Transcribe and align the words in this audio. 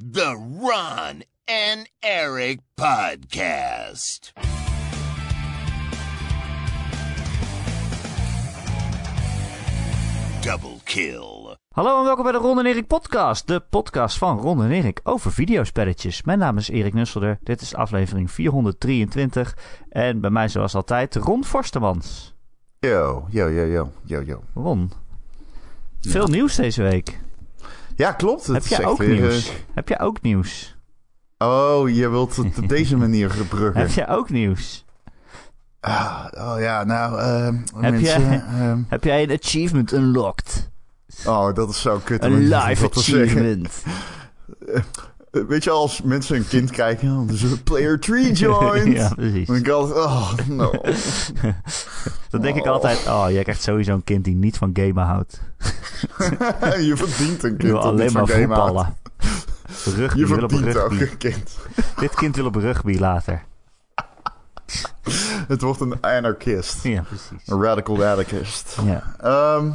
The 0.00 0.34
Ron 0.60 1.24
and 1.44 1.90
Eric 1.98 2.60
Podcast. 2.74 4.32
Double 10.40 10.76
kill. 10.84 11.56
Hallo 11.74 11.98
en 11.98 12.04
welkom 12.04 12.22
bij 12.22 12.32
de 12.32 12.38
Ron 12.38 12.58
en 12.58 12.66
Erik 12.66 12.86
podcast. 12.86 13.46
De 13.46 13.60
podcast 13.60 14.18
van 14.18 14.38
Ron 14.38 14.62
en 14.62 14.70
Erik 14.70 15.00
over 15.02 15.32
videospelletjes. 15.32 16.22
Mijn 16.22 16.38
naam 16.38 16.56
is 16.56 16.68
Erik 16.68 16.94
Nusselder. 16.94 17.38
Dit 17.42 17.60
is 17.60 17.74
aflevering 17.74 18.30
423. 18.30 19.56
En 19.88 20.20
bij 20.20 20.30
mij 20.30 20.48
zoals 20.48 20.74
altijd 20.74 21.14
Ron 21.16 21.44
Forstemans. 21.44 22.34
Yo, 22.78 23.26
yo, 23.30 23.48
yo, 23.48 23.64
yo, 23.64 23.90
yo, 24.04 24.22
yo. 24.22 24.42
Ron, 24.54 24.92
veel 26.00 26.26
nieuws 26.26 26.56
deze 26.56 26.82
week. 26.82 27.20
Ja, 28.00 28.12
klopt. 28.12 28.46
Heb 28.46 28.66
jij 28.66 28.84
ook 28.84 28.98
weer, 28.98 29.08
nieuws? 29.20 29.48
eh, 29.48 29.54
Heb 29.74 29.88
jij 29.88 30.00
ook 30.00 30.22
nieuws? 30.22 30.76
Oh, 31.38 31.88
je 31.90 32.08
wilt 32.08 32.36
het 32.36 32.58
op 32.58 32.68
deze 32.68 32.96
manier 33.06 33.30
gebruggen. 33.30 33.80
Heb 33.80 33.90
jij 33.90 34.08
ook 34.08 34.30
nieuws? 34.30 34.84
Ah, 35.80 36.26
oh 36.34 36.54
ja, 36.60 36.84
nou, 36.84 37.18
ehm 37.20 37.54
Heb 37.54 37.92
mensen... 37.92 38.00
jij- 38.28 38.42
ehm, 38.58 38.78
Heb 38.88 39.04
jij 39.04 39.22
een 39.22 39.38
achievement 39.42 39.92
unlocked? 39.92 40.70
oh, 41.26 41.54
dat 41.54 41.70
is 41.70 41.80
zo 41.80 42.00
kut. 42.04 42.24
Een 42.24 42.38
live 42.48 42.90
achievement. 42.90 43.68
Weet 45.30 45.64
je, 45.64 45.70
als 45.70 46.02
mensen 46.02 46.36
een 46.36 46.48
kind 46.48 46.70
kijken, 46.70 47.08
dan 47.08 47.28
is 47.30 47.42
er 47.42 47.58
player 47.62 47.98
3 48.00 48.32
joined. 48.32 48.96
ja, 48.96 49.08
precies. 49.14 49.46
Dan 49.46 49.54
denk 49.56 49.66
ik 49.66 49.72
altijd, 49.72 49.96
oh, 50.06 50.32
no. 50.48 50.70
Dan 52.30 52.40
denk 52.40 52.56
ik 52.56 52.64
Oh. 52.64 52.70
altijd, 52.72 53.06
oh, 53.06 53.26
jij 53.30 53.42
krijgt 53.42 53.62
sowieso 53.62 53.92
een 53.94 54.04
kind 54.04 54.24
die 54.24 54.34
niet 54.34 54.56
van 54.56 54.70
gamen 54.72 55.04
houdt. 55.04 55.40
je 56.88 56.92
verdient 56.96 57.42
een 57.42 57.50
Die 57.50 57.58
kind 57.58 57.72
dat 57.72 57.84
alleen 57.84 58.12
maar 58.12 58.26
voetballen. 58.26 58.94
Rugby, 59.96 60.18
Je 60.18 60.26
wil 60.26 60.36
op 60.42 60.52
ook 60.52 60.60
rugby. 60.60 61.00
een 61.02 61.16
kind. 61.18 61.56
Dit 61.96 62.14
kind 62.14 62.36
wil 62.36 62.46
op 62.46 62.54
rugby 62.54 62.98
later. 62.98 63.42
Het 65.48 65.60
wordt 65.62 65.80
een 65.80 66.00
anarchist. 66.00 66.82
Ja, 66.82 67.02
precies. 67.02 67.46
Een 67.46 67.62
radical 67.62 68.04
anarchist. 68.04 68.76
Ja. 68.84 69.14
Ehm, 69.20 69.70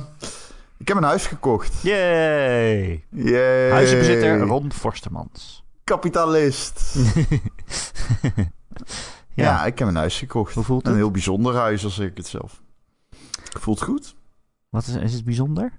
ik 0.78 0.88
heb 0.88 0.98
een 0.98 1.04
huis 1.04 1.26
gekocht. 1.28 1.82
Yay! 1.82 3.06
Yay. 3.10 3.70
Huizenbezitter 3.72 4.40
Ron 4.40 4.72
Forstemans. 4.72 5.64
Kapitalist. 5.84 6.96
Ja. 9.34 9.44
Ja, 9.44 9.66
ik 9.66 9.80
heb 9.80 9.88
een 9.88 9.96
huis 9.96 10.18
gekocht. 10.18 10.54
Hoe 10.56 10.64
voelt 10.64 10.86
Een 10.86 10.92
het? 10.92 11.00
heel 11.00 11.12
bijzonder 11.12 11.56
huis, 11.56 11.84
als 11.84 12.00
ik 12.00 12.18
het 12.18 12.28
zelf. 12.28 12.62
Voelt 13.60 13.82
goed? 13.82 14.16
Wat 14.70 14.88
is, 14.88 14.96
is 14.96 15.14
het 15.14 15.26
bijzonder? 15.26 15.72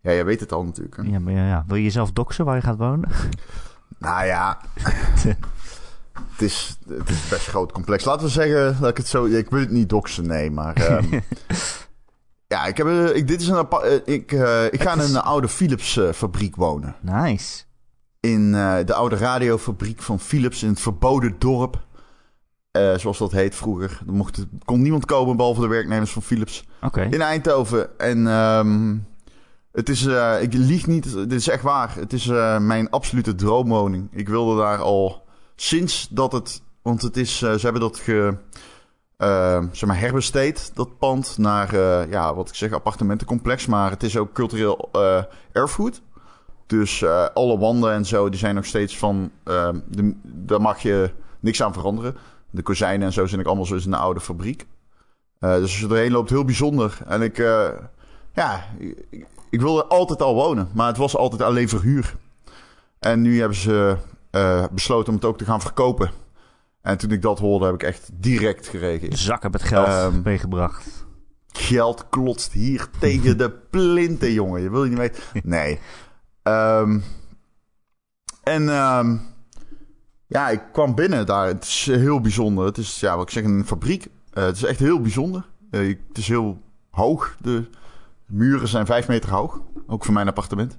Ja, 0.00 0.12
jij 0.12 0.24
weet 0.24 0.40
het 0.40 0.52
al 0.52 0.64
natuurlijk. 0.64 0.96
hè? 0.96 1.02
Ja, 1.02 1.18
maar 1.18 1.32
ja, 1.32 1.46
ja. 1.46 1.64
Wil 1.66 1.76
je 1.76 1.82
jezelf 1.82 2.12
doxen 2.12 2.44
waar 2.44 2.56
je 2.56 2.62
gaat 2.62 2.76
wonen? 2.76 3.10
Nou 3.98 4.24
ja, 4.26 4.60
het 6.32 6.42
is, 6.42 6.78
het 6.88 7.08
is 7.08 7.28
best 7.28 7.46
een 7.46 7.52
groot 7.52 7.72
complex. 7.72 8.04
Laten 8.04 8.26
we 8.26 8.32
zeggen 8.32 8.80
dat 8.80 8.90
ik 8.90 8.96
het 8.96 9.06
zo... 9.06 9.24
Ik 9.24 9.50
wil 9.50 9.60
het 9.60 9.70
niet 9.70 9.88
doxen, 9.88 10.26
nee, 10.26 10.50
maar... 10.50 10.74
ehm, 10.74 11.20
ja, 12.50 12.66
ik 12.66 12.76
heb, 12.76 12.86
eh, 12.86 13.16
ik, 13.16 13.28
dit 13.28 13.40
is 13.40 13.48
een 13.48 13.68
eh, 13.68 13.94
ik, 14.04 14.32
eh, 14.32 14.64
ik 14.64 14.82
ga 14.82 14.92
in 14.92 15.00
een 15.00 15.16
oude 15.22 15.48
Philips 15.48 16.00
fabriek 16.14 16.56
wonen. 16.56 16.94
Nice. 17.00 17.62
In 18.20 18.52
de 18.84 18.94
oude 18.94 19.16
radiofabriek 19.16 20.02
van 20.02 20.20
Philips 20.20 20.62
in 20.62 20.68
het 20.68 20.80
verboden 20.80 21.34
dorp. 21.38 21.88
Zoals 22.96 23.18
dat 23.18 23.32
heet 23.32 23.54
vroeger. 23.54 24.00
Er 24.06 24.12
mocht, 24.12 24.46
kon 24.64 24.82
niemand 24.82 25.04
komen 25.04 25.36
behalve 25.36 25.60
de 25.60 25.66
werknemers 25.66 26.12
van 26.12 26.22
Philips. 26.22 26.64
Oké. 26.82 27.02
In 27.02 27.20
Eindhoven. 27.20 27.98
En 27.98 28.26
ehm, 28.26 28.96
het 29.72 29.88
is, 29.88 30.06
ik 30.40 30.52
lieg 30.52 30.86
niet, 30.86 31.12
dit 31.12 31.32
is 31.32 31.48
echt 31.48 31.62
waar. 31.62 31.94
Het 31.94 32.12
is 32.12 32.26
mijn 32.60 32.90
absolute 32.90 33.34
droomwoning. 33.34 34.08
Ik 34.12 34.28
wilde 34.28 34.60
daar 34.60 34.78
al 34.78 35.22
sinds 35.56 36.08
dat 36.10 36.32
het, 36.32 36.62
want 36.82 37.02
het 37.02 37.16
is, 37.16 37.38
ze 37.38 37.58
hebben 37.60 37.80
dat 37.80 37.98
ge, 37.98 38.36
eh, 39.20 39.64
zeg 39.72 39.88
maar 39.88 39.98
herbesteed, 39.98 40.70
dat 40.74 40.98
pand, 40.98 41.38
naar, 41.38 41.74
eh, 41.74 42.10
ja, 42.10 42.34
wat 42.34 42.48
ik 42.48 42.54
zeg, 42.54 42.72
appartementencomplex. 42.72 43.66
Maar 43.66 43.90
het 43.90 44.02
is 44.02 44.16
ook 44.16 44.32
cultureel 44.32 44.88
eh, 44.92 45.22
erfgoed. 45.52 46.02
Dus 46.66 47.02
eh, 47.02 47.26
alle 47.34 47.58
wanden 47.58 47.92
en 47.92 48.04
zo, 48.04 48.28
die 48.28 48.38
zijn 48.38 48.54
nog 48.54 48.64
steeds 48.64 48.98
van, 48.98 49.30
eh, 49.44 49.68
de, 49.86 50.14
daar 50.22 50.60
mag 50.60 50.82
je 50.82 51.10
niks 51.40 51.62
aan 51.62 51.72
veranderen. 51.72 52.16
De 52.50 52.62
kozijnen 52.62 53.06
en 53.06 53.12
zo 53.12 53.26
zijn 53.26 53.40
ook 53.40 53.46
allemaal 53.46 53.66
zoals 53.66 53.86
in 53.86 53.92
een 53.92 53.98
oude 53.98 54.20
fabriek. 54.20 54.66
Dus 55.38 55.60
als 55.60 55.80
je 55.80 55.88
erheen 55.88 56.12
loopt, 56.12 56.30
heel 56.30 56.44
bijzonder. 56.44 56.98
En 57.06 57.22
ik, 57.22 57.36
ja, 58.34 58.64
ik, 58.78 59.26
ik 59.50 59.60
wilde 59.60 59.84
altijd 59.84 60.22
al 60.22 60.34
wonen, 60.34 60.68
maar 60.74 60.86
het 60.86 60.96
was 60.96 61.16
altijd 61.16 61.42
alleen 61.42 61.68
verhuur. 61.68 62.16
En 62.98 63.20
nu 63.20 63.38
hebben 63.38 63.58
ze 63.58 63.96
besloten 64.70 65.08
om 65.08 65.14
het 65.14 65.24
ook 65.24 65.38
te 65.38 65.44
gaan 65.44 65.60
verkopen. 65.60 66.10
En 66.82 66.98
toen 66.98 67.10
ik 67.10 67.22
dat 67.22 67.38
hoorde, 67.38 67.64
heb 67.64 67.74
ik 67.74 67.82
echt 67.82 68.10
direct 68.12 68.68
gereageerd. 68.68 69.18
Zakken 69.18 69.50
met 69.50 69.62
geld 69.62 69.86
Ehm, 69.86 70.22
meegebracht. 70.22 71.06
Geld 71.52 72.08
klotst 72.08 72.52
hier 72.52 72.88
tegen 72.98 73.38
de 73.38 73.50
plinten, 73.50 74.32
jongen. 74.32 74.62
Je 74.62 74.70
wil 74.70 74.84
je 74.84 74.90
niet 74.90 74.98
weten. 74.98 75.22
Nee. 75.42 75.78
Ehm, 76.42 77.00
en 78.42 78.68
ehm, 78.68 79.16
ja, 80.26 80.48
ik 80.48 80.62
kwam 80.72 80.94
binnen 80.94 81.26
daar. 81.26 81.46
Het 81.46 81.64
is 81.64 81.86
heel 81.86 82.20
bijzonder. 82.20 82.64
Het 82.64 82.78
is, 82.78 83.00
ja, 83.00 83.16
wat 83.16 83.26
ik 83.26 83.32
zeg, 83.32 83.44
een 83.44 83.66
fabriek. 83.66 84.06
Eh, 84.32 84.44
het 84.44 84.56
is 84.56 84.64
echt 84.64 84.78
heel 84.78 85.00
bijzonder. 85.00 85.48
Eh, 85.70 85.80
het 86.08 86.18
is 86.18 86.28
heel 86.28 86.60
hoog. 86.90 87.36
De 87.40 87.68
muren 88.26 88.68
zijn 88.68 88.86
vijf 88.86 89.08
meter 89.08 89.30
hoog. 89.30 89.60
Ook 89.86 90.04
voor 90.04 90.14
mijn 90.14 90.28
appartement. 90.28 90.78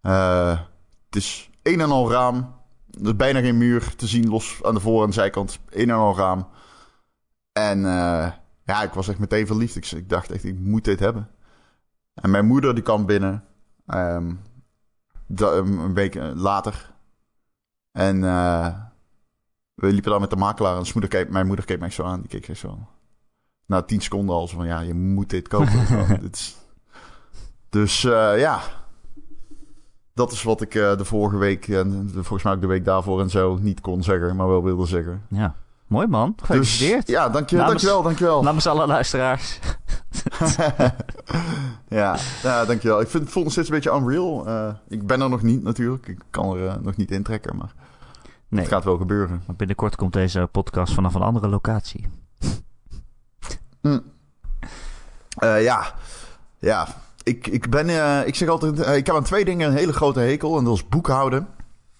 Eh, 0.00 0.58
het 1.06 1.16
is 1.16 1.50
een 1.62 1.80
en 1.80 1.90
al 1.90 2.10
raam. 2.10 2.54
Er 3.00 3.06
is 3.06 3.16
bijna 3.16 3.40
geen 3.40 3.58
muur 3.58 3.94
te 3.96 4.06
zien, 4.06 4.28
los 4.28 4.58
aan 4.62 4.74
de 4.74 4.80
voor- 4.80 5.04
en 5.04 5.12
zijkant. 5.12 5.58
Een 5.68 5.90
en 5.90 5.96
al 5.96 6.16
raam. 6.16 6.48
En 7.52 7.78
eh, 7.84 8.32
ja, 8.64 8.82
ik 8.82 8.92
was 8.92 9.08
echt 9.08 9.18
meteen 9.18 9.46
verliefd. 9.46 9.76
Ik, 9.76 9.90
ik 9.90 10.08
dacht 10.08 10.30
echt, 10.30 10.44
ik 10.44 10.58
moet 10.58 10.84
dit 10.84 11.00
hebben. 11.00 11.30
En 12.14 12.30
mijn 12.30 12.46
moeder 12.46 12.74
die 12.74 12.82
kwam 12.82 13.06
binnen. 13.06 13.44
ehm, 13.86 14.32
een 15.36 15.94
week 15.94 16.14
eh, 16.14 16.30
later. 16.34 16.92
En 17.92 18.24
eh, 18.24 18.74
we 19.74 19.86
liepen 19.86 20.10
daar 20.10 20.20
met 20.20 20.30
de 20.30 20.36
makelaar. 20.36 20.76
En 20.76 20.84
moeder 20.92 21.10
keek, 21.10 21.30
mijn 21.30 21.46
moeder 21.46 21.64
keek 21.64 21.80
mij 21.80 21.90
zo 21.90 22.04
aan. 22.04 22.20
Die 22.20 22.40
keek 22.40 22.56
zo 22.56 22.68
aan. 22.68 22.88
Na 23.66 23.82
tien 23.82 24.00
seconden 24.00 24.34
al 24.34 24.48
zo 24.48 24.56
van, 24.56 24.66
ja, 24.66 24.80
je 24.80 24.94
moet 24.94 25.30
dit 25.30 25.48
kopen. 25.48 25.86
Zo, 25.86 26.06
dit 26.20 26.34
is... 26.34 26.56
Dus 27.68 28.02
ja, 28.02 28.60
dat 30.14 30.32
is 30.32 30.42
wat 30.42 30.60
ik 30.60 30.74
eh, 30.74 30.96
de 30.96 31.04
vorige 31.04 31.36
week, 31.36 31.68
en 31.68 32.10
volgens 32.12 32.42
mij 32.42 32.52
ook 32.52 32.60
de 32.60 32.66
week 32.66 32.84
daarvoor 32.84 33.20
en 33.20 33.30
zo, 33.30 33.58
niet 33.60 33.80
kon 33.80 34.02
zeggen, 34.02 34.36
maar 34.36 34.48
wel 34.48 34.62
wilde 34.64 34.86
zeggen. 34.86 35.22
Ja. 35.28 35.54
Mooi 35.86 36.06
man. 36.06 36.32
Dus 36.36 36.46
Gefeliciteerd. 36.46 37.08
ja, 37.08 37.28
dank 37.28 37.50
je, 37.50 37.56
Namens- 37.56 37.72
dankjewel, 37.82 38.02
dankjewel. 38.02 38.42
Namens 38.42 38.66
alle 38.66 38.86
luisteraars. 38.86 39.58
ja, 41.88 42.16
ja, 42.42 42.64
dankjewel. 42.64 43.00
Ik 43.00 43.08
vind 43.08 43.22
het 43.22 43.32
voelt 43.32 43.44
nog 43.44 43.52
steeds 43.52 43.68
een 43.68 43.74
beetje 43.74 43.94
unreal. 43.96 44.46
Eh, 44.46 44.74
ik 44.88 45.06
ben 45.06 45.20
er 45.20 45.28
nog 45.28 45.42
niet 45.42 45.62
natuurlijk. 45.62 46.08
Ik 46.08 46.18
kan 46.30 46.56
er 46.56 46.66
eh, 46.66 46.74
nog 46.82 46.96
niet 46.96 47.10
intrekken, 47.10 47.56
maar 47.56 47.72
Nee, 48.48 48.60
het 48.62 48.72
gaat 48.72 48.84
wel 48.84 48.96
gebeuren. 48.96 49.42
maar 49.46 49.56
binnenkort 49.56 49.96
komt 49.96 50.12
deze 50.12 50.48
podcast 50.52 50.94
vanaf 50.94 51.14
een 51.14 51.22
andere 51.22 51.48
locatie. 51.48 52.06
Eh, 53.80 55.62
ja, 55.62 55.94
ja. 56.58 56.86
Ik, 57.24 57.46
ik 57.46 57.70
ben, 57.70 57.88
eh, 57.88 58.26
ik 58.26 58.34
zeg 58.34 58.48
altijd, 58.48 58.80
eh, 58.80 58.96
ik 58.96 59.06
heb 59.06 59.14
aan 59.16 59.22
twee 59.22 59.44
dingen 59.44 59.68
een 59.70 59.76
hele 59.76 59.92
grote 59.92 60.20
hekel. 60.20 60.58
En 60.58 60.64
dat 60.64 60.74
is 60.74 60.88
boekhouden 60.88 61.46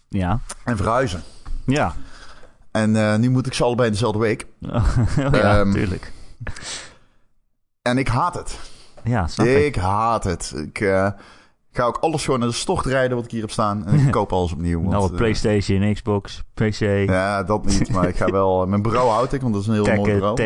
Ja. 0.09 0.41
en 0.65 0.77
verhuizen. 0.77 1.23
Ja. 1.67 1.95
En 2.71 2.97
eh, 2.97 3.17
nu 3.17 3.31
moet 3.31 3.47
ik 3.47 3.55
ze 3.55 3.65
allebei 3.65 3.91
dezelfde 3.91 4.19
week. 4.19 4.47
oh, 4.69 4.85
ja, 5.17 5.59
Ehm, 5.59 5.73
tuurlijk. 5.73 6.13
En 7.83 7.99
ik 7.99 8.09
haat 8.09 8.35
het. 8.35 8.59
Ja, 9.05 9.27
snap 9.27 9.47
ik. 9.47 9.65
Ik 9.65 9.77
haat 9.77 10.25
het. 10.25 10.53
Ik 10.73 10.79
ga 11.73 11.85
ook 11.85 11.97
alles 11.97 12.25
gewoon 12.25 12.41
naar 12.41 12.49
de 12.49 12.55
stocht 12.55 12.87
rijden 12.87 13.17
wat 13.17 13.25
ik 13.25 13.31
hier 13.31 13.41
heb 13.41 13.51
staan. 13.51 13.87
En 13.87 13.99
ik 14.07 14.11
koop 14.19 14.33
alles 14.33 14.53
opnieuw. 14.53 14.79
want, 14.81 14.91
Nou, 14.93 15.15
PlayStation, 15.15 15.93
Xbox, 15.95 16.43
PC. 16.55 16.79
Ja, 17.09 17.43
dat 17.43 17.65
niet. 17.65 17.91
Maar 17.91 18.09
ik 18.09 18.17
ga 18.17 18.31
wel... 18.31 18.67
Mijn 18.67 18.83
bureau 18.83 19.09
houd 19.09 19.33
ik, 19.33 19.41
want 19.41 19.53
dat 19.53 19.63
is 19.63 19.69
een 19.69 19.75
heel 19.75 19.95
mooi 19.95 20.13
bureau. 20.13 20.37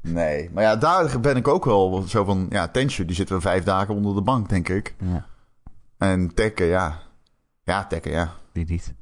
Nee, 0.00 0.50
maar 0.52 0.62
ja, 0.62 0.76
daar 0.76 1.20
ben 1.20 1.36
ik 1.36 1.48
ook 1.48 1.64
wel 1.64 2.04
zo 2.06 2.24
van... 2.24 2.46
Ja, 2.50 2.68
Tenshu, 2.68 3.04
die 3.04 3.16
zitten 3.16 3.36
we 3.36 3.42
vijf 3.42 3.64
dagen 3.64 3.94
onder 3.94 4.14
de 4.14 4.22
bank, 4.22 4.48
denk 4.48 4.68
ik. 4.68 4.94
Ja, 4.98 5.26
En 5.98 6.34
Tekken, 6.34 6.66
ja. 6.66 6.98
Ja, 7.64 7.86
Tekken, 7.86 8.10
ja. 8.10 8.32
die 8.52 8.64
niet. 8.68 8.92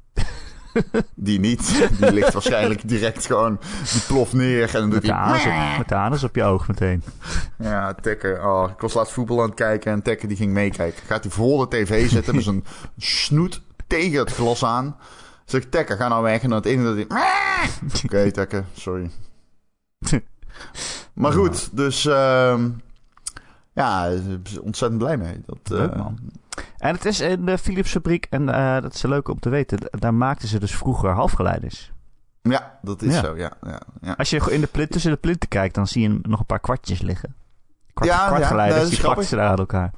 Die 1.15 1.39
niet. 1.39 1.89
Die 1.99 2.13
ligt 2.13 2.33
waarschijnlijk 2.33 2.87
direct 2.87 3.25
gewoon... 3.25 3.59
Die 3.91 4.01
ploft 4.07 4.33
neer 4.33 4.75
en 4.75 4.81
doet 4.81 4.91
Met 4.91 5.01
de, 5.01 5.13
anus 5.13 5.45
op, 5.45 5.77
met 5.77 5.89
de 5.89 5.95
anus 5.95 6.23
op 6.23 6.35
je 6.35 6.43
oog 6.43 6.67
meteen. 6.67 7.03
Ja, 7.57 7.93
Tekken. 7.93 8.45
Oh, 8.45 8.69
ik 8.69 8.79
was 8.79 8.93
laatst 8.93 9.13
voetbal 9.13 9.41
aan 9.41 9.45
het 9.45 9.55
kijken 9.55 9.91
en 9.91 10.01
Tekken 10.01 10.27
die 10.27 10.37
ging 10.37 10.53
meekijken. 10.53 11.03
Gaat 11.05 11.23
hij 11.23 11.31
voor 11.31 11.69
de 11.69 11.77
tv 11.77 12.09
zitten 12.09 12.35
met 12.35 12.43
zijn 12.43 12.65
snoet 12.97 13.61
tegen 13.87 14.19
het 14.19 14.31
glas 14.31 14.65
aan. 14.65 14.97
Zeg 15.45 15.63
Tekken, 15.69 15.97
ga 15.97 16.07
nou 16.07 16.23
weg. 16.23 16.41
En 16.41 16.49
dan 16.49 16.57
het 16.57 16.67
ene 16.67 16.83
dat 16.83 16.95
hij... 16.95 17.05
Oké, 18.05 18.31
Tekken, 18.31 18.65
sorry. 18.73 19.09
Maar 21.13 21.31
goed, 21.31 21.77
dus... 21.77 22.05
ehm, 22.05 22.69
ja, 23.73 24.09
ontzettend 24.61 24.99
blij 25.01 25.17
mee. 25.17 25.41
Dat, 25.45 25.57
Leuk 25.63 25.91
eh, 25.91 25.97
man. 25.97 26.17
En 26.77 26.95
het 26.95 27.05
is 27.05 27.19
in 27.19 27.45
de 27.45 27.57
Philips 27.57 27.91
fabriek, 27.91 28.27
en 28.29 28.49
eh, 28.49 28.81
dat 28.81 28.93
is 28.93 29.01
leuk 29.01 29.27
om 29.27 29.39
te 29.39 29.49
weten, 29.49 29.77
daar 29.91 30.13
maakten 30.13 30.47
ze 30.47 30.59
dus 30.59 30.75
vroeger 30.75 31.09
halfgeleiders. 31.09 31.91
Ja, 32.41 32.79
dat 32.81 33.01
is 33.01 33.13
Ja. 33.13 33.19
zo, 33.21 33.37
ja. 33.37 33.51
ja, 33.65 33.79
ja. 34.01 34.13
Als 34.17 34.29
je 34.29 34.51
in 34.51 34.61
de 34.61 34.67
plint, 34.67 34.91
tussen 34.91 35.11
de 35.11 35.17
plinten 35.17 35.49
kijkt, 35.49 35.75
dan 35.75 35.87
zie 35.87 36.01
je 36.01 36.19
nog 36.21 36.39
een 36.39 36.45
paar 36.45 36.59
kwartjes 36.59 37.01
liggen. 37.01 37.35
Kwart, 37.93 38.09
Ja, 38.11 38.21
ja, 38.21 38.27
kwartgeleiders, 38.27 38.89
die 38.89 38.99
plakken 38.99 39.03
grappig. 39.25 39.27
ze 39.27 39.35
daar 39.35 39.49
aan 39.49 39.57
elkaar. 39.57 39.93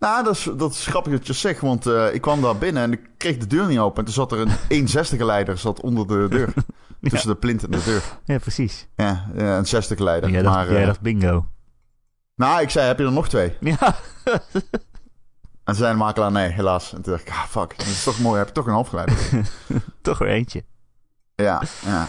Nou, 0.00 0.24
dat 0.24 0.36
is, 0.36 0.48
dat 0.56 0.72
is 0.72 0.86
grappig 0.86 1.12
dat 1.12 1.26
je 1.26 1.32
het 1.32 1.40
zegt, 1.40 1.60
want 1.60 1.86
eh, 1.86 2.14
ik 2.14 2.20
kwam 2.20 2.40
daar 2.40 2.56
binnen 2.56 2.82
en 2.82 2.92
ik 2.92 3.00
kreeg 3.16 3.36
de 3.36 3.46
deur 3.46 3.66
niet 3.66 3.78
open. 3.78 3.98
En 3.98 4.04
toen 4.04 4.14
zat 4.14 4.32
er 4.32 4.38
een 4.38 4.52
160 4.68 5.20
leider 5.20 5.58
zat 5.58 5.80
onder 5.80 6.06
de 6.06 6.28
deur. 6.28 6.52
Tussen 7.10 7.30
de 7.30 7.36
plint 7.36 7.62
en 7.64 7.70
de 7.70 7.82
deur. 7.84 8.02
Ja, 8.24 8.38
precies. 8.38 8.88
Ja, 8.96 9.30
een 9.34 9.66
60 9.66 9.98
leider. 9.98 10.30
Jij 10.30 10.42
dacht, 10.42 10.54
maar, 10.54 10.70
jij 10.70 10.80
eh, 10.80 10.86
dacht 10.86 11.00
bingo. 11.00 11.46
nou, 12.34 12.60
ik 12.60 12.70
zei, 12.70 12.86
heb 12.86 12.98
je 12.98 13.04
er 13.04 13.12
nog 13.12 13.28
twee? 13.28 13.56
Ja, 13.60 13.96
En 15.64 15.74
zei 15.74 15.92
de 15.92 15.98
makelaar, 15.98 16.32
nee, 16.32 16.48
helaas. 16.48 16.92
En 16.92 17.02
toen 17.02 17.12
dacht 17.12 17.26
ik, 17.26 17.32
ah, 17.32 17.44
fuck, 17.44 17.78
dat 17.78 17.86
is 17.86 18.02
toch 18.02 18.18
mooi, 18.20 18.38
heb 18.38 18.46
je 18.46 18.52
toch 18.52 18.66
een 18.66 18.72
halfgeleider. 18.72 19.16
toch 20.02 20.18
weer 20.18 20.28
eentje. 20.28 20.64
ja, 21.34 21.62
ja, 21.84 22.08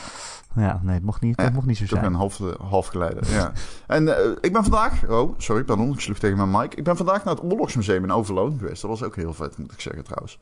Ja, 0.56 0.80
nee, 0.84 0.94
het 0.94 1.04
mocht 1.04 1.22
niet, 1.22 1.36
het 1.38 1.46
Ja, 1.48 1.52
mocht 1.54 1.66
niet 1.66 1.78
zo 1.78 1.86
zijn. 1.86 2.04
een 2.06 2.14
half, 2.14 2.38
halfgeleider, 2.62 3.30
ja. 3.32 3.52
En 3.88 4.18
eh, 4.18 4.32
ik 4.42 4.54
ben 4.54 4.64
vandaag, 4.64 5.10
oh, 5.10 5.34
sorry, 5.40 5.64
pardon, 5.64 5.92
ik 5.94 6.00
sloeg 6.00 6.18
tegen 6.18 6.38
mijn 6.38 6.52
mic. 6.62 6.74
Ik 6.76 6.84
ben 6.84 6.98
vandaag 6.98 7.24
naar 7.24 7.34
het 7.36 7.44
Oorlogsmuseum 7.44 8.04
in 8.04 8.12
Overloon 8.12 8.58
geweest. 8.58 8.82
Dat 8.82 8.90
was 8.92 9.04
ook 9.04 9.16
heel 9.16 9.34
vet, 9.34 9.58
moet 9.58 9.72
ik 9.72 9.80
zeggen 9.82 10.04
trouwens. 10.04 10.40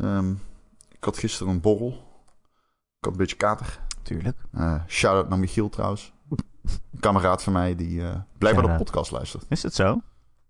Ehm, 0.00 0.30
ik 0.88 1.04
had 1.04 1.18
gisteren 1.18 1.52
een 1.52 1.60
borrel. 1.60 1.88
Ik 2.98 3.04
had 3.06 3.12
een 3.12 3.18
beetje 3.18 3.36
kater. 3.36 3.80
Tuurlijk. 4.02 4.36
Eh 4.52 4.74
Shout-out 4.86 5.28
naar 5.28 5.38
Michiel 5.38 5.68
trouwens. 5.68 6.12
Een 6.30 7.00
kameraad 7.00 7.42
van 7.42 7.52
mij 7.52 7.76
die 7.76 8.02
eh 8.04 8.16
blijkbaar 8.38 8.66
de 8.66 8.74
podcast 8.76 9.10
luistert. 9.10 9.44
Is 9.48 9.62
het 9.62 9.74
zo? 9.74 10.00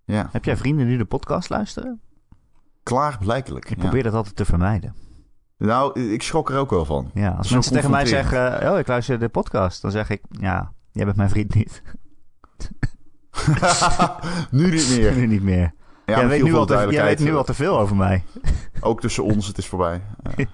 Ja, 0.04 0.28
Heb 0.32 0.44
jij 0.44 0.56
vrienden 0.56 0.86
die 0.86 0.98
de 0.98 1.04
podcast 1.04 1.48
luisteren? 1.48 2.00
klaarblijkelijk. 2.82 3.70
Ik 3.70 3.76
ja. 3.76 3.82
probeer 3.82 4.02
dat 4.02 4.14
altijd 4.14 4.36
te 4.36 4.44
vermijden. 4.44 4.94
Nou, 5.66 6.00
ik 6.00 6.22
schrok 6.22 6.50
er 6.50 6.58
ook 6.58 6.70
wel 6.70 6.84
van. 6.84 7.10
Ja, 7.14 7.30
als 7.30 7.50
mensen 7.50 7.72
tegen 7.72 7.90
mij 7.90 8.06
zeggen, 8.06 8.72
oh, 8.72 8.78
ik 8.78 8.86
luister 8.86 9.18
de 9.18 9.28
podcast, 9.28 9.82
dan 9.82 9.90
zeg 9.90 10.10
ik, 10.10 10.20
ja, 10.30 10.72
jij 10.92 11.04
bent 11.04 11.16
mijn 11.16 11.28
vriend 11.28 11.54
niet. 11.54 11.82
nu 14.50 14.70
niet 14.70 14.88
meer. 14.96 15.16
nu 15.18 15.26
niet 15.26 15.42
meer. 15.42 15.72
Ja, 16.06 16.16
jij, 16.16 16.28
weet 16.28 16.42
nu 16.42 16.54
al 16.54 16.66
te, 16.66 16.72
jij 16.72 16.86
weet 16.86 16.96
duidelijkheid, 16.96 17.18
nu 17.18 17.36
al 17.36 17.44
te 17.44 17.54
veel 17.54 17.78
over 17.78 17.96
mij. 17.96 18.24
Ook 18.80 19.00
tussen 19.00 19.24
ons, 19.24 19.46
het 19.46 19.58
is 19.58 19.66
voorbij. 19.66 20.02
Ja. 20.22 20.44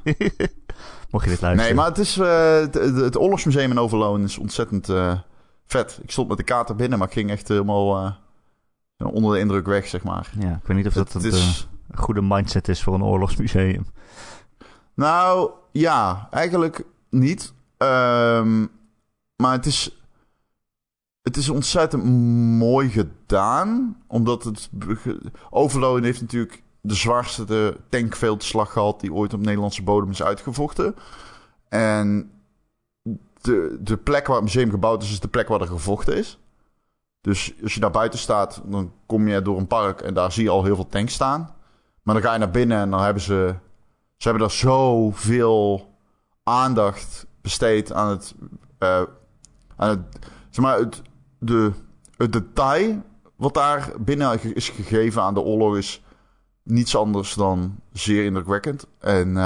Mocht 1.11 1.25
je 1.25 1.31
dit 1.31 1.41
luisteren. 1.41 1.57
Nee, 1.57 1.75
maar 1.75 1.87
het 1.87 1.99
is 1.99 2.19
eh, 2.19 2.59
het, 3.03 3.19
Oorlogsmuseum 3.19 3.71
in 3.71 3.79
Overloon 3.79 4.23
is 4.23 4.39
ontzettend 4.39 4.89
eh, 4.89 5.19
vet. 5.67 5.99
Ik 6.03 6.11
stond 6.11 6.29
met 6.29 6.37
de 6.37 6.43
kater 6.43 6.77
binnen, 6.77 6.99
maar 6.99 7.07
ik 7.07 7.15
ging 7.15 7.31
echt 7.31 7.49
helemaal 7.49 7.97
eh, 8.97 9.07
onder 9.13 9.33
de 9.33 9.39
indruk 9.39 9.67
weg, 9.67 9.87
zeg 9.87 10.03
maar. 10.03 10.31
Ja, 10.39 10.51
ik 10.51 10.67
weet 10.67 10.77
niet 10.77 10.87
of 10.87 10.93
dat 10.93 11.13
het 11.13 11.25
een 11.25 11.31
is... 11.31 11.69
goede 11.95 12.23
mindset 12.23 12.69
is 12.69 12.83
voor 12.83 12.95
een 12.95 13.05
oorlogsmuseum. 13.05 13.87
Nou, 14.97 15.51
ja, 15.73 16.29
eigenlijk 16.31 16.85
niet. 17.11 17.53
Ehm, 17.77 18.67
maar 19.37 19.53
het 19.53 19.67
is, 19.67 20.01
het 21.23 21.37
is 21.37 21.49
ontzettend 21.49 22.05
mooi 22.59 22.89
gedaan. 22.89 24.03
Omdat 24.07 24.45
het... 24.45 24.71
Overloon 25.51 26.03
heeft 26.03 26.21
natuurlijk 26.21 26.63
de 26.81 26.95
zwaarste 26.95 27.77
tankveldslag 27.89 28.73
gehad... 28.73 29.01
die 29.01 29.13
ooit 29.13 29.35
op 29.35 29.41
Nederlandse 29.41 29.83
bodem 29.83 30.11
is 30.11 30.23
uitgevochten. 30.23 30.95
En 31.69 32.31
de, 33.41 33.79
de 33.81 33.97
plek 33.97 34.27
waar 34.27 34.37
het 34.37 34.45
museum 34.45 34.71
gebouwd 34.71 35.03
is... 35.03 35.11
is 35.11 35.21
de 35.21 35.29
plek 35.29 35.49
waar 35.49 35.61
er 35.61 35.67
gevochten 35.67 36.17
is. 36.17 36.39
Dus 37.21 37.55
als 37.63 37.75
je 37.75 37.81
daar 37.81 37.91
buiten 37.91 38.19
staat... 38.19 38.63
dan 38.65 38.93
kom 39.07 39.29
je 39.29 39.43
door 39.43 39.59
een 39.59 39.67
park... 39.67 40.01
en 40.01 40.15
daar 40.15 40.33
zie 40.33 40.45
je 40.45 40.51
al 40.51 40.65
heel 40.65 40.75
veel 40.75 40.89
tanks 40.89 41.15
staan. 41.15 41.55
Maar 42.03 42.15
dan 42.15 42.25
ga 42.25 42.33
je 42.33 42.39
naar 42.39 42.51
binnen 42.51 42.79
en 42.79 42.91
dan 42.91 43.03
hebben 43.03 43.23
ze... 43.23 43.55
Ze 44.17 44.29
hebben 44.29 44.49
daar 44.49 44.57
zoveel 44.57 45.95
aandacht 46.43 47.27
besteed 47.41 47.93
aan 47.93 48.09
het... 48.09 48.35
eh, 48.79 49.03
aan 49.77 49.89
het 49.89 50.01
zeg 50.51 50.65
maar, 50.65 50.79
het, 50.79 51.03
de, 51.39 51.73
het 52.17 52.33
detail 52.33 53.03
wat 53.37 53.55
daar 53.55 53.93
binnen 54.01 54.55
is 54.55 54.69
gegeven 54.69 55.23
aan 55.23 55.35
de 55.35 55.41
oorlog 55.41 55.77
is 55.77 56.03
niets 56.63 56.97
anders 56.97 57.35
dan 57.35 57.81
zeer 57.93 58.25
indrukwekkend. 58.25 58.87
En 58.99 59.37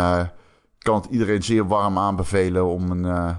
ik 0.81 0.87
kan 0.87 1.01
het 1.01 1.11
iedereen 1.11 1.43
zeer 1.43 1.67
warm 1.67 1.99
aanbevelen 1.99 2.67
om 2.67 2.91
een, 2.91 3.05
eh, 3.05 3.37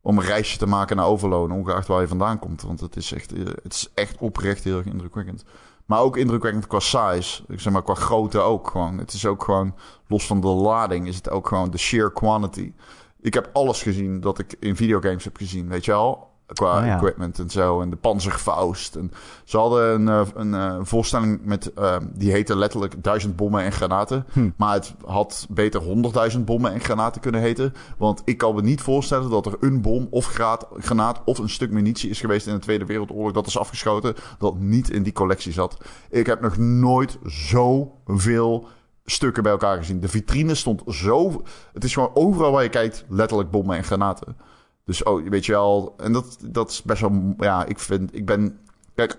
om 0.00 0.18
een 0.18 0.24
reisje 0.24 0.58
te 0.58 0.66
maken 0.66 0.96
naar 0.96 1.06
Overloon, 1.06 1.52
ongeacht 1.52 1.86
waar 1.86 2.00
je 2.00 2.08
vandaan 2.08 2.38
komt. 2.38 2.62
Want 2.62 2.80
het 2.80 2.96
is 2.96 3.12
echt, 3.12 3.30
het 3.62 3.72
is 3.72 3.90
echt 3.94 4.18
oprecht 4.18 4.64
heel 4.64 4.76
erg 4.76 4.86
indrukwekkend. 4.86 5.44
Maar 5.86 6.00
ook 6.00 6.16
indrukwekkend 6.16 6.66
qua 6.66 6.80
size. 6.80 7.42
Ik 7.48 7.60
zeg 7.60 7.72
maar 7.72 7.82
qua 7.82 7.94
grootte 7.94 8.38
ook 8.38 8.70
gewoon. 8.70 8.98
Het 8.98 9.12
is 9.12 9.26
ook 9.26 9.44
gewoon, 9.44 9.74
los 10.06 10.26
van 10.26 10.40
de 10.40 10.46
lading, 10.46 11.06
is 11.06 11.16
het 11.16 11.30
ook 11.30 11.48
gewoon 11.48 11.70
de 11.70 11.78
sheer 11.78 12.12
quantity. 12.12 12.72
Ik 13.20 13.34
heb 13.34 13.50
alles 13.52 13.82
gezien 13.82 14.20
dat 14.20 14.38
ik 14.38 14.56
in 14.60 14.76
videogames 14.76 15.24
heb 15.24 15.36
gezien, 15.36 15.68
weet 15.68 15.84
je 15.84 15.90
wel? 15.90 16.31
Qua 16.52 16.78
Oh 16.78 16.86
ja. 16.86 16.96
equipment 16.96 17.38
en 17.38 17.50
zo. 17.50 17.80
En 17.80 17.90
de 17.90 17.96
Panzerfaust. 17.96 18.94
En 18.94 19.12
ze 19.44 19.56
hadden 19.56 19.94
een, 19.94 20.08
eh, 20.08 20.26
een 20.34 20.54
eh, 20.54 20.76
voorstelling 20.82 21.40
met... 21.44 21.72
eh, 21.72 21.96
die 22.14 22.30
heette 22.30 22.56
letterlijk 22.56 23.02
duizend 23.02 23.36
bommen 23.36 23.62
en 23.62 23.72
granaten. 23.72 24.26
Hm. 24.32 24.50
Maar 24.56 24.74
het 24.74 24.94
had 25.04 25.46
beter 25.50 25.80
honderdduizend 25.80 26.44
bommen 26.44 26.72
en 26.72 26.80
granaten 26.80 27.20
kunnen 27.20 27.40
heten. 27.40 27.74
Want 27.96 28.22
ik 28.24 28.38
kan 28.38 28.54
me 28.54 28.62
niet 28.62 28.80
voorstellen 28.80 29.30
dat 29.30 29.46
er 29.46 29.56
een 29.60 29.80
bom 29.80 30.06
of 30.10 30.26
graat, 30.26 30.66
granaat... 30.78 31.20
of 31.24 31.38
een 31.38 31.48
stuk 31.48 31.70
munitie 31.70 32.10
is 32.10 32.20
geweest 32.20 32.46
in 32.46 32.54
de 32.54 32.60
Tweede 32.60 32.84
Wereldoorlog... 32.84 33.32
dat 33.32 33.46
is 33.46 33.58
afgeschoten, 33.58 34.14
dat 34.38 34.58
niet 34.58 34.90
in 34.90 35.02
die 35.02 35.12
collectie 35.12 35.52
zat. 35.52 35.76
Ik 36.10 36.26
heb 36.26 36.40
nog 36.40 36.56
nooit 36.56 37.18
zoveel 37.24 38.68
stukken 39.04 39.42
bij 39.42 39.52
elkaar 39.52 39.76
gezien. 39.76 40.00
De 40.00 40.08
vitrine 40.08 40.54
stond 40.54 40.82
zo... 40.86 41.42
Het 41.72 41.84
is 41.84 41.92
gewoon 41.92 42.10
overal 42.14 42.52
waar 42.52 42.62
je 42.62 42.68
kijkt 42.68 43.04
letterlijk 43.08 43.50
bommen 43.50 43.76
en 43.76 43.84
granaten. 43.84 44.36
Dus 44.84 45.02
oh, 45.02 45.28
weet 45.28 45.46
je 45.46 45.52
wel... 45.52 45.94
En 45.96 46.12
dat, 46.12 46.38
dat 46.44 46.70
is 46.70 46.82
best 46.82 47.00
wel... 47.00 47.34
Ja, 47.38 47.64
ik 47.64 47.78
vind... 47.78 48.14
Ik 48.16 48.26
ben... 48.26 48.58
Kijk, 48.94 49.18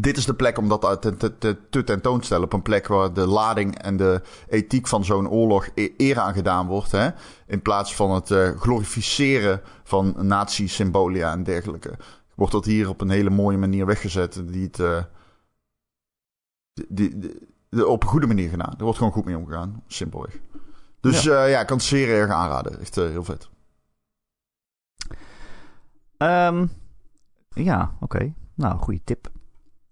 dit 0.00 0.16
is 0.16 0.24
de 0.24 0.34
plek 0.34 0.58
om 0.58 0.68
dat 0.68 1.02
te, 1.02 1.16
te, 1.16 1.38
te, 1.38 1.56
te 1.70 1.84
tentoonstellen. 1.84 2.44
Op 2.44 2.52
een 2.52 2.62
plek 2.62 2.86
waar 2.86 3.12
de 3.12 3.26
lading 3.26 3.78
en 3.78 3.96
de 3.96 4.22
ethiek 4.48 4.86
van 4.86 5.04
zo'n 5.04 5.28
oorlog 5.30 5.68
e- 5.74 5.92
eer 5.96 6.18
aan 6.18 6.34
gedaan 6.34 6.66
wordt. 6.66 6.90
Hè? 6.90 7.08
In 7.46 7.62
plaats 7.62 7.94
van 7.94 8.10
het 8.10 8.30
eh, 8.30 8.50
glorificeren 8.50 9.60
van 9.84 10.14
nazi-symbolia 10.20 11.32
en 11.32 11.42
dergelijke. 11.42 11.96
Wordt 12.34 12.52
dat 12.52 12.64
hier 12.64 12.88
op 12.88 13.00
een 13.00 13.10
hele 13.10 13.30
mooie 13.30 13.58
manier 13.58 13.86
weggezet. 13.86 14.42
Die 14.46 14.64
het... 14.64 14.80
eh, 14.80 15.02
die, 16.88 17.18
die- 17.18 17.46
op 17.86 18.02
een 18.02 18.08
goede 18.08 18.26
manier 18.26 18.48
gedaan. 18.50 18.74
Er 18.78 18.82
wordt 18.84 18.98
gewoon 18.98 19.12
goed 19.12 19.24
mee 19.24 19.36
omgegaan. 19.36 19.82
Simpelweg. 19.86 20.40
Dus 21.00 21.22
ja, 21.22 21.44
ja 21.44 21.60
ik 21.60 21.66
kan 21.66 21.76
het 21.76 21.86
zeer 21.86 22.08
erg 22.08 22.30
aanraden. 22.30 22.80
Echt 22.80 22.96
eh, 22.96 23.08
heel 23.08 23.24
vet. 23.24 23.48
Ehm, 26.18 26.66
ja, 27.48 27.92
oké. 28.00 28.32
Nou, 28.54 28.78
goede 28.78 29.00
tip. 29.04 29.30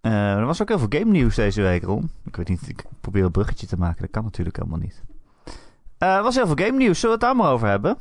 Eh, 0.00 0.33
er 0.33 0.47
was 0.47 0.62
ook 0.62 0.68
heel 0.68 0.78
veel 0.78 0.99
game 1.00 1.11
nieuws 1.11 1.35
deze 1.35 1.62
week, 1.62 1.83
Ron. 1.83 2.11
Ik 2.25 2.37
weet 2.37 2.49
niet, 2.49 2.68
ik 2.68 2.85
probeer 3.00 3.25
een 3.25 3.30
bruggetje 3.30 3.66
te 3.66 3.76
maken. 3.76 4.00
Dat 4.00 4.11
kan 4.11 4.25
natuurlijk 4.25 4.56
helemaal 4.56 4.78
niet. 4.78 5.02
Eh, 5.99 6.14
er 6.14 6.23
was 6.23 6.35
heel 6.35 6.47
veel 6.47 6.66
game 6.66 6.76
nieuws. 6.76 7.00
Zullen 7.00 7.18
we 7.18 7.25
het 7.25 7.35
daar 7.35 7.45
maar 7.45 7.54
over 7.54 7.68
hebben? 7.68 7.97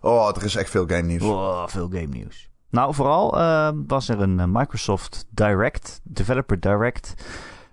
Oh, 0.00 0.28
er 0.36 0.44
is 0.44 0.56
echt 0.56 0.70
veel 0.70 0.86
game 0.86 1.02
nieuws. 1.02 1.22
Wow, 1.22 1.68
veel 1.68 1.88
game 1.88 2.06
nieuws. 2.06 2.50
Nou, 2.70 2.94
vooral 2.94 3.38
eh, 3.38 3.70
was 3.86 4.08
er 4.08 4.20
een 4.20 4.40
eh, 4.40 4.46
Microsoft 4.48 5.26
Direct, 5.30 6.00
Developer 6.02 6.60
Direct. 6.60 7.14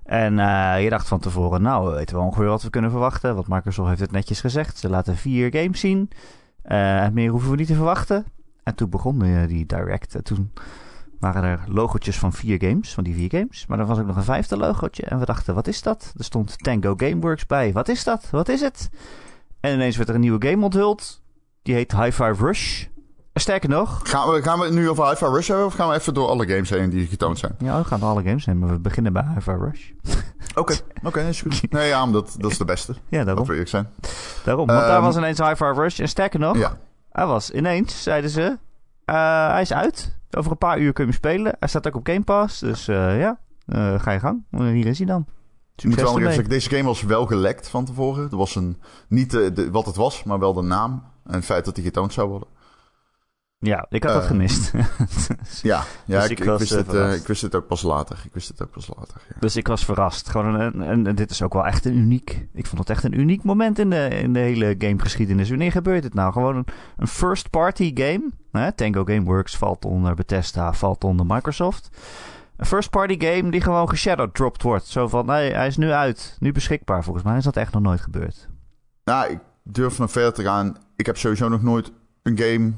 En 0.03 0.33
je 0.81 0.89
dacht 0.89 1.07
van 1.07 1.19
tevoren, 1.19 1.61
nou, 1.61 1.89
we 1.89 1.95
weten 1.95 2.15
wel 2.15 2.25
ongeveer 2.25 2.47
wat 2.47 2.63
we 2.63 2.69
kunnen 2.69 2.91
verwachten. 2.91 3.35
Want 3.35 3.47
Microsoft 3.47 3.87
heeft 3.89 4.01
het 4.01 4.11
netjes 4.11 4.39
gezegd. 4.39 4.77
Ze 4.77 4.89
laten 4.89 5.15
vier 5.15 5.51
games 5.51 5.79
zien. 5.79 6.09
Eh, 6.65 7.09
meer 7.09 7.29
hoeven 7.29 7.51
we 7.51 7.55
niet 7.55 7.67
te 7.67 7.75
verwachten. 7.75 8.25
En 8.65 8.75
toen 8.75 8.89
begon 8.89 9.21
eh, 9.23 9.47
die 9.47 9.65
Direct. 9.65 10.15
En 10.15 10.23
toen 10.23 10.51
waren 11.19 11.43
er 11.43 11.59
logotjes 11.67 12.17
van 12.19 12.33
vier 12.33 12.57
games, 12.61 12.93
van 12.93 13.03
die 13.03 13.13
vier 13.15 13.29
games. 13.29 13.65
Maar 13.67 13.79
er 13.79 13.85
was 13.85 13.99
ook 13.99 14.05
nog 14.05 14.15
een 14.15 14.23
vijfde 14.23 14.57
logotje. 14.57 15.03
En 15.03 15.19
we 15.19 15.25
dachten, 15.25 15.53
wat 15.55 15.67
is 15.67 15.81
dat? 15.81 16.13
Er 16.17 16.23
stond 16.23 16.63
Tango 16.63 16.93
Gameworks 16.97 17.45
bij. 17.45 17.71
Wat 17.73 17.87
is 17.87 18.03
dat? 18.03 18.27
Wat 18.31 18.49
is 18.49 18.61
het? 18.61 18.89
En 19.59 19.73
ineens 19.73 19.97
werd 19.97 20.09
er 20.09 20.15
een 20.15 20.21
nieuwe 20.21 20.47
game 20.47 20.63
onthuld. 20.63 21.21
Die 21.61 21.73
heet 21.75 21.91
High 21.91 22.23
Five 22.23 22.45
Rush. 22.45 22.85
Sterker 23.37 23.69
nog, 23.69 23.99
Gaan 24.03 24.29
we, 24.31 24.41
gaan 24.43 24.59
we 24.59 24.65
het 24.65 24.73
nu 24.73 24.89
over 24.89 25.07
Hi-Fi 25.09 25.25
Rush 25.25 25.47
hebben? 25.47 25.65
Of 25.65 25.73
gaan 25.73 25.89
we 25.89 25.95
even 25.95 26.13
door 26.13 26.27
alle 26.27 26.47
games 26.47 26.69
heen 26.69 26.89
die 26.89 27.07
getoond 27.07 27.39
zijn? 27.39 27.55
Ja, 27.59 27.77
we 27.77 27.83
gaan 27.83 28.01
alle 28.01 28.23
games 28.23 28.45
nemen. 28.45 28.69
We 28.69 28.79
beginnen 28.79 29.13
bij 29.13 29.25
Hi-Fi 29.33 29.51
Rush. 29.51 29.89
Oké, 30.55 30.75
oké, 31.03 31.21
is 31.21 31.41
goed. 31.41 31.71
Nee, 31.71 31.87
ja, 31.87 32.03
maar 32.05 32.13
dat, 32.13 32.35
dat 32.39 32.51
is 32.51 32.57
de 32.57 32.65
beste. 32.65 32.91
Ja, 32.93 32.99
daarom. 33.09 33.27
Laten 33.27 33.45
we 33.45 33.51
eerlijk 33.51 33.69
zijn. 33.69 33.87
daarom. 34.45 34.67
Want 34.67 34.79
daar 34.79 34.89
Ehm, 34.95 35.01
was 35.03 35.15
ineens 35.17 35.39
Hi-Fi 35.39 35.63
Rush. 35.65 35.99
En 35.99 36.07
sterker 36.07 36.39
nog, 36.39 36.57
Ja. 36.57 36.77
Hij 37.15 37.25
was 37.25 37.51
ineens, 37.51 38.03
zeiden 38.03 38.29
ze, 38.29 38.57
eh, 39.05 39.49
hij 39.51 39.61
is 39.61 39.73
uit. 39.73 40.17
Over 40.37 40.51
een 40.51 40.57
paar 40.57 40.79
uur 40.79 40.93
kun 40.93 41.05
je 41.05 41.09
hem 41.11 41.19
spelen. 41.19 41.55
Hij 41.59 41.67
staat 41.67 41.87
ook 41.87 41.95
op 41.95 42.07
Game 42.07 42.23
Pass. 42.23 42.59
Dus 42.59 42.87
eh, 42.87 43.19
ja, 43.19 43.39
eh, 43.65 43.99
ga 43.99 44.11
je 44.11 44.19
gang. 44.19 44.43
Hier 44.51 44.85
is 44.85 44.97
hij 44.97 45.07
dan. 45.07 45.25
Moet 45.83 45.95
wel 45.95 46.13
even 46.31 46.49
deze 46.49 46.69
game 46.69 46.83
was 46.83 47.01
wel 47.03 47.25
gelekt 47.25 47.69
van 47.69 47.85
tevoren. 47.85 48.29
Er 48.31 48.37
was 48.37 48.55
een, 48.55 48.81
niet 49.07 49.31
de, 49.31 49.53
de- 49.53 49.71
wat 49.71 49.85
het 49.85 49.95
was, 49.95 50.23
maar 50.23 50.39
wel 50.39 50.53
de 50.53 50.61
naam. 50.61 51.03
En 51.25 51.33
het 51.33 51.45
feit 51.45 51.65
dat 51.65 51.75
die 51.75 51.83
getoond 51.83 52.13
zou 52.13 52.29
worden. 52.29 52.47
Ja, 53.65 53.85
ik 53.89 54.03
had 54.03 54.13
dat 54.13 54.21
Eh, 54.21 54.27
gemist. 54.27 54.71
Ja, 55.61 55.83
ja 56.05 56.19
Dus 56.19 56.29
ik, 56.29 56.43
wist 56.43 56.71
eh, 56.71 56.77
het, 56.77 56.93
eh, 56.93 57.13
ik 57.13 57.27
wist 57.27 57.41
het 57.41 57.55
ook 57.55 57.67
pas 57.67 57.81
later. 57.81 58.21
Ik 58.25 58.33
wist 58.33 58.47
het 58.47 58.61
ook 58.61 58.71
pas 58.71 58.87
later. 58.87 59.21
Ja. 59.29 59.35
dus 59.39 59.55
ik 59.55 59.67
was 59.67 59.85
verrast. 59.85 60.29
Gewoon 60.29 60.59
een, 60.59 60.81
en, 60.81 61.07
en 61.07 61.15
dit 61.15 61.31
is 61.31 61.41
ook 61.41 61.53
wel 61.53 61.65
echt 61.65 61.85
een 61.85 61.97
uniek... 61.97 62.47
Ik 62.53 62.65
vond 62.65 62.79
het 62.79 62.89
echt 62.89 63.03
een 63.03 63.19
uniek 63.19 63.43
moment 63.43 63.79
in 63.79 63.89
de, 63.89 64.07
in 64.07 64.33
de 64.33 64.39
hele 64.39 64.75
gamegeschiedenis. 64.77 65.49
Wanneer 65.49 65.71
gebeurt 65.71 66.03
het 66.03 66.13
nou? 66.13 66.31
Gewoon 66.31 66.55
een, 66.55 66.65
een 66.97 67.07
first-party 67.07 67.91
game. 67.93 68.29
Hè? 68.51 68.71
Tango 68.71 69.03
Gameworks 69.03 69.57
valt 69.57 69.85
onder 69.85 70.15
Bethesda, 70.15 70.73
valt 70.73 71.03
onder 71.03 71.25
Microsoft. 71.25 71.89
Een 72.57 72.65
first-party 72.65 73.19
game 73.25 73.51
die 73.51 73.61
gewoon 73.61 73.89
geshadowdropped 73.89 74.61
wordt. 74.61 74.85
Zo 74.85 75.07
van, 75.07 75.25
nee, 75.25 75.53
hij 75.53 75.67
is 75.67 75.77
nu 75.77 75.91
uit. 75.91 76.37
Nu 76.39 76.51
beschikbaar. 76.51 77.03
Volgens 77.03 77.25
mij 77.25 77.37
is 77.37 77.43
dat 77.43 77.57
echt 77.57 77.73
nog 77.73 77.81
nooit 77.81 78.01
gebeurd. 78.01 78.47
Nou, 79.03 79.31
ik 79.31 79.39
durf 79.63 79.99
nog 79.99 80.11
verder 80.11 80.33
te 80.33 80.43
gaan. 80.43 80.77
Ik 80.95 81.05
heb 81.05 81.17
sowieso 81.17 81.49
nog 81.49 81.61
nooit 81.61 81.91
een 82.23 82.37
game. 82.37 82.71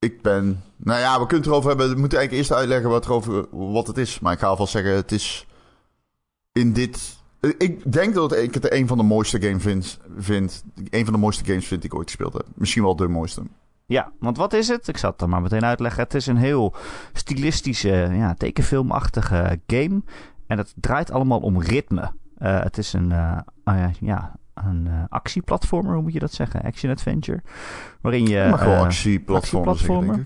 Ik 0.00 0.22
ben. 0.22 0.62
Nou 0.76 1.00
ja, 1.00 1.12
we 1.12 1.26
kunnen 1.26 1.36
het 1.36 1.46
erover 1.46 1.68
hebben. 1.68 1.94
We 1.94 2.00
moeten 2.00 2.18
eigenlijk 2.18 2.48
eerst 2.48 2.60
uitleggen 2.60 2.90
wat, 2.90 3.04
erover, 3.04 3.46
wat 3.72 3.86
het 3.86 3.98
is. 3.98 4.20
Maar 4.20 4.32
ik 4.32 4.38
ga 4.38 4.46
alvast 4.46 4.72
zeggen: 4.72 4.94
het 4.94 5.12
is. 5.12 5.46
In 6.52 6.72
dit. 6.72 7.18
Ik 7.58 7.92
denk 7.92 8.14
dat 8.14 8.36
ik 8.36 8.54
het 8.54 8.72
een 8.72 8.86
van 8.86 8.98
de 8.98 9.04
mooiste 9.04 9.40
games 9.42 9.62
vind. 9.62 9.98
vind 10.18 10.64
een 10.90 11.04
van 11.04 11.12
de 11.12 11.18
mooiste 11.18 11.44
games 11.44 11.66
vind 11.66 11.82
die 11.82 11.90
ik 11.90 11.96
ooit 11.96 12.06
gespeeld 12.06 12.32
heb. 12.32 12.46
Misschien 12.54 12.82
wel 12.82 12.96
de 12.96 13.08
mooiste. 13.08 13.42
Ja, 13.86 14.12
want 14.18 14.36
wat 14.36 14.52
is 14.52 14.68
het? 14.68 14.88
Ik 14.88 14.96
zal 14.96 15.10
het 15.10 15.18
dan 15.18 15.28
maar 15.28 15.42
meteen 15.42 15.64
uitleggen. 15.64 16.02
Het 16.02 16.14
is 16.14 16.26
een 16.26 16.36
heel 16.36 16.74
stilistische, 17.12 18.10
ja, 18.12 18.34
tekenfilmachtige 18.34 19.60
game. 19.66 20.02
En 20.46 20.58
het 20.58 20.74
draait 20.76 21.10
allemaal 21.10 21.40
om 21.40 21.60
ritme. 21.60 22.12
Eh, 22.36 22.62
het 22.62 22.78
is 22.78 22.92
een, 22.92 23.12
eh, 23.12 23.38
ja, 23.64 23.90
ja, 24.00 24.36
een 24.64 24.86
eh, 24.86 24.92
actieplatformer, 25.08 25.94
hoe 25.94 26.02
moet 26.02 26.12
je 26.12 26.18
dat 26.18 26.32
zeggen? 26.32 26.62
Action 26.62 26.90
adventure. 26.90 27.42
Waarin 28.00 28.26
je, 28.26 28.46
maar 28.50 28.58
gewoon 28.58 28.86
eh, 28.86 28.90
zeggen, 28.90 29.34
actieplatformer. 29.34 30.24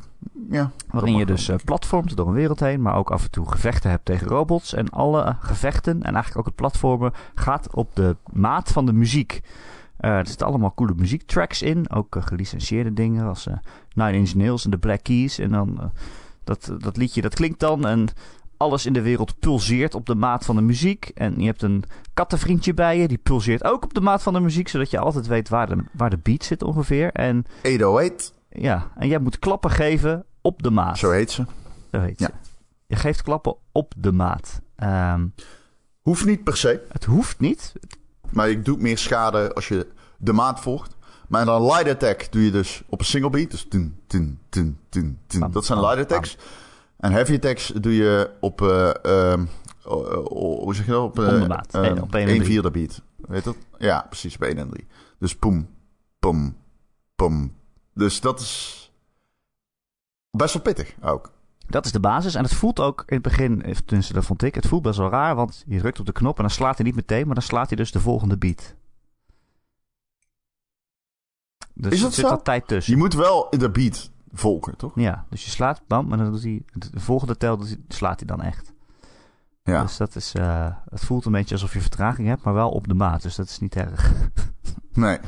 Ja. 0.50 0.70
waarin 0.90 1.16
je 1.16 1.26
dus 1.26 1.48
eh, 1.48 1.56
platformt 1.64 2.16
door 2.16 2.26
een 2.26 2.34
wereld 2.34 2.60
heen, 2.60 2.82
maar 2.82 2.96
ook 2.96 3.10
af 3.10 3.24
en 3.24 3.30
toe 3.30 3.50
gevechten 3.50 3.90
hebt 3.90 4.04
tegen 4.04 4.26
robots. 4.26 4.74
En 4.74 4.90
alle 4.90 5.36
gevechten, 5.40 6.02
en 6.02 6.14
eigenlijk 6.14 6.38
ook 6.38 6.46
het 6.46 6.54
platformen, 6.54 7.12
gaat 7.34 7.74
op 7.74 7.94
de 7.94 8.16
maat 8.32 8.72
van 8.72 8.86
de 8.86 8.92
muziek. 8.92 9.40
Er 9.96 10.26
zitten 10.26 10.46
allemaal 10.46 10.74
coole 10.74 10.94
muziektracks 10.96 11.62
in, 11.62 11.90
ook 11.90 12.16
gelicentieerde 12.18 12.92
dingen 12.92 13.26
als 13.26 13.46
Nine 13.94 14.12
Inch 14.12 14.34
Nails 14.34 14.64
en 14.64 14.70
de 14.70 14.78
Black 14.78 15.02
Keys. 15.02 15.38
En 15.38 15.50
dan 15.50 15.92
dat, 16.44 16.72
dat 16.78 16.96
liedje, 16.96 17.20
dat 17.20 17.34
klinkt 17.34 17.60
dan 17.60 17.86
en 17.86 18.08
alles 18.56 18.86
in 18.86 18.92
de 18.92 19.02
wereld 19.02 19.38
pulseert 19.38 19.94
op 19.94 20.06
de 20.06 20.14
maat 20.14 20.44
van 20.44 20.56
de 20.56 20.62
muziek. 20.62 21.10
En 21.14 21.34
je 21.40 21.46
hebt 21.46 21.62
een 21.62 21.84
kattenvriendje 22.14 22.74
bij 22.74 22.98
je, 22.98 23.08
die 23.08 23.18
pulseert 23.18 23.64
ook 23.64 23.84
op 23.84 23.94
de 23.94 24.00
maat 24.00 24.22
van 24.22 24.32
de 24.32 24.40
muziek, 24.40 24.68
zodat 24.68 24.90
je 24.90 24.98
altijd 24.98 25.26
weet 25.26 25.48
waar 25.48 25.68
de, 25.68 25.76
waar 25.92 26.10
de 26.10 26.18
beat 26.18 26.44
zit 26.44 26.62
ongeveer. 26.62 27.12
En 27.12 27.44
808, 27.64 28.32
ja, 28.48 28.90
en 28.96 29.08
jij 29.08 29.18
moet 29.18 29.38
klappen 29.38 29.70
geven 29.70 30.24
op 30.40 30.62
de 30.62 30.70
maat. 30.70 30.98
zo 30.98 31.10
heet 31.10 31.30
ze. 31.30 31.44
Zo 31.92 32.00
heet 32.00 32.18
Ja. 32.18 32.26
ze. 32.26 32.32
Je 32.86 32.96
geeft 32.96 33.22
klappen 33.22 33.56
op 33.72 33.92
de 33.96 34.12
maat. 34.12 34.60
Ehm, 34.76 35.26
Hoeft 36.00 36.24
niet 36.24 36.44
per 36.44 36.56
se. 36.56 36.82
het 36.88 37.04
hoeft 37.04 37.40
niet. 37.40 37.72
Maar 38.30 38.48
je 38.48 38.62
doet 38.62 38.80
meer 38.80 38.98
schade 38.98 39.54
als 39.54 39.68
je 39.68 39.86
de 40.18 40.32
maat 40.32 40.60
volgt. 40.60 40.96
Maar 41.28 41.44
dan 41.44 41.62
light 41.64 41.88
attack 41.88 42.32
doe 42.32 42.44
je 42.44 42.50
dus 42.50 42.82
op 42.88 42.98
een 42.98 43.04
single 43.04 43.30
beat. 43.30 43.50
Dus 43.50 43.66
tin, 43.68 43.96
tin, 44.06 44.38
tin, 44.48 44.78
tin, 44.88 45.18
tin. 45.26 45.40
Bam, 45.40 45.52
Dat 45.52 45.64
zijn 45.64 45.80
light 45.80 45.98
attacks. 45.98 46.36
En 47.04 47.12
heavy 47.12 47.34
attacks 47.34 47.66
doe 47.66 47.94
je 47.94 48.30
op... 48.40 48.62
eh, 48.62 49.04
ehm, 49.04 49.44
hoe 49.82 50.74
zeg 50.74 50.84
je 50.86 50.90
dat? 50.92 51.02
Op, 51.02 51.18
eh, 51.18 51.26
Eh, 51.70 52.02
op 52.02 52.12
vierde 52.44 52.70
beat. 52.70 53.02
Weet 53.16 53.44
dat? 53.44 53.56
Ja, 53.78 54.06
precies. 54.08 54.34
Op 54.34 54.42
1 54.42 54.58
en 54.58 54.68
3. 54.70 54.86
Dus 55.18 55.36
poem, 55.36 55.68
poem, 56.18 56.56
poem. 57.14 57.56
Dus 57.94 58.20
dat 58.20 58.40
is 58.40 58.92
best 60.30 60.54
wel 60.54 60.62
pittig 60.62 60.94
ook. 61.02 61.32
Dat 61.66 61.84
is 61.84 61.92
de 61.92 62.00
basis. 62.00 62.34
En 62.34 62.42
het 62.42 62.54
voelt 62.54 62.80
ook 62.80 63.02
in 63.06 63.14
het 63.14 63.22
begin, 63.22 63.74
tenminste 63.84 64.12
dat 64.12 64.24
vond 64.24 64.42
ik, 64.42 64.54
het 64.54 64.66
voelt 64.66 64.82
best 64.82 64.98
wel 64.98 65.10
raar. 65.10 65.34
Want 65.34 65.64
je 65.66 65.78
drukt 65.78 66.00
op 66.00 66.06
de 66.06 66.12
knop 66.12 66.36
en 66.36 66.42
dan 66.42 66.50
slaat 66.50 66.76
hij 66.76 66.86
niet 66.86 66.94
meteen, 66.96 67.26
maar 67.26 67.34
dan 67.34 67.44
slaat 67.44 67.68
hij 67.68 67.76
dus 67.76 67.92
de 67.92 68.00
volgende 68.00 68.38
beat. 68.38 68.74
Dus 71.74 71.92
Is 71.92 72.00
dat 72.00 72.08
er 72.08 72.14
zit 72.14 72.24
zo? 72.24 72.30
wat 72.30 72.44
tijd 72.44 72.66
tussen. 72.68 72.92
Je 72.92 72.98
moet 72.98 73.14
wel 73.14 73.46
de 73.50 73.70
beat 73.70 74.10
volgen, 74.34 74.76
toch? 74.76 74.92
Ja, 74.94 75.24
dus 75.30 75.44
je 75.44 75.50
slaat, 75.50 75.80
bam, 75.86 76.12
en 76.12 76.18
dan 76.18 76.32
doet 76.32 76.42
hij, 76.42 76.62
de 76.72 77.00
volgende 77.00 77.36
tel 77.36 77.60
slaat 77.88 78.18
hij 78.18 78.26
dan 78.36 78.42
echt. 78.42 78.72
Ja. 79.62 79.82
Dus 79.82 79.96
dat 79.96 80.16
is, 80.16 80.34
eh, 80.34 80.66
het 80.90 81.04
voelt 81.04 81.24
een 81.24 81.32
beetje 81.32 81.54
alsof 81.54 81.72
je 81.72 81.80
vertraging 81.80 82.28
hebt, 82.28 82.42
maar 82.42 82.54
wel 82.54 82.70
op 82.70 82.88
de 82.88 82.94
maat. 82.94 83.22
Dus 83.22 83.34
dat 83.34 83.46
is 83.48 83.58
niet 83.58 83.76
erg. 83.76 84.12
Nee. 84.92 85.18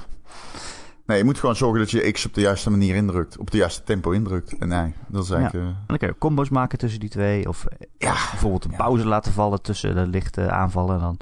Nee, 1.06 1.18
je 1.18 1.24
moet 1.24 1.38
gewoon 1.38 1.56
zorgen 1.56 1.78
dat 1.78 1.90
je 1.90 2.10
X 2.10 2.26
op 2.26 2.34
de 2.34 2.40
juiste 2.40 2.70
manier 2.70 2.94
indrukt. 2.94 3.38
Op 3.38 3.50
de 3.50 3.56
juiste 3.56 3.82
tempo 3.82 4.10
indrukt. 4.10 4.58
En 4.58 4.68
nee, 4.68 4.94
dat 5.06 5.24
is 5.24 5.30
eigenlijk... 5.30 5.64
eh, 5.64 5.70
En 5.70 5.84
dan 5.86 5.98
kun 5.98 6.08
je 6.08 6.18
combos 6.18 6.48
maken 6.48 6.78
tussen 6.78 7.00
die 7.00 7.08
twee. 7.08 7.48
Of 7.48 7.64
eh, 7.64 7.86
Ja, 7.98 8.12
bijvoorbeeld 8.12 8.64
een 8.64 8.70
ja. 8.70 8.76
pauze 8.76 9.06
laten 9.06 9.32
vallen 9.32 9.62
tussen 9.62 9.94
de 9.94 10.06
lichte 10.06 10.50
aanvallen. 10.50 10.94
En 10.94 11.00
dan 11.00 11.18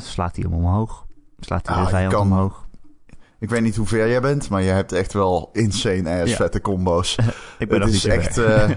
slaat 0.00 0.36
hij 0.36 0.44
hem 0.44 0.54
omhoog. 0.54 1.06
Slaat 1.38 1.66
hij 1.66 1.76
Ah, 1.76 1.84
de 1.84 1.88
vijand 1.90 2.12
kan- 2.12 2.22
omhoog. 2.22 2.66
Ik 3.42 3.48
weet 3.50 3.62
niet 3.62 3.76
hoe 3.76 3.86
ver 3.86 4.08
jij 4.08 4.20
bent, 4.20 4.48
maar 4.48 4.62
je 4.62 4.70
hebt 4.70 4.92
echt 4.92 5.12
wel 5.12 5.50
insane 5.52 6.20
ass 6.22 6.30
Ja. 6.30 6.36
vette 6.36 6.60
combo's. 6.60 7.16
Ik 7.58 7.68
ben 7.68 7.80
het 7.80 7.92
is 7.92 8.04
niet 8.04 8.12
echt... 8.12 8.38
eh, 8.38 8.70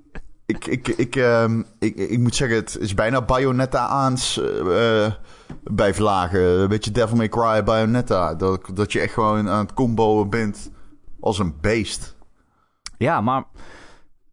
ik, 0.46 0.66
ik, 0.66 0.88
ik, 0.88 1.16
ehm, 1.16 1.62
ik, 1.78 1.96
ik 1.96 2.18
moet 2.18 2.34
zeggen, 2.34 2.56
het 2.56 2.78
is 2.80 2.94
bijna 2.94 3.22
Bayonetta-aans 3.22 4.40
eh, 4.40 5.04
eh, 5.04 5.12
bij 5.64 5.94
vlagen. 5.94 6.40
Een 6.60 6.68
beetje 6.68 6.90
Devil 6.90 7.16
May 7.16 7.28
Cry, 7.28 7.62
Bayonetta. 7.64 8.34
Dat, 8.34 8.70
dat 8.74 8.92
je 8.92 9.00
echt 9.00 9.12
gewoon 9.12 9.48
aan 9.48 9.64
het 9.64 9.74
comboen 9.74 10.30
bent 10.30 10.70
als 11.20 11.38
een 11.38 11.54
beest. 11.60 12.16
Ja, 12.98 13.20
maar... 13.20 13.44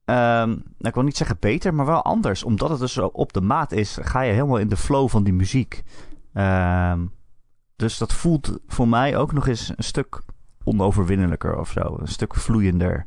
ehm, 0.05 0.58
ik 0.79 0.93
wil 0.93 1.03
niet 1.03 1.17
zeggen 1.17 1.38
beter, 1.39 1.74
maar 1.74 1.86
wel 1.86 2.03
anders. 2.03 2.43
Omdat 2.43 2.69
het 2.69 2.79
dus 2.79 2.98
op 2.98 3.34
de 3.34 3.41
maat 3.41 3.72
is, 3.72 3.98
ga 4.01 4.22
je 4.22 4.34
helemaal 4.34 4.58
in 4.58 4.69
de 4.69 4.77
flow 4.77 5.10
van 5.10 5.24
die 5.24 5.34
muziek. 5.34 5.84
Ehm, 6.34 7.05
dus 7.79 7.98
dat 7.98 8.13
voelt 8.13 8.57
voor 8.67 8.88
mij 8.88 9.17
ook 9.17 9.31
nog 9.33 9.48
eens 9.48 9.69
een 9.75 9.83
stuk 9.83 10.21
onoverwinnelijker 10.63 11.57
of 11.59 11.69
zo. 11.71 11.98
Een 12.00 12.07
stuk 12.07 12.36
vloeiender. 12.36 13.05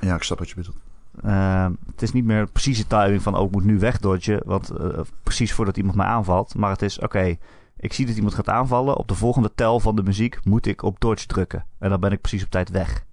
Ja, 0.00 0.14
ik 0.14 0.22
snap 0.22 0.38
wat 0.38 0.48
je 0.48 0.54
bedoelt. 0.54 0.76
Ehm, 1.22 1.72
het 1.90 2.02
is 2.02 2.12
niet 2.12 2.24
meer 2.24 2.46
precieze 2.50 2.86
timing 2.86 3.22
van, 3.22 3.36
oh, 3.36 3.44
ik 3.46 3.50
moet 3.50 3.64
nu 3.64 3.78
wegdodgen, 3.78 4.40
want 4.44 4.70
eh, 4.70 5.00
precies 5.22 5.52
voordat 5.52 5.76
iemand 5.76 5.96
mij 5.96 6.06
aanvalt. 6.06 6.54
Maar 6.54 6.70
het 6.70 6.82
is, 6.82 6.98
oké, 6.98 7.36
ik 7.76 7.92
zie 7.92 8.06
dat 8.06 8.16
iemand 8.16 8.34
gaat 8.34 8.48
aanvallen. 8.48 8.96
Op 8.96 9.08
de 9.08 9.14
volgende 9.14 9.52
tel 9.54 9.80
van 9.80 9.96
de 9.96 10.02
muziek 10.02 10.44
moet 10.44 10.66
ik 10.66 10.82
op 10.82 11.00
dodge 11.00 11.26
drukken. 11.26 11.66
En 11.78 11.90
dan 11.90 12.00
ben 12.00 12.12
ik 12.12 12.20
precies 12.20 12.44
op 12.44 12.50
tijd 12.50 12.70
weg. 12.70 13.04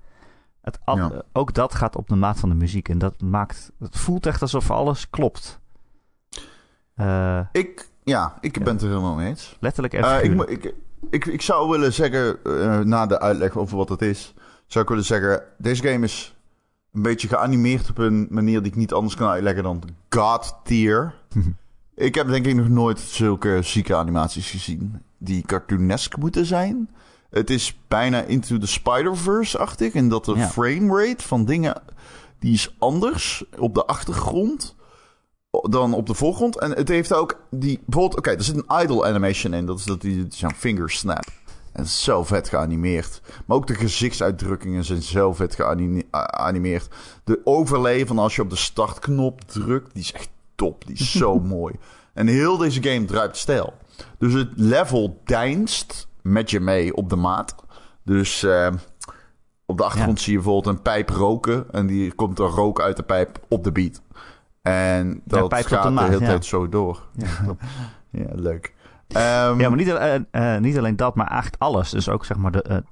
Het, 0.61 0.79
Ja. 0.85 1.11
eh, 1.11 1.19
Ook 1.33 1.53
dat 1.53 1.75
gaat 1.75 1.95
op 1.95 2.07
de 2.07 2.15
maat 2.15 2.39
van 2.39 2.49
de 2.49 2.55
muziek. 2.55 2.89
En 2.89 2.97
dat 2.97 3.21
maakt, 3.21 3.71
het 3.79 3.97
voelt 3.97 4.25
echt 4.25 4.41
alsof 4.41 4.71
alles 4.71 5.09
klopt. 5.09 5.59
Eh, 6.95 7.39
Ik, 7.51 7.87
ja, 8.03 8.37
ik 8.41 8.63
ben 8.63 8.73
het 8.73 8.81
er 8.81 8.87
helemaal 8.89 9.15
mee 9.15 9.27
eens. 9.27 9.57
letterlijk 9.59 9.93
en 9.93 10.23
ik, 10.23 10.49
ik, 10.49 10.73
ik, 11.09 11.25
ik 11.25 11.41
zou 11.41 11.69
willen 11.69 11.93
zeggen, 11.93 12.37
eh, 12.43 12.79
na 12.79 13.05
de 13.05 13.19
uitleg 13.19 13.57
over 13.57 13.77
wat 13.77 13.89
het 13.89 14.01
is, 14.01 14.33
zou 14.67 14.83
ik 14.83 14.89
willen 14.89 15.05
zeggen, 15.05 15.43
deze 15.57 15.83
game 15.87 16.05
is 16.05 16.35
een 16.93 17.01
beetje 17.01 17.27
geanimeerd 17.27 17.89
op 17.89 17.97
een 17.97 18.27
manier 18.29 18.61
die 18.61 18.71
ik 18.71 18.77
niet 18.77 18.93
anders 18.93 19.15
kan 19.15 19.29
uitleggen 19.29 19.63
dan 19.63 19.83
God 20.09 20.55
tier. 20.63 21.13
ik 21.95 22.15
heb 22.15 22.27
denk 22.27 22.45
ik 22.45 22.55
nog 22.55 22.69
nooit 22.69 22.99
zulke 22.99 23.59
zieke 23.61 23.95
animaties 23.95 24.49
gezien 24.51 25.01
die 25.17 25.45
cartoonesk 25.45 26.17
moeten 26.17 26.45
zijn. 26.45 26.89
Het 27.29 27.49
is 27.49 27.77
bijna 27.87 28.21
Into 28.21 28.57
the 28.57 28.67
Spider-Verse-achtig 28.67 29.93
in 29.93 30.09
dat 30.09 30.25
de 30.25 30.35
Ja. 30.35 30.47
framerate 30.47 31.23
van 31.27 31.45
dingen, 31.45 31.81
die 32.39 32.53
is 32.53 32.75
anders 32.79 33.43
op 33.57 33.73
de 33.73 33.85
achtergrond 33.85 34.75
dan 35.61 35.93
op 35.93 36.07
de 36.07 36.13
voorgrond. 36.13 36.59
En 36.59 36.71
het 36.71 36.87
heeft 36.87 37.13
ook 37.13 37.39
die... 37.49 37.79
Bijvoorbeeld, 37.85 38.17
oké, 38.19 38.31
er 38.31 38.43
zit 38.43 38.55
een 38.55 38.81
idle 38.81 39.05
animation 39.05 39.53
in. 39.53 39.65
Dat 39.65 39.79
is 39.79 39.85
dat 39.85 40.01
die 40.01 40.25
zo'n 40.29 40.53
finger 40.53 40.89
snap. 40.89 41.25
En 41.71 41.85
zo 41.87 42.23
vet 42.23 42.49
geanimeerd. 42.49 43.21
Maar 43.45 43.57
ook 43.57 43.67
de 43.67 43.75
gezichtsuitdrukkingen 43.75 44.83
zijn 44.83 45.01
zo 45.01 45.33
vet 45.33 45.55
geanimeerd. 45.55 46.87
De 47.23 47.41
overlay 47.43 48.05
van 48.05 48.19
als 48.19 48.35
je 48.35 48.41
op 48.41 48.49
de 48.49 48.55
startknop 48.55 49.41
drukt, 49.41 49.93
die 49.93 50.03
is 50.03 50.13
echt 50.13 50.29
top. 50.55 50.85
Die 50.85 50.95
is 50.95 51.11
zo 51.11 51.39
mooi. 51.57 51.75
En 52.13 52.27
heel 52.27 52.57
deze 52.57 52.83
game 52.83 53.05
druipt 53.05 53.37
stijl. 53.37 53.73
Dus 54.17 54.33
het 54.33 54.49
level 54.55 55.21
deinst 55.25 56.07
met 56.21 56.49
je 56.49 56.59
mee 56.59 56.95
op 56.95 57.09
de 57.09 57.15
maat. 57.15 57.55
Dus 58.03 58.43
eh, 58.43 58.67
op 59.65 59.77
de 59.77 59.83
achtergrond 59.83 60.17
Ja. 60.17 60.23
zie 60.23 60.33
je 60.33 60.39
bijvoorbeeld 60.39 60.75
een 60.75 60.81
pijp 60.81 61.09
roken. 61.09 61.65
En 61.71 61.87
die 61.87 62.13
komt 62.13 62.39
er 62.39 62.45
rook 62.45 62.81
uit 62.81 62.95
de 62.97 63.03
pijp 63.03 63.39
op 63.49 63.63
de 63.63 63.71
beat. 63.71 64.01
En 64.65 65.21
dat 65.23 65.49
de 65.49 65.63
gaat 65.63 65.83
de, 65.83 65.89
maat, 65.89 66.07
hele 66.07 66.19
ja. 66.19 66.27
tijd 66.27 66.45
zo 66.45 66.69
door. 66.69 67.03
Ja, 67.13 67.27
klopt. 67.43 67.63
Ja, 68.09 68.25
leuk. 68.31 68.73
Ehm, 69.07 69.59
Ja, 69.59 69.69
maar 69.69 69.75
niet, 69.75 69.87
eh, 69.87 70.15
eh, 70.31 70.61
niet 70.61 70.77
alleen 70.77 70.95
dat, 70.95 71.15
maar 71.15 71.27
eigenlijk 71.27 71.61
alles. 71.61 71.89
Dus 71.89 72.09
ook 72.09 72.25
zeg 72.25 72.37
maar 72.37 72.51
de, 72.51 72.83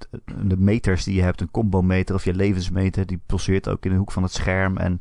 de 0.44 0.58
meters 0.58 1.04
die 1.04 1.16
je 1.16 1.22
hebt, 1.22 1.42
een 1.42 1.52
combo-meter 1.52 2.16
of 2.16 2.24
je 2.24 2.34
levensmeter, 2.34 3.06
die 3.06 3.22
pulseert 3.26 3.70
ook 3.70 3.86
in 3.86 3.92
de 3.92 3.98
hoek 3.98 4.12
van 4.12 4.24
het 4.24 4.34
scherm. 4.34 4.78
En 4.78 5.00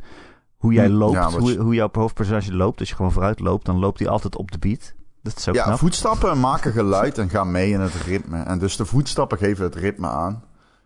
hoe 0.56 0.72
jij 0.72 0.86
Hm, 0.86 0.92
loopt, 0.92 1.14
ja, 1.14 1.30
hoe, 1.58 1.74
jouw 1.74 1.88
hoofdpersonage 1.92 2.54
loopt, 2.54 2.80
als 2.80 2.88
je 2.88 2.94
gewoon 2.94 3.12
vooruit 3.12 3.40
loopt, 3.40 3.66
dan 3.66 3.78
loopt 3.78 3.98
hij 3.98 4.08
altijd 4.08 4.36
op 4.36 4.50
de 4.50 4.58
beat. 4.58 4.94
Dat 5.22 5.36
is 5.36 5.48
ook 5.48 5.54
ja, 5.54 5.64
knap. 5.64 5.78
voetstappen 5.78 6.40
maken 6.40 6.72
geluid 6.80 7.18
en 7.18 7.28
gaan 7.28 7.50
mee 7.50 7.70
in 7.70 7.80
het 7.80 7.94
ritme. 7.94 8.42
En 8.42 8.58
dus 8.58 8.76
de 8.76 8.84
voetstappen 8.84 9.38
geven 9.38 9.64
het 9.64 9.74
ritme 9.74 10.08
aan. 10.08 10.42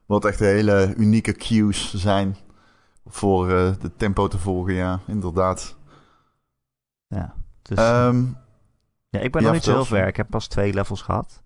Wat 0.07 0.25
echt 0.25 0.39
hele 0.39 0.95
unieke 0.97 1.33
cues 1.33 1.95
zijn 1.95 2.37
voor 3.07 3.51
eh, 3.51 3.73
de 3.81 3.97
tempo 3.97 4.29
te 4.29 4.39
volgen, 4.39 4.75
ja, 4.75 5.01
inderdaad. 5.07 5.77
Ja, 7.07 7.35
dus, 7.63 7.79
Ehm, 7.79 8.25
ja, 9.09 9.21
ik 9.21 9.33
ben 9.33 9.43
nog 9.43 9.53
niet 9.53 9.65
zo 9.65 9.73
heel 9.73 9.85
ver. 9.85 10.07
Ik 10.07 10.17
heb 10.17 10.31
pas 10.31 10.47
twee 10.47 10.75
levels 10.75 11.03
gehad. 11.03 11.43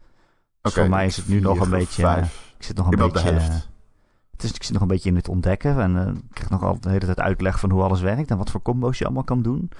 Dus 0.61 0.73
oké, 0.73 0.81
voor 0.81 0.91
mij 0.91 1.07
is 1.07 1.17
het 1.17 1.29
nu 1.29 1.41
nog 1.41 1.61
een 1.61 1.71
beetje... 1.71 2.03
Vijf. 2.03 2.53
Ik 2.59 2.65
zit 2.65 2.77
nog 2.77 2.87
een 2.87 2.93
Ik 2.93 3.13
beetje... 3.13 3.31
eh, 3.31 3.55
het 4.31 4.43
is, 4.43 4.53
ik 4.53 4.63
zit 4.63 4.73
nog 4.73 4.83
een 4.83 4.89
beetje 4.89 5.09
in 5.09 5.17
het 5.17 5.29
ontdekken. 5.29 5.81
En 5.81 5.97
eh, 5.97 6.07
ik 6.15 6.23
krijg 6.31 6.51
nog 6.51 6.63
altijd 6.63 6.83
de 6.83 6.89
hele 6.89 7.05
tijd 7.05 7.21
uitleg 7.21 7.61
van 7.61 7.71
hoe 7.71 7.83
alles 7.83 8.01
werkt. 8.01 8.31
En 8.31 8.37
wat 8.37 8.51
voor 8.51 8.63
combo's 8.63 8.99
je 8.99 9.05
allemaal 9.05 9.25
kan 9.25 9.43
doen. 9.43 9.71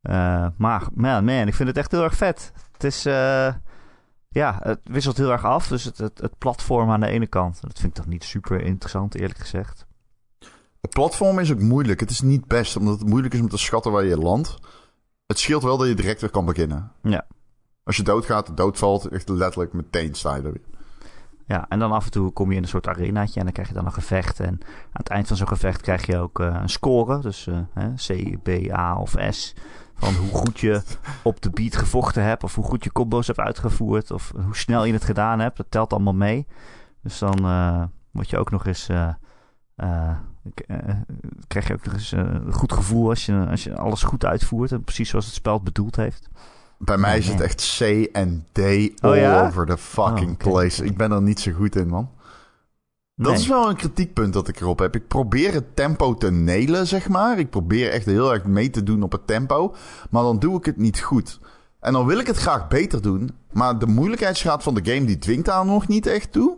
Eh, 0.00 0.46
maar 0.56 0.86
man, 0.94 1.24
man, 1.24 1.46
ik 1.46 1.54
vind 1.54 1.68
het 1.68 1.78
echt 1.78 1.90
heel 1.90 2.02
erg 2.02 2.16
vet. 2.16 2.52
Het 2.72 2.84
is... 2.84 3.06
eh, 3.06 3.54
ja, 4.28 4.58
het 4.62 4.80
wisselt 4.84 5.16
heel 5.16 5.30
erg 5.32 5.44
af. 5.44 5.68
Dus 5.68 5.84
het, 5.84 5.98
het, 5.98 6.18
het 6.18 6.38
platform 6.38 6.90
aan 6.90 7.00
de 7.00 7.06
ene 7.06 7.26
kant. 7.26 7.60
Dat 7.60 7.78
vind 7.78 7.86
ik 7.86 7.94
toch 8.02 8.12
niet 8.12 8.24
super 8.24 8.60
interessant, 8.60 9.14
eerlijk 9.14 9.38
gezegd. 9.38 9.86
Het 10.84 10.92
platform 10.92 11.38
is 11.38 11.52
ook 11.52 11.60
moeilijk. 11.60 12.00
Het 12.00 12.10
is 12.10 12.20
niet 12.20 12.46
best, 12.46 12.76
omdat 12.76 12.98
het 12.98 13.08
moeilijk 13.08 13.34
is 13.34 13.40
om 13.40 13.48
te 13.48 13.58
schatten 13.58 13.92
waar 13.92 14.04
je 14.04 14.18
landt. 14.18 14.58
Het 15.26 15.38
scheelt 15.38 15.62
wel 15.62 15.76
dat 15.76 15.88
je 15.88 15.94
direct 15.94 16.20
weer 16.20 16.30
kan 16.30 16.44
beginnen. 16.44 16.92
Ja. 17.02 17.26
Als 17.84 17.96
je 17.96 18.02
doodgaat, 18.02 18.56
doodvalt, 18.56 19.06
echt 19.06 19.28
letterlijk 19.28 19.72
meteen 19.72 20.14
sta 20.14 20.34
je 20.34 20.42
er 20.42 20.52
weer. 20.52 20.66
Ja, 21.46 21.66
en 21.68 21.78
dan 21.78 21.92
af 21.92 22.04
en 22.04 22.10
toe 22.10 22.32
kom 22.32 22.50
je 22.50 22.56
in 22.56 22.62
een 22.62 22.68
soort 22.68 22.88
arenaatje 22.88 23.38
en 23.38 23.44
dan 23.44 23.52
krijg 23.52 23.68
je 23.68 23.74
dan 23.74 23.86
een 23.86 23.92
gevecht. 23.92 24.40
En 24.40 24.58
aan 24.62 24.88
het 24.92 25.08
eind 25.08 25.26
van 25.26 25.36
zo'n 25.36 25.48
gevecht 25.48 25.80
krijg 25.80 26.06
je 26.06 26.18
ook 26.18 26.40
eh, 26.40 26.58
een 26.60 26.68
score. 26.68 27.20
Dus 27.20 27.46
eh, 27.46 27.84
C, 27.94 28.42
B, 28.42 28.72
A 28.72 28.96
of 28.98 29.14
S. 29.30 29.54
Van 29.94 30.14
hoe 30.14 30.30
goed 30.30 30.60
je 30.60 30.82
op 31.22 31.40
de 31.42 31.50
beat 31.50 31.76
gevochten 31.76 32.22
hebt. 32.22 32.44
Of 32.44 32.54
hoe 32.54 32.64
goed 32.64 32.84
je 32.84 32.92
combo's 32.92 33.26
hebt 33.26 33.40
uitgevoerd. 33.40 34.10
Of 34.10 34.32
hoe 34.44 34.56
snel 34.56 34.84
je 34.84 34.92
het 34.92 35.04
gedaan 35.04 35.40
hebt. 35.40 35.56
Dat 35.56 35.70
telt 35.70 35.92
allemaal 35.92 36.14
mee. 36.14 36.46
Dus 37.02 37.18
dan 37.18 37.40
word 38.10 38.30
je 38.30 38.38
ook 38.38 38.50
nog 38.50 38.66
eens... 38.66 38.88
eh, 40.66 40.76
eh, 40.88 40.96
krijg 41.46 41.66
je 41.68 41.74
ook 41.74 41.84
nog 41.84 41.94
eens 41.94 42.12
eh, 42.12 42.20
een 42.20 42.52
goed 42.52 42.72
gevoel 42.72 43.08
als 43.08 43.26
je, 43.26 43.46
als 43.50 43.64
je 43.64 43.76
alles 43.76 44.02
goed 44.02 44.24
uitvoert. 44.24 44.72
En 44.72 44.84
precies 44.84 45.08
zoals 45.08 45.24
het 45.26 45.34
spel 45.34 45.54
het 45.54 45.64
bedoeld 45.64 45.96
heeft. 45.96 46.28
Bij 46.78 46.96
mij 46.96 47.18
is 47.18 47.28
het 47.28 47.40
echt 47.40 47.76
C 47.78 47.80
en 48.12 48.46
D 48.52 48.58
all 48.58 49.10
Oh, 49.10 49.16
ja? 49.16 49.46
over 49.46 49.66
the 49.66 49.78
fucking 49.78 50.30
Oh, 50.30 50.36
place. 50.52 50.84
Ik 50.84 50.96
ben 50.96 51.12
er 51.12 51.22
niet 51.22 51.40
zo 51.40 51.52
goed 51.52 51.76
in, 51.76 51.88
man. 51.88 52.10
Dat 53.16 53.32
Nee. 53.32 53.40
is 53.40 53.46
wel 53.48 53.68
een 53.68 53.76
kritiekpunt 53.76 54.32
dat 54.32 54.48
ik 54.48 54.60
erop 54.60 54.78
heb. 54.78 54.94
Ik 54.94 55.08
probeer 55.08 55.52
het 55.52 55.76
tempo 55.76 56.14
te 56.14 56.30
nelen, 56.30 56.86
zeg 56.86 57.08
maar. 57.08 57.38
Ik 57.38 57.50
probeer 57.50 57.90
echt 57.90 58.06
heel 58.06 58.32
erg 58.32 58.44
mee 58.44 58.70
te 58.70 58.82
doen 58.82 59.02
op 59.02 59.12
het 59.12 59.26
tempo. 59.26 59.74
Maar 60.10 60.22
dan 60.22 60.38
doe 60.38 60.56
ik 60.58 60.64
het 60.64 60.76
niet 60.76 61.00
goed. 61.00 61.40
En 61.80 61.92
dan 61.92 62.06
wil 62.06 62.18
ik 62.18 62.26
het 62.26 62.36
graag 62.36 62.68
beter 62.68 63.02
doen. 63.02 63.30
Maar 63.52 63.78
de 63.78 63.86
moeilijkheidsgraad 63.86 64.62
van 64.62 64.74
de 64.74 64.92
game 64.92 65.04
die 65.06 65.18
dwingt 65.18 65.44
daar 65.44 65.66
nog 65.66 65.88
niet 65.88 66.06
echt 66.06 66.32
toe. 66.32 66.56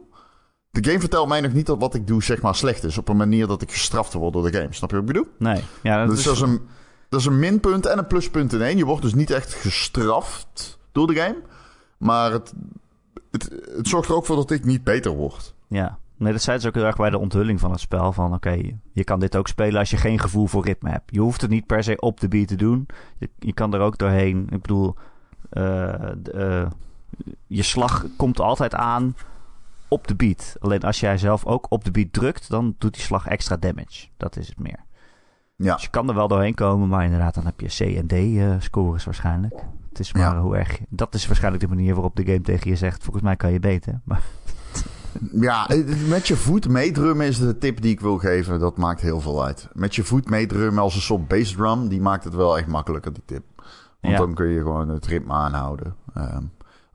De 0.83 0.85
game 0.85 1.01
vertelt 1.01 1.29
mij 1.29 1.41
nog 1.41 1.53
niet 1.53 1.67
dat 1.67 1.79
wat 1.79 1.95
ik 1.95 2.07
doe, 2.07 2.23
zeg 2.23 2.43
maar, 2.43 2.55
slecht 2.55 2.85
is. 2.85 2.99
Op 2.99 3.09
een 3.09 3.17
manier 3.17 3.47
dat 3.47 3.63
ik 3.63 3.73
gestraft 3.73 4.13
word 4.13 4.33
door 4.33 4.51
de 4.51 4.59
game. 4.59 4.73
Snap 4.73 4.91
je 4.91 4.97
wat 4.97 5.05
ik 5.09 5.13
bedoel? 5.13 5.33
Nee. 5.39 5.63
Ja, 5.83 5.99
dat 5.99 6.09
Dus 6.09 6.19
is, 6.19 6.25
dat 6.25 6.35
is, 6.35 6.41
een, 6.41 6.61
dat 7.09 7.21
is 7.21 7.27
een 7.27 7.39
minpunt 7.39 7.87
en 7.87 7.99
een 7.99 8.07
pluspunt 8.07 8.53
in 8.53 8.63
één. 8.63 8.77
Je 8.77 8.85
wordt 8.85 9.03
dus 9.03 9.15
niet 9.15 9.31
echt 9.31 9.55
gestraft 9.55 10.79
door 10.93 11.07
de 11.07 11.15
game. 11.15 11.37
Maar 11.99 12.33
het, 12.33 12.53
het, 13.31 13.51
het 13.77 13.89
zorgt 13.89 14.09
er 14.09 14.15
ook 14.15 14.27
voor 14.27 14.37
dat 14.37 14.51
ik 14.51 14.65
niet 14.65 14.85
beter 14.85 15.11
word. 15.11 15.55
Ja, 15.67 15.99
nee, 16.17 16.33
dat 16.33 16.43
zei 16.43 16.59
ze 16.59 16.69
ook 16.69 16.75
heel 16.75 16.85
erg 16.85 16.97
bij 16.97 17.11
de 17.11 17.19
onthulling 17.19 17.61
van 17.61 17.71
het 17.71 17.81
spel. 17.81 18.13
Van 18.13 18.35
oké, 18.35 18.61
je 18.93 19.05
kan 19.05 19.21
dit 19.21 19.37
ook 19.37 19.49
spelen 19.49 19.79
als 19.79 19.91
je 19.91 19.97
geen 19.97 20.19
gevoel 20.19 20.47
voor 20.47 20.65
ritme 20.65 20.91
hebt. 20.91 21.15
Je 21.15 21.21
hoeft 21.21 21.41
het 21.41 21.51
niet 21.51 21.67
per 21.67 21.83
se 21.85 22.01
op 22.01 22.21
de 22.21 22.29
beat 22.29 22.49
te 22.49 22.57
doen. 22.57 22.87
Je, 23.19 23.31
je 23.39 23.53
kan 23.53 23.75
er 23.75 23.81
ook 23.81 23.99
doorheen. 23.99 24.47
Ik 24.51 24.61
bedoel, 24.63 24.95
eh, 25.51 26.11
eh, 26.35 26.67
je 27.47 27.63
slag 27.63 28.07
komt 28.17 28.41
altijd 28.41 28.75
aan 28.75 29.15
op 29.89 30.07
de 30.09 30.15
beat. 30.15 30.57
Alleen 30.61 30.83
als 30.83 31.01
jij 31.01 31.19
zelf 31.19 31.45
ook 31.45 31.67
op 31.69 31.85
de 31.85 31.91
beat 31.91 32.13
drukt, 32.13 32.51
dan 32.51 32.75
doet 32.79 32.95
die 32.95 33.03
slag 33.03 33.27
extra 33.27 33.57
damage. 33.57 34.07
Dat 34.17 34.37
is 34.37 34.49
het 34.49 34.59
meer. 34.59 34.85
Ja. 35.57 35.73
Dus 35.75 35.83
je 35.83 35.89
kan 35.91 36.09
er 36.09 36.15
wel 36.15 36.29
doorheen 36.29 36.55
komen, 36.55 36.89
maar 36.89 37.05
inderdaad, 37.05 37.35
dan 37.35 37.45
heb 37.45 37.61
je 37.61 37.67
C 37.67 37.97
en 37.97 38.07
D 38.07 38.13
eh, 38.13 38.55
scores 38.59 39.05
waarschijnlijk. 39.05 39.55
Het 39.89 39.99
is 39.99 40.13
maar 40.13 40.23
Ja. 40.23 40.41
hoe 40.41 40.57
erg. 40.57 40.79
je- 40.79 40.85
Dat 40.89 41.15
is 41.15 41.27
waarschijnlijk 41.27 41.63
de 41.65 41.69
manier 41.75 41.93
waarop 41.95 42.17
de 42.17 42.25
game 42.25 42.41
tegen 42.41 42.71
je 42.71 42.77
zegt: 42.77 43.03
volgens 43.03 43.25
mij 43.25 43.37
kan 43.37 43.53
je 43.53 43.59
beter. 43.61 44.01
Maar 44.05 44.23
Ja, 45.33 45.69
met 46.09 46.29
je 46.29 46.37
voet 46.37 46.69
meedrummen 46.69 47.27
is 47.27 47.39
de 47.39 47.59
tip 47.59 47.81
die 47.81 47.91
ik 47.93 48.01
wil 48.01 48.19
geven. 48.19 48.59
Dat 48.61 48.77
maakt 48.77 49.01
heel 49.01 49.21
veel 49.21 49.45
uit. 49.45 49.69
Met 49.73 49.95
je 49.95 50.05
voet 50.05 50.31
meedrummen 50.31 50.83
als 50.83 50.95
een 50.95 51.01
soort 51.01 51.29
bassdrum, 51.29 51.89
die 51.89 52.01
maakt 52.01 52.25
het 52.25 52.35
wel 52.35 52.59
echt 52.59 52.67
makkelijker, 52.67 53.13
die 53.13 53.23
tip. 53.27 53.45
Want 54.01 54.15
Ja. 54.15 54.17
dan 54.17 54.35
kun 54.35 54.47
je 54.49 54.61
gewoon 54.61 54.89
het 54.89 55.07
ritme 55.07 55.33
aanhouden. 55.33 55.95
Ehm, 56.15 56.43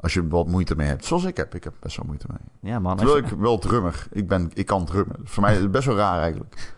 als 0.01 0.13
je 0.13 0.27
wat 0.27 0.47
moeite 0.47 0.75
mee 0.75 0.87
hebt. 0.87 1.05
Zoals 1.05 1.23
ik 1.23 1.37
heb. 1.37 1.55
Ik 1.55 1.63
heb 1.63 1.73
best 1.79 1.97
wel 1.97 2.05
moeite 2.05 2.25
mee. 2.29 2.71
ja, 2.71 2.79
man. 2.79 2.97
Terwijl 2.97 3.17
je- 3.17 3.23
ik 3.23 3.29
wel 3.37 3.57
drummer. 3.59 4.07
Ik, 4.11 4.27
ben, 4.27 4.51
ik 4.53 4.65
kan 4.65 4.85
drummen. 4.85 5.15
Voor 5.23 5.43
mij 5.43 5.53
is 5.55 5.61
het 5.61 5.71
best 5.71 5.85
wel 5.85 5.95
raar 5.95 6.19
eigenlijk. 6.21 6.73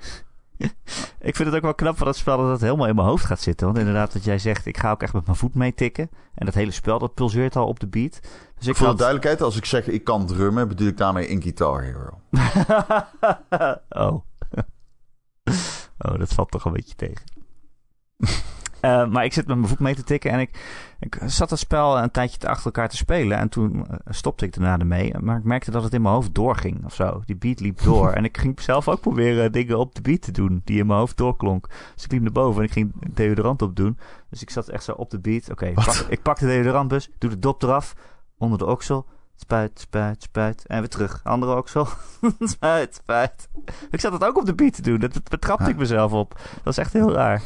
Ik 1.19 1.35
vind 1.35 1.47
het 1.47 1.57
ook 1.57 1.63
wel 1.63 1.73
knap 1.75 1.97
van 1.97 2.05
dat 2.05 2.15
spel 2.15 2.37
dat 2.37 2.49
het 2.51 2.61
helemaal 2.61 2.87
in 2.87 2.95
mijn 2.95 3.07
hoofd 3.07 3.25
gaat 3.25 3.41
zitten. 3.41 3.65
Want 3.65 3.79
inderdaad, 3.79 4.13
wat 4.13 4.23
jij 4.23 4.39
zegt, 4.39 4.65
ik 4.65 4.77
ga 4.77 4.91
ook 4.91 5.01
echt 5.03 5.13
met 5.13 5.25
mijn 5.25 5.37
voet 5.37 5.55
meetikken. 5.55 6.09
En 6.35 6.45
dat 6.45 6.55
hele 6.55 6.71
spel, 6.71 6.99
dat 6.99 7.13
pulseert 7.13 7.55
al 7.55 7.67
op 7.67 7.79
de 7.79 7.87
beat. 7.87 8.19
Dus 8.57 8.67
ik 8.67 8.75
Voor 8.75 8.87
de 8.87 8.95
duidelijkheid, 8.95 9.41
als 9.41 9.57
ik 9.57 9.65
zeg 9.65 9.87
ik 9.87 10.03
kan 10.03 10.25
drummen, 10.27 10.67
bedoel 10.67 10.87
ik 10.87 10.97
daarmee 10.97 11.27
in 11.27 11.41
Guitar 11.41 11.81
Hero. 11.83 12.19
oh. 13.89 14.23
oh, 16.05 16.19
dat 16.19 16.33
valt 16.33 16.51
toch 16.51 16.65
een 16.65 16.73
beetje 16.73 16.95
tegen. 16.95 17.25
Eh, 18.83 19.05
maar 19.05 19.25
ik 19.25 19.33
zit 19.33 19.47
met 19.47 19.55
mijn 19.55 19.67
voet 19.67 19.79
mee 19.79 19.95
te 19.95 20.03
tikken 20.03 20.31
en 20.31 20.39
ik, 20.39 20.49
ik 20.99 21.19
zat 21.25 21.49
het 21.49 21.59
spel 21.59 21.97
een 21.97 22.11
tijdje 22.11 22.37
te 22.37 22.47
achter 22.47 22.65
elkaar 22.65 22.89
te 22.89 22.95
spelen. 22.95 23.37
En 23.37 23.49
toen 23.49 23.87
eh, 23.87 23.97
stopte 24.09 24.45
ik 24.45 24.53
daarna 24.53 24.79
ermee. 24.79 25.13
Maar 25.19 25.37
ik 25.37 25.43
merkte 25.43 25.71
dat 25.71 25.83
het 25.83 25.93
in 25.93 26.01
mijn 26.01 26.13
hoofd 26.13 26.35
doorging 26.35 26.85
of 26.85 26.93
zo. 26.93 27.21
Die 27.25 27.35
beat 27.35 27.59
liep 27.59 27.81
door. 27.81 28.11
en 28.17 28.23
ik 28.23 28.37
ging 28.37 28.61
zelf 28.61 28.87
ook 28.87 29.01
proberen 29.01 29.51
dingen 29.51 29.79
op 29.79 29.95
de 29.95 30.01
beat 30.01 30.21
te 30.21 30.31
doen 30.31 30.61
die 30.63 30.79
in 30.79 30.85
mijn 30.85 30.99
hoofd 30.99 31.17
doorklonk. 31.17 31.67
Dus 31.95 32.03
ik 32.03 32.11
liep 32.11 32.21
naar 32.21 32.31
boven 32.31 32.61
en 32.61 32.67
ik 32.67 32.73
ging 32.73 32.93
deodorant 33.13 33.61
op 33.61 33.75
doen. 33.75 33.97
Dus 34.29 34.41
ik 34.41 34.49
zat 34.49 34.67
echt 34.67 34.83
zo 34.83 34.91
op 34.91 35.09
de 35.09 35.19
beat. 35.19 35.51
Oké, 35.51 35.65
ik, 35.65 35.73
pak, 35.73 35.95
ik 36.09 36.21
pak 36.21 36.39
de 36.39 36.45
deodorantbus, 36.45 37.09
doe 37.17 37.29
de 37.29 37.39
dop 37.39 37.63
eraf, 37.63 37.95
onder 38.37 38.57
de 38.57 38.65
oksel. 38.65 39.05
Spuit, 39.35 39.79
spuit, 39.79 40.23
spuit. 40.23 40.65
En 40.67 40.79
weer 40.79 40.89
terug. 40.89 41.21
Andere 41.23 41.55
oksel. 41.55 41.87
spuit, 42.39 42.95
spuit. 42.95 43.49
Ik 43.91 43.99
zat 43.99 44.13
het 44.13 44.23
ook 44.23 44.37
op 44.37 44.45
de 44.45 44.55
beat 44.55 44.73
te 44.73 44.81
doen. 44.81 44.99
Dat 44.99 45.13
dat 45.13 45.29
betrapte 45.29 45.69
ik 45.69 45.77
mezelf 45.77 46.11
op. 46.11 46.39
Dat 46.63 46.73
is 46.73 46.77
echt 46.77 46.93
heel 46.93 47.13
raar. 47.13 47.41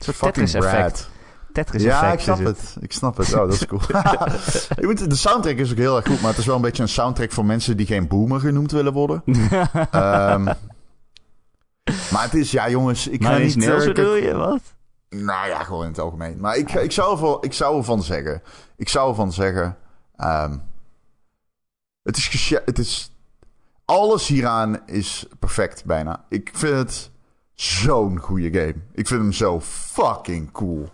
Een 0.00 0.14
soort 0.14 0.16
Fucking 0.16 0.48
Tetris-effect. 0.48 1.10
Tetris-effect 1.52 2.02
Ja, 2.02 2.12
ik 2.12 2.20
snap 2.20 2.38
het. 2.38 2.76
Ik 2.80 2.92
snap 2.92 3.16
het. 3.16 3.34
Oh, 3.34 3.40
dat 3.40 3.52
is 3.52 3.66
cool. 3.66 3.80
De 5.08 5.14
soundtrack 5.14 5.56
is 5.56 5.70
ook 5.70 5.76
heel 5.76 5.96
erg 5.96 6.06
goed, 6.06 6.20
maar 6.20 6.30
het 6.30 6.38
is 6.38 6.46
wel 6.46 6.56
een 6.56 6.62
beetje 6.62 6.82
een 6.82 6.88
soundtrack 6.88 7.32
voor 7.32 7.44
mensen 7.44 7.76
die 7.76 7.86
geen 7.86 8.08
boomer 8.08 8.40
genoemd 8.40 8.72
willen 8.72 8.92
worden. 8.92 9.22
Ehm, 9.90 10.44
maar 12.10 12.22
het 12.22 12.34
is, 12.34 12.50
ja 12.50 12.68
jongens, 12.68 13.08
ik 13.08 13.22
ga 13.22 13.30
Maar 13.30 13.40
niet... 13.40 13.56
niet 13.56 13.66
Niels 13.66 13.84
eh, 13.84 13.94
bedoel 13.94 14.14
je? 14.14 14.34
Wat? 14.34 14.60
Nou 15.08 15.48
ja, 15.48 15.62
gewoon 15.62 15.82
in 15.82 15.90
het 15.90 15.98
algemeen. 15.98 16.40
Maar 16.40 16.56
ik, 16.56 16.70
ik, 16.70 16.92
zou, 16.92 17.12
ervan, 17.12 17.38
ik 17.40 17.52
zou 17.52 17.76
ervan 17.76 18.02
zeggen... 18.02 18.42
Ik 18.76 18.88
zou 18.88 19.08
ervan 19.08 19.32
zeggen... 19.32 19.76
ehm, 20.16 20.56
het 22.02 22.16
is... 22.16 22.54
Het 22.64 22.78
is 22.78 23.10
alles 23.84 24.26
hieraan 24.26 24.86
is 24.86 25.26
perfect 25.38 25.84
bijna. 25.84 26.24
Ik 26.28 26.50
vind 26.54 26.76
het 26.76 27.10
zo'n 27.62 28.18
goede 28.18 28.50
game. 28.58 28.74
Ik 28.92 29.06
vind 29.06 29.20
hem 29.20 29.32
zo 29.32 29.60
fucking 29.60 30.50
cool. 30.52 30.88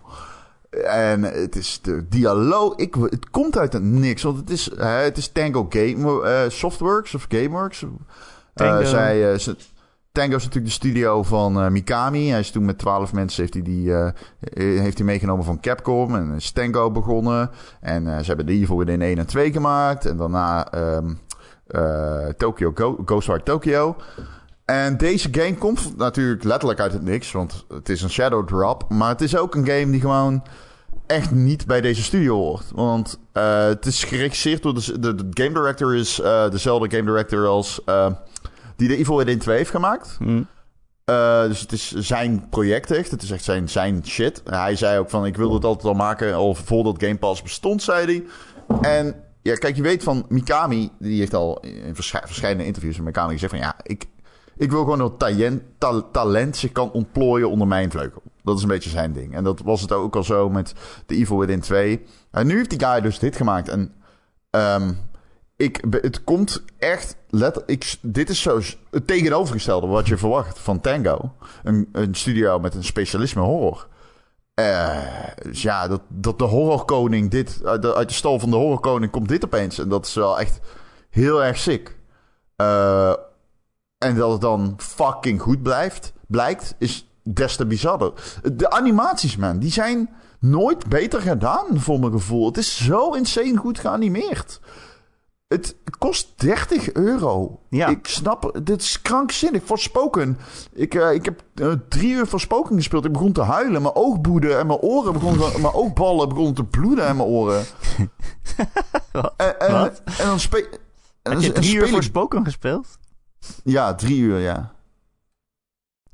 En 0.85 1.21
het 1.23 1.55
is 1.55 1.79
de 1.81 2.07
dialoog... 2.07 2.75
Ik, 2.75 2.95
het 2.95 3.29
komt 3.29 3.57
uit 3.57 3.73
het 3.73 3.83
niks. 3.83 4.23
Want 4.23 4.37
het 4.37 4.49
is, 4.49 4.71
hè, 4.77 4.87
het 4.87 5.17
is 5.17 5.27
Tango 5.31 5.65
Game, 5.69 6.21
eh, 6.23 6.49
Softworks 6.49 7.15
of 7.15 7.25
Gameworks. 7.29 7.83
Eh, 7.83 7.89
Tango. 8.53 8.83
zij, 8.83 9.37
ze- 9.37 9.55
Tango 10.11 10.35
is 10.35 10.43
natuurlijk 10.43 10.65
de 10.65 10.87
studio 10.87 11.23
van 11.23 11.71
Mikami. 11.71 12.29
Hij 12.29 12.39
is 12.39 12.51
toen 12.51 12.65
met 12.65 12.77
twaalf 12.77 13.13
mensen 13.13 13.41
heeft 13.41 13.53
hij 13.53 13.63
die, 13.63 13.91
heeft 14.81 14.97
hij 14.97 15.05
meegenomen 15.05 15.45
van 15.45 15.59
Capcom. 15.59 16.15
En 16.15 16.33
is 16.35 16.51
Tango 16.51 16.91
begonnen. 16.91 17.49
En 17.81 18.03
ze 18.03 18.25
hebben 18.27 18.45
de 18.45 18.51
Evil 18.53 18.77
Within 18.77 19.01
1 19.01 19.17
en 19.17 19.25
2 19.27 19.51
gemaakt. 19.51 20.05
En 20.05 20.17
daarna 20.17 20.71
eh, 21.67 22.25
Tokyo 22.37 22.71
Go 22.75 22.97
Ghostwire 23.05 23.43
Tokyo. 23.43 23.95
En 24.67 24.97
deze 24.97 25.27
game 25.31 25.55
komt 25.55 25.97
natuurlijk 25.97 26.43
letterlijk 26.43 26.79
uit 26.79 26.93
het 26.93 27.03
niks. 27.03 27.31
Want 27.31 27.65
het 27.69 27.89
is 27.89 28.01
een 28.01 28.09
shadow 28.09 28.47
drop. 28.47 28.89
Maar 28.89 29.09
het 29.09 29.21
is 29.21 29.37
ook 29.37 29.55
een 29.55 29.65
game 29.67 29.89
die 29.91 30.01
gewoon 30.01 30.43
echt 31.05 31.31
niet 31.31 31.65
bij 31.65 31.81
deze 31.81 32.03
studio 32.03 32.35
hoort. 32.35 32.65
Want 32.73 33.19
eh, 33.31 33.63
het 33.63 33.85
is 33.85 34.03
geregisseerd 34.03 34.63
door 34.63 34.73
de, 34.73 34.99
de, 34.99 35.15
de 35.15 35.43
game 35.43 35.53
director 35.53 35.95
is 35.95 36.19
eh, 36.19 36.49
dezelfde 36.49 36.97
game 36.97 37.09
director 37.09 37.47
als 37.47 37.83
eh, 37.85 38.07
die 38.75 38.87
de 38.87 38.97
Evil 38.97 39.17
Within 39.17 39.39
2 39.39 39.57
heeft 39.57 39.69
gemaakt. 39.69 40.15
Hm. 40.19 40.43
Dus 41.47 41.59
het 41.61 41.71
is 41.71 41.91
zijn 41.91 42.49
project 42.49 42.91
echt. 42.91 43.11
Het 43.11 43.21
is 43.23 43.31
echt 43.31 43.43
zijn, 43.43 43.69
zijn 43.69 44.01
shit. 44.05 44.41
Hij 44.45 44.75
zei 44.75 44.99
ook 44.99 45.09
van, 45.09 45.25
ik 45.25 45.35
wilde 45.37 45.55
het 45.55 45.63
altijd 45.63 45.85
al 45.87 45.93
maken, 45.93 46.33
al 46.33 46.55
voordat 46.55 47.03
Game 47.03 47.17
Pass 47.17 47.41
bestond, 47.41 47.83
zei 47.83 48.05
hij. 48.05 48.23
En 48.81 49.15
ja, 49.41 49.55
kijk, 49.55 49.75
je 49.75 49.81
weet 49.81 50.03
van 50.03 50.25
Mikami, 50.29 50.89
die 50.99 51.19
heeft 51.19 51.33
al 51.33 51.59
in 51.59 51.95
verschi- 51.95 52.25
verschillende 52.25 52.65
interviews 52.65 52.95
met 52.95 53.05
Mikami 53.05 53.33
gezegd 53.33 53.51
van, 53.51 53.61
ja, 53.61 53.75
ik, 53.83 54.05
ik 54.57 54.71
wil 54.71 54.79
gewoon 54.79 54.97
dat 54.97 55.19
talent, 55.19 55.61
ta- 55.77 56.03
talent 56.11 56.57
zich 56.57 56.71
kan 56.71 56.91
ontplooien 56.91 57.49
onder 57.49 57.67
mijn 57.67 57.91
vleugel. 57.91 58.21
Dat 58.43 58.57
is 58.57 58.61
een 58.61 58.69
beetje 58.69 58.89
zijn 58.89 59.13
ding. 59.13 59.35
En 59.35 59.43
dat 59.43 59.61
was 59.61 59.81
het 59.81 59.91
ook 59.91 60.15
al 60.15 60.23
zo 60.23 60.49
met 60.49 60.73
The 61.05 61.15
Evil 61.15 61.39
Within 61.39 61.59
2. 61.59 62.05
En 62.31 62.47
nu 62.47 62.55
heeft 62.55 62.69
die 62.69 62.79
guy 62.79 63.01
dus 63.01 63.19
dit 63.19 63.35
gemaakt. 63.35 63.69
En 63.69 63.93
ehm, 64.49 64.93
ik, 65.55 65.83
het 65.89 66.23
komt 66.23 66.63
echt... 66.77 67.15
Let, 67.29 67.63
ik, 67.65 67.95
dit 68.01 68.29
is 68.29 68.41
zo 68.41 68.61
het 68.91 69.07
tegenovergestelde 69.07 69.87
wat 69.87 70.07
je 70.07 70.17
verwacht 70.17 70.59
van 70.59 70.81
Tango. 70.81 71.33
Een, 71.63 71.89
een 71.91 72.15
studio 72.15 72.59
met 72.59 72.75
een 72.75 72.83
specialisme 72.83 73.41
horror. 73.41 73.87
Uh, 74.59 74.97
dus 75.41 75.61
ja, 75.61 75.87
dat, 75.87 76.01
dat 76.07 76.39
de 76.39 76.43
horrorkoning 76.43 77.31
dit... 77.31 77.61
Uit 77.65 77.81
de, 77.81 78.03
stal 78.07 78.39
van 78.39 78.49
de 78.49 78.55
horrorkoning 78.55 79.11
komt 79.11 79.27
dit 79.27 79.45
opeens. 79.45 79.79
En 79.79 79.89
dat 79.89 80.05
is 80.05 80.13
wel 80.13 80.39
echt 80.39 80.59
heel 81.09 81.43
erg 81.43 81.57
sick. 81.57 81.95
Uh, 82.61 83.13
en 83.97 84.15
dat 84.15 84.31
het 84.31 84.41
dan 84.41 84.73
fucking 84.77 85.41
goed 85.41 85.63
blijft, 85.63 86.13
blijkt, 86.27 86.75
is 86.77 87.09
des 87.23 87.55
te 87.55 87.65
bizarder. 87.65 88.13
De 88.53 88.69
animaties, 88.69 89.35
man, 89.35 89.59
die 89.59 89.71
zijn 89.71 90.09
nooit 90.39 90.87
beter 90.87 91.21
gedaan, 91.21 91.65
voor 91.79 91.99
mijn 91.99 92.11
gevoel. 92.11 92.45
Het 92.45 92.57
is 92.57 92.85
zo 92.85 93.11
insane 93.11 93.57
goed 93.57 93.79
geanimeerd. 93.79 94.59
Het 95.47 95.75
kost 95.97 96.33
30 96.35 96.93
euro. 96.93 97.59
Ja. 97.69 97.87
Ik 97.87 98.07
snap, 98.07 98.59
dit 98.63 98.81
is 98.81 99.01
krankzinnig. 99.01 99.61
Spoken. 99.73 100.37
Ik, 100.73 100.93
uh, 100.93 101.13
ik 101.13 101.25
heb 101.25 101.43
uh, 101.55 101.73
drie 101.89 102.11
uur 102.11 102.27
Spoken 102.35 102.75
gespeeld. 102.75 103.05
Ik 103.05 103.11
begon 103.11 103.31
te 103.31 103.41
huilen. 103.41 103.81
Mijn 103.81 103.95
oogboeden 103.95 104.59
en 104.59 104.67
mijn 104.67 104.79
oren 104.79 105.13
begonnen... 105.13 105.61
mijn 105.61 105.73
oogballen 105.73 106.29
begonnen 106.29 106.53
te 106.53 106.63
bloeden 106.63 107.07
in 107.07 107.15
mijn 107.15 107.29
oren. 107.29 107.65
Wat? 109.11 109.33
En, 109.37 109.59
en, 109.59 109.71
Wat? 109.71 110.01
en 110.05 110.25
dan 110.25 110.39
speel... 110.39 110.65
Heb 111.21 111.41
je 111.41 111.51
drie 111.51 111.75
uur 111.75 111.87
voor 111.87 112.03
Spoken 112.03 112.43
gespeeld? 112.43 112.97
Ja, 113.63 113.95
drie 113.95 114.19
uur, 114.19 114.39
ja. 114.39 114.75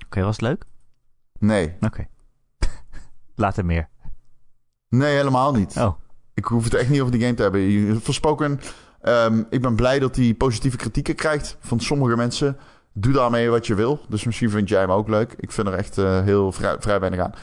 Oké, 0.05 0.21
was 0.21 0.35
het 0.35 0.41
leuk? 0.41 0.65
Nee. 1.39 1.75
Oké. 1.79 2.07
Later 3.35 3.65
meer. 3.65 3.89
Nee, 4.89 5.15
helemaal 5.15 5.53
niet. 5.53 5.77
Oh. 5.77 5.93
Ik 6.33 6.45
hoef 6.45 6.63
het 6.63 6.73
echt 6.73 6.89
niet 6.89 6.99
over 6.99 7.11
die 7.11 7.21
game 7.21 7.33
te 7.33 7.41
hebben. 7.41 8.01
Voorspoken, 8.01 8.59
um, 9.01 9.45
ik 9.49 9.61
ben 9.61 9.75
blij 9.75 9.99
dat 9.99 10.15
hij 10.15 10.33
positieve 10.33 10.77
kritieken 10.77 11.15
krijgt 11.15 11.57
van 11.59 11.79
sommige 11.79 12.15
mensen. 12.15 12.57
Doe 12.93 13.13
daarmee 13.13 13.49
wat 13.49 13.67
je 13.67 13.75
wil. 13.75 13.99
Dus 14.09 14.23
misschien 14.23 14.49
vind 14.49 14.69
jij 14.69 14.79
hem 14.79 14.91
ook 14.91 15.07
leuk. 15.07 15.35
Ik 15.37 15.51
vind 15.51 15.67
er 15.67 15.73
echt 15.73 15.97
uh, 15.97 16.21
heel 16.21 16.51
vrij, 16.51 16.75
vrij 16.79 16.99
weinig 16.99 17.19
aan. 17.19 17.33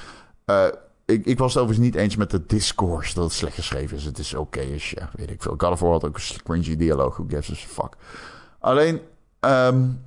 Uh, 0.46 0.66
ik, 1.04 1.26
ik, 1.26 1.38
was 1.38 1.54
het 1.54 1.62
overigens 1.62 1.88
niet 1.92 2.02
eens 2.02 2.16
met 2.16 2.30
de 2.30 2.46
discourse 2.46 3.14
dat 3.14 3.24
het 3.24 3.32
slecht 3.32 3.54
geschreven 3.54 3.96
is. 3.96 4.04
Het 4.04 4.18
is 4.18 4.34
oké 4.34 4.58
okay 4.58 4.76
ja, 4.76 5.10
weet 5.12 5.30
ik 5.30 5.42
veel. 5.42 5.54
God 5.56 5.70
of 5.70 5.80
War 5.80 5.90
had 5.90 6.04
ook 6.04 6.16
een 6.16 6.42
cringy 6.44 6.76
dialoog. 6.76 7.16
Who 7.16 7.24
gives 7.28 7.50
a 7.50 7.54
fuck. 7.54 7.96
Alleen, 8.58 9.00
um, 9.40 10.02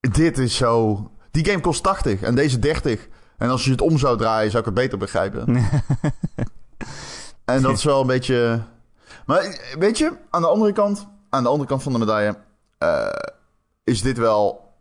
dit 0.00 0.38
is 0.38 0.56
zo... 0.56 1.04
Die 1.30 1.44
game 1.44 1.60
kost 1.60 1.82
80 1.82 2.22
en 2.22 2.34
deze 2.34 2.58
30. 2.58 3.08
En 3.36 3.50
als 3.50 3.64
je 3.64 3.70
het 3.70 3.80
om 3.80 3.98
zou 3.98 4.18
draaien, 4.18 4.50
zou 4.50 4.58
ik 4.58 4.68
het 4.68 4.78
beter 4.78 4.98
begrijpen. 4.98 5.56
en 7.44 7.62
dat 7.62 7.76
is 7.76 7.84
wel 7.84 8.00
een 8.00 8.06
beetje... 8.06 8.62
Maar 9.26 9.74
weet 9.78 9.98
je, 9.98 10.16
aan 10.30 10.42
de 10.42 10.48
andere 10.48 10.72
kant, 10.72 11.08
aan 11.28 11.42
de 11.42 11.48
andere 11.48 11.68
kant 11.68 11.82
van 11.82 11.92
de 11.92 11.98
medaille, 11.98 12.36
uh, 12.78 13.06
is 13.84 14.02
dit 14.02 14.18
wel, 14.18 14.74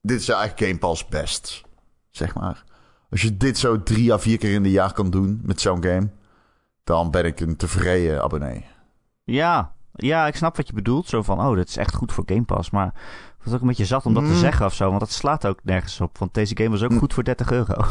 dit 0.00 0.20
is 0.20 0.28
eigenlijk 0.28 0.60
Game 0.60 0.78
Pass 0.78 1.06
best, 1.06 1.62
zeg 2.10 2.34
maar. 2.34 2.64
Als 3.10 3.22
je 3.22 3.36
dit 3.36 3.58
zo 3.58 3.82
drie 3.82 4.12
à 4.12 4.18
vier 4.18 4.38
keer 4.38 4.52
in 4.52 4.62
de 4.62 4.70
jaar 4.70 4.92
kan 4.92 5.10
doen 5.10 5.40
met 5.42 5.60
zo'n 5.60 5.82
game, 5.82 6.08
dan 6.84 7.10
ben 7.10 7.24
ik 7.24 7.40
een 7.40 7.56
tevreden 7.56 8.22
abonnee. 8.22 8.66
Ja, 9.24 9.72
ja, 10.06 10.26
ik 10.26 10.36
snap 10.36 10.56
wat 10.56 10.66
je 10.66 10.72
bedoelt. 10.72 11.06
Zo 11.08 11.22
van, 11.22 11.40
oh, 11.40 11.54
dit 11.54 11.68
is 11.68 11.76
echt 11.76 11.94
goed 11.94 12.12
voor 12.12 12.24
Game 12.26 12.42
Pass. 12.42 12.70
Maar 12.70 12.84
het 12.84 13.44
was 13.44 13.54
ook 13.54 13.60
een 13.60 13.66
beetje 13.66 13.84
zat 13.84 14.06
om 14.06 14.14
dat 14.14 14.22
Mm. 14.22 14.28
te 14.28 14.34
zeggen 14.36 14.66
of 14.66 14.74
zo. 14.74 14.88
Want 14.88 15.00
dat 15.00 15.10
slaat 15.10 15.46
ook 15.46 15.58
nergens 15.62 16.00
op. 16.00 16.18
Want 16.18 16.34
deze 16.34 16.56
game 16.56 16.70
was 16.70 16.82
ook 16.82 16.90
Mm. 16.90 16.98
goed 16.98 17.14
voor 17.14 17.24
30 17.24 17.50
euro. 17.52 17.74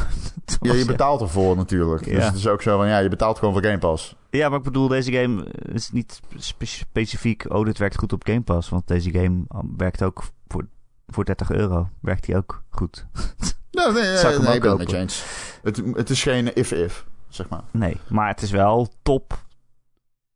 Ja, 0.61 0.73
je 0.73 0.85
betaalt 0.85 1.21
ervoor 1.21 1.55
natuurlijk. 1.55 2.03
Dus 2.03 2.13
Ja. 2.13 2.19
het 2.25 2.35
is 2.35 2.47
ook 2.47 2.61
zo 2.61 2.77
van, 2.77 2.87
ja, 2.87 2.97
je 2.97 3.09
betaalt 3.09 3.37
gewoon 3.39 3.53
voor 3.53 3.63
Game 3.63 3.77
Pass. 3.77 4.15
Ja, 4.29 4.49
maar 4.49 4.57
ik 4.57 4.63
bedoel, 4.63 4.87
deze 4.87 5.11
game 5.11 5.45
is 5.71 5.91
niet 5.91 6.19
spe- 6.37 6.65
specifiek... 6.65 7.45
Oh, 7.53 7.65
dit 7.65 7.77
werkt 7.77 7.97
goed 7.97 8.13
op 8.13 8.25
Game 8.27 8.41
Pass. 8.41 8.69
Want 8.69 8.87
deze 8.87 9.11
game 9.11 9.43
um, 9.55 9.73
werkt 9.77 10.03
ook 10.03 10.23
voor, 10.47 10.67
voor 11.07 11.25
30 11.25 11.51
euro. 11.51 11.89
Werkt 12.01 12.25
die 12.25 12.35
ook 12.35 12.63
goed. 12.69 13.05
Nee, 13.71 13.91
nee, 13.91 14.01
nee, 14.03 14.17
Zou 14.17 14.33
ik 14.33 14.41
nee 14.41 14.87
je 14.87 14.97
eens. 14.97 15.23
Het, 15.63 15.81
het 15.93 16.09
is 16.09 16.23
geen 16.23 16.55
if-if, 16.55 17.05
zeg 17.29 17.49
maar. 17.49 17.61
Nee, 17.71 17.97
maar 18.09 18.27
het 18.27 18.41
is 18.41 18.51
wel 18.51 18.87
top 19.01 19.45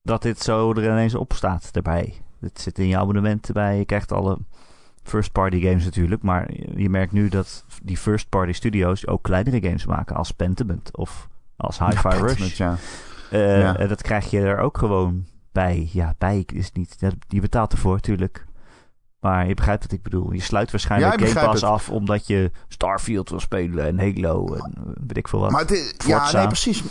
dat 0.01 0.21
dit 0.21 0.39
zo 0.41 0.73
er 0.73 0.83
ineens 0.83 1.15
op 1.15 1.33
staat 1.33 1.69
erbij. 1.71 2.21
Dit 2.39 2.59
zit 2.61 2.79
in 2.79 2.87
je 2.87 2.97
abonnement 2.97 3.47
erbij. 3.47 3.77
Je 3.77 3.85
krijgt 3.85 4.11
alle 4.11 4.37
first-party 5.03 5.61
games 5.61 5.83
natuurlijk. 5.83 6.21
Maar 6.21 6.49
je 6.75 6.89
merkt 6.89 7.11
nu 7.11 7.29
dat 7.29 7.65
die 7.83 7.97
first-party 7.97 8.51
studios 8.51 9.07
ook 9.07 9.23
kleinere 9.23 9.61
games 9.61 9.85
maken. 9.85 10.15
Als 10.15 10.31
Pentiment 10.31 10.97
of 10.97 11.27
als 11.57 11.79
Hi-Fi 11.79 12.07
Ja, 12.07 12.15
Rush. 12.17 12.57
Ja. 12.57 12.75
Eh, 13.31 13.59
Ja. 13.61 13.77
En 13.77 13.87
dat 13.87 14.01
krijg 14.01 14.29
je 14.29 14.39
er 14.39 14.57
ook 14.59 14.77
gewoon 14.77 15.25
bij. 15.51 15.89
Ja, 15.91 16.13
bij 16.17 16.43
is 16.53 16.71
niet... 16.71 16.95
ja, 16.99 17.09
Je 17.27 17.41
betaalt 17.41 17.71
ervoor 17.71 17.93
natuurlijk. 17.93 18.45
Maar 19.19 19.47
je 19.47 19.53
begrijpt 19.53 19.83
wat 19.83 19.91
ik 19.91 20.01
bedoel. 20.03 20.33
Je 20.33 20.41
sluit 20.41 20.71
waarschijnlijk 20.71 21.19
Ja, 21.19 21.27
Game 21.27 21.45
Pass 21.45 21.61
het. 21.61 21.69
af 21.69 21.89
omdat 21.89 22.27
je 22.27 22.51
Starfield 22.67 23.29
wil 23.29 23.39
spelen 23.39 23.85
en 23.85 23.99
Halo 23.99 24.53
en 24.53 24.73
weet 25.07 25.17
ik 25.17 25.27
veel 25.27 25.39
wat. 25.39 25.51
Maar 25.51 25.65
dit, 25.67 26.03
ja, 26.07 26.19
Forza. 26.19 26.37
nee, 26.37 26.47
precies. 26.47 26.83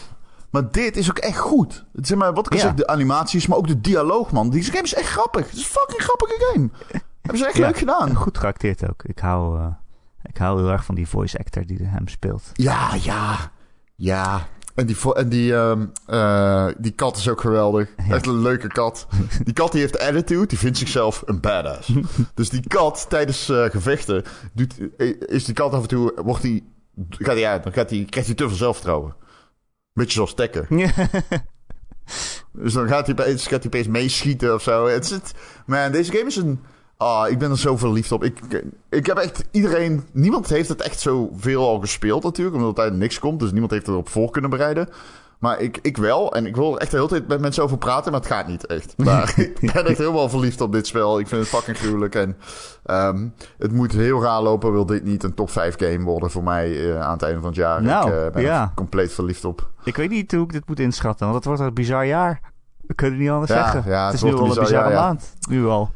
Maar 0.50 0.70
dit 0.70 0.96
is 0.96 1.10
ook 1.10 1.18
echt 1.18 1.38
goed. 1.38 1.84
Het, 1.92 2.06
zeg 2.06 2.18
maar, 2.18 2.32
wat 2.34 2.46
ik 2.46 2.52
al 2.52 2.58
Ja. 2.58 2.64
zeg, 2.64 2.74
de 2.74 2.86
animaties, 2.86 3.46
maar 3.46 3.58
ook 3.58 3.66
de 3.66 3.80
dialoog, 3.80 4.32
man. 4.32 4.50
Deze 4.50 4.70
game 4.70 4.82
is 4.84 4.94
echt 4.94 5.08
grappig. 5.08 5.44
Het 5.44 5.52
is 5.52 5.58
een 5.58 5.64
fucking 5.70 6.02
grappige 6.02 6.50
game. 6.52 6.68
Hebben 7.20 7.38
ze 7.40 7.46
echt 7.46 7.56
Ja. 7.56 7.66
leuk 7.66 7.78
gedaan. 7.78 8.14
Goed 8.14 8.38
geacteerd 8.38 8.88
ook. 8.90 9.02
Ik 9.04 9.18
hou, 9.18 9.58
eh, 9.58 9.66
ik 10.22 10.36
hou 10.36 10.60
heel 10.60 10.70
erg 10.70 10.84
van 10.84 10.94
die 10.94 11.08
voice 11.08 11.38
actor 11.38 11.66
die 11.66 11.78
hem 11.82 12.08
speelt. 12.08 12.42
Ja, 12.52 12.94
ja, 13.02 13.36
ja. 13.96 14.46
En 14.74 14.86
die, 14.86 15.14
en 15.14 15.28
die, 15.28 15.54
ehm, 15.54 15.86
eh, 16.06 16.66
die 16.78 16.92
kat 16.92 17.16
is 17.16 17.28
ook 17.28 17.40
geweldig. 17.40 17.88
Ja. 18.08 18.14
Echt 18.14 18.26
een 18.26 18.40
leuke 18.42 18.68
kat. 18.68 19.06
Die 19.44 19.54
kat 19.54 19.72
die 19.72 19.80
heeft 19.80 19.98
attitude, 19.98 20.46
die 20.46 20.58
vindt 20.58 20.78
zichzelf 20.78 21.22
een 21.26 21.40
badass. 21.40 21.92
dus 22.34 22.48
die 22.50 22.66
kat 22.68 23.06
tijdens 23.08 23.48
eh, 23.48 23.64
gevechten, 23.64 24.24
doet, 24.52 24.74
is 25.28 25.44
die 25.44 25.54
kat 25.54 25.72
af 25.72 25.82
en 25.82 25.88
toe, 25.88 26.12
wordt 26.24 26.42
die, 26.42 26.72
gaat 27.10 27.34
hij 27.34 27.46
uit, 27.46 27.62
dan 27.62 27.72
gaat 27.72 27.90
hij, 27.90 28.04
krijgt 28.08 28.28
hij 28.28 28.36
te 28.36 28.48
veel 28.48 28.56
zelfvertrouwen. 28.56 29.14
Beetje 29.92 30.12
zoals 30.12 30.34
Tekken. 30.34 30.66
Dus 32.52 32.72
dan 32.72 32.88
gaat 32.88 33.06
hij 33.06 33.14
opeens, 33.18 33.42
gaat 33.46 33.62
hij 33.62 33.66
opeens 33.66 33.86
meeschieten 33.86 34.54
of 34.54 34.62
zo. 34.62 34.86
Het 34.86 35.04
is 35.04 35.10
het, 35.10 35.34
man, 35.66 35.92
deze 35.92 36.12
game 36.12 36.26
is 36.26 36.36
een... 36.36 36.60
Ah, 36.96 37.30
ik 37.30 37.38
ben 37.38 37.50
er 37.50 37.58
zo 37.58 37.76
verliefd 37.76 38.12
op. 38.12 38.24
Ik, 38.24 38.38
ik 38.90 39.06
heb 39.06 39.16
echt 39.16 39.44
iedereen... 39.50 40.04
Niemand 40.12 40.48
heeft 40.48 40.68
het 40.68 40.80
echt 40.80 41.00
zoveel 41.00 41.68
al 41.68 41.80
gespeeld 41.80 42.22
natuurlijk. 42.22 42.56
Omdat 42.56 42.70
het 42.70 42.78
uit 42.78 42.94
niks 42.94 43.18
komt. 43.18 43.40
Dus 43.40 43.50
niemand 43.50 43.70
heeft 43.70 43.88
erop 43.88 44.08
voor 44.08 44.30
kunnen 44.30 44.50
bereiden. 44.50 44.88
Maar 45.40 45.60
ik, 45.60 45.78
ik 45.82 45.96
wel. 45.96 46.32
En 46.34 46.46
ik 46.46 46.56
wil 46.56 46.74
er 46.74 46.80
echt 46.80 46.90
de 46.90 46.96
hele 46.96 47.08
tijd 47.08 47.28
met 47.28 47.40
mensen 47.40 47.62
over 47.62 47.78
praten. 47.78 48.12
Maar 48.12 48.20
het 48.20 48.30
gaat 48.30 48.46
niet 48.46 48.66
echt. 48.66 48.94
Maar 48.96 49.34
ik 49.60 49.72
ben 49.72 49.86
echt 49.86 49.98
helemaal 49.98 50.28
verliefd 50.28 50.60
op 50.60 50.72
dit 50.72 50.86
spel. 50.86 51.18
Ik 51.18 51.28
vind 51.28 51.40
het 51.40 51.50
fucking 51.50 51.78
gruwelijk. 51.78 52.14
En 52.14 52.36
ehm, 52.84 53.28
het 53.58 53.72
moet 53.72 53.92
heel 53.92 54.22
raar 54.22 54.42
lopen. 54.42 54.72
Wil 54.72 54.86
dit 54.86 55.04
niet 55.04 55.22
een 55.22 55.34
top 55.34 55.50
5 55.50 55.78
game 55.78 56.04
worden 56.04 56.30
voor 56.30 56.44
mij 56.44 56.90
eh, 56.90 57.00
aan 57.00 57.12
het 57.12 57.22
einde 57.22 57.40
van 57.40 57.48
het 57.48 57.58
jaar. 57.58 57.82
Nou, 57.82 58.08
ik 58.08 58.14
eh, 58.14 58.32
ben 58.32 58.42
ja. 58.42 58.62
er 58.62 58.72
compleet 58.74 59.12
verliefd 59.12 59.44
op. 59.44 59.70
ik 59.84 59.96
weet 59.96 60.10
niet 60.10 60.32
hoe 60.32 60.44
ik 60.44 60.52
dit 60.52 60.68
moet 60.68 60.80
inschatten, 60.80 61.24
want 61.26 61.38
het 61.38 61.46
wordt 61.46 61.60
een 61.60 61.74
bizar 61.74 62.06
jaar. 62.06 62.49
We 62.90 62.96
kunnen 62.96 63.18
niet 63.20 63.30
anders 63.30 63.50
Ja, 63.50 63.62
zeggen. 63.72 63.90
ja, 63.90 64.02
het 64.04 64.12
het 64.12 64.14
is 64.14 64.22
nu 64.22 64.28
al 64.32 64.36
een 64.36 64.42
een 64.42 64.48
bizar 64.48 64.64
bizarre 64.64 64.94
maand. 64.94 65.34
Nu 65.48 65.66
al. 65.66 65.90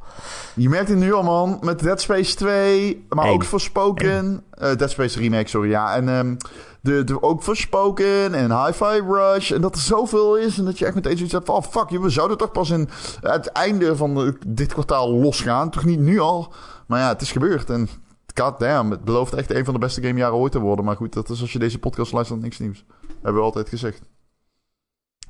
Je 0.55 0.69
merkt 0.69 0.89
het 0.89 0.99
nu 0.99 1.13
al, 1.15 1.23
man. 1.23 1.59
Met 1.61 1.79
Dead 1.79 2.01
Space 2.01 2.35
2. 2.37 3.07
Maar 3.09 3.29
ook 3.29 3.45
Forspoken. 3.45 4.43
eh 4.51 4.77
Dead 4.77 4.91
Space 4.91 5.19
Remake, 5.19 5.49
sorry. 5.49 5.71
Ja, 5.71 5.95
en 5.95 6.09
ehm, 6.09 6.37
de, 6.81 7.05
de, 7.05 7.23
ook 7.23 7.43
Forspoken 7.43 8.35
en 8.35 8.65
Hi-Fi 8.65 9.01
Rush. 9.09 9.51
En 9.51 9.61
dat 9.61 9.75
er 9.75 9.81
zoveel 9.81 10.37
is. 10.39 10.59
En 10.59 10.65
dat 10.65 10.79
je 10.79 10.87
echt 10.87 10.95
meteen 10.95 11.15
zoiets 11.17 11.33
hebt 11.33 11.47
van... 11.47 11.55
Oh, 11.55 11.63
fuck, 11.63 11.91
joh, 11.91 12.03
we 12.03 12.11
zouden 12.11 12.37
toch 12.39 12.51
pas 12.53 12.71
in 12.71 12.89
het 13.21 13.47
einde 13.47 13.97
van 13.97 14.15
de- 14.15 14.39
dit 14.47 14.73
kwartaal 14.73 15.11
losgaan. 15.11 15.71
Toch 15.71 15.85
niet 15.85 16.01
nu 16.01 16.19
al. 16.19 16.53
Maar 16.87 17.01
ja, 17.01 17.09
het 17.09 17.21
is 17.23 17.33
gebeurd. 17.33 17.71
En 17.71 17.89
god 18.35 18.59
damn, 18.59 18.91
het 18.91 19.05
belooft 19.05 19.35
echt 19.35 19.51
een 19.55 19.65
van 19.65 19.75
de 19.75 19.81
beste 19.81 20.03
gamejaren 20.03 20.37
ooit 20.37 20.53
te 20.53 20.59
worden. 20.61 20.85
Maar 20.85 20.97
goed, 20.97 21.13
dat 21.13 21.29
is 21.29 21.41
als 21.41 21.53
je 21.53 21.59
deze 21.59 21.79
podcast 21.79 22.13
luistert 22.13 22.41
niks 22.41 22.59
nieuws. 22.59 22.85
Hebben 23.15 23.35
we 23.35 23.41
altijd 23.47 23.69
gezegd. 23.69 24.01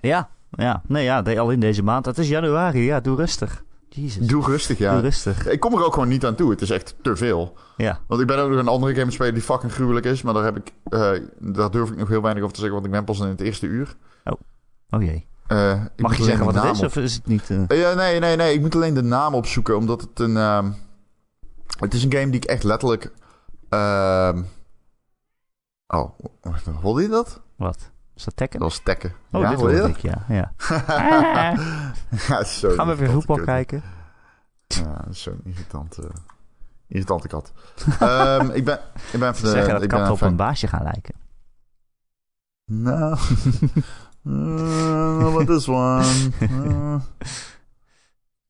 Ja, 0.00 0.29
ja. 0.57 0.83
Nee, 0.87 1.05
ja, 1.05 1.21
al 1.23 1.51
in 1.51 1.61
deze 1.61 1.83
maand. 1.83 2.07
Het 2.07 2.19
is 2.19 2.29
januari. 2.29 2.85
Ja, 2.85 3.01
doe 3.01 3.17
rustig. 3.17 3.64
Jezus. 3.88 4.27
Doe 4.27 4.45
rustig, 4.45 4.79
ja. 4.79 4.93
Doe 4.93 5.01
rustig. 5.01 5.47
Ik 5.47 5.61
kom 5.61 5.73
er 5.75 5.85
ook 5.85 5.93
gewoon 5.93 6.09
niet 6.09 6.25
aan 6.27 6.35
toe. 6.35 6.51
Het 6.51 6.61
is 6.61 6.71
echt 6.71 6.97
te 7.03 7.17
veel. 7.17 7.57
Ja. 7.77 8.01
Want 8.07 8.21
ik 8.21 8.27
ben 8.27 8.38
ook 8.38 8.51
nog 8.51 8.59
een 8.59 8.69
andere 8.69 8.90
game 8.90 9.01
aan 9.01 9.07
het 9.07 9.14
spelen 9.14 9.35
die 9.35 9.43
fucking 9.43 9.73
gruwelijk 9.73 10.07
is. 10.07 10.23
Maar 10.23 10.35
daar, 10.35 10.45
heb 10.45 10.57
ik, 10.57 10.73
eh, 10.85 11.11
daar 11.38 11.71
durf 11.71 11.90
ik 11.90 11.97
nog 11.97 12.09
heel 12.09 12.23
weinig 12.23 12.43
over 12.43 12.55
te 12.55 12.61
zeggen. 12.61 12.81
Want 12.81 12.87
ik 12.87 12.93
ben 12.93 13.05
pas 13.05 13.21
in 13.21 13.27
het 13.27 13.40
eerste 13.40 13.67
uur. 13.67 13.97
Oh 14.90 15.03
jee. 15.03 15.27
Eh, 15.47 15.83
Mag 15.97 16.17
je 16.17 16.23
zeggen 16.23 16.45
wat 16.45 16.55
het 16.55 16.62
naam 16.64 16.73
is? 16.73 16.79
op- 16.79 16.85
Of 16.87 16.97
is 16.97 17.14
het 17.14 17.27
niet... 17.27 17.51
eh, 17.51 17.81
ja, 17.81 17.95
nee, 17.95 18.19
nee, 18.21 18.37
nee. 18.37 18.55
Ik 18.55 18.61
moet 18.61 18.75
alleen 18.75 18.95
de 18.95 19.03
naam 19.03 19.35
opzoeken. 19.35 19.77
Omdat 19.77 20.01
het 20.01 20.19
een... 20.21 20.37
ehm, 20.37 20.71
het 21.79 21.95
is 21.95 22.05
een 22.05 22.12
game 22.12 22.31
die 22.31 22.40
ik 22.40 22.45
echt 22.45 22.62
letterlijk... 22.64 23.12
ehm, 23.69 24.43
oh, 25.87 26.11
hoorde 26.83 27.03
je 27.03 27.09
dat? 27.09 27.40
Wat? 27.57 27.90
Is 28.14 28.24
dat 28.24 28.37
Tekken? 28.37 28.61
Dat 28.61 28.68
was 28.68 28.81
tekken. 28.83 29.12
Oh, 29.33 29.42
ja, 29.42 29.50
dit 29.50 29.77
dat? 29.79 29.88
ik, 29.88 29.96
ja. 29.96 30.24
ja. 30.29 30.53
ja, 32.29 32.37
het 32.37 32.46
is 32.46 32.59
zo 32.59 32.70
Gaan 32.70 32.87
we 32.87 32.94
weer 32.94 33.11
voetbal 33.11 33.37
kut. 33.37 33.44
kijken? 33.44 33.83
Ja, 34.66 35.05
is 35.11 35.22
zo'n 35.22 35.40
irritant, 35.44 35.98
eh, 35.98 36.05
irritante 36.87 37.29
kat. 37.29 37.53
Ehm, 38.00 38.50
ik 38.50 38.64
ben, 38.64 38.81
ik 39.12 39.20
ben 39.20 39.29
even... 39.29 39.48
Zeggen 39.48 39.72
dat 39.72 39.83
ik 39.83 39.88
katten 39.88 40.12
op 40.12 40.20
een 40.20 40.37
baasje 40.37 40.66
gaan 40.66 40.83
lijken. 40.83 41.14
Nou, 42.64 43.18
uh, 44.22 45.33
what 45.33 45.46
this 45.46 45.68
one? 45.68 46.31
Uh, 46.40 46.96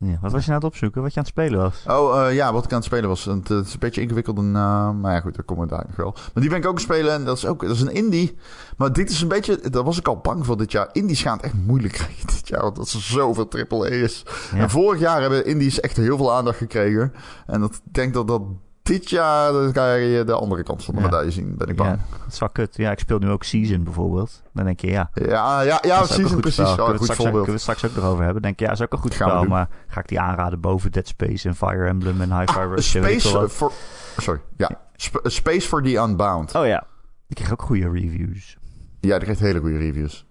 Ja, 0.06 0.18
wat 0.20 0.32
was 0.32 0.44
je 0.44 0.50
nou 0.50 0.50
aan 0.50 0.54
het 0.54 0.64
opzoeken? 0.64 1.02
Wat 1.02 1.12
je 1.12 1.18
aan 1.18 1.24
het 1.24 1.32
spelen 1.32 1.60
was? 1.60 1.84
Oh, 1.86 2.26
eh, 2.26 2.34
ja, 2.34 2.52
wat 2.52 2.64
ik 2.64 2.70
aan 2.70 2.76
het 2.76 2.86
spelen 2.86 3.08
was. 3.08 3.24
Het 3.24 3.50
is 3.50 3.72
een 3.72 3.78
beetje 3.78 4.00
ingewikkelde 4.00 4.42
naam. 4.42 5.00
Maar 5.00 5.12
ja, 5.12 5.20
goed, 5.20 5.34
daar 5.34 5.44
komen 5.44 5.64
we 5.64 5.74
daar 5.74 5.84
nog 5.86 5.96
wel. 5.96 6.12
Maar 6.12 6.42
die 6.42 6.48
ben 6.48 6.58
ik 6.58 6.64
ook 6.64 6.70
aan 6.70 6.74
het 6.74 6.82
spelen. 6.82 7.12
En 7.12 7.24
dat 7.24 7.36
is 7.36 7.46
ook 7.46 7.60
dat 7.60 7.70
is 7.70 7.80
een 7.80 7.94
indie. 7.94 8.36
Maar 8.76 8.92
dit 8.92 9.10
is 9.10 9.20
een 9.20 9.28
beetje... 9.28 9.70
Daar 9.70 9.84
was 9.84 9.98
ik 9.98 10.08
al 10.08 10.16
bang 10.16 10.46
voor 10.46 10.56
dit 10.56 10.72
jaar. 10.72 10.88
Indies 10.92 11.22
gaan 11.22 11.36
het 11.36 11.44
echt 11.44 11.54
moeilijk 11.66 11.92
krijgen 12.02 12.26
dit 12.26 12.48
jaar. 12.48 12.62
Want 12.62 12.76
dat 12.76 12.86
is 12.86 13.10
zoveel 13.10 13.48
triple. 13.48 13.96
Ja. 13.96 14.08
En 14.56 14.70
vorig 14.70 15.00
jaar 15.00 15.20
hebben 15.20 15.46
indies 15.46 15.80
echt 15.80 15.96
heel 15.96 16.16
veel 16.16 16.32
aandacht 16.32 16.58
gekregen. 16.58 17.12
En 17.46 17.60
dat, 17.60 17.74
ik 17.74 17.94
denk 17.94 18.14
dat 18.14 18.28
dat 18.28 18.42
dit 18.84 19.10
jaar... 19.10 19.52
Dan 19.52 19.72
ga 19.74 19.92
je 19.94 20.24
de 20.24 20.32
andere 20.32 20.62
kant 20.62 20.84
van 20.84 20.94
de 20.94 21.00
Ja. 21.00 21.06
medaille 21.06 21.30
zien. 21.30 21.56
Ben 21.56 21.68
ik 21.68 21.78
Ja, 21.78 21.84
bang. 21.84 21.98
dat 22.22 22.32
is 22.32 22.38
wel 22.38 22.48
kut. 22.48 22.76
Ja, 22.76 22.90
ik 22.90 22.98
speel 22.98 23.18
nu 23.18 23.30
ook 23.30 23.44
Season 23.44 23.84
bijvoorbeeld. 23.84 24.42
Dan 24.52 24.64
denk 24.64 24.80
je, 24.80 24.86
ja, 24.86 25.10
Ja, 25.14 25.60
ja, 25.60 25.78
ja, 25.82 26.00
ook 26.00 26.06
precies. 26.06 26.54
spel. 26.54 26.66
Ja, 26.66 26.74
Kunnen 26.74 26.96
we, 26.96 27.02
straks, 27.02 27.20
voorbeeld. 27.20 27.44
kunnen 27.44 27.44
we 27.44 27.52
het 27.52 27.60
straks 27.60 27.84
ook 27.84 27.94
nog 27.94 28.04
over 28.04 28.24
hebben. 28.24 28.42
denk 28.42 28.58
je, 28.58 28.64
ja, 28.64 28.70
is 28.72 28.82
ook 28.82 28.92
een 28.92 28.98
goed 28.98 29.14
Gaan 29.14 29.28
spel. 29.28 29.44
Maar 29.44 29.68
ga 29.88 30.00
ik 30.00 30.08
die 30.08 30.20
aanraden 30.20 30.60
boven 30.60 30.92
Dead 30.92 31.06
Space 31.08 31.48
en 31.48 31.54
Fire 31.54 31.86
Emblem 31.86 32.20
en 32.20 32.38
Rush? 32.38 32.94
en 32.94 33.02
weet 33.02 33.12
ik 33.14 33.20
Space 33.20 33.48
for... 33.48 33.72
Sorry, 34.16 34.40
ja. 34.56 34.70
Sp- 34.96 35.20
Space 35.22 35.68
for 35.68 35.82
the 35.82 35.94
Unbound. 35.94 36.54
Oh 36.54 36.66
ja, 36.66 36.84
die 37.26 37.36
kreeg 37.36 37.52
ook 37.52 37.62
goede 37.62 37.90
reviews. 37.90 38.56
Ja, 39.00 39.14
die 39.14 39.22
krijgt 39.22 39.40
hele 39.40 39.60
goede 39.60 39.76
reviews. 39.78 40.26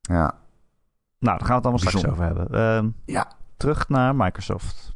Ja. 0.00 0.34
Nou, 1.18 1.38
daar 1.38 1.46
gaan 1.46 1.48
we 1.48 1.54
het 1.54 1.62
allemaal 1.64 1.78
straks 1.78 2.06
over 2.06 2.24
hebben. 2.24 2.48
Ehm, 2.50 2.88
Ja. 3.04 3.32
Terug 3.56 3.88
naar 3.88 4.16
Microsoft. 4.16 4.91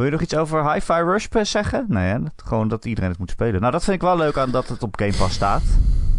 Wil 0.00 0.08
je 0.08 0.14
nog 0.14 0.24
iets 0.24 0.36
over 0.36 0.72
Hi-Fi 0.72 0.92
Rush 1.02 1.26
zeggen? 1.42 1.84
Nee, 1.88 2.08
hè? 2.10 2.22
Dat- 2.22 2.42
gewoon 2.44 2.68
dat 2.68 2.84
iedereen 2.84 3.10
het 3.10 3.18
moet 3.18 3.30
spelen. 3.30 3.60
Nou, 3.60 3.72
dat 3.72 3.84
vind 3.84 3.96
ik 3.96 4.02
wel 4.02 4.16
leuk 4.16 4.36
aan 4.36 4.50
dat 4.50 4.68
het 4.68 4.82
op 4.82 4.96
Game 4.98 5.16
Pass 5.16 5.34
staat. 5.34 5.62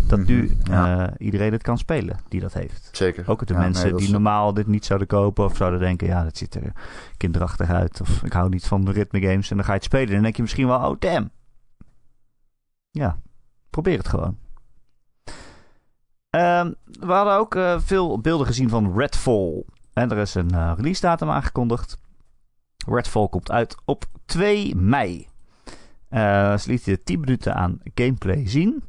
Dat 0.08 0.20
nu 0.26 0.44
Mhm, 0.60 0.72
ja. 0.72 1.08
eh, 1.08 1.14
iedereen 1.18 1.52
het 1.52 1.62
kan 1.62 1.78
spelen 1.78 2.18
die 2.28 2.42
dat 2.42 2.54
heeft. 2.54 2.90
Zeker. 2.92 3.30
Ook 3.30 3.48
de 3.48 3.54
Ja, 3.54 3.60
mensen 3.60 3.86
nee, 3.86 3.94
die 3.96 4.06
is- 4.06 4.12
normaal 4.12 4.54
dit 4.54 4.68
niet 4.68 4.86
zouden 4.86 5.08
kopen 5.08 5.46
of 5.46 5.56
zouden 5.58 5.80
denken, 5.80 6.08
ja, 6.08 6.24
dat 6.24 6.38
ziet 6.38 6.56
er 6.56 6.72
kinderachtig 7.18 7.70
uit. 7.70 8.02
Of 8.02 8.24
ik 8.24 8.34
hou 8.34 8.50
niet 8.50 8.68
van 8.68 8.86
de 8.86 8.92
ritme 8.92 9.22
games 9.22 9.50
en 9.50 9.56
dan 9.56 9.66
ga 9.66 9.72
je 9.72 9.78
het 9.78 9.88
spelen. 9.88 10.08
En 10.08 10.14
dan 10.14 10.24
denk 10.24 10.36
je 10.36 10.42
misschien 10.42 10.68
wel, 10.68 10.90
oh 10.90 10.96
damn. 11.00 11.32
Ja, 12.92 13.18
probeer 13.70 13.98
het 13.98 14.08
gewoon. 14.08 14.38
Ehm, 16.30 16.72
we 17.00 17.12
hadden 17.14 17.34
ook 17.34 17.56
eh, 17.56 17.80
veel 17.80 18.20
beelden 18.20 18.48
gezien 18.48 18.70
van 18.70 18.98
Redfall. 18.98 19.64
En 19.94 20.12
er 20.12 20.18
is 20.18 20.36
een 20.36 20.52
eh, 20.52 20.72
release 20.76 21.02
datum 21.02 21.30
aangekondigd. 21.30 22.00
Redfall 22.88 23.28
komt 23.28 23.52
uit 23.52 23.76
op 23.86 24.06
2 24.26 24.76
mei. 24.76 25.28
Eh 26.10 26.58
ze 26.58 26.70
lieten 26.70 27.04
10 27.04 27.20
minuten 27.20 27.56
aan 27.56 27.80
gameplay 27.96 28.48
zien. 28.48 28.84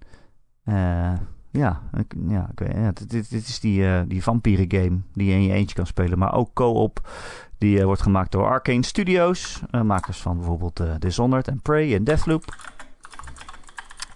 Eh, 0.65 1.13
ja, 1.51 1.83
ik, 1.97 2.15
ja, 2.29 2.51
ja 2.55 2.93
dit, 2.93 3.11
dit, 3.11 3.33
is 3.33 3.61
die, 3.61 3.87
eh 3.87 4.01
die 4.07 4.23
vampieren 4.23 4.81
game 4.81 5.01
die 5.13 5.27
je 5.27 5.33
in 5.33 5.43
je 5.43 5.53
eentje 5.53 5.75
kan 5.75 5.87
spelen. 5.87 6.19
Maar 6.19 6.35
ook 6.35 6.51
co-op. 6.55 7.11
Die 7.59 7.85
wordt 7.85 8.03
gemaakt 8.03 8.33
door 8.33 8.47
Arcane 8.47 8.85
Studios. 8.85 9.63
makers 9.85 10.21
van 10.21 10.37
bijvoorbeeld 10.37 10.83
Dishonored 10.99 11.49
en 11.49 11.63
Prey 11.63 11.95
en 11.95 12.05
Deathloop. 12.05 12.57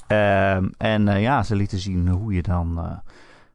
Ehm, 0.07 0.69
en 0.79 1.21
ja, 1.21 1.43
ze 1.43 1.57
lieten 1.57 1.79
zien 1.79 2.09
hoe 2.09 2.33
je 2.33 2.43
dan 2.43 3.01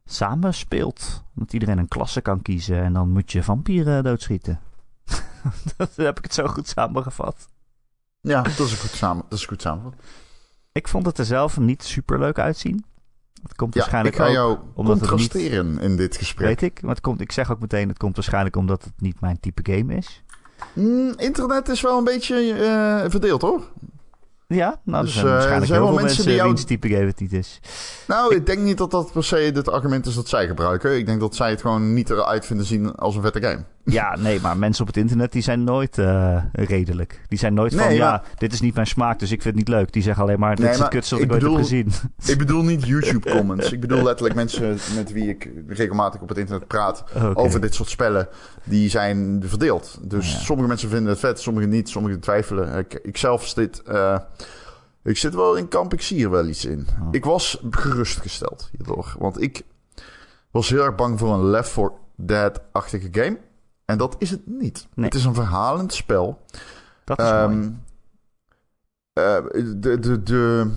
samen 0.06 0.54
speelt. 0.54 1.24
Dat 1.34 1.54
iedereen 1.54 1.78
een 1.78 1.88
klasse 1.88 2.22
kan 2.22 2.42
kiezen 2.42 2.84
en 2.84 2.94
dan 2.94 3.12
moet 3.12 3.32
je 3.32 3.44
vampieren 3.44 4.04
doodschieten. 4.04 4.60
dat 5.78 5.96
heb 5.96 6.18
ik 6.18 6.24
het 6.24 6.34
zo 6.34 6.48
goed 6.48 6.68
samengevat. 6.68 7.48
Ja, 8.22 8.42
dat 8.42 8.60
is 8.60 8.74
goed 8.74 8.90
samen. 8.90 9.24
Dat 9.30 9.40
is 9.40 9.46
goed 9.46 9.62
samen. 9.62 9.94
Ik 10.72 10.88
vond 10.88 11.06
het 11.06 11.18
er 11.18 11.26
zelf 11.26 11.58
niet 11.60 11.84
super 11.84 12.20
leuk 12.20 12.40
uitzien. 12.40 12.86
Het 13.44 13.56
komt 13.56 13.74
Ja, 13.74 13.80
waarschijnlijk 13.80 14.16
ik 14.16 14.22
ga 14.22 14.32
jou 14.32 14.58
omdat 14.74 15.00
het 15.00 15.10
contrasteren 15.10 15.80
in 15.80 15.98
dit 15.98 16.18
gesprek. 16.18 16.48
weet 16.48 16.62
ik. 16.62 16.82
Maar 16.82 16.92
het 16.92 17.02
komt, 17.02 17.22
ik 17.22 17.32
zeg 17.32 17.52
ook 17.52 17.60
meteen, 17.60 17.88
het 17.88 17.98
komt 17.98 18.16
waarschijnlijk 18.16 18.56
omdat 18.56 18.84
het 18.84 18.94
niet 18.98 19.20
mijn 19.22 19.40
type 19.40 19.72
game 19.74 19.96
is. 19.96 20.24
Mm, 20.74 21.14
internet 21.18 21.70
is 21.70 21.82
wel 21.82 21.98
een 21.98 22.04
beetje 22.04 22.54
eh, 22.54 23.10
verdeeld 23.10 23.42
hoor. 23.42 23.62
Ja, 24.48 24.82
nou, 24.84 25.06
Dus, 25.06 25.14
er 25.16 25.20
zijn 25.20 25.26
eh, 25.26 25.32
waarschijnlijk 25.32 25.62
er 25.62 25.68
zijn 25.68 25.80
heel 25.80 25.88
wel 25.90 25.98
veel 25.98 26.06
mensen 26.06 26.26
die 26.26 26.36
jou- 26.36 26.48
wiens 26.48 26.64
type 26.64 26.88
game 26.90 27.06
het 27.06 27.20
niet 27.20 27.34
is. 27.34 27.60
Nou, 28.08 28.36
ik 28.36 28.46
denk 28.46 28.60
niet 28.60 28.78
dat 28.78 28.92
dat 28.92 29.12
per 29.12 29.24
se 29.24 29.36
het 29.36 29.70
argument 29.70 30.06
is 30.06 30.16
dat 30.16 30.28
zij 30.30 30.48
gebruiken. 30.48 30.98
Ik 30.98 31.06
denk 31.06 31.20
dat 31.20 31.36
zij 31.36 31.50
het 31.50 31.62
gewoon 31.62 31.94
niet 31.94 32.10
eruit 32.10 32.46
vinden 32.46 32.66
zien 32.66 32.96
als 32.96 33.16
een 33.16 33.22
vette 33.22 33.42
game. 33.42 33.64
Ja, 33.86 34.16
nee, 34.20 34.40
maar 34.40 34.58
mensen 34.58 34.82
op 34.82 34.88
het 34.88 34.98
internet 34.98 35.32
die 35.32 35.42
zijn 35.42 35.64
nooit 35.64 35.98
eh, 35.98 36.44
redelijk. 36.52 37.22
Die 37.28 37.40
zijn 37.40 37.54
nooit 37.54 37.76
van, 37.76 37.94
ja, 37.94 38.10
maar- 38.10 38.24
dit 38.38 38.54
is 38.54 38.62
niet 38.62 38.74
mijn 38.76 38.88
smaak, 38.88 39.20
dus 39.20 39.32
ik 39.32 39.42
vind 39.42 39.56
het 39.58 39.68
niet 39.68 39.76
leuk. 39.76 39.94
Die 39.94 40.02
zeggen 40.04 40.24
alleen 40.24 40.40
maar, 40.40 40.56
dit 40.56 40.66
Nee, 40.66 40.74
is 40.74 40.80
het 40.80 40.88
kutste 40.88 41.16
wat 41.16 41.24
ik, 41.24 41.32
ooit 41.32 41.42
heb 41.42 41.50
bedoel- 41.52 41.64
gezien. 41.64 41.92
Ik 42.26 42.38
bedoel 42.38 42.64
niet 42.64 42.88
YouTube 42.88 43.30
comments. 43.36 43.72
Ik 43.72 43.80
bedoel 43.80 44.04
letterlijk 44.04 44.36
mensen 44.36 44.78
met 44.96 45.12
wie 45.12 45.30
ik 45.30 45.50
regelmatig 45.68 46.22
op 46.22 46.30
het 46.30 46.38
internet 46.38 46.68
praat 46.68 47.04
over 47.34 47.62
dit 47.62 47.76
soort 47.76 47.90
spellen. 47.90 48.28
Die 48.64 48.90
zijn 48.90 49.44
verdeeld. 49.46 49.98
Dus 50.02 50.32
Ja. 50.32 50.40
sommige 50.40 50.68
mensen 50.68 50.90
vinden 50.90 51.10
het 51.10 51.20
vet, 51.20 51.40
sommigen 51.40 51.70
niet, 51.70 51.90
sommigen 51.90 52.20
twijfelen. 52.20 52.78
Ik, 52.78 52.94
ik 53.04 53.18
zelf 53.18 53.48
zit, 53.48 53.82
eh, 53.84 54.18
ik 55.04 55.18
zit 55.18 55.36
wel 55.36 55.56
in 55.56 55.68
kamp, 55.68 55.94
ik 55.94 56.02
zie 56.02 56.24
er 56.24 56.30
wel 56.32 56.48
iets 56.48 56.66
in. 56.66 56.88
Oh. 57.02 57.08
Ik 57.12 57.26
was 57.26 57.62
gerustgesteld 57.70 58.70
hierdoor. 58.78 59.16
Want 59.20 59.42
ik 59.42 59.62
was 60.52 60.70
heel 60.70 60.84
erg 60.86 60.96
bang 60.96 61.20
voor 61.20 61.34
een 61.34 61.46
Left 61.50 61.70
4 61.70 61.92
Dead-achtige 62.16 63.08
game. 63.12 63.38
En 63.92 63.98
dat 63.98 64.16
is 64.20 64.30
het 64.30 64.42
niet. 64.46 64.88
Nee. 64.94 65.06
Het 65.06 65.16
is 65.16 65.26
een 65.26 65.34
verhalend 65.34 65.94
spel. 65.94 66.42
Dat 67.04 67.20
is 67.20 67.26
Ehm, 67.26 67.50
mooi. 67.50 67.76
eh, 69.14 69.38
de, 69.76 70.00
de, 70.00 70.24
de, 70.24 70.72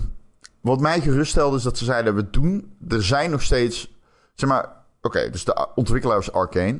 wat 0.61 0.79
mij 0.79 1.01
geruststelde 1.01 1.57
is 1.57 1.63
dat 1.63 1.77
ze 1.77 1.85
zeiden: 1.85 2.15
we 2.15 2.29
doen. 2.29 2.75
Er 2.87 3.03
zijn 3.03 3.31
nog 3.31 3.41
steeds. 3.41 3.95
Zeg 4.33 4.49
maar. 4.49 4.69
Oké, 5.01 5.29
dus 5.29 5.45
de 5.45 5.67
ontwikkelaar 5.75 6.17
is 6.19 6.31
Arcane. 6.31 6.79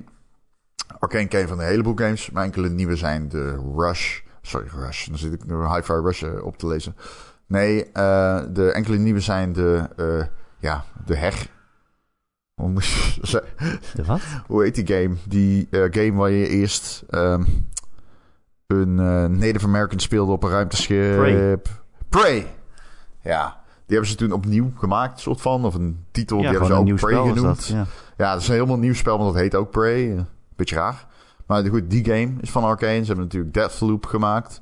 Arcane 1.00 1.28
ken 1.28 1.48
van 1.48 1.60
een 1.60 1.66
heleboel 1.66 1.96
games. 1.96 2.30
Maar 2.32 2.44
enkele 2.44 2.70
nieuwe 2.70 2.96
zijn 2.96 3.30
de 3.30 3.72
Rush. 3.76 4.20
Sorry, 4.42 4.68
Rush. 4.76 5.08
Dan 5.08 5.18
zit 5.18 5.34
ik 5.34 5.46
nu 5.46 5.56
Hi-Fi 5.68 5.94
Rush 5.94 6.24
eh, 6.24 6.46
op 6.46 6.58
te 6.58 6.68
lezen. 6.68 6.96
Nee, 7.48 7.92
eh, 7.92 8.44
de 8.50 8.72
enkele 8.72 8.98
nieuwe 8.98 9.20
zijn 9.20 9.54
de. 9.54 9.90
eh, 9.96 10.26
ja, 10.60 10.84
de 11.06 11.16
Heg. 11.16 11.48
Hoe 12.56 12.74
je? 12.74 13.44
De 13.96 14.04
wat? 14.06 14.22
hoe 14.48 14.64
heet 14.64 14.76
die 14.76 14.88
game? 14.88 15.16
Die 15.28 15.68
eh, 15.72 15.82
game 15.92 16.14
waar 16.14 16.30
je 16.30 16.48
eerst 16.48 17.04
ehm, 17.10 17.44
een 18.68 19.00
eh, 19.00 19.26
Native 19.26 19.66
American 19.66 20.00
speelde 20.00 20.32
op 20.32 20.44
een 20.44 20.50
ruimteschip. 20.50 21.16
Prey. 21.18 21.58
Prey. 22.10 22.48
Ja, 23.22 23.62
die 23.66 23.98
hebben 23.98 24.08
ze 24.08 24.16
toen 24.16 24.32
opnieuw 24.32 24.72
gemaakt, 24.78 25.20
soort 25.20 25.42
van. 25.42 25.66
Of 25.66 25.74
een 25.74 26.06
titel, 26.12 26.38
Ja, 26.38 26.42
die 26.50 26.52
hebben 26.60 26.68
ze 26.68 26.92
ook 26.92 26.96
Prey 27.00 27.18
genoemd. 27.18 27.42
dat. 27.42 27.68
Ja. 27.68 27.86
Ja, 28.18 28.32
dat 28.34 28.42
is 28.42 28.48
een 28.48 28.54
helemaal 28.54 28.78
nieuw 28.78 28.94
spel, 28.94 29.18
want 29.18 29.34
dat 29.34 29.42
heet 29.42 29.56
ook 29.56 29.72
Prey. 29.72 30.16
Eh, 30.18 30.22
Beetje 30.56 30.76
raar. 30.76 31.06
Maar 31.46 31.66
goed, 31.66 31.90
die 31.90 32.06
game 32.06 32.34
is 32.42 32.50
van 32.50 32.64
Arcane. 32.64 33.00
Ze 33.00 33.06
hebben 33.06 33.24
natuurlijk 33.26 33.54
Deathloop 33.54 34.06
gemaakt. 34.06 34.60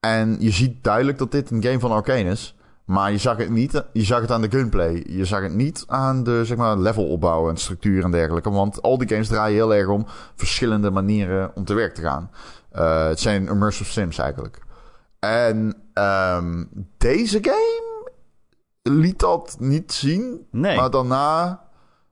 En 0.00 0.36
je 0.40 0.50
ziet 0.50 0.84
duidelijk 0.84 1.18
dat 1.18 1.30
dit 1.32 1.50
een 1.50 1.62
game 1.62 1.78
van 1.78 1.90
Arcane 1.90 2.30
is. 2.30 2.56
Maar 2.88 3.12
je 3.12 3.18
zag 3.18 3.36
het 3.36 3.50
niet. 3.50 3.84
Je 3.92 4.02
zag 4.04 4.20
het 4.20 4.30
aan 4.30 4.40
de 4.40 4.50
gunplay. 4.50 5.04
Je 5.08 5.24
zag 5.24 5.42
het 5.42 5.54
niet 5.54 5.84
aan 5.86 6.22
de 6.22 6.44
zeg 6.44 6.56
maar, 6.56 6.78
levelopbouw 6.78 7.48
en 7.48 7.56
structuur 7.56 8.04
en 8.04 8.10
dergelijke. 8.10 8.50
Want 8.50 8.82
al 8.82 8.98
die 8.98 9.08
games 9.08 9.28
draaien 9.28 9.54
heel 9.56 9.74
erg 9.74 9.88
om 9.88 10.06
verschillende 10.34 10.90
manieren 10.90 11.50
om 11.54 11.64
te 11.64 11.74
werk 11.74 11.94
te 11.94 12.02
gaan. 12.02 12.30
Eh, 12.70 13.06
het 13.06 13.20
zijn 13.20 13.46
immersive 13.48 13.90
sims 13.90 14.18
eigenlijk. 14.18 14.58
En 15.18 15.74
ehm, 15.92 16.64
deze 16.98 17.38
game 17.42 18.10
liet 18.82 19.18
dat 19.18 19.56
niet 19.58 19.92
zien. 19.92 20.46
Nee. 20.50 20.76
Maar 20.76 20.90
daarna 20.90 21.62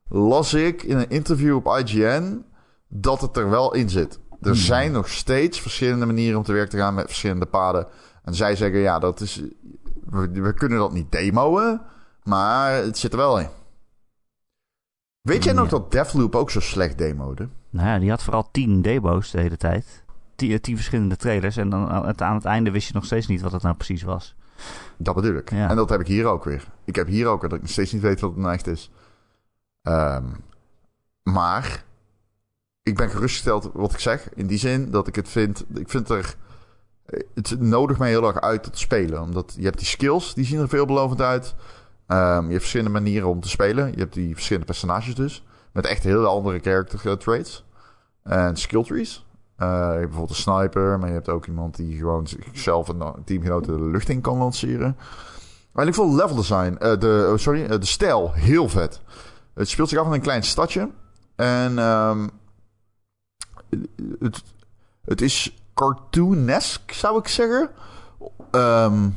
las 0.09 0.55
ik 0.55 0.83
in 0.83 0.97
een 0.97 1.11
interview 1.11 1.55
op 1.55 1.79
IGN 1.79 2.45
dat 2.89 3.21
het 3.21 3.37
er 3.37 3.51
wel 3.51 3.75
in 3.75 3.91
zit. 3.91 4.19
Er 4.41 4.47
Hmm. 4.51 4.55
zijn 4.55 4.93
nog 4.93 5.09
steeds 5.09 5.61
verschillende 5.61 6.07
manieren 6.07 6.39
om 6.39 6.45
te 6.45 6.53
werk 6.53 6.71
te 6.71 6.77
gaan 6.77 6.95
met 6.95 7.07
verschillende 7.07 7.47
paden. 7.47 7.87
En 8.25 8.35
zij 8.35 8.57
zeggen, 8.57 8.79
ja, 8.79 8.99
dat 8.99 9.21
is. 9.21 9.43
We, 10.11 10.31
we 10.31 10.55
kunnen 10.55 10.79
dat 10.79 10.93
niet 10.93 11.13
demoen, 11.13 11.81
maar 12.25 12.73
het 12.73 12.99
zit 12.99 13.13
er 13.13 13.19
wel 13.19 13.41
in. 13.41 13.49
Weet 15.21 15.45
jij 15.45 15.53
nog 15.53 15.69
dat 15.69 15.93
Deathloop 15.93 16.35
ook 16.35 16.51
zo 16.51 16.61
slecht 16.61 16.99
demode? 16.99 17.49
Nou 17.71 17.89
ja, 17.89 17.99
die 17.99 18.11
had 18.11 18.23
vooral 18.23 18.51
tien 18.51 18.83
demo's 18.83 19.31
de 19.31 19.41
hele 19.41 19.57
tijd. 19.57 20.05
Tien, 20.37 20.51
eh, 20.51 20.59
tien 20.59 20.77
verschillende 20.77 21.17
trailers. 21.17 21.57
En 21.57 21.69
dan 21.69 21.89
aan 21.89 22.07
het, 22.07 22.23
aan 22.23 22.35
het 22.35 22.45
einde 22.45 22.71
wist 22.71 22.89
je 22.89 22.95
nog 22.95 23.05
steeds 23.05 23.27
niet 23.27 23.41
wat 23.41 23.53
het 23.53 23.63
nou 23.63 23.75
precies 23.75 24.03
was. 24.03 24.37
Dat 24.97 25.15
bedoel 25.15 25.37
ik. 25.37 25.51
Ja. 25.51 25.69
En 25.69 25.77
dat 25.77 25.89
heb 25.89 26.01
ik 26.01 26.07
hier 26.07 26.27
ook 26.27 26.45
weer. 26.45 26.65
Ik 26.85 26.97
heb 26.97 27.07
hier 27.07 27.27
ook 27.27 27.41
dat 27.41 27.53
ik 27.53 27.61
nog 27.61 27.71
steeds 27.71 27.93
niet 27.93 28.03
weet 28.03 28.21
wat 28.21 28.31
het 28.31 28.39
nou 28.39 28.53
echt 28.53 28.67
is. 28.67 28.91
Ehm, 29.83 30.25
maar 31.23 31.85
ik 32.83 32.97
ben 32.97 33.11
gerustgesteld 33.11 33.71
wat 33.73 33.93
ik 33.93 33.99
zeg. 33.99 34.35
In 34.35 34.47
die 34.47 34.59
zin 34.59 34.91
dat 34.91 35.09
ik 35.09 35.15
het 35.15 35.29
vind. 35.29 35.65
Ik 35.75 35.91
vind 35.91 36.09
er. 36.09 36.37
Het 37.35 37.61
nodigt 37.61 37.99
mij 37.99 38.09
heel 38.09 38.27
erg 38.27 38.41
uit 38.41 38.63
tot 38.63 38.79
spelen. 38.79 39.23
Omdat 39.23 39.55
je 39.59 39.65
hebt 39.65 39.79
die 39.79 39.87
skills, 39.87 40.35
die 40.35 40.45
zien 40.45 40.61
er 40.61 40.69
veelbelovend 40.69 41.21
uit. 41.21 41.55
Ehm, 42.07 42.45
je 42.45 42.51
hebt 42.51 42.61
verschillende 42.61 43.01
manieren 43.01 43.29
om 43.29 43.41
te 43.41 43.49
spelen. 43.49 43.91
Je 43.91 43.99
hebt 43.99 44.15
die 44.15 44.35
verschillende 44.35 44.67
personages 44.67 45.15
dus. 45.15 45.45
Met 45.73 45.87
echt 45.87 46.03
hele 46.03 46.27
andere 46.27 46.59
character 46.59 47.11
eh, 47.11 47.13
traits. 47.13 47.65
En 48.23 48.57
skill 48.57 48.83
trees. 48.83 49.27
Eh, 49.57 49.69
je 49.69 49.73
hebt 49.75 50.01
bijvoorbeeld 50.01 50.31
een 50.31 50.37
sniper, 50.37 50.99
maar 50.99 51.09
je 51.09 51.15
hebt 51.15 51.29
ook 51.29 51.47
iemand 51.47 51.77
die 51.77 51.97
gewoon 51.97 52.27
zichzelf 52.27 52.89
en 52.89 53.15
teamgenoten 53.25 53.77
de 53.77 53.91
lucht 53.91 54.09
in 54.09 54.21
kan 54.21 54.39
lanceren. 54.39 54.97
Maar 55.73 55.87
ik 55.87 55.95
vond 55.95 56.15
level 56.15 56.37
design, 56.37 56.77
eh, 56.79 56.99
de, 56.99 57.29
oh, 57.33 57.39
sorry, 57.39 57.65
eh, 57.65 57.81
de 57.81 57.87
stijl 57.87 58.33
heel 58.33 58.69
vet. 58.69 59.01
Het 59.55 59.69
speelt 59.69 59.89
zich 59.89 59.99
af 59.99 60.07
in 60.07 60.13
een 60.13 60.21
klein 60.21 60.43
stadje. 60.43 60.91
En 61.37 61.79
ehm, 61.79 62.29
het, 64.19 64.43
Het 65.05 65.21
is 65.21 65.57
cartoonesk, 65.77 66.93
zou 66.93 67.19
ik 67.19 67.29
zeggen. 67.29 67.71
Ehm, 68.51 69.09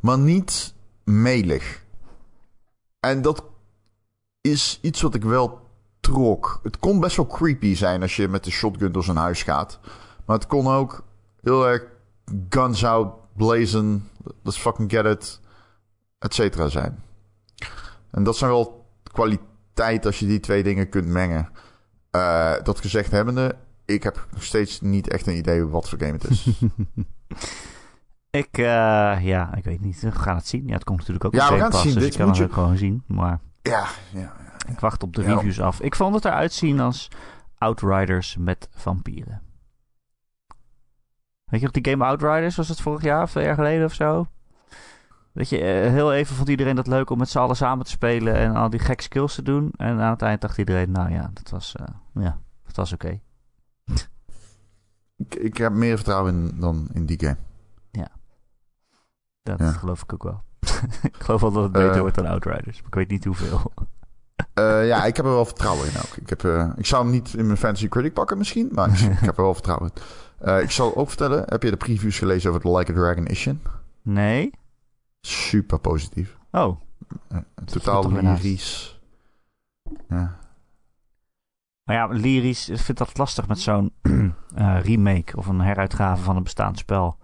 maar 0.00 0.18
niet 0.18 0.74
melig. 1.04 1.82
En 3.00 3.22
dat 3.22 3.44
is 4.40 4.78
iets 4.82 5.00
wat 5.00 5.14
ik 5.14 5.22
wel 5.22 5.60
trok. 6.00 6.60
Het 6.62 6.78
kon 6.78 7.00
best 7.00 7.16
wel 7.16 7.26
creepy 7.26 7.74
zijn 7.74 8.02
als 8.02 8.16
je 8.16 8.28
met 8.28 8.44
de 8.44 8.50
shotgun 8.50 8.92
door 8.92 9.04
zijn 9.04 9.16
huis 9.16 9.42
gaat. 9.42 9.78
Maar 10.24 10.36
het 10.36 10.46
kon 10.46 10.66
ook 10.66 11.04
heel 11.40 11.68
erg 11.68 11.82
guns 12.48 12.84
out, 12.84 13.14
blazen, 13.36 14.08
let's 14.42 14.58
fucking 14.58 14.90
get 14.90 15.04
it, 15.04 15.40
et 16.18 16.34
cetera 16.34 16.68
zijn. 16.68 17.02
En 18.10 18.24
dat 18.24 18.36
zijn 18.36 18.50
wel 18.50 18.86
kwaliteit 19.12 20.06
als 20.06 20.18
je 20.18 20.26
die 20.26 20.40
twee 20.40 20.62
dingen 20.62 20.88
kunt 20.88 21.06
mengen. 21.06 21.48
Uh, 22.10 22.54
dat 22.62 22.80
gezegd 22.80 23.10
hebbende, 23.10 23.56
ik 23.94 24.02
heb 24.02 24.26
nog 24.32 24.42
steeds 24.42 24.80
niet 24.80 25.08
echt 25.08 25.26
een 25.26 25.36
idee 25.36 25.64
wat 25.64 25.88
voor 25.88 25.98
game 25.98 26.12
het 26.12 26.24
is. 26.30 26.46
ik, 28.42 28.58
uh, 28.58 28.64
ja, 29.20 29.54
ik 29.54 29.64
weet 29.64 29.80
niet. 29.80 30.00
We 30.00 30.12
gaan 30.12 30.36
het 30.36 30.46
zien. 30.46 30.66
Ja, 30.66 30.74
het 30.74 30.84
komt 30.84 30.98
natuurlijk 30.98 31.24
ook 31.24 31.34
ja, 31.34 31.44
op 31.44 31.52
we 31.54 31.58
gaan 31.60 31.70
het 31.70 31.80
zien. 31.80 31.94
Dus 31.94 32.02
Dit 32.02 32.12
ik 32.12 32.18
kan 32.18 32.28
moet 32.28 32.38
het 32.38 32.48
je... 32.48 32.54
gewoon 32.54 32.76
zien. 32.76 33.02
Maar 33.06 33.40
ja, 33.62 33.86
ja, 34.12 34.20
ja, 34.20 34.32
ik 34.68 34.80
wacht 34.80 35.02
op 35.02 35.14
de 35.14 35.22
Ja. 35.22 35.34
reviews 35.34 35.60
af. 35.60 35.80
Ik 35.80 35.94
vond 35.94 36.14
het 36.14 36.24
eruit 36.24 36.52
zien 36.52 36.80
als 36.80 37.08
Outriders 37.58 38.36
met 38.36 38.68
vampieren. 38.74 39.42
Weet 41.44 41.60
je 41.60 41.66
nog 41.66 41.82
die 41.82 41.90
game 41.92 42.04
Outriders? 42.04 42.56
Was 42.56 42.68
het 42.68 42.80
vorig 42.80 43.02
jaar 43.02 43.22
of 43.22 43.30
twee 43.30 43.44
jaar 43.44 43.54
geleden 43.54 43.84
of 43.84 43.94
zo? 43.94 44.26
Weet 45.32 45.48
je, 45.48 45.58
eh, 45.60 45.90
heel 45.90 46.12
even 46.12 46.36
vond 46.36 46.48
iedereen 46.48 46.76
dat 46.76 46.86
leuk 46.86 47.10
om 47.10 47.18
met 47.18 47.28
z'n 47.28 47.38
allen 47.38 47.56
samen 47.56 47.84
te 47.84 47.90
spelen 47.90 48.34
en 48.34 48.54
al 48.56 48.70
die 48.70 48.80
gekke 48.80 49.02
skills 49.02 49.34
te 49.34 49.42
doen. 49.42 49.72
En 49.76 50.00
aan 50.00 50.10
het 50.10 50.22
eind 50.22 50.40
dacht 50.40 50.58
iedereen, 50.58 50.90
nou 50.90 51.10
ja, 51.12 51.30
dat 51.34 51.50
was, 51.50 51.74
eh, 51.76 51.86
ja, 52.14 52.38
dat 52.66 52.76
was 52.76 52.92
oké. 52.92 53.20
Ik, 55.28 55.34
ik 55.34 55.56
heb 55.56 55.72
meer 55.72 55.96
vertrouwen 55.96 56.34
in 56.34 56.60
dan 56.60 56.88
in 56.92 57.06
die 57.06 57.18
game. 57.20 57.36
Dat 59.42 59.58
Ja. 59.58 59.70
geloof 59.72 60.02
ik 60.02 60.12
ook 60.12 60.22
wel. 60.22 60.42
ik 61.02 61.16
geloof 61.18 61.40
wel 61.40 61.50
dat 61.52 61.62
het 61.62 61.72
beter 61.72 61.90
Eh. 61.94 62.00
wordt 62.00 62.14
dan 62.14 62.26
Outriders, 62.26 62.76
maar 62.78 62.86
ik 62.86 62.94
weet 62.94 63.08
niet 63.10 63.24
hoeveel. 63.24 63.72
Eh, 64.54 64.86
ja, 64.86 65.04
ik 65.04 65.16
heb 65.16 65.24
er 65.24 65.30
wel 65.32 65.44
vertrouwen 65.44 65.86
in 65.88 65.96
ook. 65.96 66.16
Ik, 66.16 66.28
heb, 66.28 66.44
eh, 66.44 66.70
ik 66.76 66.86
zou 66.86 67.02
hem 67.02 67.12
niet 67.12 67.34
in 67.34 67.46
mijn 67.46 67.58
Fantasy 67.58 67.88
Critic 67.88 68.12
pakken 68.12 68.38
misschien, 68.38 68.68
maar 68.72 68.88
ik, 68.88 68.98
ik 69.18 69.18
heb 69.18 69.36
er 69.36 69.42
wel 69.42 69.54
vertrouwen 69.54 69.90
in. 69.94 70.58
Ik 70.62 70.70
zal 70.70 70.96
ook 70.96 71.08
vertellen, 71.08 71.42
heb 71.48 71.62
je 71.62 71.70
de 71.70 71.76
previews 71.76 72.18
gelezen 72.18 72.50
over 72.50 72.62
de 72.62 72.76
Like 72.76 72.92
a 72.92 72.94
Dragon 72.94 73.26
Ishin? 73.26 73.62
Nee? 74.02 74.50
Super 75.20 75.78
positief. 75.78 76.36
Oh, 76.50 76.80
totaal 77.64 78.12
lyrisch. 78.12 79.00
Ja. 80.08 80.38
Maar 81.90 81.98
ja, 81.98 82.06
lyrisch, 82.06 82.68
ik 82.68 82.78
vind 82.78 82.98
dat 82.98 83.18
lastig 83.18 83.48
met 83.48 83.60
zo'n 83.60 83.92
eh, 84.54 84.80
remake 84.82 85.36
of 85.36 85.46
een 85.46 85.60
heruitgave 85.60 86.22
van 86.22 86.36
een 86.36 86.42
bestaand 86.42 86.78
spel. 86.78 87.16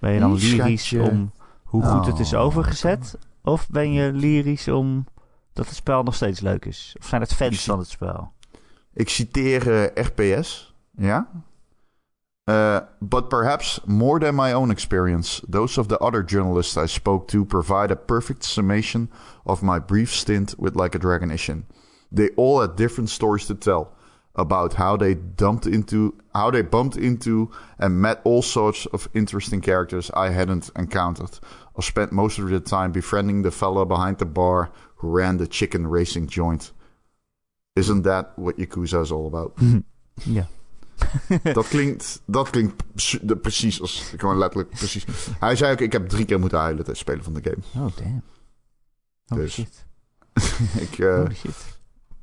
Ben 0.00 0.12
je 0.12 0.20
dan 0.20 0.34
lyrisch 0.34 0.86
schatje. 0.86 1.10
om 1.10 1.32
hoe 1.62 1.82
goed 1.82 2.06
het 2.06 2.18
is 2.18 2.34
Oh, 2.34 2.40
overgezet? 2.40 3.18
Of 3.42 3.68
ben 3.68 3.92
je 3.92 4.12
lyrisch 4.12 4.68
om 4.68 5.06
dat 5.52 5.66
het 5.66 5.74
spel 5.74 6.02
nog 6.02 6.14
steeds 6.14 6.40
leuk 6.40 6.64
is? 6.64 6.96
Of 6.98 7.06
zijn 7.06 7.20
het 7.20 7.34
fans 7.34 7.64
van 7.64 7.78
het 7.78 7.88
spel? 7.88 8.32
Ik 8.92 9.08
citeer 9.08 9.92
eh, 9.92 10.04
RPS, 10.04 10.74
ja. 10.96 11.28
Uh, 12.44 12.78
but 12.98 13.28
perhaps 13.28 13.80
more 13.84 14.18
than 14.18 14.34
my 14.34 14.52
own 14.52 14.70
experience, 14.70 15.42
those 15.50 15.80
of 15.80 15.86
the 15.86 15.98
other 15.98 16.24
journalists 16.26 16.76
I 16.76 16.86
spoke 16.86 17.26
to 17.26 17.44
provide 17.44 17.92
a 17.92 17.96
perfect 17.96 18.44
summation 18.44 19.10
of 19.44 19.62
my 19.62 19.80
brief 19.80 20.12
stint 20.12 20.54
with 20.58 20.74
Like 20.74 20.96
a 20.96 21.00
Dragon 21.00 21.30
Ishin. 21.30 21.64
They 22.14 22.30
all 22.36 22.60
had 22.60 22.76
different 22.76 23.10
stories 23.10 23.46
to 23.46 23.54
tell 23.54 24.00
about 24.34 24.74
how 24.74 24.96
they 24.96 25.14
dumped 25.14 25.66
into, 25.66 26.14
how 26.34 26.50
they 26.50 26.62
bumped 26.62 26.96
into 26.96 27.50
and 27.78 28.00
met 28.00 28.20
all 28.24 28.42
sorts 28.42 28.86
of 28.86 29.08
interesting 29.12 29.60
characters 29.60 30.10
I 30.14 30.30
hadn't 30.30 30.70
encountered, 30.74 31.38
or 31.74 31.82
spent 31.82 32.12
most 32.12 32.38
of 32.38 32.48
the 32.48 32.60
time 32.60 32.92
befriending 32.92 33.42
the 33.42 33.50
fella 33.50 33.84
behind 33.84 34.18
the 34.18 34.26
bar 34.26 34.70
who 34.96 35.08
ran 35.08 35.38
the 35.38 35.46
chicken 35.46 35.86
racing 35.86 36.28
joint. 36.28 36.72
Isn't 37.74 38.02
that 38.02 38.32
what 38.36 38.58
Yakuza 38.58 39.00
is 39.02 39.12
all 39.12 39.26
about? 39.26 39.52
Ja. 40.24 40.46
Dat 41.52 41.68
klinkt, 41.68 42.22
dat 42.26 42.50
klinkt 42.50 42.82
precies 43.40 43.80
als, 43.80 44.12
gewoon 44.16 44.38
letterlijk 44.38 44.70
precies. 44.70 45.06
Hij 45.38 45.56
zei 45.56 45.72
ook, 45.72 45.80
ik 45.80 45.92
heb 45.92 46.08
drie 46.08 46.24
keer 46.24 46.38
moeten 46.40 46.58
huilen 46.58 46.84
tijdens 46.84 46.98
het 46.98 47.08
spelen 47.08 47.24
van 47.24 47.42
de 47.42 47.50
game. 47.50 47.86
Oh, 47.86 47.96
damn. 47.96 48.22
Oh, 49.28 49.38
Dus, 49.38 49.52
shit. 49.52 49.86
Ik, 50.90 50.96
Holy 50.96 51.34
shit. 51.34 51.78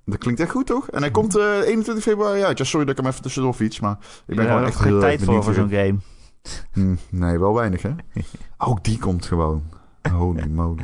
Dat 0.10 0.19
klinkt 0.19 0.39
echt 0.39 0.52
goed, 0.52 0.65
toch? 0.65 0.89
En 0.89 1.02
hij 1.02 1.12
komt 1.12 1.36
eh 1.36 1.60
21 1.62 2.04
februari 2.04 2.43
uit. 2.43 2.58
Ja, 2.58 2.63
sorry 2.63 2.86
dat 2.86 2.98
ik 2.98 3.02
hem 3.02 3.12
even 3.12 3.24
tussendoor 3.24 3.54
fiets, 3.54 3.80
maar 3.80 3.98
ik 4.26 4.36
ben 4.36 4.45
Ja, 4.45 4.52
gewoon 4.52 4.65
echt 4.67 4.76
geen 4.76 4.86
heel 4.86 4.95
erg 4.95 5.04
tijd 5.04 5.24
voor, 5.24 5.43
voor 5.43 5.54
zo'n 5.54 5.69
game. 5.69 5.95
Hm, 6.72 6.95
nee, 7.10 7.39
wel 7.39 7.54
weinig, 7.54 7.82
hè? 7.82 7.91
Ook 8.58 8.84
die 8.84 9.00
komt 9.00 9.26
gewoon. 9.26 9.63
Holy 10.12 10.48
moly. 10.60 10.84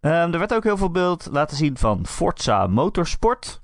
Ehm, 0.00 0.32
er 0.32 0.38
werd 0.38 0.54
ook 0.54 0.64
heel 0.64 0.76
veel 0.76 0.90
beeld 0.90 1.28
laten 1.30 1.56
zien 1.56 1.76
van 1.76 2.06
Forza 2.06 2.66
Motorsport. 2.66 3.62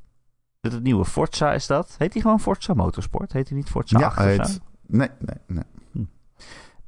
Dit 0.61 0.73
Het 0.73 0.83
nieuwe 0.83 1.05
Forza 1.05 1.53
is 1.53 1.67
dat. 1.67 1.95
Heet 1.99 2.13
die 2.13 2.23
gewoon 2.23 2.41
Forza 2.41 2.75
Motorsport? 2.75 3.33
Heet 3.33 3.47
die 3.47 3.57
niet 3.57 3.71
Forza 3.71 3.99
Ja, 3.99 4.07
8 4.07 4.19
of 4.19 4.25
hij 4.25 4.35
zo? 4.35 4.43
heet... 4.43 4.61
Nee, 4.87 5.09
nee, 5.19 5.37
nee. 5.47 5.65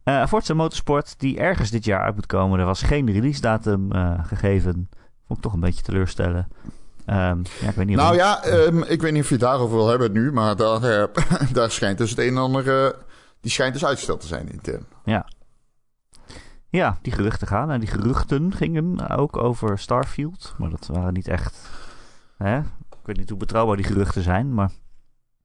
Eh, 0.04 0.26
Forza 0.26 0.54
Motorsport, 0.54 1.14
die 1.18 1.38
ergens 1.38 1.70
dit 1.70 1.84
jaar 1.84 2.00
uit 2.00 2.14
moet 2.14 2.26
komen. 2.26 2.58
Er 2.58 2.64
was 2.64 2.82
geen 2.82 3.10
release 3.12 3.40
datum 3.40 3.92
eh, 3.92 4.24
gegeven. 4.24 4.88
Vond 5.26 5.38
ik 5.38 5.44
toch 5.44 5.52
een 5.52 5.60
beetje 5.60 5.82
teleurstellen. 5.82 6.48
Ehm, 7.06 7.38
ja, 7.60 7.68
ik 7.68 7.74
weet 7.74 7.86
niet 7.86 7.96
Nou 7.96 8.14
ja, 8.16 8.42
ehm, 8.42 8.82
ik 8.82 9.00
weet 9.02 9.12
niet 9.12 9.22
of 9.22 9.28
je 9.28 9.34
het 9.34 9.42
daarover 9.42 9.76
wil 9.76 9.88
hebben 9.88 10.12
nu, 10.12 10.32
maar 10.32 10.56
daar, 10.56 10.82
eh, 10.82 11.04
daar 11.52 11.70
schijnt 11.70 11.98
dus 11.98 12.10
het 12.10 12.18
een 12.18 12.28
en 12.28 12.36
ander... 12.36 12.84
eh, 12.84 12.90
die 13.40 13.50
schijnt 13.50 13.72
dus 13.72 13.84
uitgesteld 13.84 14.20
te 14.20 14.26
zijn 14.26 14.52
intern. 14.52 14.86
Ja, 16.68 16.98
die 17.02 17.12
geruchten 17.12 17.46
gaan. 17.46 17.70
En 17.70 17.80
die 17.80 17.88
geruchten 17.88 18.54
gingen 18.54 19.08
ook 19.08 19.36
over 19.36 19.78
Starfield. 19.78 20.54
Maar 20.58 20.70
dat 20.70 20.86
waren 20.92 21.12
niet 21.12 21.28
echt... 21.28 21.68
Hè? 22.36 22.58
Ik 22.58 23.04
weet 23.10 23.16
niet 23.16 23.28
hoe 23.28 23.38
betrouwbaar 23.38 23.76
die 23.76 23.84
geruchten 23.84 24.22
zijn, 24.22 24.54
maar... 24.54 24.70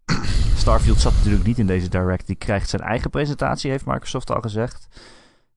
Starfield 0.56 1.00
zat 1.00 1.13
natuurlijk 1.13 1.45
niet 1.45 1.58
in 1.58 1.67
deze 1.67 1.89
Direct. 1.89 2.28
Die 2.28 2.36
krijgt 2.36 2.69
zijn 2.69 2.82
eigen 2.82 3.10
presentatie, 3.10 3.72
heeft 3.72 3.86
Microsoft 3.86 4.32
al 4.32 4.41
gezegd. 4.41 4.88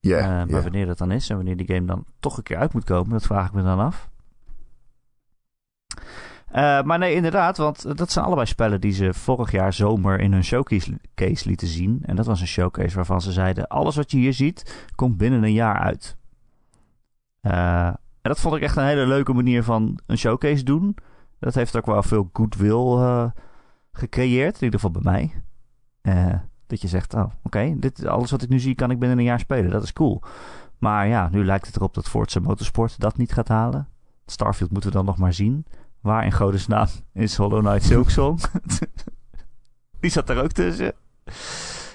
Ja, 0.01 0.19
Eh, 0.19 0.27
maar 0.27 0.49
ja. 0.49 0.63
wanneer 0.63 0.87
dat 0.87 0.99
dan 0.99 1.11
is 1.11 1.31
en 1.31 1.37
wanneer 1.37 1.57
die 1.57 1.67
game 1.75 1.87
dan 1.87 2.05
toch 2.21 2.37
een 2.37 2.43
keer 2.43 2.57
uit 2.57 2.73
moet 2.73 2.85
komen, 2.85 3.13
dat 3.13 3.23
vraag 3.23 3.47
ik 3.47 3.53
me 3.53 3.63
dan 3.63 3.81
af. 3.81 4.09
Eh, 6.53 6.83
maar 6.83 6.99
nee, 6.99 7.15
inderdaad, 7.15 7.57
want 7.57 7.97
dat 7.97 8.11
zijn 8.11 8.25
allebei 8.25 8.47
spellen 8.47 8.81
die 8.81 8.93
ze 8.93 9.15
vorig 9.15 9.51
jaar 9.51 9.73
zomer 9.73 10.21
in 10.21 10.33
hun 10.33 10.45
showcase 10.45 10.99
case 11.15 11.49
lieten 11.49 11.67
zien. 11.67 12.03
En 12.07 12.17
dat 12.17 12.27
was 12.27 12.41
een 12.41 12.47
showcase 12.47 12.95
waarvan 12.95 13.21
ze 13.21 13.33
zeiden: 13.33 13.69
alles 13.69 13.97
wat 13.97 14.11
je 14.11 14.17
hier 14.17 14.33
ziet, 14.33 14.87
komt 14.95 15.17
binnen 15.17 15.43
een 15.43 15.53
jaar 15.53 15.79
uit. 15.79 16.17
Eh, 17.41 17.87
en 17.87 18.31
dat 18.31 18.41
vond 18.41 18.55
ik 18.55 18.63
echt 18.63 18.77
een 18.77 18.85
hele 18.85 19.07
leuke 19.07 19.33
manier 19.33 19.63
van 19.63 19.99
een 20.07 20.19
showcase 20.19 20.65
doen. 20.65 20.97
Dat 21.39 21.55
heeft 21.55 21.77
ook 21.77 21.87
wel 21.87 22.03
veel 22.03 22.31
goodwill 22.33 22.97
eh, 22.97 23.31
gecreëerd, 23.93 24.55
in 24.55 24.65
ieder 24.65 24.81
geval 24.81 25.03
bij 25.03 25.13
mij. 25.13 25.33
Dat 26.67 26.81
je 26.81 26.89
zegt, 26.89 27.15
oh, 27.15 27.31
oké, 27.43 27.77
alles 28.05 28.31
wat 28.31 28.43
ik 28.43 28.49
nu 28.49 28.59
zie 28.59 28.75
kan 28.75 28.91
ik 28.91 28.99
binnen 28.99 29.19
een 29.19 29.25
jaar 29.25 29.39
spelen. 29.41 29.71
Dat 29.71 29.83
is 29.83 29.93
cool. 29.93 30.23
Maar 30.79 31.07
ja, 31.07 31.29
nu 31.29 31.45
lijkt 31.45 31.67
het 31.67 31.77
erop 31.77 31.95
dat 31.95 32.09
Forza 32.09 32.41
Motorsport 32.41 33.01
dat 33.01 33.17
niet 33.17 33.33
gaat 33.33 33.49
halen. 33.49 33.89
Starfield 34.27 34.71
moeten 34.71 34.91
we 34.91 34.97
dan 34.97 35.05
nog 35.05 35.19
maar 35.19 35.33
zien. 35.33 35.67
Waar 36.03 36.25
in 36.25 36.33
godesnaam 36.33 36.87
is 37.13 37.37
Hollow 37.37 37.61
Knight 37.61 37.85
Silksong? 37.85 38.41
Die 40.01 40.11
zat 40.11 40.29
er 40.29 40.43
ook 40.43 40.53
tussen. 40.53 40.93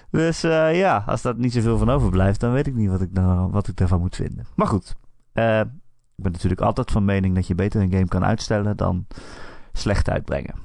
Dus 0.09 0.43
eh, 0.43 0.77
ja, 0.77 1.03
als 1.05 1.21
daar 1.21 1.35
niet 1.37 1.53
zoveel 1.53 1.77
van 1.77 1.89
overblijft, 1.89 2.39
dan 2.39 2.51
weet 2.51 2.67
ik 2.67 2.75
niet 2.75 2.89
wat 2.89 3.01
ik, 3.01 3.11
nou, 3.11 3.51
wat 3.51 3.67
ik 3.67 3.75
daarvan 3.75 3.99
moet 3.99 4.15
vinden. 4.15 4.45
Maar 4.55 4.67
goed, 4.67 4.95
eh, 5.33 5.59
ik 5.59 6.23
ben 6.23 6.31
natuurlijk 6.31 6.61
altijd 6.61 6.91
van 6.91 7.05
mening 7.05 7.35
dat 7.35 7.47
je 7.47 7.55
beter 7.55 7.81
een 7.81 7.91
game 7.91 8.07
kan 8.07 8.25
uitstellen 8.25 8.77
dan 8.77 9.07
slecht 9.73 10.09
uitbrengen. 10.09 10.55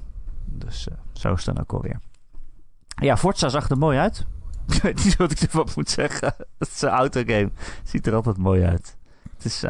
Dus 0.45 0.87
eh, 0.87 0.95
zo 1.13 1.33
is 1.33 1.45
het 1.45 1.55
dan 1.55 1.63
ook 1.63 1.73
alweer. 1.73 1.99
Ja, 2.87 3.17
Forza 3.17 3.49
zag 3.49 3.69
er 3.69 3.77
mooi 3.77 3.97
uit. 3.97 4.25
Ik 4.75 4.81
weet 4.81 5.03
niet 5.03 5.15
wat 5.15 5.31
ik 5.31 5.39
ervan 5.39 5.67
moet 5.75 5.89
zeggen. 5.89 6.33
Het 6.59 6.67
is 6.67 6.81
een 6.81 6.89
autogame. 6.89 7.51
Ziet 7.83 8.07
er 8.07 8.15
altijd 8.15 8.37
mooi 8.37 8.63
uit. 8.63 8.97
Het, 9.35 9.45
is, 9.45 9.61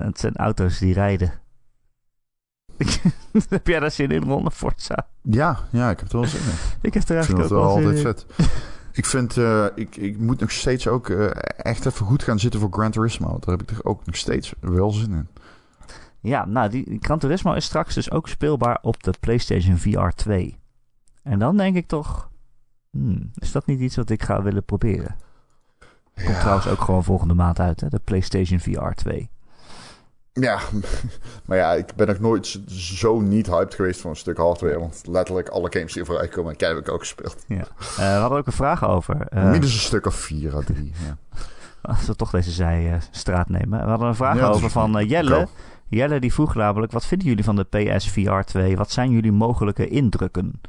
het 0.00 0.20
zijn 0.20 0.36
auto's 0.36 0.78
die 0.78 0.92
rijden. 0.92 1.39
heb 3.48 3.66
jij 3.66 3.80
daar 3.80 3.90
zin 3.90 4.10
in, 4.10 4.22
Ron, 4.22 4.50
Forza? 4.50 5.06
Ja, 5.22 5.58
ja, 5.70 5.90
ik 5.90 5.98
heb 5.98 6.12
er 6.12 6.18
wel 6.18 6.28
zin 6.28 6.40
in. 6.40 6.56
Ik 6.88 6.94
heb 6.94 7.08
er 7.08 7.14
eigenlijk 7.14 7.44
het 7.44 7.52
ook 7.52 7.64
wel 7.64 7.82
wel 7.82 7.92
zin 7.92 8.04
altijd 8.04 8.28
in. 8.28 8.36
vet. 8.36 8.50
Ik 8.92 9.06
vind, 9.06 9.36
eh, 9.36 9.66
ik, 9.74 9.96
ik 9.96 10.18
moet 10.18 10.40
nog 10.40 10.50
steeds 10.50 10.88
ook 10.88 11.08
eh, 11.08 11.30
echt 11.56 11.86
even 11.86 12.06
goed 12.06 12.22
gaan 12.22 12.38
zitten 12.38 12.60
voor 12.60 12.68
Gran 12.72 12.90
Turismo. 12.90 13.38
Daar 13.38 13.56
heb 13.56 13.62
ik 13.62 13.70
er 13.70 13.84
ook 13.84 14.06
nog 14.06 14.16
steeds 14.16 14.52
wel 14.60 14.90
zin 14.90 15.12
in. 15.12 15.28
Ja, 16.20 16.44
nou, 16.44 16.70
die, 16.70 16.84
die 16.88 16.98
Gran 17.00 17.18
Turismo 17.18 17.52
is 17.52 17.64
straks 17.64 17.94
dus 17.94 18.10
ook 18.10 18.28
speelbaar 18.28 18.78
op 18.82 19.02
de 19.02 19.14
PlayStation 19.20 19.76
VR 19.76 20.08
2. 20.14 20.58
En 21.22 21.38
dan 21.38 21.56
denk 21.56 21.76
ik 21.76 21.86
toch... 21.86 22.30
Hmm, 22.90 23.30
is 23.34 23.52
dat 23.52 23.66
niet 23.66 23.80
iets 23.80 23.96
wat 23.96 24.10
ik 24.10 24.22
ga 24.22 24.42
willen 24.42 24.64
proberen? 24.64 25.16
Komt 26.24 26.40
trouwens 26.40 26.66
ook 26.66 26.80
gewoon 26.80 27.04
volgende 27.04 27.34
maand 27.34 27.60
uit, 27.60 27.80
hè? 27.80 27.88
De 27.88 28.00
PlayStation 28.04 28.60
VR 28.60 28.90
2. 28.94 29.30
Ja, 30.32 30.58
maar 31.46 31.56
ja, 31.56 31.72
ik 31.72 31.94
ben 31.96 32.06
nog 32.06 32.18
nooit 32.18 32.60
zo 32.68 33.20
niet 33.20 33.46
hyped 33.46 33.74
geweest 33.74 34.00
voor 34.00 34.10
een 34.10 34.16
stuk 34.16 34.36
hardware. 34.36 34.78
Want 34.78 35.02
letterlijk 35.08 35.48
alle 35.48 35.72
games 35.72 35.92
die 35.92 36.04
vooruit 36.04 36.30
komen, 36.30 36.54
heb 36.58 36.76
ik 36.76 36.88
ook 36.88 37.00
gespeeld. 37.00 37.36
Ja. 37.46 37.56
Eh, 37.80 37.96
we 37.96 38.02
hadden 38.20 38.38
ook 38.38 38.46
een 38.46 38.52
vraag 38.52 38.84
over. 38.88 39.26
eh, 39.28 39.42
Minstens 39.50 39.72
een 39.74 39.80
stuk 39.80 40.06
of 40.06 40.14
vier 40.14 40.56
à 40.56 40.60
drie. 40.64 40.92
Ja. 41.06 41.16
Als 41.92 42.06
we 42.06 42.16
toch 42.16 42.30
deze 42.30 42.50
zijstraat 42.50 43.48
nemen. 43.48 43.80
We 43.84 43.88
hadden 43.88 44.08
een 44.08 44.14
vraag 44.14 44.36
Ja, 44.36 44.48
over 44.48 44.66
is 44.66 44.72
van 44.72 44.98
eh, 44.98 45.08
Jelle. 45.08 45.34
Go. 45.34 45.46
Jelle 45.88 46.20
die 46.20 46.32
vroeg 46.32 46.54
namelijk, 46.54 46.92
wat 46.92 47.06
vinden 47.06 47.28
jullie 47.28 47.44
van 47.44 47.56
de 47.56 47.64
PSVR 47.64 48.40
2? 48.44 48.76
Wat 48.76 48.90
zijn 48.90 49.10
jullie 49.10 49.32
mogelijke 49.32 49.88
indrukken? 49.88 50.60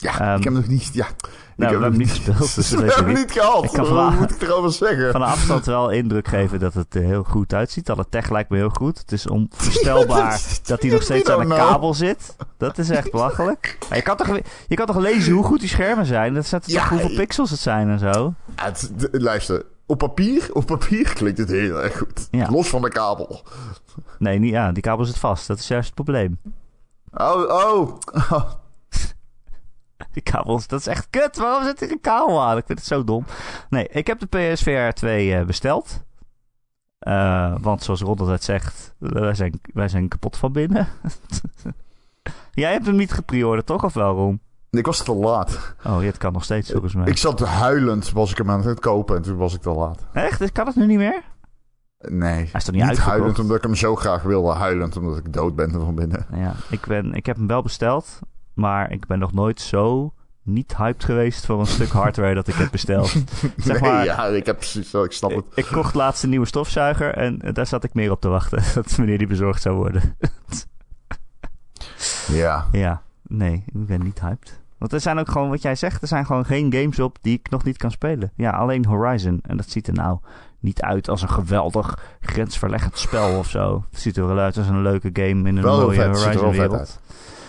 Ja, 0.00 0.20
Ehm, 0.20 0.36
ik 0.38 0.44
heb 0.44 0.52
nog 0.52 0.66
niet. 0.66 0.90
Ja, 0.92 1.06
ik 1.06 1.14
Nou, 1.56 1.70
hebben 1.72 1.90
hem 1.90 1.98
niet 1.98 2.10
gespeeld, 2.10 2.54
dus 2.54 2.70
we 2.80 2.92
hebben 2.94 3.14
niet. 3.14 3.32
gehad. 3.32 3.64
Ik 3.64 3.70
kan 3.70 3.88
Wat 3.94 4.12
moet 4.14 4.30
ik 4.30 4.42
erover 4.42 4.72
zeggen? 4.72 5.10
Van 5.12 5.20
de 5.20 5.26
afstand 5.36 5.66
wel 5.66 5.90
indruk 5.90 6.28
geven 6.28 6.58
dat 6.58 6.74
het 6.74 6.94
er 6.94 7.02
heel 7.02 7.22
goed 7.22 7.54
uitziet. 7.54 7.90
Alle 7.90 8.06
tech 8.10 8.30
lijkt 8.30 8.50
me 8.50 8.56
heel 8.56 8.68
goed. 8.70 8.98
Het 8.98 9.12
is 9.12 9.26
onvoorstelbaar 9.26 10.40
dat 10.64 10.82
hij 10.82 10.90
nog 10.90 11.02
steeds 11.02 11.30
aan 11.30 11.40
een 11.40 11.48
kabel 11.48 11.94
zit. 11.94 12.36
Dat 12.58 12.78
is 12.78 12.90
echt 12.90 13.10
belachelijk. 13.10 13.78
Maar 13.88 13.98
je, 13.98 14.04
kan 14.04 14.16
toch, 14.16 14.38
je 14.68 14.74
kan 14.74 14.86
toch 14.86 14.96
lezen 14.98 15.32
hoe 15.32 15.44
goed 15.44 15.60
die 15.60 15.68
schermen 15.68 16.06
zijn? 16.06 16.34
Dat 16.34 16.44
staat 16.46 16.62
toch 16.62 16.72
Ja, 16.72 16.88
hoeveel 16.88 17.14
pixels 17.16 17.50
het 17.50 17.60
zijn 17.60 17.88
en 17.88 17.98
zo. 17.98 18.34
Ja, 18.56 18.64
het- 18.64 18.92
de- 18.96 19.08
luister, 19.20 19.64
op 19.86 19.98
papier, 19.98 20.48
op 20.52 20.66
papier 20.66 21.12
klinkt 21.14 21.38
het 21.38 21.48
heel 21.50 21.82
erg 21.82 21.98
goed. 21.98 22.28
Ja. 22.30 22.48
Los 22.50 22.68
van 22.68 22.82
de 22.82 22.88
kabel. 22.88 23.42
Nee, 24.18 24.38
niet, 24.38 24.50
ja, 24.52 24.72
die 24.72 24.82
kabel 24.82 25.04
zit 25.04 25.18
vast. 25.18 25.46
Dat 25.46 25.58
is 25.58 25.68
juist 25.68 25.86
het 25.86 25.94
probleem. 25.94 26.38
Oh, 27.12 27.36
oh. 27.36 27.96
oh. 28.30 28.50
Die 30.12 30.22
kabels, 30.22 30.66
dat 30.66 30.80
is 30.80 30.86
echt 30.86 31.06
kut. 31.10 31.36
Waarom 31.36 31.64
zit 31.64 31.82
er 31.82 31.90
een 31.90 32.00
kabel 32.00 32.42
aan? 32.42 32.56
Ik 32.56 32.66
vind 32.66 32.78
het 32.78 32.88
zo 32.88 33.04
dom. 33.04 33.24
Nee, 33.68 33.88
ik 33.88 34.06
heb 34.06 34.18
de 34.18 34.26
PSVR 34.26 34.92
2 34.94 35.34
eh, 35.36 35.44
besteld. 35.46 36.02
Eh, 36.98 37.54
want 37.60 37.82
zoals 37.82 38.00
Ron 38.00 38.18
altijd 38.18 38.42
zegt, 38.42 38.94
wij 38.98 39.34
zijn, 39.34 39.60
wij 39.72 39.88
zijn 39.88 40.08
kapot 40.08 40.36
van 40.36 40.52
binnen. 40.52 40.88
Jij 42.52 42.72
hebt 42.72 42.86
hem 42.86 42.96
niet 42.96 43.12
gepreorderd, 43.12 43.66
toch? 43.66 43.84
Of 43.84 43.94
wel, 43.94 44.14
Ron? 44.14 44.40
Ik 44.70 44.86
was 44.86 45.02
te 45.02 45.14
laat. 45.14 45.74
Oh, 45.86 46.00
het 46.00 46.16
kan 46.18 46.32
nog 46.32 46.44
steeds 46.44 46.70
volgens 46.70 46.94
mij. 46.94 47.06
Ik 47.06 47.16
zat 47.16 47.40
huilend, 47.40 48.10
was 48.10 48.30
ik 48.30 48.36
hem 48.36 48.50
aan 48.50 48.62
het 48.66 48.80
kopen 48.80 49.16
en 49.16 49.22
toen 49.22 49.36
was 49.36 49.54
ik 49.54 49.60
te 49.60 49.70
laat. 49.70 50.06
Echt? 50.12 50.38
Dus 50.38 50.52
Kan 50.52 50.66
het 50.66 50.76
nu 50.76 50.86
niet 50.86 50.98
meer? 50.98 51.22
Nee, 51.98 52.32
Hij 52.34 52.50
is 52.52 52.64
toch 52.64 52.74
niet 52.74 52.82
uitverkocht? 52.82 53.16
huilend 53.16 53.38
omdat 53.38 53.56
ik 53.56 53.62
hem 53.62 53.74
zo 53.74 53.96
graag 53.96 54.22
wilde. 54.22 54.52
Huilend 54.52 54.96
omdat 54.96 55.16
ik 55.16 55.32
dood 55.32 55.56
ben 55.56 55.70
van 55.70 55.94
binnen. 55.94 56.26
Ja, 56.34 56.54
ik, 56.70 56.86
ben, 56.86 57.14
ik 57.14 57.26
heb 57.26 57.36
hem 57.36 57.46
wel 57.46 57.62
besteld. 57.62 58.18
Maar 58.60 58.92
ik 58.92 59.06
ben 59.06 59.18
nog 59.18 59.32
nooit 59.32 59.60
zo 59.60 60.12
niet 60.42 60.76
hyped 60.76 61.04
geweest 61.04 61.46
voor 61.46 61.60
een 61.60 61.66
stuk 61.66 61.88
hardware 61.88 62.34
dat 62.34 62.48
ik 62.48 62.54
heb 62.54 62.70
besteld. 62.70 63.08
Zeg 63.56 63.80
nee, 63.80 63.90
maar- 63.90 64.04
ja, 64.04 64.24
ik 64.24 64.46
heb 64.46 64.62
ik 64.62 65.12
snap 65.12 65.30
het. 65.30 65.44
ik 65.54 65.66
kocht 65.66 65.94
laatst 65.94 66.22
een 66.22 66.30
nieuwe 66.30 66.46
stofzuiger 66.46 67.14
en 67.14 67.40
eh, 67.40 67.54
daar 67.54 67.66
zat 67.66 67.84
ik 67.84 67.94
meer 67.94 68.10
op 68.10 68.20
te 68.20 68.28
wachten. 68.28 68.62
Dat 68.74 68.96
wanneer 68.96 69.18
die 69.18 69.26
bezorgd 69.26 69.62
zou 69.62 69.76
worden. 69.76 70.02
Ja. 72.32 72.66
ja, 72.72 73.02
nee, 73.22 73.64
ik 73.66 73.86
ben 73.86 74.02
niet 74.02 74.20
hyped. 74.20 74.60
Want 74.78 74.92
er 74.92 75.00
zijn 75.00 75.18
ook 75.18 75.30
gewoon, 75.30 75.48
wat 75.48 75.62
jij 75.62 75.74
zegt, 75.74 76.02
er 76.02 76.08
zijn 76.08 76.26
gewoon 76.26 76.44
geen 76.44 76.72
games 76.72 76.98
op 76.98 77.18
die 77.20 77.38
ik 77.38 77.50
nog 77.50 77.64
niet 77.64 77.76
kan 77.76 77.90
spelen. 77.90 78.32
Ja, 78.36 78.50
alleen 78.50 78.84
Horizon. 78.84 79.40
En 79.42 79.56
dat 79.56 79.70
ziet 79.70 79.86
er 79.86 79.94
nou 79.94 80.18
niet 80.60 80.82
uit 80.82 81.08
als 81.08 81.22
een 81.22 81.28
geweldig 81.30 81.98
grensverleggend 82.20 82.98
spel 82.98 83.38
of 83.38 83.48
zo. 83.48 83.84
Het 83.90 84.00
ziet 84.00 84.16
er 84.16 84.26
wel 84.26 84.38
uit 84.38 84.56
als 84.56 84.68
een 84.68 84.82
leuke 84.82 85.10
game 85.12 85.48
in 85.48 85.56
een 85.56 85.62
Wel 85.62 85.80
mooie 85.80 86.02
er 86.02 86.16
Horizon-wereld. 86.16 87.00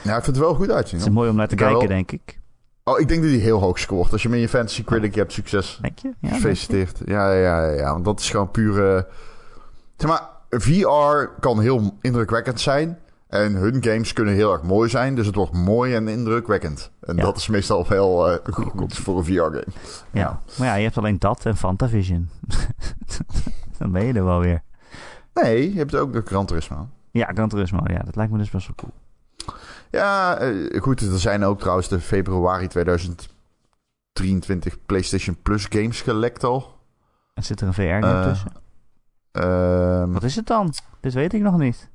Ja, 0.01 0.17
ik 0.17 0.23
vind 0.23 0.35
het 0.35 0.45
wel 0.45 0.53
goed 0.55 0.71
uitzien. 0.71 0.99
Het 0.99 1.07
is 1.07 1.13
mooi 1.13 1.29
om 1.29 1.35
naar 1.35 1.47
te 1.47 1.55
kijken, 1.55 1.77
wel- 1.77 1.87
denk 1.87 2.11
ik. 2.11 2.39
Oh, 2.83 2.99
ik 2.99 3.07
denk 3.07 3.21
dat 3.21 3.31
hij 3.31 3.39
heel 3.39 3.59
hoog 3.59 3.79
scoort. 3.79 4.11
Als 4.11 4.23
je 4.23 4.29
met 4.29 4.39
je 4.39 4.49
Fantasy 4.49 4.83
Critic 4.83 5.15
hebt, 5.15 5.31
succes. 5.31 5.77
Denk 5.81 5.99
je? 5.99 6.07
Ja, 6.07 6.13
denk 6.19 6.33
je? 6.33 6.39
Gefeliciteerd. 6.39 7.01
Ja, 7.05 7.31
ja, 7.33 7.65
ja, 7.65 7.71
ja, 7.71 7.91
want 7.91 8.05
dat 8.05 8.19
is 8.19 8.29
gewoon 8.29 8.51
pure... 8.51 9.07
Zeg 9.97 10.09
maar, 10.09 10.21
VR 10.49 11.29
kan 11.39 11.59
heel 11.59 11.97
indrukwekkend 12.01 12.59
zijn. 12.59 12.97
En 13.27 13.53
hun 13.55 13.83
games 13.83 14.13
kunnen 14.13 14.33
heel 14.33 14.51
erg 14.51 14.63
mooi 14.63 14.89
zijn. 14.89 15.15
Dus 15.15 15.25
het 15.25 15.35
wordt 15.35 15.53
mooi 15.53 15.93
en 15.95 16.07
indrukwekkend. 16.07 16.91
En 17.01 17.15
Ja. 17.15 17.21
dat 17.21 17.37
is 17.37 17.47
meestal 17.47 17.87
wel 17.87 18.31
eh, 18.31 18.37
goed 18.53 18.93
voor 18.97 19.17
een 19.17 19.25
VR-game. 19.25 19.63
Ja. 20.11 20.39
Maar 20.57 20.67
ja, 20.67 20.75
je 20.75 20.83
hebt 20.83 20.97
alleen 20.97 21.19
dat 21.19 21.45
en 21.45 21.57
Fantavision. 21.57 22.29
Dan 23.77 23.91
ben 23.91 24.05
je 24.05 24.13
er 24.13 24.25
wel 24.25 24.39
weer. 24.39 24.61
Nee, 25.33 25.71
je 25.73 25.77
hebt 25.77 25.95
ook 25.95 26.13
de 26.13 26.21
Gran 26.25 26.45
Turismo. 26.45 26.87
Ja, 27.11 27.31
Gran 27.33 27.49
Turismo. 27.49 27.79
Ja, 27.83 27.99
dat 28.05 28.15
lijkt 28.15 28.31
me 28.31 28.37
dus 28.37 28.49
best 28.49 28.67
wel 28.67 28.75
cool. 28.75 28.91
Ja, 29.91 30.37
eh, 30.37 30.81
goed. 30.81 31.01
Er 31.01 31.19
zijn 31.19 31.43
ook 31.43 31.59
trouwens 31.59 31.87
de 31.87 31.99
februari 31.99 32.67
2023 32.67 34.85
PlayStation 34.85 35.41
Plus 35.41 35.65
games 35.69 36.01
gelekt 36.01 36.43
al. 36.43 36.79
En 37.33 37.43
zit 37.43 37.61
er 37.61 37.67
een 37.67 37.73
VR-game 37.73 38.07
Eh, 38.21 38.27
tussen? 38.27 38.51
Ehm, 39.31 40.11
Wat 40.11 40.23
is 40.23 40.35
het 40.35 40.47
dan? 40.47 40.73
Dit 40.99 41.13
weet 41.13 41.33
ik 41.33 41.41
nog 41.41 41.57
niet. 41.57 41.89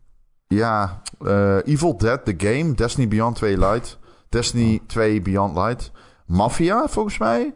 Ja, 0.47 1.03
eh, 1.21 1.57
Evil 1.67 1.97
Dead, 1.97 2.25
the 2.25 2.35
game. 2.37 2.75
Destiny 2.75 3.09
Beyond 3.09 3.37
2 3.37 3.59
Light. 3.59 3.99
Destiny 4.29 4.81
2 4.87 5.23
Beyond 5.23 5.57
Light. 5.57 5.91
Mafia, 6.27 6.89
volgens 6.89 7.19
mij. 7.19 7.55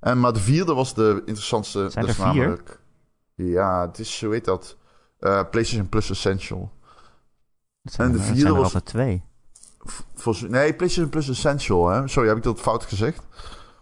En, 0.00 0.20
maar 0.20 0.32
de 0.32 0.40
vierde 0.40 0.74
was 0.74 0.94
de 0.94 1.22
interessantste. 1.24 1.90
Zijn 1.90 2.06
is 2.06 2.18
er 2.18 2.30
vier? 2.32 2.62
Ja, 3.34 3.86
het 3.86 3.98
is, 3.98 4.24
hoe 4.24 4.32
heet 4.32 4.44
dat? 4.44 4.76
PlayStation 5.18 5.88
Plus 5.88 6.10
Essential. 6.10 6.72
En 7.96 8.12
de 8.12 8.18
er- 8.18 8.24
vierde 8.24 8.40
zijn 8.40 8.46
er 8.52 8.54
was- 8.54 8.64
altijd 8.64 8.84
twee. 8.86 9.24
Volgens- 10.14 10.50
nee, 10.50 10.74
PlayStation 10.74 11.10
Plus 11.10 11.28
Essential, 11.28 11.88
hè? 11.88 12.08
Sorry, 12.08 12.28
heb 12.28 12.36
ik 12.36 12.42
dat 12.42 12.60
fout 12.60 12.84
gezegd? 12.84 13.26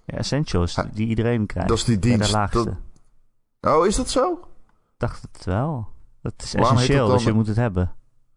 Ja, 0.04 0.16
Essential 0.18 0.62
is 0.62 0.76
die 0.92 1.06
iedereen 1.08 1.46
krijgt. 1.46 1.68
Dat 1.68 1.78
is 1.78 1.84
die 1.84 1.98
dienst. 1.98 2.32
laagste. 2.32 2.76
dat- 3.60 3.74
Oh, 3.74 3.86
is 3.86 3.96
dat 3.96 4.10
zo? 4.10 4.32
Ik 4.32 4.96
dacht 4.96 5.22
het 5.32 5.44
wel. 5.44 5.88
Dat 6.22 6.32
is 6.36 6.52
Waarom 6.52 6.72
essentieel, 6.76 7.08
dus 7.08 7.24
je 7.24 7.32
moet 7.32 7.46
het 7.46 7.56
hebben. 7.56 7.94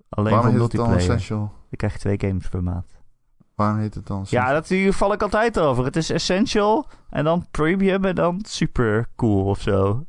Alleen 0.09 0.33
Waarom 0.33 0.51
voor 0.51 0.59
heet 0.61 0.61
het 0.71 0.71
dan 0.79 0.87
multiplayer. 0.89 1.13
Essential? 1.21 1.53
Je 1.69 1.77
krijgt 1.77 1.99
twee 1.99 2.19
games 2.19 2.47
per 2.49 2.63
maand. 2.63 2.85
Waarom 3.55 3.77
heet 3.77 3.93
het 3.93 4.07
dan 4.07 4.21
Essential? 4.21 4.47
Ja, 4.47 4.53
dat, 4.53 4.67
hier 4.67 4.93
val 4.93 5.13
ik 5.13 5.21
altijd 5.21 5.59
over. 5.59 5.85
Het 5.85 5.95
is 5.95 6.09
Essential 6.09 6.87
en 7.09 7.23
dan 7.23 7.47
Premium 7.51 8.05
en 8.05 8.15
dan 8.15 8.39
Super 8.47 9.07
Cool 9.15 9.45
of 9.45 9.61
zo. 9.61 10.05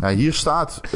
Ja, 0.00 0.08
hier 0.08 0.32
staat, 0.32 0.80
eh, 0.84 0.90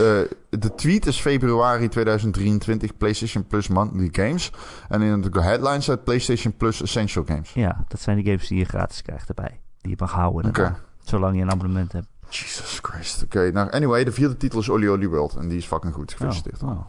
de 0.48 0.74
tweet 0.76 1.07
is 1.07 1.20
februari 1.20 1.88
2023 1.88 2.96
PlayStation 2.96 3.46
Plus 3.46 3.68
Monthly 3.68 4.09
Games. 4.12 4.53
En 4.88 5.03
in 5.03 5.20
de 5.20 5.42
headline 5.42 5.80
staat 5.80 6.05
PlayStation 6.05 6.57
Plus 6.57 6.82
Essential 6.82 7.24
Games. 7.24 7.53
Ja, 7.53 7.84
dat 7.88 8.00
zijn 8.00 8.16
de 8.16 8.30
games 8.30 8.48
die 8.48 8.59
je 8.59 8.64
gratis 8.64 9.03
krijgt 9.03 9.28
erbij. 9.28 9.61
Die 9.80 9.90
je 9.90 9.96
mag 9.98 10.12
houden 10.12 10.53
daarna. 10.53 10.78
Zolang 11.05 11.36
je 11.36 11.42
een 11.42 11.50
abonnement 11.50 11.92
hebt. 11.92 12.07
Jesus 12.28 12.78
Christ. 12.82 13.22
Oké, 13.22 13.50
nou 13.50 13.70
anyway, 13.70 14.05
de 14.05 14.12
vierde 14.12 14.36
titel 14.36 14.59
is 14.59 14.68
Oli 14.68 14.88
Oli 14.88 15.09
World. 15.09 15.36
En 15.36 15.48
die 15.48 15.59
is 15.59 15.66
fucking 15.66 15.94
goed. 15.94 16.11
Gefeliciteerd. 16.12 16.62
Oh, 16.62 16.70
oh. 16.70 16.84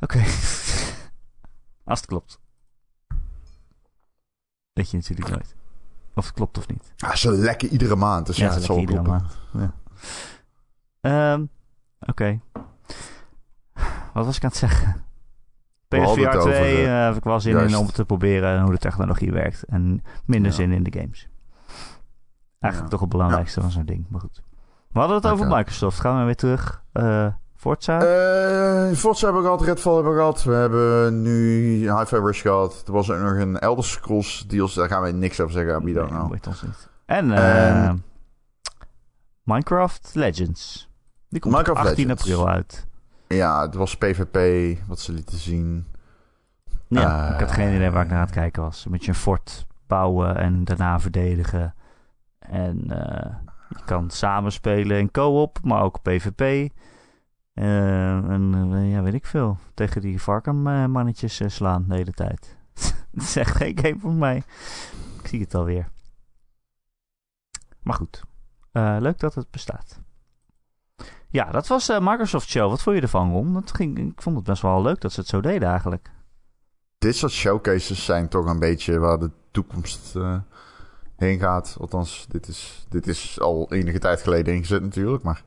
Oké. 0.00 0.18
Als 1.84 1.98
het 1.98 2.06
klopt. 2.06 2.40
Weet 4.72 4.90
je 4.90 4.96
natuurlijk 4.96 5.28
nooit. 5.28 5.54
Of 6.14 6.26
het 6.26 6.34
klopt 6.34 6.58
of 6.58 6.68
niet. 6.68 6.92
Ah, 6.98 7.14
ze 7.14 7.32
lekken 7.32 7.68
iedere 7.68 7.96
maand, 7.96 8.26
dus 8.26 8.36
ja, 8.36 8.52
het 8.52 8.62
zal 8.62 8.74
kloppen. 8.74 8.96
iedere 8.96 9.08
maand. 9.08 9.38
Ja. 9.52 9.74
Ehm, 11.00 11.44
Oké. 12.00 12.40
Wat 14.12 14.26
was 14.26 14.36
ik 14.36 14.42
aan 14.44 14.48
het 14.50 14.58
zeggen? 14.58 15.04
PSVR 15.88 16.00
het 16.00 16.12
2 16.12 16.28
over, 16.38 16.84
eh, 16.84 17.04
heb 17.04 17.16
ik 17.16 17.24
wel 17.24 17.40
zin 17.40 17.52
juist. 17.52 17.74
in 17.74 17.80
om 17.80 17.86
te 17.92 18.04
proberen 18.04 18.60
hoe 18.62 18.70
de 18.72 18.78
technologie 18.78 19.32
werkt. 19.32 19.62
En 19.62 20.02
minder 20.24 20.50
Ja. 20.50 20.56
zin 20.56 20.72
in 20.72 20.82
de 20.82 20.98
games. 20.98 21.28
Eigenlijk 22.60 22.82
Ja. 22.92 22.98
toch 22.98 23.00
het 23.00 23.08
belangrijkste 23.08 23.60
van 23.60 23.70
zo'n 23.70 23.84
ding. 23.84 24.06
Maar 24.08 24.20
goed. 24.20 24.42
We 24.92 24.98
hadden 24.98 25.16
het 25.16 25.26
over. 25.26 25.46
Microsoft. 25.46 26.00
Gaan 26.00 26.18
we 26.18 26.24
weer 26.24 26.36
terug. 26.36 26.82
Eh 26.92 27.26
Forza. 27.56 28.00
Eh 28.00 28.92
Forza 28.96 29.24
hebben 29.24 29.42
we 29.42 29.48
gehad, 29.48 29.62
Redfall 29.66 29.94
hebben 29.94 30.12
we 30.12 30.18
gehad. 30.18 30.42
We 30.42 30.52
hebben 30.54 31.22
nu 31.22 31.70
Hi-Fi 31.96 32.16
Rush 32.16 32.42
gehad. 32.42 32.82
Er 32.86 32.92
was 32.92 33.10
ook 33.10 33.18
nog 33.20 33.32
een 33.36 33.58
Elder 33.58 33.84
Scrolls 33.84 34.44
deals. 34.46 34.74
Daar 34.74 34.88
gaan 34.88 35.02
we 35.02 35.10
niks 35.10 35.40
over 35.40 35.52
zeggen. 35.52 35.84
Wie 35.84 35.94
dan 35.94 36.04
Nee, 36.04 36.12
nou? 36.12 36.28
weet 36.30 36.46
ons 36.46 36.62
niet. 36.62 36.88
En 37.06 37.32
eh, 37.32 37.86
En- 37.86 38.04
Minecraft 39.48 40.10
Legends. 40.14 40.88
Die 41.28 41.40
komt 41.40 41.54
Minecraft 41.54 41.80
op 41.80 41.86
18 41.86 42.06
Legends. 42.06 42.22
april 42.30 42.48
uit. 42.48 42.86
Ja, 43.28 43.62
het 43.62 43.74
was 43.74 43.96
PvP, 43.96 44.38
wat 44.86 45.00
ze 45.00 45.12
lieten 45.12 45.38
zien. 45.38 45.86
Ja, 46.88 47.28
Eh, 47.28 47.34
ik 47.34 47.40
had 47.40 47.52
geen 47.52 47.74
idee 47.74 47.90
waar 47.90 48.02
ik 48.04 48.08
naar 48.10 48.18
aan 48.18 48.24
het 48.24 48.34
kijken 48.34 48.62
was. 48.62 48.84
Een 48.84 48.90
beetje 48.90 49.08
een 49.08 49.14
fort 49.14 49.66
bouwen 49.86 50.36
en 50.36 50.64
daarna 50.64 51.00
verdedigen. 51.00 51.74
En 52.38 52.90
eh, 52.90 53.34
je 53.68 53.84
kan 53.84 54.10
samen 54.10 54.52
spelen 54.52 54.98
in 54.98 55.10
co-op, 55.10 55.58
maar 55.62 55.82
ook 55.82 56.02
PvP. 56.02 56.72
Eh, 57.54 58.30
en 58.30 58.70
ja, 58.88 59.02
weet 59.02 59.14
ik 59.14 59.26
veel. 59.26 59.58
Tegen 59.74 60.00
die 60.00 60.22
varkenmannetjes 60.22 61.40
slaan 61.46 61.84
de 61.88 61.94
hele 61.94 62.12
tijd. 62.12 62.56
Dat 63.12 63.22
is 63.24 63.36
echt 63.36 63.56
geen 63.56 63.78
game 63.78 63.98
voor 63.98 64.12
mij. 64.14 64.36
Ik 65.22 65.26
zie 65.26 65.40
het 65.40 65.54
alweer. 65.54 65.88
Maar 67.82 67.94
goed. 67.94 68.22
Eh, 68.72 68.96
leuk 69.00 69.18
dat 69.18 69.34
het 69.34 69.50
bestaat. 69.50 69.98
Ja, 71.30 71.50
dat 71.50 71.66
was 71.66 71.88
eh, 71.88 71.98
Microsoft 72.00 72.48
Show. 72.48 72.70
Wat 72.70 72.82
vond 72.82 72.96
je 72.96 73.02
ervan, 73.02 73.30
Ron? 73.32 73.52
Dat 73.54 73.74
ging, 73.74 73.98
ik 73.98 74.22
vond 74.22 74.36
het 74.36 74.44
best 74.44 74.62
wel 74.62 74.82
leuk 74.82 75.00
dat 75.00 75.12
ze 75.12 75.20
het 75.20 75.28
zo 75.28 75.40
deden 75.40 75.68
eigenlijk. 75.68 76.10
Dit 76.98 77.16
soort 77.16 77.32
showcases 77.32 78.04
zijn 78.04 78.28
toch 78.28 78.46
een 78.46 78.58
beetje 78.58 78.98
waar 78.98 79.18
de 79.18 79.30
toekomst 79.50 80.16
eh, 80.16 80.36
heen 81.16 81.38
gaat. 81.38 81.76
Althans, 81.80 82.26
dit 82.28 82.48
is, 82.48 82.86
dit 82.88 83.06
is 83.06 83.40
al 83.40 83.72
enige 83.72 83.98
tijd 83.98 84.22
geleden 84.22 84.54
ingezet 84.54 84.82
natuurlijk. 84.82 85.22
Maar 85.22 85.42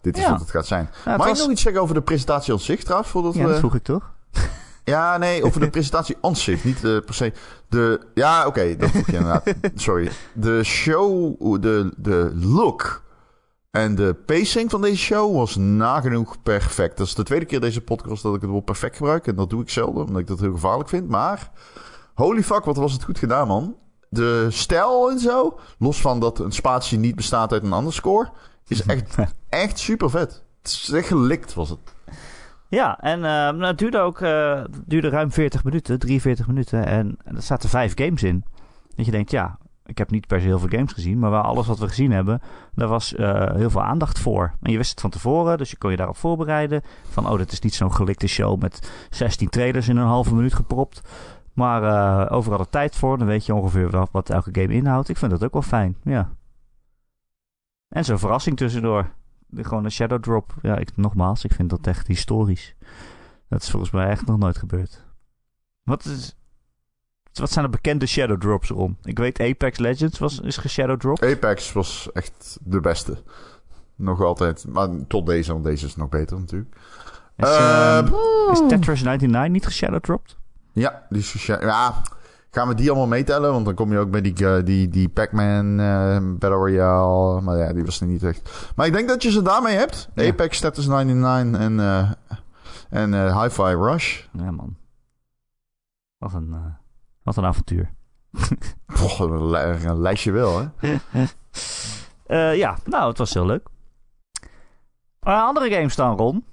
dit 0.00 0.16
is 0.16 0.22
Ja. 0.22 0.30
wat 0.30 0.40
het 0.40 0.50
gaat 0.50 0.66
zijn. 0.66 0.88
het 0.92 1.04
Mag 1.04 1.26
was- 1.26 1.36
ik 1.36 1.42
nog 1.42 1.50
iets 1.52 1.62
zeggen 1.62 1.82
over 1.82 1.94
de 1.94 2.02
presentatie 2.02 2.52
aan 2.52 2.58
zich 2.60 2.82
trouwens? 2.82 3.10
Voordat 3.10 3.34
Ja, 3.34 3.42
we... 3.44 3.48
dat 3.48 3.58
vroeg 3.58 3.74
ik 3.74 3.82
toch? 3.82 4.12
Ja, 4.84 5.16
nee, 5.16 5.44
over 5.44 5.60
de 5.60 5.70
presentatie 5.70 6.16
zich. 6.32 6.64
Niet 6.64 6.84
eh, 6.84 6.98
per 7.04 7.14
se. 7.14 7.32
De, 7.68 8.00
ja, 8.14 8.46
oké, 8.46 8.76
dat 8.76 8.90
vroeg 8.90 9.06
je 9.06 9.12
inderdaad. 9.12 9.54
Sorry. 9.74 10.10
De 10.32 10.64
show, 10.64 11.36
de, 11.62 11.92
de 11.96 12.32
look 12.34 13.02
en 13.74 13.94
de 13.94 14.14
pacing 14.26 14.70
van 14.70 14.80
deze 14.80 14.96
show 14.96 15.36
was 15.36 15.56
nagenoeg 15.56 16.42
perfect. 16.42 16.96
Dat 16.96 17.06
is 17.06 17.14
de 17.14 17.22
tweede 17.22 17.44
keer 17.44 17.60
deze 17.60 17.80
podcast 17.80 18.22
dat 18.22 18.34
ik 18.34 18.40
het 18.40 18.50
woord 18.50 18.64
perfect 18.64 18.96
gebruik. 18.96 19.26
En 19.26 19.34
dat 19.34 19.50
doe 19.50 19.62
ik 19.62 19.70
zelden, 19.70 20.04
omdat 20.04 20.20
ik 20.20 20.26
dat 20.26 20.40
heel 20.40 20.52
gevaarlijk 20.52 20.88
vind. 20.88 21.08
Maar, 21.08 21.50
holy 22.14 22.42
fuck, 22.42 22.64
wat 22.64 22.76
was 22.76 22.92
het 22.92 23.04
goed 23.04 23.18
gedaan, 23.18 23.46
man. 23.48 23.76
De 24.08 24.46
stijl 24.50 25.10
en 25.10 25.18
zo, 25.18 25.58
los 25.78 26.00
van 26.00 26.20
dat 26.20 26.38
een 26.38 26.52
spatie 26.52 26.98
niet 26.98 27.14
bestaat 27.14 27.52
uit 27.52 27.62
een 27.62 27.72
underscore, 27.72 28.30
is 28.66 28.82
echt, 28.82 29.14
echt 29.48 29.78
super 29.78 30.10
vet. 30.10 30.42
Het 30.62 30.72
is 30.72 30.90
echt 30.90 31.06
gelikt, 31.06 31.54
was 31.54 31.70
het. 31.70 31.94
Ja, 32.74 33.00
en 33.00 33.20
nou, 33.20 33.64
het 33.64 33.78
duurde 33.78 33.98
ook 33.98 34.20
eh, 34.20 34.62
het 34.62 34.82
duurde 34.86 35.08
ruim 35.08 35.32
40 35.32 35.64
minuten, 35.64 35.98
43 35.98 36.46
minuten. 36.46 36.86
En, 36.86 37.16
en 37.24 37.36
er 37.36 37.42
zaten 37.42 37.68
vijf 37.68 37.96
games 37.96 38.22
in. 38.22 38.44
Dat 38.94 39.04
je 39.04 39.10
denkt, 39.10 39.30
ja, 39.30 39.58
ik 39.86 39.98
heb 39.98 40.10
niet 40.10 40.26
per 40.26 40.40
se 40.40 40.46
heel 40.46 40.58
veel 40.58 40.68
games 40.68 40.92
gezien. 40.92 41.18
Maar 41.18 41.30
waar 41.30 41.42
alles 41.42 41.66
wat 41.66 41.78
we 41.78 41.88
gezien 41.88 42.12
hebben, 42.12 42.40
daar 42.74 42.88
was 42.88 43.14
eh, 43.14 43.54
heel 43.54 43.70
veel 43.70 43.82
aandacht 43.82 44.18
voor. 44.18 44.52
En 44.62 44.72
je 44.72 44.76
wist 44.76 44.90
het 44.90 45.00
van 45.00 45.10
tevoren, 45.10 45.58
dus 45.58 45.70
je 45.70 45.76
kon 45.76 45.90
je 45.90 45.96
daarop 45.96 46.16
voorbereiden. 46.16 46.82
Van, 47.10 47.28
oh, 47.30 47.38
dit 47.38 47.52
is 47.52 47.60
niet 47.60 47.74
zo'n 47.74 47.94
gelikte 47.94 48.26
show 48.26 48.60
met 48.60 49.06
16 49.10 49.48
trailers 49.48 49.88
in 49.88 49.96
een 49.96 50.06
halve 50.06 50.34
minuut 50.34 50.54
gepropt. 50.54 51.00
Maar 51.52 51.82
eh, 51.82 52.32
overal 52.36 52.58
de 52.58 52.68
tijd 52.70 52.96
voor. 52.96 53.18
Dan 53.18 53.26
weet 53.26 53.46
je 53.46 53.54
ongeveer 53.54 53.90
wat, 53.90 54.08
wat 54.12 54.30
elke 54.30 54.60
game 54.60 54.74
inhoudt. 54.74 55.08
Ik 55.08 55.16
vind 55.16 55.30
dat 55.30 55.44
ook 55.44 55.52
wel 55.52 55.62
fijn, 55.62 55.96
ja. 56.02 56.30
En 57.88 58.04
zo'n 58.04 58.18
verrassing 58.18 58.56
tussendoor. 58.56 59.10
Gewoon 59.56 59.84
een 59.84 59.90
shadow 59.90 60.22
drop. 60.22 60.54
Ja, 60.62 60.76
ik, 60.78 60.96
nogmaals, 60.96 61.44
ik 61.44 61.52
vind 61.52 61.70
dat 61.70 61.86
echt 61.86 62.06
historisch. 62.06 62.74
Dat 63.48 63.62
is 63.62 63.70
volgens 63.70 63.90
mij 63.90 64.08
echt 64.08 64.26
nog 64.26 64.38
nooit 64.38 64.56
gebeurd. 64.58 65.04
Wat, 65.82 66.04
is, 66.04 66.36
wat 67.32 67.50
zijn 67.52 67.64
de 67.64 67.70
bekende 67.70 68.06
shadow 68.06 68.40
drops 68.40 68.70
erom? 68.70 68.96
Ik 69.02 69.18
weet 69.18 69.40
Apex 69.40 69.78
Legends 69.78 70.18
was, 70.18 70.40
is 70.40 70.56
geshadow 70.56 71.00
drop. 71.00 71.22
Apex 71.22 71.72
was 71.72 72.08
echt 72.12 72.58
de 72.62 72.80
beste. 72.80 73.22
Nog 73.96 74.20
altijd. 74.22 74.66
Maar 74.68 74.88
tot 75.08 75.26
deze, 75.26 75.52
want 75.52 75.64
deze 75.64 75.86
is 75.86 75.96
nog 75.96 76.08
beter 76.08 76.38
natuurlijk. 76.38 76.76
Is, 77.36 77.48
ehm, 77.48 78.06
is 78.52 78.62
Tetris 78.68 79.02
99 79.02 79.48
niet 79.52 79.66
geshadow 79.66 80.00
dropped? 80.00 80.36
Ja, 80.72 81.06
die 81.08 81.22
socia- 81.22 81.60
Ja, 81.60 82.02
gaan 82.54 82.68
we 82.68 82.74
die 82.74 82.88
allemaal 82.88 83.06
meetellen? 83.06 83.52
Want 83.52 83.64
dan 83.64 83.74
kom 83.74 83.92
je 83.92 83.98
ook 83.98 84.10
bij 84.10 84.20
die, 84.20 84.46
eh, 84.48 84.64
die, 84.64 84.88
die 84.88 85.08
Pac-Man 85.08 85.80
eh, 85.80 86.18
Battle 86.22 86.48
Royale. 86.58 87.40
Maar 87.40 87.56
ja, 87.58 87.72
die 87.72 87.84
was 87.84 88.00
er 88.00 88.06
niet 88.06 88.22
echt. 88.22 88.72
Maar 88.76 88.86
ik 88.86 88.92
denk 88.92 89.08
dat 89.08 89.22
je 89.22 89.30
ze 89.30 89.42
daarmee 89.42 89.76
hebt. 89.76 90.08
Ja. 90.14 90.26
Apex, 90.28 90.56
Status 90.56 90.86
99 90.86 91.60
en, 91.60 91.80
eh 91.80 92.10
en 92.90 93.14
eh 93.14 93.40
Hi-Fi 93.42 93.62
Rush. 93.74 94.22
Ja, 94.32 94.50
man. 94.50 94.76
Wat 96.18 96.32
een, 96.34 96.54
wat 97.22 97.36
een 97.36 97.44
avontuur. 97.44 97.90
Een, 99.18 99.50
li- 99.50 99.84
een 99.86 100.00
lijstje 100.00 100.32
wel, 100.32 100.70
hè? 100.78 100.94
Ja, 102.54 102.78
nou, 102.84 103.08
het 103.08 103.18
was 103.18 103.34
heel 103.34 103.46
leuk. 103.46 103.68
Andere 105.20 105.70
games 105.70 105.96
dan, 105.96 106.16
Ron. 106.16 106.44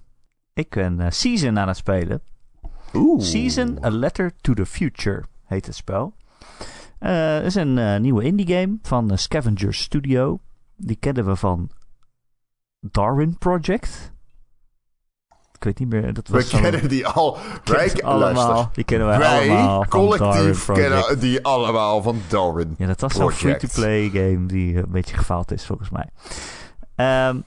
Ik 0.54 0.70
ben 0.70 1.12
Season 1.14 1.60
aan 1.60 1.68
het 1.68 1.78
spelen. 1.78 2.22
Oeh. 2.94 3.22
Season 3.24 3.78
A 3.86 3.90
Letter 3.90 4.32
to 4.42 4.54
the 4.54 4.66
Future 4.66 5.24
heet 5.52 5.66
het 5.66 5.76
spel. 5.76 6.14
Eh, 7.00 7.34
Het 7.34 7.46
is 7.46 7.56
een 7.56 7.78
eh, 7.78 8.00
nieuwe 8.00 8.24
indie 8.24 8.48
game 8.48 8.78
van 8.82 9.12
eh, 9.12 9.18
Scavenger 9.18 9.74
Studio. 9.74 10.40
Die 10.76 10.96
kennen 10.96 11.26
we 11.26 11.36
van 11.36 11.70
Darwin 12.80 13.38
Project. 13.38 14.12
Ik 15.54 15.64
weet 15.68 15.80
niet 15.80 15.90
meer. 15.90 16.14
Dat 16.14 16.28
We 16.28 16.34
was 16.34 16.50
zo'n- 16.50 16.62
kennen 16.62 16.90
die 16.90 17.08
al. 17.08 17.38
Wij, 17.64 17.94
allemaal. 18.04 18.34
luister. 18.34 18.70
Die 18.74 18.84
kennen 18.84 19.08
wij, 19.08 19.18
Wij, 19.18 19.50
allemaal. 19.50 19.86
collectief, 19.86 20.66
kennen 20.66 21.20
die 21.20 21.46
allemaal 21.46 22.02
van 22.02 22.22
Darwin. 22.30 22.76
Ja, 22.78 22.88
dat 22.88 23.02
was 23.02 23.14
zo'n 23.14 23.32
free-to-play 23.32 24.10
game 24.10 24.46
die 24.46 24.78
een 24.78 24.92
beetje 24.92 25.16
gefaald 25.18 25.52
is, 25.52 25.66
volgens 25.66 25.90
mij. 25.90 26.10
Ehm, 26.96 27.42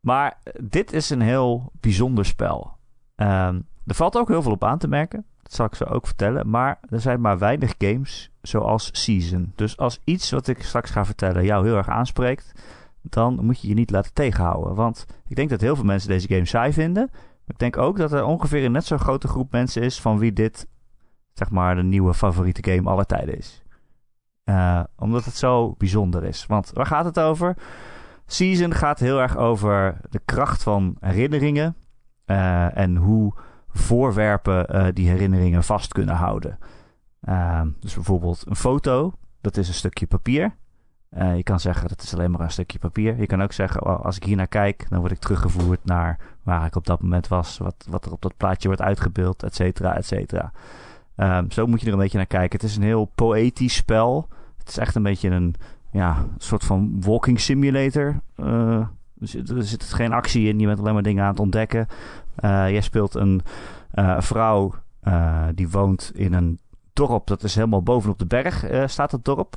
maar 0.00 0.38
dit 0.60 0.92
is 0.92 1.10
een 1.10 1.20
heel 1.20 1.72
bijzonder 1.80 2.24
spel. 2.24 2.76
Ehm, 3.14 3.60
er 3.86 3.94
valt 3.94 4.16
ook 4.16 4.28
heel 4.28 4.42
veel 4.42 4.52
op 4.52 4.64
aan 4.64 4.78
te 4.78 4.88
merken. 4.88 5.24
Zal 5.52 5.66
ik 5.66 5.74
zo 5.74 5.84
ook 5.84 6.06
vertellen. 6.06 6.50
Maar 6.50 6.78
er 6.88 7.00
zijn 7.00 7.20
maar 7.20 7.38
weinig 7.38 7.74
games 7.78 8.30
zoals 8.42 8.88
Season. 8.92 9.52
Dus 9.54 9.76
als 9.76 10.00
iets 10.04 10.30
wat 10.30 10.48
ik 10.48 10.62
straks 10.62 10.90
ga 10.90 11.04
vertellen 11.04 11.44
jou 11.44 11.66
heel 11.66 11.76
erg 11.76 11.88
aanspreekt... 11.88 12.52
dan 13.02 13.44
moet 13.44 13.60
je 13.60 13.68
je 13.68 13.74
niet 13.74 13.90
laten 13.90 14.12
tegenhouden. 14.12 14.74
Want 14.74 15.06
ik 15.28 15.36
denk 15.36 15.50
dat 15.50 15.60
heel 15.60 15.76
veel 15.76 15.84
mensen 15.84 16.08
deze 16.08 16.28
game 16.28 16.44
saai 16.44 16.72
vinden. 16.72 17.08
Maar 17.12 17.46
ik 17.46 17.58
denk 17.58 17.76
ook 17.76 17.96
dat 17.96 18.12
er 18.12 18.24
ongeveer 18.24 18.64
een 18.64 18.72
net 18.72 18.84
zo'n 18.84 18.98
grote 18.98 19.28
groep 19.28 19.52
mensen 19.52 19.82
is... 19.82 20.00
van 20.00 20.18
wie 20.18 20.32
dit, 20.32 20.66
zeg 21.32 21.50
maar, 21.50 21.74
de 21.74 21.82
nieuwe 21.82 22.14
favoriete 22.14 22.70
game 22.70 22.90
aller 22.90 23.06
tijden 23.06 23.38
is. 23.38 23.62
Eh, 24.44 24.80
omdat 24.96 25.24
het 25.24 25.34
zo 25.36 25.74
bijzonder 25.78 26.24
is. 26.24 26.46
Want 26.46 26.70
waar 26.74 26.86
gaat 26.86 27.04
het 27.04 27.20
over? 27.20 27.56
Season 28.26 28.74
gaat 28.74 28.98
heel 28.98 29.20
erg 29.20 29.36
over 29.36 29.96
de 30.10 30.20
kracht 30.24 30.62
van 30.62 30.96
herinneringen. 31.00 31.76
eh, 32.24 32.76
en 32.76 32.96
hoe 32.96 33.34
voorwerpen 33.72 34.68
eh, 34.68 34.86
die 34.92 35.08
herinneringen 35.08 35.64
vast 35.64 35.92
kunnen 35.92 36.14
houden. 36.14 36.58
Ehm, 37.20 37.68
dus 37.80 37.94
bijvoorbeeld 37.94 38.42
een 38.46 38.56
foto, 38.56 39.12
dat 39.40 39.56
is 39.56 39.68
een 39.68 39.74
stukje 39.74 40.06
papier. 40.06 40.56
Eh, 41.08 41.36
je 41.36 41.42
kan 41.42 41.60
zeggen 41.60 41.88
dat 41.88 42.02
is 42.02 42.14
alleen 42.14 42.30
maar 42.30 42.40
een 42.40 42.50
stukje 42.50 42.78
papier. 42.78 43.20
Je 43.20 43.26
kan 43.26 43.42
ook 43.42 43.52
zeggen, 43.52 43.86
oh, 43.86 44.04
als 44.04 44.16
ik 44.16 44.24
hier 44.24 44.36
naar 44.36 44.46
kijk, 44.46 44.86
dan 44.88 45.00
word 45.00 45.12
ik 45.12 45.18
teruggevoerd 45.18 45.84
naar 45.84 46.18
waar 46.42 46.66
ik 46.66 46.76
op 46.76 46.86
dat 46.86 47.02
moment 47.02 47.28
was. 47.28 47.58
Wat, 47.58 47.86
wat 47.88 48.04
er 48.04 48.12
op 48.12 48.22
dat 48.22 48.36
plaatje 48.36 48.68
wordt 48.68 48.82
uitgebeeld, 48.82 49.42
et 49.42 49.54
cetera, 49.54 49.96
et 49.96 50.06
cetera. 50.06 50.52
Ehm, 51.16 51.50
zo 51.50 51.66
moet 51.66 51.80
je 51.80 51.86
er 51.86 51.92
een 51.92 51.98
beetje 51.98 52.16
naar 52.16 52.26
kijken. 52.26 52.60
Het 52.60 52.68
is 52.68 52.76
een 52.76 52.82
heel 52.82 53.10
poëtisch 53.14 53.74
spel. 53.74 54.28
Het 54.58 54.68
is 54.68 54.78
echt 54.78 54.94
een 54.94 55.02
beetje 55.02 55.30
een 55.30 55.54
ja, 55.90 56.26
soort 56.38 56.64
van 56.64 57.00
walking 57.00 57.40
simulator. 57.40 58.20
Eh, 58.36 58.86
er 59.20 59.64
zit 59.64 59.82
geen 59.84 60.12
actie 60.12 60.48
in. 60.48 60.58
Je 60.58 60.66
bent 60.66 60.78
alleen 60.78 60.94
maar 60.94 61.02
dingen 61.02 61.22
aan 61.22 61.30
het 61.30 61.40
ontdekken. 61.40 61.86
Eh, 62.34 62.70
jij 62.70 62.80
speelt 62.80 63.14
een 63.14 63.42
eh, 63.90 64.20
vrouw 64.20 64.74
eh, 65.00 65.44
die 65.54 65.68
woont 65.68 66.10
in 66.14 66.32
een 66.32 66.58
dorp. 66.92 67.26
Dat 67.26 67.42
is 67.42 67.54
helemaal 67.54 67.82
bovenop 67.82 68.18
de 68.18 68.26
berg 68.26 68.64
staat 68.90 69.12
het 69.12 69.24
dorp. 69.24 69.56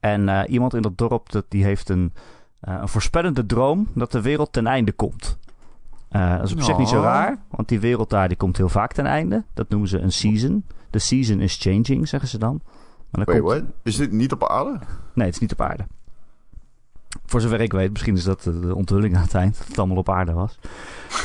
En 0.00 0.46
iemand 0.46 0.74
in 0.74 0.82
dat 0.82 0.98
dorp 0.98 1.30
dat, 1.30 1.44
die 1.48 1.64
heeft 1.64 1.88
een, 1.88 2.12
een 2.60 2.88
voorspellende 2.88 3.46
droom 3.46 3.88
dat 3.94 4.12
de 4.12 4.20
wereld 4.20 4.52
ten 4.52 4.66
einde 4.66 4.92
komt. 4.92 5.38
Dat 6.08 6.42
is 6.42 6.52
op 6.52 6.60
zich 6.60 6.78
niet 6.78 6.88
zo 6.88 7.00
raar, 7.00 7.38
want 7.48 7.68
die 7.68 7.80
wereld 7.80 8.10
daar 8.10 8.28
die 8.28 8.36
komt 8.36 8.56
heel 8.56 8.68
vaak 8.68 8.92
ten 8.92 9.06
einde. 9.06 9.44
Dat 9.54 9.68
noemen 9.68 9.88
ze 9.88 9.98
een 9.98 10.12
season. 10.12 10.64
The 10.90 10.98
season 10.98 11.40
is 11.40 11.56
changing, 11.56 12.08
zeggen 12.08 12.28
ze 12.28 12.38
dan. 12.38 12.60
Maar 13.10 13.24
dan 13.24 13.34
Wait, 13.34 13.40
komt- 13.40 13.52
what? 13.52 13.74
Is 13.82 13.96
dit 13.96 14.12
niet 14.12 14.32
op 14.32 14.48
aarde? 14.48 14.78
Nee, 15.14 15.26
het 15.26 15.34
is 15.34 15.40
niet 15.40 15.52
op 15.52 15.60
aarde. 15.60 15.86
Voor 17.26 17.40
zover 17.40 17.60
ik 17.60 17.72
weet, 17.72 17.90
misschien 17.92 18.16
is 18.16 18.24
dat 18.24 18.42
de 18.42 18.74
onthulling 18.74 19.16
aan 19.16 19.22
het 19.22 19.34
eind, 19.34 19.58
dat 19.58 19.66
het 19.66 19.78
allemaal 19.78 19.96
op 19.96 20.10
aarde 20.10 20.32
was. 20.32 20.58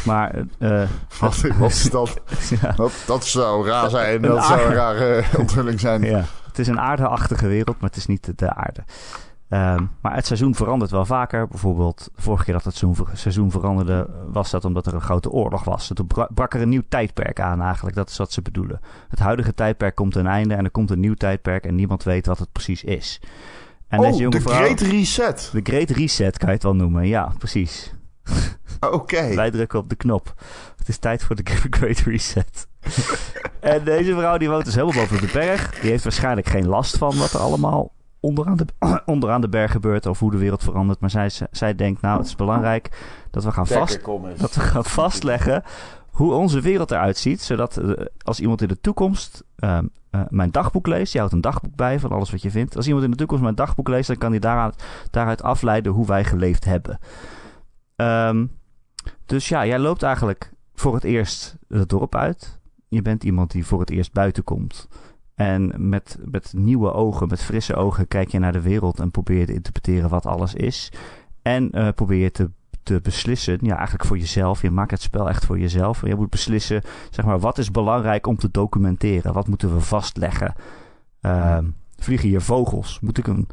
Maar, 0.05 0.45
eh, 0.59 0.81
eh, 0.81 0.89
Wat, 1.59 1.71
is 1.71 1.89
dat? 1.89 2.21
ja, 2.61 2.71
Dat, 2.71 2.91
dat 3.05 3.25
zou 3.25 3.67
raar 3.67 3.89
zijn. 3.89 4.21
Dat 4.21 4.45
zou 4.45 4.61
een 4.61 4.73
rare 4.73 5.23
onthulling 5.39 5.79
zijn. 5.79 6.01
ja, 6.01 6.23
het 6.47 6.59
is 6.59 6.67
een 6.67 6.79
aardeachtige 6.79 7.47
wereld, 7.47 7.79
maar 7.79 7.89
het 7.89 7.99
is 7.99 8.05
niet 8.05 8.25
de, 8.25 8.33
de 8.35 8.53
aarde. 8.53 8.83
Ehm, 9.49 9.83
maar 10.01 10.15
het 10.15 10.25
seizoen 10.25 10.55
verandert 10.55 10.91
wel 10.91 11.05
vaker. 11.05 11.47
Bijvoorbeeld, 11.47 12.09
de 12.15 12.21
vorige 12.21 12.43
keer 12.43 12.53
dat 12.53 12.63
het 12.63 12.83
seizoen, 13.13 13.51
veranderde, 13.51 14.09
was 14.31 14.49
dat 14.51 14.65
omdat 14.65 14.85
er 14.85 14.93
een 14.93 15.01
grote 15.01 15.31
oorlog 15.31 15.63
was. 15.63 15.91
Toen 15.93 16.07
bra- 16.07 16.29
brak 16.33 16.53
er 16.53 16.61
een 16.61 16.69
nieuw 16.69 16.83
tijdperk 16.89 17.39
aan 17.39 17.61
eigenlijk. 17.61 17.95
Dat 17.95 18.09
is 18.09 18.17
wat 18.17 18.31
ze 18.31 18.41
bedoelen. 18.41 18.79
Het 19.09 19.19
huidige 19.19 19.53
tijdperk 19.53 19.95
komt 19.95 20.13
ten 20.13 20.27
einde 20.27 20.53
en 20.53 20.63
er 20.63 20.71
komt 20.71 20.91
een 20.91 20.99
nieuw 20.99 21.13
tijdperk 21.13 21.65
en 21.65 21.75
niemand 21.75 22.03
weet 22.03 22.25
wat 22.25 22.39
het 22.39 22.51
precies 22.51 22.83
is. 22.83 23.21
En 23.88 23.99
oh, 23.99 24.05
deze 24.05 24.19
jonge 24.19 24.35
de 24.35 24.41
vrouw, 24.41 24.55
Great 24.55 24.79
Reset. 24.79 25.49
de 25.53 25.59
Great 25.63 25.89
Reset 25.89 26.38
kan 26.38 26.47
je 26.47 26.53
het 26.53 26.63
wel 26.63 26.75
noemen. 26.75 27.07
Ja, 27.07 27.33
precies. 27.38 27.93
Oké. 28.79 29.35
Wij 29.35 29.51
drukken 29.51 29.79
op 29.79 29.89
de 29.89 29.95
knop. 29.95 30.33
Het 30.77 30.88
is 30.88 30.97
tijd 30.97 31.23
voor 31.23 31.35
de 31.35 31.43
Great 31.77 31.99
Reset. 31.99 32.67
en 33.59 33.83
deze 33.83 34.13
vrouw 34.13 34.38
die 34.38 34.49
woont 34.49 34.65
dus 34.65 34.75
helemaal 34.75 34.95
boven 34.95 35.15
op 35.15 35.21
de 35.21 35.29
berg. 35.33 35.79
Die 35.79 35.89
heeft 35.89 36.03
waarschijnlijk 36.03 36.47
geen 36.47 36.67
last 36.67 36.97
van 36.97 37.17
wat 37.17 37.33
er 37.33 37.39
allemaal 37.39 37.93
onderaan 38.19 38.57
de, 38.57 38.65
onderaan 39.05 39.41
de 39.41 39.49
berg 39.49 39.71
gebeurt. 39.71 40.05
Of 40.05 40.19
hoe 40.19 40.31
de 40.31 40.38
wereld 40.38 40.63
verandert. 40.63 40.99
Maar 40.99 41.09
zij, 41.09 41.29
zij 41.51 41.75
denkt, 41.75 42.01
nou 42.01 42.17
het 42.17 42.27
is 42.27 42.35
belangrijk 42.35 42.89
dat 43.31 43.43
we 43.43 43.51
gaan, 43.51 43.67
vast, 43.67 43.99
dat 44.38 44.55
we 44.55 44.61
gaan 44.61 44.85
vastleggen 44.85 45.63
hoe 46.09 46.33
onze 46.33 46.61
wereld 46.61 46.91
eruit 46.91 47.17
ziet. 47.17 47.41
Zodat 47.41 47.77
eh, 47.77 48.05
als 48.21 48.39
iemand 48.39 48.61
in 48.61 48.67
de 48.67 48.81
toekomst 48.81 49.43
ehm, 49.55 49.85
eh, 50.18 50.26
mijn 50.30 50.51
dagboek 50.51 50.88
leest. 50.88 51.13
Je 51.13 51.20
houdt 51.20 51.34
een 51.34 51.41
dagboek 51.41 51.76
bij 51.76 51.99
van 51.99 52.11
alles 52.11 52.32
wat 52.32 52.41
je 52.41 52.51
vindt. 52.51 52.76
Als 52.76 52.86
iemand 52.86 53.05
in 53.05 53.11
de 53.11 53.18
toekomst 53.18 53.43
mijn 53.43 53.55
dagboek 53.55 53.88
leest, 53.88 54.07
dan 54.07 54.18
kan 54.18 54.32
hij 54.32 54.39
daaruit, 54.39 54.84
daaruit 55.11 55.43
afleiden 55.43 55.91
hoe 55.91 56.05
wij 56.05 56.24
geleefd 56.24 56.65
hebben. 56.65 56.99
Ehm, 57.95 58.45
dus 59.26 59.49
ja, 59.49 59.65
jij 59.65 59.80
loopt 59.80 60.03
eigenlijk 60.03 60.51
voor 60.74 60.93
het 60.93 61.03
eerst 61.03 61.57
het 61.68 61.89
dorp 61.89 62.15
uit. 62.15 62.59
Je 62.88 63.01
bent 63.01 63.24
iemand 63.24 63.51
die 63.51 63.65
voor 63.65 63.80
het 63.80 63.89
eerst 63.89 64.13
buiten 64.13 64.43
komt. 64.43 64.88
En 65.36 65.89
met, 65.89 66.20
met 66.24 66.53
nieuwe 66.55 66.91
ogen, 66.91 67.28
met 67.28 67.43
frisse 67.43 67.76
ogen, 67.76 68.07
kijk 68.07 68.30
je 68.30 68.39
naar 68.39 68.51
de 68.51 68.61
wereld 68.61 68.99
en 68.99 69.11
probeer 69.11 69.39
je 69.39 69.45
te 69.45 69.53
interpreteren 69.53 70.09
wat 70.09 70.26
alles 70.26 70.53
is. 70.53 70.91
En 71.41 71.72
eh, 71.72 71.89
probeer 71.95 72.24
je 72.24 72.32
te, 72.32 72.49
te 72.88 72.99
beslissen. 73.03 73.57
Ja, 73.61 73.75
eigenlijk 73.75 74.05
voor 74.05 74.17
jezelf. 74.17 74.61
Je 74.61 74.71
maakt 74.71 74.91
het 74.91 75.01
spel 75.01 75.29
echt 75.29 75.45
voor 75.45 75.59
jezelf. 75.59 76.01
Je 76.05 76.15
moet 76.15 76.29
beslissen, 76.29 76.81
zeg 77.09 77.25
maar, 77.25 77.39
wat 77.39 77.57
is 77.57 77.71
belangrijk 77.71 78.27
om 78.27 78.38
te 78.38 78.51
documenteren? 78.51 79.33
Wat 79.33 79.47
moeten 79.47 79.73
we 79.73 79.79
vastleggen? 79.79 80.53
Ehm, 81.21 81.65
vliegen 81.97 82.29
hier 82.29 82.41
vogels? 82.41 82.99
Moet 83.01 83.17
ik, 83.17 83.27
een, 83.27 83.47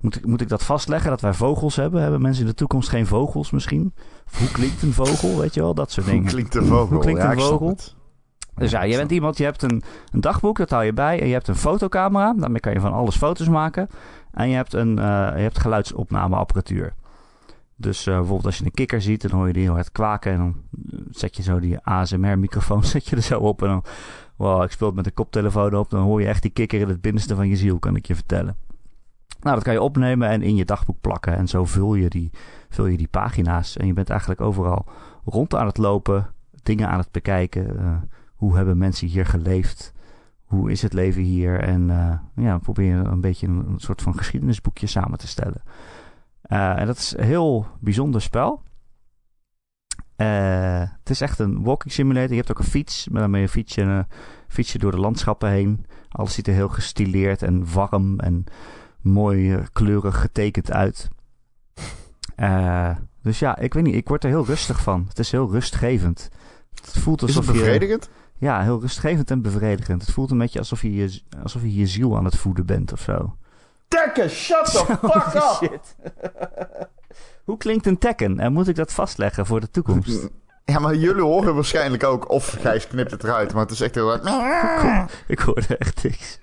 moet, 0.00 0.16
ik, 0.16 0.26
moet 0.26 0.40
ik 0.40 0.48
dat 0.48 0.62
vastleggen 0.62 1.10
dat 1.10 1.20
wij 1.20 1.32
vogels 1.32 1.76
hebben? 1.76 2.02
Hebben 2.02 2.22
mensen 2.22 2.42
in 2.42 2.48
de 2.50 2.56
toekomst 2.56 2.88
geen 2.88 3.06
vogels 3.06 3.50
misschien? 3.50 3.92
Of 4.26 4.38
hoe 4.38 4.50
klinkt 4.50 4.82
een 4.82 4.92
vogel? 4.92 5.38
Weet 5.38 5.54
je 5.54 5.60
wel, 5.60 5.74
dat 5.74 5.90
soort 5.90 6.06
dingen. 6.06 6.22
Hoe 6.22 6.30
klinkt 6.30 6.54
een 6.54 6.66
vogel? 6.66 6.94
Hoe 6.94 7.00
klinkt 7.00 7.22
Ja, 7.22 7.32
een 7.32 7.40
vogel? 7.40 7.76
Dus 8.54 8.70
ja, 8.70 8.82
je 8.82 8.96
bent 8.96 9.10
iemand, 9.10 9.38
je 9.38 9.44
hebt 9.44 9.62
een, 9.62 9.82
een 10.12 10.20
dagboek, 10.20 10.56
dat 10.56 10.70
hou 10.70 10.84
je 10.84 10.92
bij. 10.92 11.20
En 11.20 11.26
je 11.26 11.32
hebt 11.32 11.48
een 11.48 11.56
fotocamera, 11.56 12.34
daarmee 12.36 12.60
kan 12.60 12.72
je 12.72 12.80
van 12.80 12.92
alles 12.92 13.16
foto's 13.16 13.48
maken. 13.48 13.88
En 14.32 14.48
je 14.48 14.54
hebt, 14.54 14.72
een, 14.72 14.98
eh, 14.98 15.04
je 15.34 15.42
hebt 15.42 15.58
geluidsopnameapparatuur. 15.58 16.94
Dus 17.82 18.06
eh, 18.06 18.14
bijvoorbeeld 18.14 18.46
als 18.46 18.58
je 18.58 18.64
een 18.64 18.70
kikker 18.70 19.02
ziet, 19.02 19.22
dan 19.22 19.30
hoor 19.30 19.46
je 19.46 19.52
die 19.52 19.62
heel 19.62 19.72
hard 19.72 19.92
kwaken. 19.92 20.32
En 20.32 20.38
dan 20.38 20.56
eh, 20.90 20.98
zet 21.10 21.36
je 21.36 21.42
zo 21.42 21.60
die 21.60 21.78
ASMR-microfoon 21.78 22.84
zet 22.94 23.08
je 23.08 23.16
er 23.16 23.22
zo 23.22 23.38
op. 23.38 23.62
En 23.62 23.68
dan, 23.68 23.84
wow, 24.36 24.62
ik 24.62 24.70
speel 24.70 24.86
het 24.86 24.96
met 24.96 25.06
een 25.06 25.14
koptelefoon 25.14 25.74
op. 25.76 25.90
Dan 25.90 26.02
hoor 26.02 26.20
je 26.20 26.26
echt 26.26 26.42
die 26.42 26.50
kikker 26.50 26.80
in 26.80 26.88
het 26.88 27.00
binnenste 27.00 27.34
van 27.34 27.48
je 27.48 27.56
ziel, 27.56 27.78
kan 27.78 27.96
ik 27.96 28.06
je 28.06 28.14
vertellen. 28.14 28.56
Nou, 29.40 29.54
dat 29.54 29.64
kan 29.64 29.72
je 29.72 29.82
opnemen 29.82 30.28
en 30.28 30.42
in 30.42 30.56
je 30.56 30.64
dagboek 30.64 31.00
plakken. 31.00 31.36
En 31.36 31.48
zo 31.48 31.64
vul 31.64 31.94
je 31.94 32.08
die, 32.08 32.30
vul 32.68 32.86
je 32.86 32.96
die 32.96 33.08
pagina's. 33.08 33.76
En 33.76 33.86
je 33.86 33.92
bent 33.92 34.10
eigenlijk 34.10 34.40
overal 34.40 34.84
rond 35.24 35.54
aan 35.54 35.66
het 35.66 35.78
lopen, 35.78 36.26
dingen 36.62 36.88
aan 36.88 36.98
het 36.98 37.10
bekijken. 37.10 37.78
eh, 37.78 37.96
hoe 38.34 38.56
hebben 38.56 38.78
mensen 38.78 39.08
hier 39.08 39.26
geleefd? 39.26 39.92
Hoe 40.44 40.70
is 40.70 40.82
het 40.82 40.92
leven 40.92 41.22
hier? 41.22 41.60
En 41.60 41.90
eh, 41.90 42.44
ja, 42.44 42.58
probeer 42.58 42.96
een 42.96 43.20
beetje 43.20 43.46
een 43.46 43.74
soort 43.76 44.02
van 44.02 44.16
geschiedenisboekje 44.16 44.86
samen 44.86 45.18
te 45.18 45.26
stellen. 45.26 45.62
Eh, 46.42 46.78
en 46.78 46.86
dat 46.86 46.96
is 46.96 47.14
een 47.16 47.24
heel 47.24 47.66
bijzonder 47.80 48.22
spel. 48.22 48.62
Eh, 50.16 50.80
het 50.80 51.10
is 51.10 51.20
echt 51.20 51.38
een 51.38 51.62
walking 51.62 51.92
simulator. 51.92 52.30
Je 52.30 52.36
hebt 52.36 52.50
ook 52.50 52.58
een 52.58 52.64
fiets. 52.64 53.08
Maar 53.08 53.20
daarmee 53.20 53.48
fiets 53.48 53.74
je, 53.74 53.82
eh, 53.82 54.16
fiets 54.48 54.72
je 54.72 54.78
door 54.78 54.90
de 54.90 54.98
landschappen 54.98 55.50
heen. 55.50 55.86
Alles 56.08 56.34
ziet 56.34 56.46
er 56.46 56.54
heel 56.54 56.68
gestileerd 56.68 57.42
en 57.42 57.72
warm 57.72 58.20
en 58.20 58.44
mooi 59.00 59.62
kleurig 59.72 60.20
getekend 60.20 60.72
uit. 60.72 61.08
Dus 63.22 63.38
ja, 63.38 63.58
ik 63.58 63.74
weet 63.74 63.84
niet. 63.84 63.94
Ik 63.94 64.08
word 64.08 64.24
er 64.24 64.30
heel 64.30 64.44
rustig 64.44 64.82
van. 64.82 65.04
Het 65.08 65.18
is 65.18 65.30
heel 65.30 65.50
rustgevend. 65.50 66.28
Het 66.74 66.98
voelt 66.98 67.22
Is 67.22 67.28
het 67.28 67.36
alsof 67.36 67.54
je... 67.54 67.60
bevredigend? 67.60 68.10
Ja, 68.38 68.62
heel 68.62 68.80
rustgevend 68.80 69.30
en 69.30 69.42
bevredigend. 69.42 70.00
Het 70.00 70.10
voelt 70.10 70.30
een 70.30 70.38
beetje 70.38 70.58
alsof 70.58 70.82
je 70.82 70.94
je, 70.94 71.22
alsof 71.42 71.62
je, 71.62 71.74
je 71.74 71.86
ziel 71.86 72.16
aan 72.16 72.24
het 72.24 72.36
voeden 72.36 72.66
bent 72.66 72.92
of 72.92 73.00
zo. 73.00 73.36
Tekken, 73.92 74.30
shut 74.30 74.64
the 74.64 74.84
fuck 75.02 75.34
up! 75.34 75.56
Shit. 75.60 75.96
Hoe 77.44 77.56
klinkt 77.56 77.86
een 77.86 77.98
Tekken? 77.98 78.38
En 78.40 78.52
moet 78.52 78.68
ik 78.68 78.76
dat 78.76 78.92
vastleggen 78.92 79.46
voor 79.46 79.60
de 79.60 79.70
toekomst? 79.70 80.28
Ja, 80.64 80.78
maar 80.78 80.94
jullie 80.94 81.22
horen 81.22 81.54
waarschijnlijk 81.54 82.04
ook... 82.04 82.30
Of 82.30 82.56
Gijs 82.60 82.86
knipt 82.86 83.10
het 83.10 83.24
eruit, 83.24 83.52
maar 83.52 83.62
het 83.62 83.70
is 83.70 83.80
echt 83.80 83.94
heel... 83.94 84.18
hard. 84.18 85.24
ik 85.26 85.38
hoorde 85.38 85.76
echt 85.76 86.02
niks. 86.02 86.40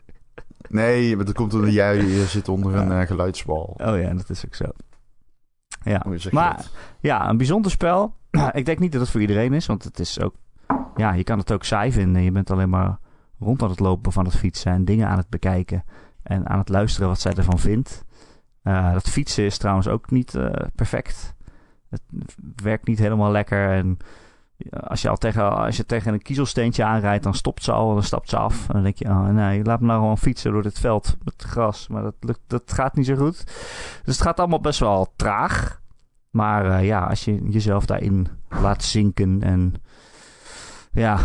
Nee, 0.69 1.15
maar 1.15 1.25
dat 1.25 1.35
komt 1.35 1.53
omdat 1.53 1.73
jij 1.73 1.95
je 1.95 2.25
zit 2.25 2.47
onder 2.47 2.75
een 2.75 2.91
eh, 2.91 3.07
geluidsbal. 3.07 3.75
Oh 3.77 3.99
ja, 3.99 4.13
dat 4.13 4.29
is 4.29 4.45
ook 4.45 4.55
zo. 4.55 4.65
Ja, 5.83 6.05
maar 6.31 6.55
dat? 6.55 6.69
ja, 6.99 7.29
een 7.29 7.37
bijzonder 7.37 7.71
spel. 7.71 8.13
ik 8.51 8.65
denk 8.65 8.79
niet 8.79 8.91
dat 8.91 9.01
het 9.01 9.09
voor 9.09 9.21
iedereen 9.21 9.53
is, 9.53 9.65
want 9.65 9.83
het 9.83 9.99
is 9.99 10.19
ook... 10.19 10.35
Ja, 10.95 11.13
je 11.13 11.23
kan 11.23 11.37
het 11.37 11.51
ook 11.51 11.63
saai 11.63 11.91
vinden. 11.91 12.21
Je 12.21 12.31
bent 12.31 12.51
alleen 12.51 12.69
maar 12.69 12.99
rond 13.39 13.63
aan 13.63 13.69
het 13.69 13.79
lopen 13.79 14.11
van 14.11 14.25
het 14.25 14.35
fietsen 14.35 14.71
en 14.71 14.85
dingen 14.85 15.07
aan 15.07 15.17
het 15.17 15.29
bekijken. 15.29 15.83
En 16.23 16.49
aan 16.49 16.59
het 16.59 16.69
luisteren 16.69 17.07
wat 17.07 17.19
zij 17.19 17.33
ervan 17.33 17.59
vindt. 17.59 18.05
Eh, 18.61 18.93
dat 18.93 19.09
fietsen 19.09 19.43
is 19.43 19.57
trouwens 19.57 19.87
ook 19.87 20.11
niet 20.11 20.35
eh, 20.35 20.49
perfect. 20.75 21.35
Het 21.89 22.01
werkt 22.55 22.87
niet 22.87 22.99
helemaal 22.99 23.31
lekker. 23.31 23.69
En 23.69 23.97
als 24.71 25.01
je 25.01 25.09
al 25.09 25.17
tegen, 25.17 25.57
als 25.57 25.77
je 25.77 25.85
tegen 25.85 26.13
een 26.13 26.21
kiezelsteentje 26.21 26.83
aanrijdt, 26.83 27.23
dan 27.23 27.33
stopt 27.33 27.63
ze 27.63 27.71
al, 27.71 27.93
dan 27.93 28.03
stapt 28.03 28.29
ze 28.29 28.37
af. 28.37 28.67
En 28.67 28.73
dan 28.73 28.83
denk 28.83 28.97
je, 28.97 29.05
oh 29.05 29.27
nee, 29.27 29.63
laat 29.63 29.79
me 29.79 29.85
nou 29.85 29.99
gewoon 29.99 30.17
fietsen 30.17 30.51
door 30.51 30.63
dit 30.63 30.79
veld 30.79 31.15
met 31.23 31.43
gras. 31.47 31.87
Maar 31.87 32.03
dat, 32.03 32.15
lukt, 32.19 32.41
dat 32.47 32.73
gaat 32.73 32.95
niet 32.95 33.05
zo 33.05 33.15
goed. 33.15 33.43
Dus 34.03 34.15
het 34.15 34.21
gaat 34.21 34.39
allemaal 34.39 34.59
best 34.61 34.79
wel 34.79 35.13
traag. 35.15 35.81
Maar 36.29 36.65
eh, 36.65 36.85
ja, 36.85 37.05
als 37.05 37.25
je 37.25 37.49
jezelf 37.49 37.85
daarin 37.85 38.27
laat 38.49 38.83
zinken 38.83 39.43
en... 39.43 39.73
Ja, 40.91 41.19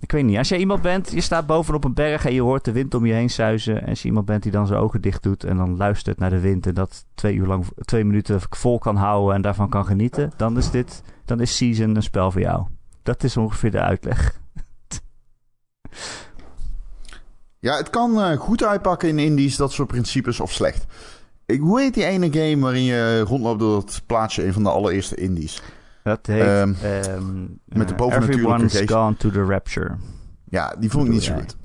ik 0.00 0.12
weet 0.12 0.24
niet. 0.24 0.36
Als 0.36 0.48
je 0.48 0.58
iemand 0.58 0.82
bent, 0.82 1.10
je 1.12 1.20
staat 1.20 1.46
bovenop 1.46 1.84
een 1.84 1.94
berg 1.94 2.24
en 2.26 2.34
je 2.34 2.42
hoort 2.42 2.64
de 2.64 2.72
wind 2.72 2.94
om 2.94 3.06
je 3.06 3.12
heen 3.12 3.30
suizen. 3.30 3.82
En 3.82 3.88
als 3.88 4.02
je 4.02 4.08
iemand 4.08 4.26
bent 4.26 4.42
die 4.42 4.52
dan 4.52 4.66
zijn 4.66 4.80
ogen 4.80 5.00
dicht 5.00 5.22
doet 5.22 5.44
en 5.44 5.56
dan 5.56 5.76
luistert 5.76 6.18
naar 6.18 6.30
de 6.30 6.40
wind 6.40 6.66
en 6.66 6.74
dat 6.74 7.04
twee 7.14 7.34
uur 7.34 7.46
lang, 7.46 7.66
twee 7.84 8.04
minuten 8.04 8.40
vol 8.50 8.78
kan 8.78 8.96
houden 8.96 9.34
en 9.34 9.42
daarvan 9.42 9.68
kan 9.68 9.86
genieten, 9.86 10.32
dan 10.36 10.56
is 10.56 10.70
dit, 10.70 11.02
dan 11.24 11.40
is 11.40 11.56
Season 11.56 11.96
een 11.96 12.02
spel 12.02 12.30
voor 12.30 12.40
jou. 12.40 12.66
Dat 13.02 13.22
is 13.24 13.36
ongeveer 13.36 13.70
de 13.70 13.80
uitleg. 13.80 14.32
Ja, 17.60 17.76
het 17.76 17.90
kan 17.90 18.22
eh, 18.22 18.38
goed 18.38 18.64
uitpakken 18.64 19.08
in 19.08 19.18
indies, 19.18 19.56
dat 19.56 19.72
soort 19.72 19.88
principes, 19.88 20.40
of 20.40 20.52
slecht. 20.52 20.86
Ik, 21.46 21.60
hoe 21.60 21.80
heet 21.80 21.94
die 21.94 22.04
ene 22.04 22.32
game 22.32 22.58
waarin 22.58 22.82
je 22.82 23.20
rondloopt 23.20 23.60
door 23.60 23.76
het 23.76 24.02
plaatsje, 24.06 24.46
een 24.46 24.52
van 24.52 24.62
de 24.62 24.70
allereerste 24.70 25.14
indies? 25.14 25.62
Dat 26.08 26.26
heet 26.26 26.42
Ehm, 26.42 26.72
ehm, 26.82 27.40
met 27.64 27.88
de 27.88 27.94
eh, 27.94 27.98
bovennatuurlijke 27.98 28.32
Everyone's 28.32 28.76
geest. 28.76 28.90
Gone 28.90 29.16
to 29.16 29.30
the 29.30 29.44
Rapture. 29.44 29.96
Ja, 30.44 30.74
die 30.78 30.90
vond 30.90 31.06
ik 31.06 31.12
niet 31.12 31.22
zo 31.22 31.34
goed. 31.34 31.56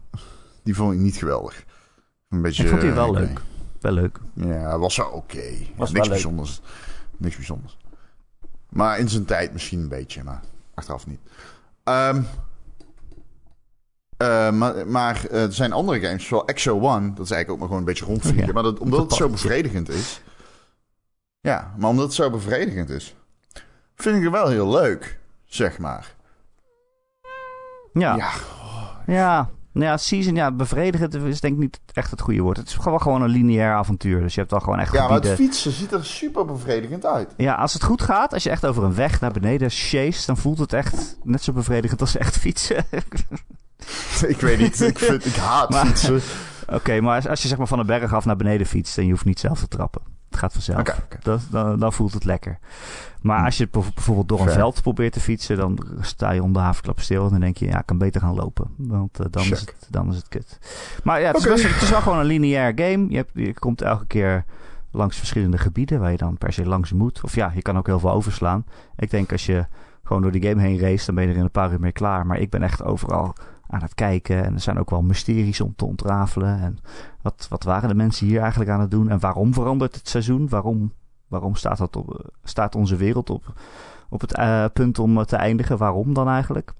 Die 0.64 0.76
vond 0.76 0.94
ik 0.94 1.00
niet 1.00 1.16
geweldig. 1.16 1.64
Een 2.30 2.41
beetje, 2.41 2.64
Ik 2.64 2.70
vond 2.70 2.82
die 2.82 2.89
eh, 2.89 2.96
wel 2.96 3.12
nee. 3.12 3.26
leuk. 3.26 3.41
Wel 3.80 3.91
leuk. 3.91 4.20
Ja, 4.34 4.80
was 4.80 4.98
wel 4.98 5.10
oké. 5.10 5.44
Was 5.76 5.91
Niks 5.91 6.10
bijzonders. 6.10 6.62
Niks 7.18 7.36
bijzonders. 7.36 7.78
Maar 8.70 9.00
in 9.00 9.10
zijn 9.10 9.26
tijd 9.26 9.54
misschien 9.54 9.80
een 9.80 9.88
beetje, 9.88 10.24
maar 10.24 10.41
achteraf 10.74 11.08
niet. 11.08 11.20
Ehm, 11.84 12.22
eh, 14.18 14.52
maar 14.52 14.88
maar 14.88 15.26
eh, 15.32 15.44
er 15.44 15.54
zijn 15.54 15.72
andere 15.72 16.00
games, 16.00 16.26
zoals 16.28 16.46
Exo 16.46 16.80
One. 16.80 17.14
Dat 17.14 17.26
is 17.26 17.32
eigenlijk 17.32 17.50
ook 17.50 17.58
maar 17.58 17.68
gewoon 17.68 17.80
een 17.80 17.86
beetje 17.86 18.06
rondvliegen. 18.06 18.46
Ja, 18.46 18.54
maar 18.54 18.64
dat, 18.64 18.80
omdat 18.80 19.00
het 19.02 19.14
zo 19.14 19.30
bevredigend 19.30 19.89
is. 19.89 20.22
Ja, 21.39 21.74
maar 21.78 21.89
omdat 21.89 22.06
het 22.06 22.14
zo 22.14 22.30
bevredigend 22.30 22.89
is. 22.89 23.16
Vind 24.04 24.16
ik 24.18 24.24
het 24.24 24.32
wel 24.32 24.47
heel 24.47 24.70
leuk, 24.70 25.20
zeg 25.45 25.78
maar. 25.78 26.14
Ja. 27.93 28.16
Ja, 28.16 28.32
Ja, 29.06 29.49
nou 29.72 29.86
ja, 29.86 29.97
season, 29.97 30.36
ja, 30.36 30.51
bevredigend 30.51 31.14
is 31.16 31.39
denk 31.41 31.54
ik 31.54 31.60
niet 31.60 31.80
echt 31.93 32.12
het 32.12 32.22
goede 32.22 32.41
woord. 32.41 32.58
Het 32.58 32.68
is 32.68 32.74
gewoon, 32.76 33.01
gewoon 33.01 33.22
een 33.22 33.30
lineair 33.30 33.74
avontuur. 33.74 34.20
Dus 34.22 34.34
je 34.34 34.39
hebt 34.39 34.51
wel 34.51 34.60
gewoon 34.60 34.80
echt 34.80 34.93
ja 34.93 34.99
maar 35.08 35.12
het 35.12 35.26
gebieden. 35.26 35.45
fietsen 35.45 35.72
ziet 35.72 35.91
er 35.91 36.06
super 36.06 36.45
bevredigend 36.45 37.06
uit. 37.06 37.34
Ja, 37.38 37.54
als 37.56 37.74
het 37.74 37.84
goed 37.84 38.01
gaat, 38.01 38.34
als 38.34 38.43
je 38.43 38.49
echt 38.49 38.66
over 38.66 38.84
een 38.84 38.95
weg 38.95 39.20
naar 39.22 39.32
beneden 39.32 39.70
chase, 39.70 40.26
dan 40.26 40.38
voelt 40.38 40.58
het 40.58 40.74
echt 40.74 41.18
net 41.24 41.43
zo 41.43 41.51
bevredigend 41.51 42.01
als 42.01 42.18
echt 42.18 42.38
fietsen. 42.38 42.86
ik 44.28 44.38
weet 44.41 44.58
niet, 44.58 44.82
ik, 44.82 44.99
vind, 44.99 45.26
ik 45.26 45.36
haat 45.36 45.70
Maar- 45.70 45.86
fietsen. 45.86 46.22
Oké, 46.78 47.01
maar 47.01 47.16
als, 47.16 47.28
als 47.28 47.41
je 47.41 47.47
zeg 47.47 47.58
maar 47.58 47.68
van 47.68 47.80
een 47.80 47.86
berg 47.86 48.14
af 48.14 48.26
naar 48.26 48.36
beneden 48.36 48.68
fietst 48.68 48.97
en 48.97 49.06
je 49.06 49.12
hoeft 49.12 49.26
niet 49.26 49.39
zelf 49.39 49.60
te 49.60 49.68
trappen. 49.68 50.01
Het 50.34 50.42
gaat 50.42 50.54
vanzelf. 50.54 51.00
Dat, 51.22 51.42
dan, 51.52 51.80
dan 51.80 51.94
voelt 51.94 52.14
het 52.14 52.24
lekker. 52.26 52.58
Maar 53.22 53.40
Hm. 53.40 53.46
als 53.46 53.58
je 53.58 53.68
bijv- 53.72 53.94
bijvoorbeeld 53.94 54.28
door 54.30 54.40
een 54.40 54.46
Fair. 54.46 54.58
veld 54.58 54.82
probeert 54.82 55.14
te 55.14 55.20
fietsen, 55.20 55.58
dan 55.58 55.80
sta 56.02 56.32
je 56.32 56.44
om 56.44 56.54
de 56.54 56.60
havenklap 56.60 57.00
stil 57.00 57.24
en 57.26 57.30
dan 57.30 57.40
denk 57.40 57.58
je, 57.58 57.66
ja, 57.66 57.80
ik 57.80 57.86
kan 57.86 57.98
beter 57.98 58.22
gaan 58.22 58.36
lopen. 58.36 58.68
Want 58.78 59.20
eh, 59.20 59.26
dan, 59.30 59.44
is 59.44 59.50
het, 59.50 59.76
dan 59.90 60.10
is 60.10 60.16
het 60.16 60.28
kut. 60.28 60.60
Maar 61.04 61.22
ja, 61.22 61.28
het, 61.28 61.36
is, 61.38 61.44
best- 61.44 61.74
het 61.74 61.82
is 61.82 61.90
wel 61.90 62.02
gewoon 62.02 62.20
een 62.20 62.26
lineair 62.26 62.72
game. 62.76 63.06
Je, 63.10 63.16
hebt, 63.16 63.32
je 63.34 63.54
komt 63.54 63.82
elke 63.82 64.06
keer 64.06 64.46
langs 64.92 65.18
verschillende 65.18 65.58
gebieden 65.58 66.00
waar 66.00 66.12
je 66.12 66.18
dan 66.18 66.38
per 66.38 66.54
se 66.54 66.66
langs 66.66 66.92
moet. 66.92 67.22
Of 67.24 67.36
ja, 67.36 67.52
je 67.56 67.62
kan 67.62 67.78
ook 67.78 67.86
heel 67.88 68.00
veel 68.00 68.12
overslaan. 68.12 68.66
Ik 68.96 69.10
denk 69.10 69.32
als 69.32 69.46
je 69.46 69.66
gewoon 70.04 70.22
door 70.22 70.32
die 70.32 70.44
game 70.50 70.62
heen 70.62 70.80
race, 70.80 71.06
dan 71.06 71.16
ben 71.16 71.24
je 71.24 71.30
er 71.30 71.36
in 71.38 71.44
een 71.44 71.52
paar 71.52 71.72
uur 71.72 71.80
mee 71.80 71.92
klaar. 71.92 72.26
Maar 72.26 72.40
ik 72.40 72.50
ben 72.50 72.64
echt 72.64 72.84
overal 72.84 73.36
aan 73.74 73.82
het 73.82 73.96
kijken. 73.96 74.44
En 74.44 74.54
er 74.54 74.60
zijn 74.60 74.80
ook 74.80 74.90
wel 74.90 75.02
mysteries 75.02 75.62
om 75.62 75.76
te 75.76 75.86
ontrafelen. 75.86 76.60
En 76.60 76.78
wat, 77.22 77.46
wat 77.50 77.64
waren 77.64 77.90
de 77.90 77.96
mensen 77.96 78.28
hier 78.28 78.42
eigenlijk 78.42 78.72
aan 78.72 78.80
het 78.80 78.92
doen? 78.92 79.10
En 79.10 79.20
waarom 79.20 79.54
verandert 79.54 79.96
het 79.96 80.08
seizoen? 80.08 80.50
Waarom, 80.50 80.94
waarom 81.28 81.56
staat, 81.56 81.78
dat 81.78 81.96
op, 81.96 82.30
staat 82.44 82.76
onze 82.76 82.96
wereld 82.96 83.30
op, 83.30 83.54
op 84.10 84.22
het 84.22 84.34
eh, 84.34 84.66
punt 84.74 85.00
om 85.00 85.18
eh, 85.18 85.26
te 85.26 85.36
eindigen? 85.36 85.78
Waarom 85.78 86.14
dan 86.14 86.28
eigenlijk? 86.28 86.74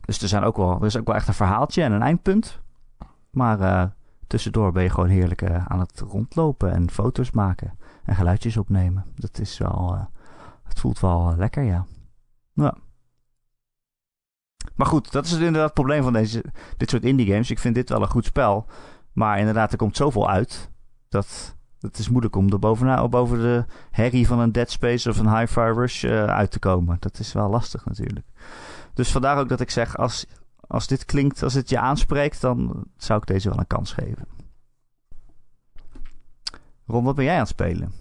Dus 0.00 0.22
er, 0.22 0.28
zijn 0.28 0.44
ook 0.44 0.56
wel, 0.56 0.80
er 0.80 0.86
is 0.86 0.96
ook 0.96 1.06
wel 1.06 1.16
echt 1.16 1.28
een 1.28 1.34
verhaaltje 1.34 1.82
en 1.82 1.92
een 1.92 2.02
eindpunt. 2.02 2.60
Maar 3.30 3.60
eh, 3.60 3.84
tussendoor 4.26 4.72
ben 4.72 4.82
je 4.82 4.90
gewoon 4.90 5.08
heerlijk 5.08 5.44
aan 5.66 5.80
het 5.80 6.00
rondlopen 6.00 6.72
en 6.72 6.90
foto's 6.90 7.30
maken 7.30 7.78
en 8.04 8.14
geluidjes 8.14 8.56
opnemen. 8.56 9.04
Dat 9.14 9.38
is 9.38 9.58
wel, 9.58 10.08
het 10.62 10.80
voelt 10.80 11.00
wel 11.00 11.34
lekker, 11.36 11.62
ja. 11.62 11.86
ja. 12.52 12.74
Maar 14.74 14.86
goed, 14.86 15.12
dat 15.12 15.24
is 15.24 15.32
inderdaad 15.32 15.64
het 15.64 15.74
probleem 15.74 16.02
van 16.02 16.12
deze, 16.12 16.44
dit 16.76 16.90
soort 16.90 17.04
indie 17.04 17.26
games. 17.26 17.50
Ik 17.50 17.58
vind 17.58 17.74
dit 17.74 17.88
wel 17.88 18.02
een 18.02 18.10
goed 18.10 18.24
spel. 18.24 18.66
Maar 19.12 19.38
inderdaad, 19.38 19.72
er 19.72 19.78
komt 19.78 19.96
zoveel 19.96 20.30
uit. 20.30 20.70
Dat 21.08 21.56
het 21.80 21.98
is 21.98 22.08
moeilijk 22.08 22.36
om 22.36 22.52
er 22.52 22.58
bovenaan, 22.58 23.10
boven 23.10 23.38
de 23.38 23.64
herrie 23.90 24.26
van 24.26 24.38
een 24.38 24.52
Dead 24.52 24.70
Space 24.70 25.08
of 25.08 25.18
een 25.18 25.38
Hi-Fi 25.38 25.60
Rush 25.60 26.04
eh, 26.04 26.24
uit 26.24 26.50
te 26.50 26.58
komen. 26.58 26.96
Dat 27.00 27.18
is 27.18 27.32
wel 27.32 27.48
lastig 27.48 27.84
natuurlijk. 27.84 28.26
Dus 28.94 29.12
vandaar 29.12 29.38
ook 29.38 29.48
dat 29.48 29.60
ik 29.60 29.70
zeg, 29.70 29.96
als, 29.96 30.26
als 30.60 30.86
dit 30.86 31.04
klinkt, 31.04 31.42
als 31.42 31.54
het 31.54 31.68
je 31.68 31.78
aanspreekt, 31.78 32.40
dan 32.40 32.84
zou 32.96 33.18
ik 33.20 33.26
deze 33.26 33.48
wel 33.48 33.58
een 33.58 33.66
kans 33.66 33.92
geven. 33.92 34.26
Ron, 36.86 37.04
wat 37.04 37.14
ben 37.14 37.24
jij 37.24 37.34
aan 37.34 37.40
het 37.40 37.48
spelen? 37.48 37.92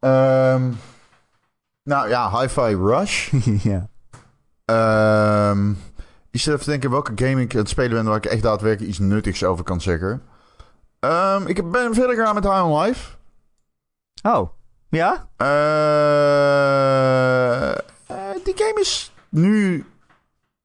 Ehm, 0.00 0.72
Nou 1.82 2.08
ja, 2.08 2.40
Hi-Fi 2.40 2.76
Rush. 2.76 3.32
ja. 3.72 3.88
Ehm 4.68 5.70
ik 6.30 6.40
zit 6.40 6.52
even 6.52 6.64
te 6.64 6.70
denken 6.70 6.90
welke 6.90 7.12
game 7.14 7.42
ik 7.42 7.52
aan 7.52 7.58
het 7.58 7.68
spelen 7.68 7.90
ben 7.90 8.04
waar 8.04 8.16
ik 8.16 8.26
echt 8.26 8.42
daadwerkelijk 8.42 8.90
iets 8.90 8.98
nuttigs 8.98 9.44
over 9.44 9.64
kan 9.64 9.80
zeggen. 9.80 10.22
Ehm, 11.00 11.46
ik 11.46 11.70
ben 11.70 11.94
verder 11.94 12.16
gegaan 12.16 12.34
met 12.34 12.44
High 12.44 12.64
on 12.64 12.80
Life. 12.80 13.10
Oh, 14.22 14.50
ja? 14.88 15.28
Eh, 15.36 16.28
eh, 18.06 18.44
die 18.44 18.54
game 18.56 18.80
is 18.80 19.12
nu. 19.28 19.84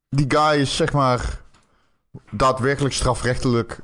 Die 0.09 0.25
guy 0.27 0.59
is 0.59 0.75
zeg 0.75 0.93
maar. 0.93 1.41
daadwerkelijk 2.31 2.93
strafrechtelijk 2.93 3.79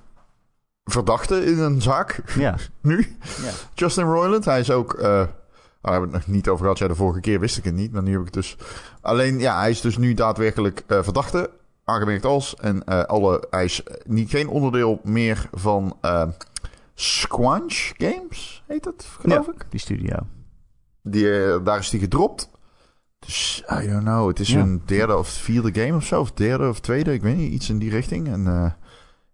verdachte 0.84 1.45
in 1.45 1.59
een 1.59 1.82
zaak. 1.82 2.22
Ja. 2.36 2.55
nu. 2.82 3.17
ja. 3.41 3.51
Justin 3.74 4.03
Roiland, 4.03 4.45
hij 4.45 4.59
is 4.59 4.72
ook. 4.72 4.93
eh 4.93 5.24
daar 5.82 5.91
hebben 5.91 6.09
we 6.11 6.17
het 6.17 6.25
nog 6.25 6.36
niet 6.36 6.47
over 6.47 6.61
gehad. 6.63 6.77
Ja, 6.77 6.88
de 6.88 6.95
vorige 6.95 7.19
keer 7.19 7.39
wist 7.39 7.57
ik 7.57 7.63
het 7.63 7.73
niet, 7.73 7.91
maar 7.91 8.03
nu 8.03 8.11
heb 8.11 8.19
ik 8.19 8.25
het 8.25 8.34
dus. 8.34 8.57
Alleen, 9.01 9.39
ja, 9.39 9.59
hij 9.59 9.69
is 9.69 9.82
dus 9.82 9.97
nu 9.97 10.13
daadwerkelijk 10.13 10.84
eh, 10.88 11.03
verdachte. 11.03 11.49
Aangemerkt 11.84 12.25
als. 12.25 12.55
En 12.55 12.84
eh, 12.84 13.03
alle, 13.03 13.47
hij 13.49 13.63
is 13.65 13.84
niet, 14.05 14.30
geen 14.30 14.47
onderdeel 14.47 14.99
meer 15.03 15.49
van 15.51 15.97
eh 16.01 16.27
Squanch 16.93 17.91
Games, 17.97 18.63
heet 18.67 18.84
dat, 18.84 19.07
geloof 19.19 19.45
Ja, 19.45 19.51
ik. 19.53 19.65
Die 19.69 19.80
studio. 19.80 20.15
Die, 21.03 21.43
eh, 21.43 21.63
daar 21.63 21.80
is 21.80 21.89
die 21.89 21.99
gedropt. 21.99 22.49
Dus, 23.19 23.63
I 23.84 23.88
don't 23.88 24.03
know. 24.03 24.27
Het 24.27 24.39
is 24.39 24.49
Ja. 24.51 24.59
een 24.59 24.82
derde 24.86 25.17
of 25.17 25.27
vierde 25.30 25.82
game 25.82 25.95
of 25.95 26.05
zo. 26.05 26.19
Of 26.19 26.32
derde 26.32 26.69
of 26.69 26.80
tweede. 26.80 27.13
Ik 27.13 27.21
weet 27.21 27.36
niet. 27.38 27.51
Iets 27.51 27.69
in 27.69 27.77
die 27.80 27.89
richting. 27.89 28.27
En 28.27 28.47
eh, 28.47 28.71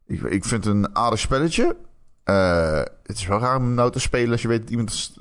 ik, 0.05 0.21
ik 0.21 0.45
vind 0.45 0.65
het 0.65 0.73
een 0.73 0.95
aardig 0.95 1.19
spelletje. 1.19 1.75
Eh, 2.23 2.77
het 3.03 3.17
is 3.17 3.27
wel 3.27 3.39
raar 3.39 3.57
om 3.57 3.73
nou 3.73 3.91
te 3.91 3.99
spelen 3.99 4.31
als 4.31 4.41
je 4.41 4.47
weet 4.47 4.61
dat 4.61 4.69
iemand 4.69 5.13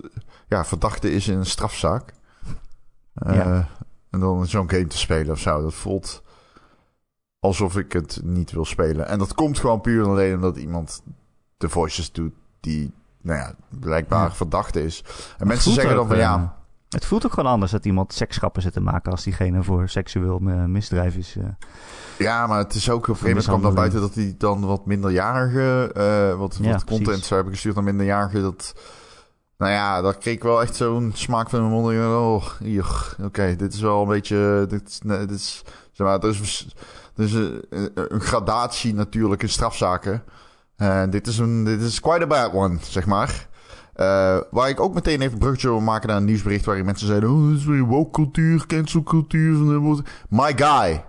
ja, 0.49 0.65
verdachte 0.65 1.13
is 1.13 1.29
in 1.29 1.39
een 1.39 1.47
strafzaak. 1.47 2.13
Eh, 3.15 3.35
Ja. 3.35 3.69
En 4.11 4.21
dan 4.21 4.47
zo'n 4.47 4.71
game 4.71 4.87
te 4.87 4.99
spelen 4.99 5.33
of 5.33 5.39
zo. 5.39 5.63
Dat 5.63 5.75
voelt 5.75 6.23
alsof 7.39 7.77
ik 7.77 7.93
het 7.93 8.21
niet 8.25 8.51
wil 8.53 8.65
spelen. 8.65 9.09
En 9.09 9.19
dat 9.19 9.35
komt 9.35 9.59
gewoon 9.59 9.81
puur 9.81 10.03
en 10.05 10.09
alleen 10.11 10.35
omdat 10.35 10.57
iemand 10.57 11.03
de 11.57 11.69
voices 11.69 12.13
doet 12.13 12.33
die, 12.61 12.93
nou 13.23 13.39
ja, 13.39 13.55
blijkbaar 13.69 14.23
Ja. 14.29 14.33
verdachte 14.35 14.85
is. 14.85 15.03
En 15.07 15.15
Het 15.39 15.49
mensen 15.49 15.73
zeggen 15.73 15.95
dan 15.97 16.07
van 16.07 16.17
eh, 16.17 16.23
ja... 16.23 16.57
Het 16.89 17.05
voelt 17.05 17.25
ook 17.27 17.33
gewoon 17.33 17.51
anders 17.53 17.73
dat 17.73 17.85
iemand 17.85 18.13
seksgrappen 18.13 18.63
zit 18.63 18.73
te 18.73 18.81
maken 18.81 19.11
als 19.11 19.23
diegene 19.23 19.63
voor 19.63 19.89
seksueel 19.89 20.41
eh, 20.47 20.65
misdrijf 20.65 21.17
is. 21.17 21.37
eh. 21.37 21.45
Ja, 22.19 22.47
maar 22.47 22.59
het 22.59 22.75
is 22.75 22.91
ook 22.91 22.97
op 23.03 23.09
een 23.09 23.15
gegeven 23.15 23.29
moment 23.29 23.47
kwam 23.47 23.63
dan 23.63 23.75
buiten 23.75 24.01
dat 24.01 24.15
hij 24.15 24.35
dan 24.39 24.61
wat 24.67 24.87
minderjarige, 24.87 25.91
eh 25.95 26.39
wat, 26.39 26.59
Ja, 26.61 26.73
wat 26.73 26.85
content 26.85 27.19
zou 27.25 27.35
hebben 27.35 27.53
gestuurd 27.53 27.75
naar 27.75 27.85
minderjarigen. 27.85 28.43
Dat, 28.43 28.75
nou 29.59 29.73
ja, 29.73 30.01
dat 30.01 30.19
kreeg 30.19 30.35
ik 30.35 30.43
wel 30.43 30.63
echt 30.63 30.77
zo'n 30.77 31.11
smaak 31.15 31.51
van 31.51 31.61
mijn 31.61 31.73
mond. 31.73 31.87
Oh, 31.97 32.45
oké, 33.25 33.57
dit 33.57 33.75
is 33.75 33.81
wel 33.81 34.03
een 34.03 34.09
beetje, 34.09 34.67
dit, 34.69 34.89
is- 34.89 34.99
dit 35.05 35.31
is, 35.31 35.63
zeg 35.93 36.07
maar, 36.07 36.19
er 36.23 36.29
is, 36.29 36.67
er 37.17 37.25
is 37.25 37.33
een, 37.33 38.21
gradatie 38.21 38.95
natuurlijk 38.95 39.43
in 39.43 39.49
strafzaken. 39.49 40.23
En 40.77 41.11
dit 41.11 41.27
is 41.27 41.39
een, 41.39 41.65
dit 41.65 41.81
is 41.81 42.01
quite 42.01 42.23
a 42.25 42.27
bad 42.27 42.53
one, 42.53 42.77
zeg 42.81 43.07
maar. 43.07 43.49
Eh, 43.95 44.39
waar 44.51 44.69
ik 44.69 44.81
ook 44.81 44.95
meteen 44.95 45.21
even 45.21 45.33
een 45.33 45.39
bruggetje 45.39 45.69
wil 45.69 45.81
maken 45.81 46.09
naar 46.09 46.17
een 46.17 46.25
nieuwsbericht 46.25 46.65
waarin 46.65 46.85
mensen 46.85 47.07
zeiden, 47.07 47.31
oh, 47.31 47.49
dit 47.49 47.59
is 47.59 47.65
weer 47.65 47.83
woke 47.85 48.11
cultuur, 48.11 48.67
cancel 48.67 49.03
cultuur. 49.03 49.57
My 50.29 50.53
guy. 50.57 51.05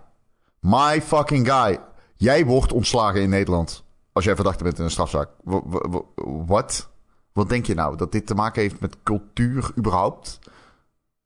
My 0.60 1.02
fucking 1.02 1.48
guy. 1.52 1.80
Jij 2.16 2.46
wordt 2.46 2.74
ontslagen 2.74 3.22
in 3.22 3.30
Nederland. 3.30 3.84
Als 4.14 4.26
jij 4.26 4.36
verdachte 4.36 4.64
bent 4.64 4.78
in 4.78 4.84
een 4.84 4.91
strafzaak. 4.91 5.30
Wat? 6.46 6.89
Wat 7.36 7.50
denk 7.50 7.66
je 7.66 7.74
nou? 7.74 7.98
Dat 7.98 8.12
dit 8.12 8.28
te 8.28 8.34
maken 8.36 8.62
heeft 8.62 8.80
met 8.80 8.96
cultuur 9.04 9.72
überhaupt? 9.78 10.40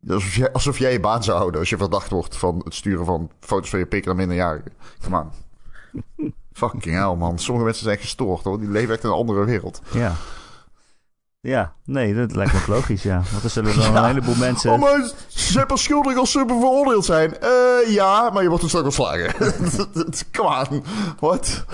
Alsof 0.10 0.34
jij, 0.36 0.52
alsof 0.52 0.78
jij 0.78 0.92
je 0.92 1.00
baan 1.00 1.24
zou 1.24 1.38
houden 1.38 1.60
als 1.60 1.70
je 1.70 1.78
verdacht 1.78 2.10
wordt 2.10 2.38
van 2.38 2.62
het 2.64 2.74
sturen 2.76 3.06
van 3.06 3.32
foto's 3.40 3.70
van 3.70 3.80
je 3.80 3.86
pik 3.86 4.06
naar 4.06 4.16
minderjarigen. 4.16 4.72
Come 5.04 5.18
on. 5.22 5.32
Fucking 6.54 6.84
hell, 6.96 7.16
man. 7.16 7.40
Sommige 7.40 7.66
mensen 7.66 7.84
zijn 7.84 7.98
gestoord, 7.98 8.44
hoor. 8.44 8.60
Die 8.60 8.70
leven 8.70 8.94
echt 8.94 9.04
in 9.04 9.10
een 9.10 9.16
andere 9.16 9.46
wereld. 9.46 9.82
Ja. 9.92 10.14
Ja, 11.42 11.74
nee, 11.86 12.14
dat 12.16 12.36
lijkt 12.36 12.54
me 12.54 12.60
ook 12.60 12.68
logisch, 12.68 13.04
ja. 13.04 13.22
Want 13.32 13.44
er 13.44 13.50
zullen 13.50 13.76
dan 13.80 13.92
Ja. 13.92 14.00
een 14.00 14.06
heleboel 14.06 14.36
mensen... 14.36 14.72
Oh, 14.72 14.80
maar 14.80 15.12
ze 15.28 15.52
zijn 15.52 15.66
pas 15.66 15.84
schuldig 15.84 16.18
als 16.18 16.32
ze 16.32 16.44
veroordeeld 16.48 17.06
zijn. 17.06 17.40
Eh, 17.40 17.50
ja, 17.94 18.30
maar 18.30 18.44
je 18.44 18.50
wordt 18.50 18.64
een 18.64 18.70
stuk 18.70 18.84
ontslagen. 18.84 19.34
Come 20.32 20.68
on. 20.70 20.84
Wat? 21.20 21.66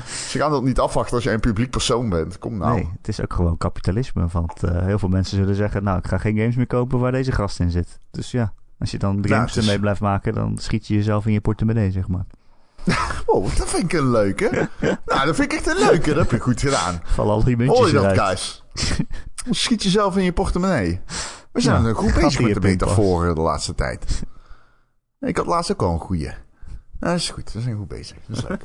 Ze 0.30 0.38
gaan 0.38 0.50
dat 0.50 0.62
niet 0.62 0.78
afwachten 0.80 1.14
als 1.14 1.24
jij 1.24 1.34
een 1.34 1.40
publiek 1.40 1.70
persoon 1.70 2.08
bent. 2.08 2.38
Kom 2.38 2.56
nou. 2.58 2.74
Nee, 2.74 2.90
het 2.96 3.08
is 3.08 3.20
ook 3.20 3.32
gewoon 3.32 3.56
kapitalisme. 3.56 4.26
Want 4.32 4.62
eh, 4.62 4.82
heel 4.82 4.98
veel 4.98 5.08
mensen 5.08 5.36
zullen 5.36 5.54
zeggen... 5.54 5.82
nou, 5.84 5.98
ik 5.98 6.06
ga 6.06 6.18
geen 6.18 6.36
games 6.36 6.56
meer 6.56 6.66
kopen 6.66 6.98
waar 6.98 7.12
deze 7.12 7.32
gast 7.32 7.60
in 7.60 7.70
zit. 7.70 7.98
Dus 8.10 8.30
ja, 8.30 8.52
als 8.78 8.90
je 8.90 8.98
dan 8.98 9.20
de 9.20 9.28
Ja, 9.28 9.34
games 9.36 9.56
is- 9.56 9.62
ermee 9.64 9.80
blijft 9.80 10.00
maken... 10.00 10.34
dan 10.34 10.58
schiet 10.58 10.86
je 10.86 10.94
jezelf 10.94 11.26
in 11.26 11.32
je 11.32 11.40
portemonnee, 11.40 11.90
zeg 11.90 12.08
maar. 12.08 12.24
Oh, 13.26 13.56
dat 13.56 13.68
vind 13.68 13.82
ik 13.92 13.92
een 13.92 14.10
leuke. 14.10 14.68
nou, 15.06 15.26
dat 15.26 15.34
vind 15.36 15.52
ik 15.52 15.58
echt 15.58 15.66
een 15.66 15.76
leuke. 15.86 16.08
Dat 16.08 16.16
heb 16.16 16.30
je 16.30 16.38
goed 16.38 16.60
gedaan. 16.60 17.00
Vallen 17.04 17.32
al 17.32 17.44
die 17.44 17.56
Hoor 17.56 17.64
muntjes 17.66 17.90
je 17.90 18.14
dat? 18.14 18.62
Schiet 19.50 19.82
jezelf 19.82 20.16
in 20.16 20.22
je 20.24 20.32
portemonnee. 20.32 21.00
We 21.52 21.60
zijn 21.60 21.82
Ja, 21.82 21.88
een 21.88 21.94
goed 21.94 22.14
bezig 22.14 22.40
met 22.40 22.48
je 22.48 22.60
de 22.60 22.68
metaforen 22.68 23.34
de 23.34 23.40
laatste 23.40 23.74
tijd. 23.74 24.22
Ik 25.20 25.36
had 25.36 25.46
laatst 25.46 25.72
ook 25.72 25.82
al 25.82 25.92
een 25.92 25.98
goeie. 25.98 26.24
Nou, 26.26 26.34
dat 26.98 27.14
is 27.14 27.30
goed. 27.30 27.52
We 27.52 27.60
zijn 27.60 27.76
goed 27.76 27.88
bezig. 27.88 28.16
Dat 28.26 28.36
is 28.36 28.48
leuk. 28.48 28.62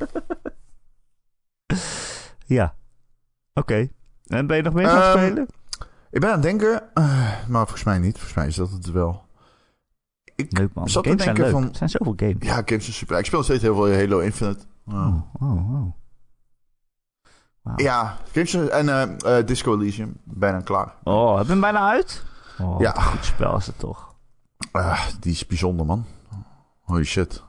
Ja. 2.46 2.74
Oké. 3.54 3.88
En 4.26 4.46
ben 4.46 4.56
je 4.56 4.62
nog 4.62 4.72
meer 4.72 4.88
gaan 4.88 5.02
Ehm, 5.16 5.26
spelen? 5.26 5.46
Ik 6.10 6.20
ben 6.20 6.28
aan 6.28 6.34
het 6.34 6.42
denken, 6.42 6.94
eh, 6.94 7.04
maar 7.48 7.62
volgens 7.64 7.84
mij 7.84 7.98
niet. 7.98 8.12
Volgens 8.14 8.34
mij 8.34 8.46
is 8.46 8.54
dat 8.56 8.70
het 8.70 8.90
wel. 8.90 9.26
Ik 10.34 10.58
Leuk 10.58 10.74
man. 10.74 10.88
zat 10.88 11.02
te 11.02 11.08
games 11.08 11.24
zijn 11.24 11.36
leuk. 11.36 11.50
van- 11.50 11.68
Er 11.68 11.76
zijn 11.76 11.90
zoveel 11.90 12.12
games. 12.16 12.36
Ja, 12.46 12.54
games 12.54 12.84
zijn 12.84 12.96
super. 12.96 13.18
Ik 13.18 13.24
speel 13.24 13.38
nog 13.38 13.46
steeds 13.48 13.62
heel 13.62 13.74
veel 13.74 13.92
Halo 13.92 14.18
Infinite. 14.18 14.64
Oh. 14.86 14.94
Oh, 14.96 15.42
oh, 15.42 15.72
oh. 15.74 15.92
Wauw. 17.62 17.76
Ja, 17.76 18.16
games 18.32 18.54
en 18.54 18.88
eh, 18.88 19.38
eh, 19.38 19.46
Disco 19.46 19.74
Elysium. 19.74 20.16
Bijna 20.24 20.60
klaar. 20.60 20.94
Oh, 21.02 21.36
heb 21.36 21.44
je 21.46 21.52
hem 21.52 21.60
bijna 21.60 21.90
uit? 21.90 22.24
Oh, 22.60 22.80
Ja. 22.80 22.90
goed 22.92 23.24
spel 23.24 23.56
is 23.56 23.66
het 23.66 23.78
toch. 23.78 24.14
Ah, 24.72 25.06
die 25.20 25.32
is 25.32 25.46
bijzonder, 25.46 25.86
man. 25.86 26.04
Holy 26.80 27.04
shit. 27.04 27.42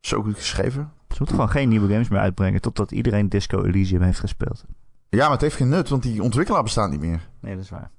Zo 0.00 0.22
goed 0.22 0.36
geschreven. 0.36 0.92
Ze 1.16 1.22
moeten 1.22 1.40
gewoon 1.40 1.60
geen 1.60 1.68
nieuwe 1.68 1.92
games 1.92 2.08
meer 2.08 2.20
uitbrengen... 2.20 2.60
totdat 2.60 2.92
iedereen 2.92 3.28
Disco 3.28 3.64
Elysium 3.64 4.02
heeft 4.02 4.18
gespeeld. 4.18 4.64
Ja, 5.08 5.22
maar 5.22 5.30
het 5.30 5.40
heeft 5.40 5.56
geen 5.56 5.68
nut, 5.68 5.88
want 5.88 6.02
die 6.02 6.22
ontwikkelaar 6.22 6.62
bestaat 6.62 6.90
niet 6.90 7.00
meer. 7.00 7.28
Nee, 7.40 7.54
dat 7.54 7.64
is 7.64 7.70
waar. 7.70 7.90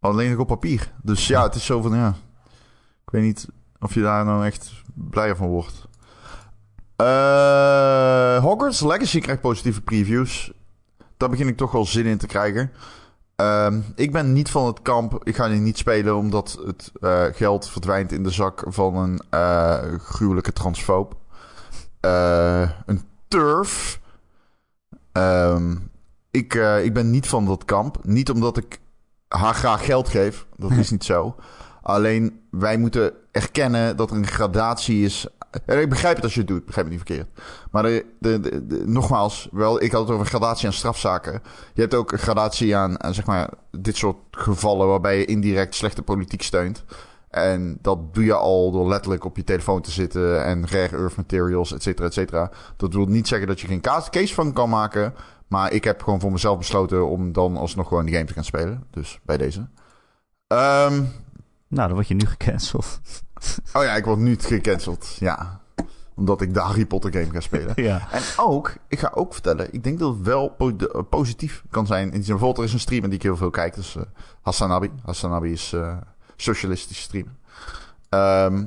Alleen 0.00 0.30
nog 0.30 0.38
op 0.38 0.46
papier. 0.46 0.92
Dus 1.02 1.26
ja, 1.26 1.42
het 1.42 1.54
is 1.54 1.64
zo 1.64 1.82
van, 1.82 1.96
ja... 1.96 2.08
Ik 3.04 3.10
weet 3.10 3.22
niet 3.22 3.48
of 3.80 3.94
je 3.94 4.00
daar 4.00 4.24
nou 4.24 4.44
echt 4.44 4.82
blijer 4.94 5.36
van 5.36 5.48
wordt. 5.48 5.88
Eh 6.96 8.38
Hogwarts 8.42 8.80
Legacy 8.80 9.20
krijgt 9.20 9.40
positieve 9.40 9.80
previews. 9.80 10.52
Daar 11.16 11.28
begin 11.28 11.48
ik 11.48 11.56
toch 11.56 11.72
wel 11.72 11.86
zin 11.86 12.06
in 12.06 12.18
te 12.18 12.26
krijgen. 12.26 12.70
Ehm, 13.36 13.80
ik 13.94 14.12
ben 14.12 14.32
niet 14.32 14.50
van 14.50 14.66
het 14.66 14.82
kamp. 14.82 15.20
Ik 15.24 15.36
ga 15.36 15.48
die 15.48 15.60
niet 15.60 15.78
spelen 15.78 16.16
omdat 16.16 16.60
het 16.66 16.92
eh, 17.00 17.24
geld 17.32 17.68
verdwijnt 17.68 18.12
in 18.12 18.22
de 18.22 18.30
zak 18.30 18.64
van 18.66 18.96
een 18.96 19.20
eh, 19.30 19.78
gruwelijke 19.98 20.52
transfoob. 20.52 21.16
Eh, 22.00 22.70
een 22.86 23.02
turf. 23.28 24.00
Ehm, 25.12 25.76
ik, 26.30 26.54
eh, 26.54 26.84
ik 26.84 26.92
ben 26.94 27.10
niet 27.10 27.26
van 27.28 27.46
dat 27.46 27.64
kamp. 27.64 27.98
Niet 28.02 28.30
omdat 28.30 28.56
ik 28.56 28.78
haar 29.28 29.54
graag 29.54 29.84
geld 29.84 30.08
geef. 30.08 30.46
Dat 30.56 30.70
is 30.70 30.90
niet 30.90 31.04
zo. 31.04 31.36
Alleen 31.82 32.40
wij 32.50 32.76
moeten 32.78 33.12
erkennen 33.32 33.96
dat 33.96 34.10
er 34.10 34.16
een 34.16 34.26
gradatie 34.26 35.04
is. 35.04 35.26
En 35.66 35.80
ik 35.80 35.88
begrijp 35.88 36.14
het 36.14 36.24
als 36.24 36.34
je 36.34 36.40
het 36.40 36.48
doet, 36.48 36.64
begrijp 36.64 36.86
me 36.86 36.92
niet 36.94 37.02
verkeerd. 37.06 37.28
Maar 37.70 37.82
de, 37.82 38.06
de, 38.18 38.40
de- 38.40 38.66
de- 38.66 38.82
nogmaals, 38.86 39.48
wel, 39.52 39.82
ik 39.82 39.92
had 39.92 40.00
het 40.00 40.10
over 40.10 40.26
gradatie 40.26 40.66
aan 40.66 40.72
strafzaken. 40.72 41.42
Je 41.74 41.80
hebt 41.80 41.94
ook 41.94 42.12
een 42.12 42.18
gradatie 42.18 42.76
aan, 42.76 43.02
aan 43.02 43.14
zeg 43.14 43.26
maar, 43.26 43.50
dit 43.70 43.96
soort 43.96 44.16
gevallen 44.30 44.88
waarbij 44.88 45.18
je 45.18 45.24
indirect 45.24 45.74
slechte 45.74 46.02
politiek 46.02 46.42
steunt. 46.42 46.84
En 47.30 47.78
dat 47.82 48.14
doe 48.14 48.24
je 48.24 48.34
al 48.34 48.70
door 48.70 48.88
letterlijk 48.88 49.24
op 49.24 49.36
je 49.36 49.44
telefoon 49.44 49.80
te 49.82 49.90
zitten 49.90 50.44
en 50.44 50.68
rare 50.68 50.96
earth 50.96 51.16
materials, 51.16 51.72
et 51.72 51.82
cetera, 51.82 52.06
et 52.06 52.12
cetera. 52.14 52.50
Dat 52.76 52.92
wil 52.94 53.06
niet 53.06 53.28
zeggen 53.28 53.48
dat 53.48 53.60
je 53.60 53.66
geen 53.66 53.80
case 54.10 54.34
van 54.34 54.52
kan 54.52 54.68
maken. 54.68 55.14
Maar 55.48 55.72
ik 55.72 55.84
heb 55.84 56.02
gewoon 56.02 56.20
voor 56.20 56.32
mezelf 56.32 56.58
besloten 56.58 57.08
om 57.08 57.32
dan 57.32 57.56
alsnog 57.56 57.88
gewoon 57.88 58.04
die 58.04 58.14
game 58.14 58.26
te 58.26 58.32
gaan 58.32 58.44
spelen. 58.44 58.84
Dus 58.90 59.20
bij 59.24 59.36
deze. 59.36 59.68
Ehm, 60.46 60.94
Nou, 61.68 61.86
dan 61.86 61.92
word 61.92 62.08
je 62.08 62.14
nu 62.14 62.26
gecanceld. 62.26 63.00
oh 63.76 63.82
ja, 63.82 63.94
ik 63.96 64.04
word 64.04 64.18
nu 64.18 64.36
gecanceld. 64.38 65.16
Ja. 65.18 65.60
Omdat 66.14 66.40
ik 66.40 66.54
de 66.54 66.60
Harry 66.60 66.86
Potter 66.86 67.12
game 67.12 67.30
ga 67.30 67.40
spelen. 67.40 67.72
ja. 67.90 68.08
En 68.12 68.22
ook, 68.36 68.72
ik 68.88 68.98
ga 68.98 69.10
ook 69.14 69.32
vertellen, 69.32 69.72
ik 69.72 69.84
denk 69.84 69.98
dat 69.98 70.14
het 70.14 70.22
wel 70.26 70.48
po- 70.48 70.76
de- 70.76 70.92
eh, 70.92 71.00
positief 71.10 71.62
kan 71.70 71.86
zijn. 71.86 72.12
In 72.12 72.18
bijvoorbeeld, 72.20 72.58
er 72.58 72.64
is 72.64 72.72
een 72.72 72.80
streamer 72.80 73.08
die 73.08 73.18
ik 73.18 73.24
heel 73.24 73.36
veel 73.36 73.50
kijk. 73.50 73.74
Dus 73.74 73.96
eh 73.96 74.02
Hassanabi. 74.42 74.90
Hassanabi 75.04 75.52
is 75.52 75.72
eh 75.72 75.96
socialistische 76.42 77.02
streamer. 77.02 77.32
Ehm, 78.08 78.64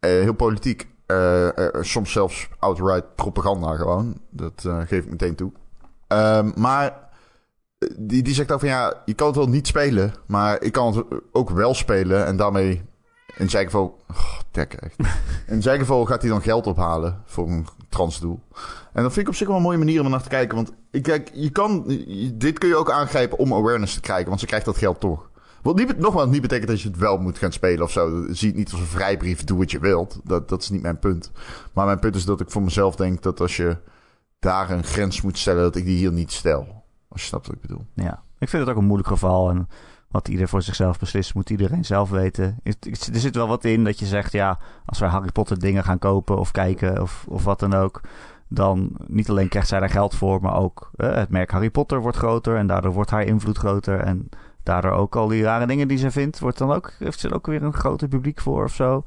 eh, 0.00 0.10
heel 0.10 0.34
politiek. 0.34 0.88
Eh, 1.06 1.58
eh, 1.58 1.82
soms 1.82 2.12
zelfs 2.12 2.48
outright 2.58 3.14
propaganda 3.14 3.76
gewoon. 3.76 4.20
Dat 4.30 4.68
geef 4.86 5.04
ik 5.04 5.10
meteen 5.10 5.34
toe. 5.34 5.52
Ehm, 6.06 6.50
maar 6.56 7.08
die, 7.96 8.22
die 8.22 8.34
zegt 8.34 8.52
ook 8.52 8.60
van 8.60 8.68
ja, 8.68 9.02
je 9.04 9.14
kan 9.14 9.26
het 9.26 9.36
wel 9.36 9.48
niet 9.48 9.66
spelen. 9.66 10.14
Maar 10.26 10.62
ik 10.62 10.72
kan 10.72 10.96
het 10.96 11.04
ook 11.32 11.50
wel 11.50 11.74
spelen. 11.74 12.26
En 12.26 12.36
daarmee 12.36 12.84
in 13.36 13.50
zijn 13.50 13.64
geval... 13.64 14.00
Oh, 14.10 14.38
echt. 14.52 14.96
In 15.46 15.62
zijn 15.62 15.78
geval 15.78 16.04
gaat 16.04 16.20
hij 16.20 16.30
dan 16.30 16.42
geld 16.42 16.66
ophalen 16.66 17.22
voor 17.24 17.48
een 17.48 17.66
transdoel. 17.88 18.40
En 18.92 19.02
dat 19.02 19.12
vind 19.12 19.26
ik 19.26 19.28
op 19.28 19.34
zich 19.34 19.46
wel 19.46 19.56
een 19.56 19.62
mooie 19.62 19.78
manier 19.78 19.98
om 19.98 20.04
er 20.04 20.10
naar 20.10 20.22
te 20.22 20.28
kijken. 20.28 20.56
Want 20.56 20.72
ik 20.90 21.02
kijk, 21.02 21.30
je 21.34 21.50
kan, 21.50 21.84
dit 22.34 22.58
kun 22.58 22.68
je 22.68 22.76
ook 22.76 22.90
aangrijpen 22.90 23.38
om 23.38 23.52
awareness 23.52 23.94
te 23.94 24.00
krijgen. 24.00 24.28
Want 24.28 24.40
ze 24.40 24.46
krijgt 24.46 24.64
dat 24.64 24.76
geld 24.76 25.00
toch. 25.00 25.30
Wat 25.62 25.76
niet, 25.76 25.98
nogmaals 25.98 26.30
niet 26.30 26.42
betekent 26.42 26.68
dat 26.68 26.80
je 26.80 26.88
het 26.88 26.98
wel 26.98 27.18
moet 27.18 27.38
gaan 27.38 27.52
spelen 27.52 27.84
of 27.84 27.90
zo. 27.90 28.26
Zie 28.30 28.48
het 28.48 28.56
niet 28.56 28.70
als 28.70 28.80
een 28.80 28.86
vrijbrief, 28.86 29.44
doe 29.44 29.58
wat 29.58 29.70
je 29.70 29.78
wilt. 29.78 30.20
Dat, 30.24 30.48
dat 30.48 30.62
is 30.62 30.70
niet 30.70 30.82
mijn 30.82 30.98
punt. 30.98 31.30
Maar 31.72 31.86
mijn 31.86 31.98
punt 31.98 32.14
is 32.14 32.24
dat 32.24 32.40
ik 32.40 32.50
voor 32.50 32.62
mezelf 32.62 32.96
denk 32.96 33.22
dat 33.22 33.40
als 33.40 33.56
je 33.56 33.76
daar 34.38 34.70
een 34.70 34.84
grens 34.84 35.22
moet 35.22 35.38
stellen, 35.38 35.62
dat 35.62 35.76
ik 35.76 35.84
die 35.84 35.96
hier 35.96 36.12
niet 36.12 36.32
stel. 36.32 36.84
Als 37.08 37.20
je 37.20 37.26
snapt 37.26 37.46
wat 37.46 37.56
ik 37.56 37.60
bedoel. 37.60 37.86
Ja, 37.94 38.22
ik 38.38 38.48
vind 38.48 38.62
het 38.62 38.70
ook 38.70 38.78
een 38.78 38.86
moeilijk 38.86 39.08
geval. 39.08 39.50
En 39.50 39.68
wat 40.08 40.28
ieder 40.28 40.48
voor 40.48 40.62
zichzelf 40.62 40.98
beslist, 40.98 41.34
moet 41.34 41.50
iedereen 41.50 41.84
zelf 41.84 42.10
weten. 42.10 42.58
Er 43.12 43.20
zit 43.20 43.34
wel 43.34 43.48
wat 43.48 43.64
in 43.64 43.84
dat 43.84 43.98
je 43.98 44.06
zegt, 44.06 44.32
ja, 44.32 44.58
als 44.86 44.98
wij 44.98 45.08
Harry 45.08 45.32
Potter 45.32 45.58
dingen 45.58 45.84
gaan 45.84 45.98
kopen 45.98 46.38
of 46.38 46.50
kijken 46.50 47.02
of, 47.02 47.24
of 47.28 47.44
wat 47.44 47.60
dan 47.60 47.74
ook. 47.74 48.00
Dan 48.48 48.96
niet 49.06 49.30
alleen 49.30 49.48
krijgt 49.48 49.68
zij 49.68 49.80
daar 49.80 49.90
geld 49.90 50.14
voor, 50.14 50.40
maar 50.40 50.56
ook 50.56 50.90
eh, 50.96 51.14
het 51.14 51.30
merk 51.30 51.50
Harry 51.50 51.70
Potter 51.70 52.00
wordt 52.00 52.16
groter. 52.16 52.56
En 52.56 52.66
daardoor 52.66 52.92
wordt 52.92 53.10
haar 53.10 53.24
invloed 53.24 53.58
groter. 53.58 54.00
En 54.00 54.28
daardoor 54.66 54.90
ook 54.92 55.16
al 55.16 55.28
die 55.28 55.42
rare 55.42 55.66
dingen 55.66 55.88
die 55.88 55.98
ze 55.98 56.10
vindt, 56.10 56.38
wordt 56.38 56.58
dan 56.58 56.72
ook, 56.72 56.92
heeft 56.98 57.20
ze 57.20 57.32
ook 57.34 57.46
weer 57.46 57.62
een 57.62 57.72
groter 57.72 58.08
publiek 58.08 58.40
voor 58.40 58.64
of 58.64 58.74
zo. 58.74 59.02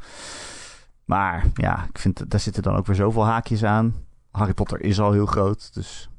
Maar 1.06 1.46
ja, 1.54 1.86
ik 1.90 1.98
vind, 2.00 2.32
daar 2.32 2.40
zitten 2.40 2.64
dan 2.64 2.76
ook 2.76 2.86
weer 2.86 2.96
zoveel 2.96 3.26
haakjes 3.26 3.64
aan. 3.64 3.96
Harry 4.32 4.54
Potter 4.54 4.82
is 4.82 5.00
al 5.00 5.12
heel 5.12 5.26
groot, 5.26 5.74
dus 5.74 6.10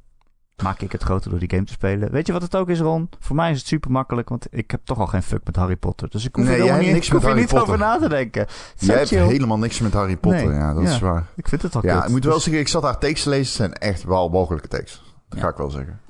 maak 0.62 0.80
ik 0.80 0.93
het 0.93 1.03
groter 1.03 1.30
door 1.30 1.38
die 1.38 1.51
game 1.51 1.64
te 1.64 1.72
spelen. 1.72 2.11
Weet 2.11 2.26
je 2.26 2.32
wat 2.32 2.43
het 2.43 2.57
ook 2.57 2.68
is, 2.68 2.80
Ron? 2.80 3.09
Voor 3.18 3.36
mij 3.36 3.51
is 3.51 3.59
het 3.59 3.66
super 3.66 3.91
makkelijk, 3.91 4.28
want 4.28 4.47
ik 4.51 4.70
heb 4.70 4.80
toch 4.84 4.99
al 4.99 5.07
geen 5.07 5.22
fuck 5.22 5.41
met 5.45 5.57
Harry 5.57 5.76
Potter. 5.76 6.09
Dus 6.11 6.24
ik 6.24 6.34
hoef 6.36 6.45
Nee, 6.45 6.55
er 6.55 6.61
helemaal 6.61 6.82
niet, 6.82 6.93
niks 6.93 7.07
ik 7.07 7.12
hoef 7.12 7.24
er 7.53 7.61
over 7.62 7.78
na 7.78 7.99
te 7.99 8.09
denken. 8.09 8.47
Jij 8.76 8.97
hebt 8.97 9.09
chill. 9.09 9.26
helemaal 9.26 9.59
niks 9.59 9.80
met 9.80 9.93
Harry 9.93 10.16
Potter. 10.16 10.47
Nee, 10.49 10.55
Ja, 10.59 10.74
dat 10.74 10.82
ja. 10.82 10.91
is 10.91 10.99
waar. 11.01 11.26
Ik 11.36 11.49
vind 11.49 11.62
het 11.62 11.74
al 11.76 11.84
Ja, 11.84 11.95
kut. 11.95 12.05
ik 12.05 12.11
moet 12.11 12.24
wel 12.24 12.34
Dus- 12.34 12.43
zeggen, 12.43 12.62
ik 12.62 12.68
zat 12.68 12.82
haar 12.82 12.99
tekst 12.99 13.22
te 13.22 13.28
lezen. 13.28 13.47
Het 13.47 13.57
zijn 13.80 13.93
echt 13.93 14.05
wel 14.05 14.28
mogelijke 14.28 14.68
teksten. 14.68 15.03
Dat 15.28 15.38
Ja. 15.38 15.45
ga 15.45 15.51
ik 15.51 15.57
wel 15.57 15.70
zeggen. 15.70 16.01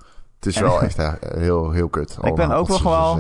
Het 0.41 0.47
is 0.49 0.57
En- 0.57 0.63
wel 0.63 0.83
echt 0.83 0.99
eh, 0.99 1.13
heel, 1.21 1.71
heel 1.71 1.89
kut. 1.89 2.17
ben 2.21 2.31
allemaal 2.31 2.57
ook 2.59 2.69
wel. 2.83 3.19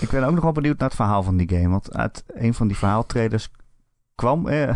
Ik 0.00 0.10
ben 0.10 0.24
ook 0.24 0.34
nog 0.34 0.42
wel 0.42 0.52
benieuwd 0.52 0.78
naar 0.78 0.88
het 0.88 0.96
verhaal 0.96 1.22
van 1.22 1.36
die 1.36 1.48
game. 1.48 1.68
Want 1.68 1.96
uit 1.96 2.24
een 2.26 2.54
van 2.54 2.66
die 2.66 2.76
verhaaltraders 2.76 3.50
kwam, 4.14 4.48
eh, 4.48 4.74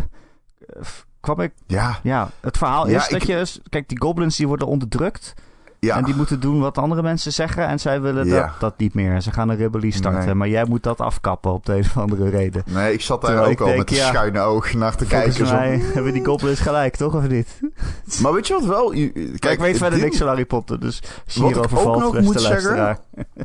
kwam 1.21 1.41
ik... 1.41 1.53
Ja, 1.67 1.99
Ja, 2.03 2.31
het 2.41 2.57
verhaal 2.59 2.89
Ja, 2.89 2.97
is 2.97 3.09
dat 3.09 3.23
ik- 3.23 3.27
je... 3.29 3.61
Kijk, 3.69 3.89
die 3.89 4.01
goblins 4.01 4.37
die 4.37 4.47
worden 4.49 4.67
onderdrukt. 4.67 5.35
Ja. 5.81 5.97
En 5.97 6.05
die 6.05 6.15
moeten 6.15 6.41
doen 6.41 6.61
wat 6.61 6.79
andere 6.79 7.03
mensen 7.03 7.33
zeggen. 7.33 7.67
En 7.67 7.79
zij 7.81 8.01
willen 8.01 8.27
Ja. 8.27 8.41
dat, 8.41 8.51
dat 8.61 8.79
niet 8.79 8.95
meer. 8.95 9.21
Ze 9.21 9.33
gaan 9.33 9.49
een 9.49 9.57
rebellie 9.57 9.93
starten. 9.93 10.25
Nee. 10.25 10.35
Maar 10.35 10.49
jij 10.49 10.65
moet 10.65 10.83
dat 10.83 11.01
afkappen 11.01 11.53
op 11.53 11.67
de 11.67 11.73
een 11.75 11.81
of 11.81 11.97
andere 11.99 12.29
reden. 12.29 12.63
Nee, 12.67 12.93
ik 12.93 13.01
zat 13.01 13.21
daar 13.21 13.31
Terwijl 13.31 13.53
ook 13.53 13.61
al 13.61 13.67
denk, 13.67 13.79
met 13.79 13.91
een 13.91 13.97
ja, 13.97 14.07
schuine 14.09 14.41
oog 14.41 14.75
naar 14.75 14.97
te 14.97 15.07
Volgens 15.07 15.37
kijken. 15.37 15.47
zo. 15.47 15.55
mij 15.55 15.81
hebben 15.95 16.13
die 16.13 16.25
goblins 16.25 16.61
gelijk, 16.61 16.97
toch? 16.97 17.15
Of 17.15 17.29
niet? 17.29 17.61
Maar 18.23 18.33
weet 18.33 18.47
je 18.47 18.53
wat 18.53 18.65
wel? 18.65 18.93
Je- 18.93 19.13
Kijk, 19.13 19.41
Kijk, 19.41 19.55
ik 19.55 19.61
weet 19.61 19.77
verder 19.79 19.99
niks 19.99 20.17
van 20.19 20.27
Harry 20.27 20.45
Potter. 20.47 20.81
Dus 20.81 21.03
als 21.25 21.35
je 21.35 21.45
hierover 21.45 21.79
ook 21.79 21.83
valt, 21.85 22.03
nog 22.03 22.21
moet 22.21 22.41
zeggen. 22.41 22.99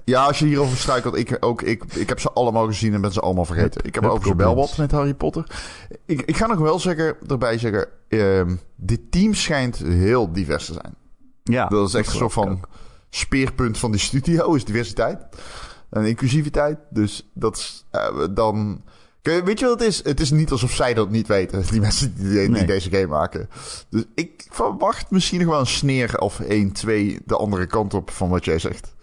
Ja, 0.05 0.23
als 0.25 0.39
je 0.39 0.45
hierover 0.45 0.77
struikelt, 0.77 1.15
ik, 1.17 1.38
ook, 1.39 1.61
ik, 1.61 1.84
ik 1.93 2.09
heb 2.09 2.19
ze 2.19 2.31
allemaal 2.31 2.65
gezien 2.65 2.93
en 2.93 3.01
ben 3.01 3.11
ze 3.11 3.19
allemaal 3.19 3.45
vergeten. 3.45 3.81
Ik 3.86 3.95
heb 3.95 4.03
goblins. 4.05 4.53
wat 4.53 4.77
met 4.77 4.91
Harry 4.91 5.13
Potter. 5.13 5.43
Ik, 6.05 6.21
ik 6.21 6.38
ga 6.38 6.47
nog 6.47 6.59
wel 6.59 6.79
zeggen, 6.79 7.15
erbij 7.27 7.57
zeggen, 7.57 7.88
ehm, 8.07 8.55
dit 8.75 8.99
team 9.09 9.34
schijnt 9.34 9.77
heel 9.77 10.31
divers 10.31 10.65
te 10.65 10.73
zijn. 10.73 10.93
Ja, 11.43 11.67
Dat 11.67 11.87
is 11.87 11.93
echt 11.93 12.07
een 12.07 12.13
soort 12.17 12.33
van 12.33 12.59
speerpunt 13.09 13.77
van 13.77 13.91
die 13.91 13.99
studio, 13.99 14.53
is 14.53 14.65
diversiteit. 14.65 15.17
En 15.89 16.05
inclusiviteit. 16.05 16.77
Dus 16.89 17.29
dat 17.33 17.57
is 17.57 17.85
eh, 17.91 18.07
dan... 18.31 18.81
Weet 19.21 19.59
je 19.59 19.65
wat 19.65 19.79
het 19.79 19.87
is? 19.89 20.03
Het 20.03 20.19
is 20.19 20.31
niet 20.31 20.51
alsof 20.51 20.71
zij 20.71 20.93
dat 20.93 21.09
niet 21.09 21.27
weten, 21.27 21.63
die 21.71 21.81
mensen 21.81 22.15
die, 22.15 22.29
die 22.29 22.49
Nee. 22.49 22.65
deze 22.65 22.89
game 22.89 23.07
maken. 23.07 23.49
Dus 23.89 24.03
ik 24.15 24.47
verwacht 24.49 25.11
misschien 25.11 25.39
nog 25.39 25.49
wel 25.49 25.59
een 25.59 25.65
sneer 25.67 26.17
of 26.19 26.39
1, 26.39 26.71
2 26.71 27.19
de 27.25 27.37
andere 27.37 27.65
kant 27.65 27.93
op 27.93 28.09
van 28.11 28.29
wat 28.29 28.45
jij 28.45 28.59
zegt. 28.59 28.95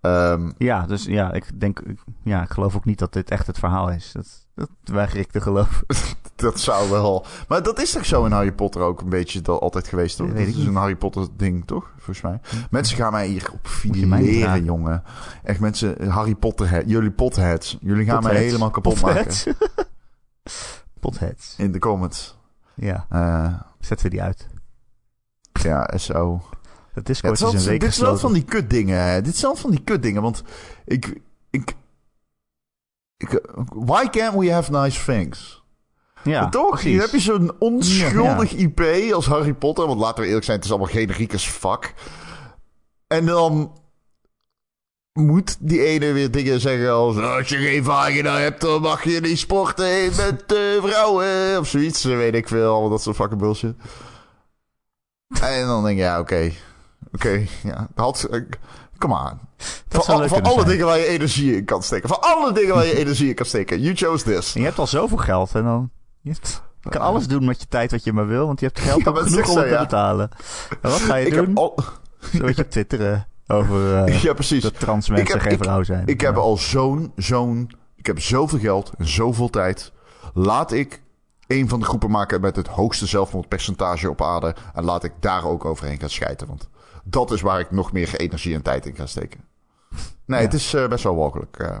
Ehm, 0.00 0.50
Ja, 0.58 0.86
dus 0.86 1.04
ja, 1.04 1.32
ik 1.32 1.60
denk... 1.60 1.82
Ja, 2.24 2.42
ik 2.42 2.50
geloof 2.50 2.76
ook 2.76 2.84
niet 2.84 2.98
dat 2.98 3.12
dit 3.12 3.30
echt 3.30 3.46
het 3.46 3.58
verhaal 3.58 3.90
is. 3.90 4.12
Dat, 4.12 4.46
dat 4.54 4.68
weiger 4.84 5.18
ik 5.18 5.30
te 5.30 5.40
geloven. 5.40 5.86
dat 6.46 6.60
zou 6.60 6.90
wel... 6.90 7.26
Maar 7.48 7.62
dat 7.62 7.80
is 7.80 7.90
toch 7.92 8.06
zo 8.06 8.24
in 8.24 8.32
Harry 8.32 8.52
Potter 8.52 8.82
ook 8.82 9.00
een 9.00 9.08
beetje 9.08 9.40
dat 9.40 9.60
altijd 9.60 9.88
geweest, 9.88 10.16
toch? 10.16 10.26
Dat 10.26 10.36
Dat, 10.36 10.46
ik 10.46 10.56
is 10.56 10.64
een 10.64 10.74
Harry 10.74 10.96
Potter 10.96 11.26
ding, 11.36 11.66
toch? 11.66 11.90
Volgens 11.96 12.20
mij. 12.20 12.40
Mensen 12.70 12.96
gaan 12.96 13.12
mij 13.12 13.26
hier 13.26 13.50
op 13.52 13.66
fileren, 13.68 14.64
jongen. 14.64 15.02
Echt 15.44 15.60
mensen, 15.60 16.08
Harry 16.10 16.34
Potter, 16.34 16.86
jullie 16.86 17.10
potheads. 17.10 17.78
Jullie 17.80 18.04
gaan 18.06 18.22
mij 18.22 18.36
helemaal 18.36 18.70
kapot 18.70 19.00
maken. 19.00 19.34
Potheads. 21.00 21.54
In 21.58 21.72
de 21.72 21.78
comments. 21.78 22.38
Ja, 22.74 23.06
Eh, 23.08 23.52
zetten 23.80 24.06
we 24.06 24.12
die 24.12 24.22
uit. 24.22 24.46
ja, 25.52 25.90
SO. 25.96 26.40
Ja, 26.42 26.56
het 26.92 27.06
Discord 27.06 27.40
is 27.40 27.52
is 27.54 27.62
een 27.64 27.70
week 27.70 27.80
dit 27.80 27.88
is 27.88 27.98
wel 27.98 28.12
gesloten. 28.12 28.20
van 28.20 28.32
die 28.32 28.44
kutdingen. 28.60 29.02
hè. 29.04 29.22
Dit 29.22 29.34
is 29.34 29.40
wel 29.42 29.56
van 29.56 29.70
die 29.70 29.82
kutdingen. 29.84 30.22
Want 30.22 30.42
ik... 30.84 31.20
ik, 31.50 31.74
ik 33.16 33.40
why 33.74 34.06
can't 34.08 34.34
we 34.38 34.52
have 34.52 34.70
nice 34.70 35.04
things? 35.04 35.59
Ja, 36.22 36.48
Toch? 36.48 36.68
precies. 36.70 36.90
Hier 36.90 37.00
heb 37.00 37.10
je 37.10 37.20
zo'n 37.20 37.52
onschuldig 37.58 38.52
IP 38.52 38.80
als 39.14 39.26
Harry 39.26 39.54
Potter. 39.54 39.86
Want 39.86 40.00
laten 40.00 40.20
we 40.22 40.26
eerlijk 40.26 40.44
zijn, 40.44 40.56
het 40.56 40.66
is 40.66 40.72
allemaal 40.72 40.90
generiek 40.92 41.32
als 41.32 41.46
fuck. 41.48 41.94
En 43.06 43.26
dan 43.26 43.72
moet 45.12 45.56
die 45.60 45.84
ene 45.84 46.12
weer 46.12 46.30
dingen 46.30 46.60
zeggen 46.60 46.92
als... 46.92 47.16
Als 47.16 47.48
je 47.48 47.56
geen 47.56 47.84
vagina 47.84 48.38
hebt, 48.38 48.60
dan 48.60 48.80
mag 48.82 49.04
je 49.04 49.20
niet 49.20 49.38
sporten 49.38 50.06
met 50.26 50.52
eh, 50.52 50.82
vrouwen. 50.82 51.58
Of 51.58 51.68
zoiets, 51.68 52.04
weet 52.04 52.34
ik 52.34 52.48
veel. 52.48 52.70
Allemaal 52.72 52.90
dat 52.90 53.02
soort 53.02 53.16
fucking 53.16 53.40
bullshit. 53.40 53.74
En 55.40 55.66
dan 55.66 55.84
denk 55.84 55.96
je, 55.96 56.02
ja, 56.02 56.18
oké. 56.20 56.52
Oké, 57.12 57.46
ja. 57.62 57.88
Had, 57.94 58.22
eh, 58.30 58.40
Come 58.98 59.14
on. 59.14 59.38
Dat 59.88 60.04
Van, 60.04 60.20
al- 60.20 60.28
van 60.28 60.42
alle 60.42 60.54
zijn. 60.54 60.68
dingen 60.68 60.86
waar 60.86 60.98
je 60.98 61.06
energie 61.06 61.56
in 61.56 61.64
kan 61.64 61.82
steken. 61.82 62.08
Van 62.08 62.20
alle 62.20 62.52
dingen 62.52 62.74
waar 62.74 62.86
je 62.86 62.96
energie 63.04 63.28
in 63.28 63.34
kan 63.34 63.46
steken. 63.46 63.80
You 63.80 63.94
chose 63.96 64.24
this. 64.24 64.54
En 64.54 64.60
je 64.60 64.66
hebt 64.66 64.78
al 64.78 64.86
zoveel 64.86 65.16
geld 65.18 65.54
en 65.54 65.62
dan... 65.64 65.90
Je, 66.22 66.34
kan 66.88 67.00
alles 67.00 67.26
doen 67.26 67.44
met 67.44 67.60
je 67.60 67.66
tijd 67.68 67.90
wat 67.90 68.04
je 68.04 68.12
maar 68.12 68.26
wil, 68.26 68.46
want 68.46 68.60
je 68.60 68.66
hebt 68.66 68.78
geld 68.88 69.04
Ja, 69.04 69.12
genoeg 69.14 69.48
om 69.48 69.54
zo, 69.54 69.62
te 69.62 69.76
betalen. 69.80 70.30
En 70.82 70.90
wat 70.90 71.00
ga 71.00 71.14
je 71.14 71.26
Ik 71.26 71.32
doen? 71.34 71.46
heb 71.46 71.56
al... 71.58 71.78
Zo 72.32 72.42
weet 72.44 72.56
je 72.56 72.68
twitteren 72.68 73.26
over 73.46 74.04
eh, 74.04 74.22
Ja, 74.22 74.32
precies. 74.32 74.62
dat 74.62 74.78
trans 74.78 75.08
mensen 75.08 75.32
heb- 75.32 75.42
geen 75.42 75.52
ik- 75.52 75.62
vrouw 75.62 75.82
zijn. 75.82 76.06
Ik 76.06 76.20
heb 76.20 76.36
al 76.36 76.56
zo'n, 76.56 77.12
zo'n... 77.16 77.70
Ik 77.96 78.06
heb 78.06 78.20
zoveel 78.20 78.58
geld 78.58 78.92
en 78.98 79.08
zoveel 79.08 79.50
tijd. 79.50 79.92
Laat 80.34 80.72
ik 80.72 81.02
een 81.46 81.68
van 81.68 81.80
de 81.80 81.86
groepen 81.86 82.10
maken 82.10 82.40
met 82.40 82.56
het 82.56 82.66
hoogste 82.66 83.06
zelfmoordpercentage 83.06 84.10
op 84.10 84.22
aarde. 84.22 84.54
En 84.74 84.84
laat 84.84 85.04
ik 85.04 85.12
daar 85.20 85.44
ook 85.44 85.64
overheen 85.64 85.98
gaan 86.00 86.10
schijten. 86.10 86.46
Want 86.46 86.68
dat 87.04 87.30
is 87.30 87.40
waar 87.40 87.60
ik 87.60 87.70
nog 87.70 87.92
meer 87.92 88.14
energie 88.16 88.54
en 88.54 88.62
tijd 88.62 88.86
in 88.86 88.94
ga 88.94 89.06
steken. 89.06 89.40
Nee, 90.26 90.38
Ja. 90.40 90.44
het 90.44 90.54
is 90.54 90.74
eh, 90.74 90.88
best 90.88 91.04
wel 91.04 91.14
mogelijk. 91.14 91.56
eh. 91.58 91.76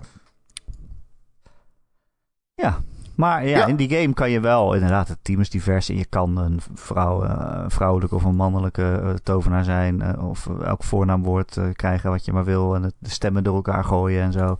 Ja, 2.54 2.80
maar 3.20 3.46
ja, 3.46 3.58
Ja. 3.58 3.66
in 3.66 3.76
die 3.76 3.90
game 3.90 4.12
kan 4.14 4.30
je 4.30 4.40
wel 4.40 4.74
inderdaad, 4.74 5.08
het 5.08 5.18
team 5.22 5.40
is 5.40 5.50
divers 5.50 5.88
en 5.88 5.96
je 5.96 6.04
kan 6.04 6.36
een 6.36 6.60
vrouw, 6.74 7.22
eh, 7.24 7.64
vrouwelijke 7.68 8.14
of 8.14 8.24
een 8.24 8.34
mannelijke 8.34 9.00
eh, 9.02 9.08
tovenaar 9.22 9.64
zijn 9.64 10.02
eh, 10.02 10.28
of 10.28 10.48
elk 10.64 10.84
voornaamwoord 10.84 11.58
krijgen 11.72 12.10
wat 12.10 12.24
je 12.24 12.32
maar 12.32 12.44
wil 12.44 12.74
en 12.74 12.82
het, 12.82 12.94
de 12.98 13.10
stemmen 13.10 13.44
door 13.44 13.54
elkaar 13.54 13.84
gooien 13.84 14.22
en 14.22 14.32
zo. 14.32 14.58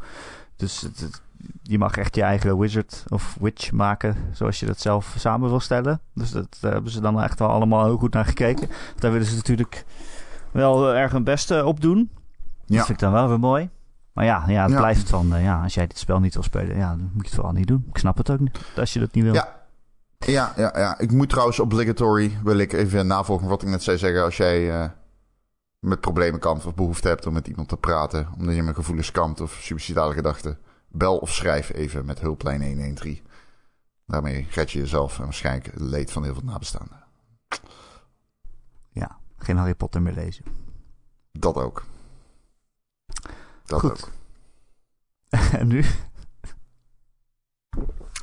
Dus 0.57 0.81
het- 0.81 1.01
het- 1.01 1.23
je 1.63 1.79
mag 1.79 1.97
echt 1.97 2.15
je 2.15 2.23
eigen 2.23 2.59
wizard 2.59 3.05
of 3.09 3.37
witch 3.41 3.73
maken 3.73 4.17
zoals 4.33 4.61
je 4.61 4.67
dat 4.67 4.81
zelf 4.81 5.15
samen 5.19 5.49
wil 5.49 5.61
stellen. 5.61 6.01
Dus 6.15 6.31
dat, 6.31 6.59
daar 6.61 6.73
hebben 6.73 6.91
ze 6.93 7.01
dan 7.01 7.23
echt 7.23 7.39
wel 7.39 7.49
allemaal 7.49 7.85
heel 7.85 7.97
goed 7.97 8.13
naar 8.13 8.25
gekeken. 8.25 8.69
Daar 8.99 9.13
willen 9.13 9.27
ze 9.27 9.37
natuurlijk 9.37 9.85
wel 10.53 10.95
erg 10.95 11.13
hun 11.13 11.25
best 11.25 11.63
op 11.63 11.81
doen. 11.81 12.11
Ja. 12.67 12.77
Dat 12.77 12.87
vind 12.87 12.89
ik 13.01 13.05
dan 13.05 13.13
wel 13.13 13.29
weer 13.29 13.41
mooi. 13.41 13.69
Maar 14.13 14.25
ja, 14.25 14.45
ja 14.47 14.63
het 14.63 14.71
Ja. 14.71 14.79
blijft 14.79 15.09
van, 15.09 15.35
eh, 15.35 15.43
ja, 15.43 15.63
als 15.63 15.75
jij 15.75 15.87
dit 15.87 15.99
spel 15.99 16.21
niet 16.21 16.35
wil 16.35 16.43
spelen, 16.43 16.77
ja, 16.77 16.89
dan 16.89 17.01
moet 17.13 17.23
je 17.23 17.27
het 17.27 17.35
vooral 17.35 17.53
niet 17.53 17.67
doen. 17.67 17.85
Ik 17.89 17.99
snap 17.99 18.17
het 18.17 18.31
ook 18.31 18.41
niet, 18.41 18.59
als 18.77 18.93
je 18.93 18.99
dat 19.01 19.13
niet 19.15 19.25
wil. 19.25 19.35
Ja. 19.35 19.59
Ja, 20.19 20.53
ja, 20.57 20.73
ja. 20.79 20.99
Ik 20.99 21.13
moet 21.13 21.29
trouwens 21.29 21.61
obligatory, 21.61 22.39
wil 22.45 22.59
ik 22.59 22.73
even 22.73 23.07
navolgen 23.07 23.49
wat 23.49 23.63
ik 23.63 23.69
net 23.69 23.83
zei 23.83 23.99
zeggen. 23.99 24.23
Als 24.25 24.37
jij 24.37 24.81
eh, 24.83 24.89
met 25.79 26.01
problemen 26.01 26.41
kampt 26.41 26.67
of 26.67 26.75
behoefte 26.75 27.09
hebt 27.09 27.27
om 27.27 27.33
met 27.33 27.49
iemand 27.49 27.69
te 27.69 27.77
praten, 27.77 28.29
omdat 28.39 28.55
je 28.55 28.63
met 28.63 28.75
gevoelens 28.75 29.11
kampt 29.11 29.41
of 29.41 29.53
suicidale 29.53 30.15
gedachten, 30.15 30.59
bel 30.89 31.19
of 31.19 31.31
schrijf 31.33 31.73
even 31.73 32.05
met 32.05 32.21
hulplijn 32.21 32.63
113. 32.63 33.21
Daarmee 34.07 34.47
red 34.51 34.71
je 34.71 34.79
jezelf 34.79 35.19
en 35.19 35.25
waarschijnlijk 35.25 35.67
het 35.67 35.81
leed 35.81 36.13
van 36.13 36.25
heel 36.25 36.35
veel 36.35 36.43
nabestaanden. 36.45 37.05
Ja, 38.91 39.19
geen 39.37 39.57
Harry 39.57 39.75
Potter 39.75 40.03
meer 40.03 40.15
lezen. 40.15 40.45
Dat 41.33 41.55
ook. 41.57 41.85
Dat 43.71 43.81
Goed. 43.81 43.91
ook. 43.91 44.09
en 45.59 45.67
nu? 45.67 45.85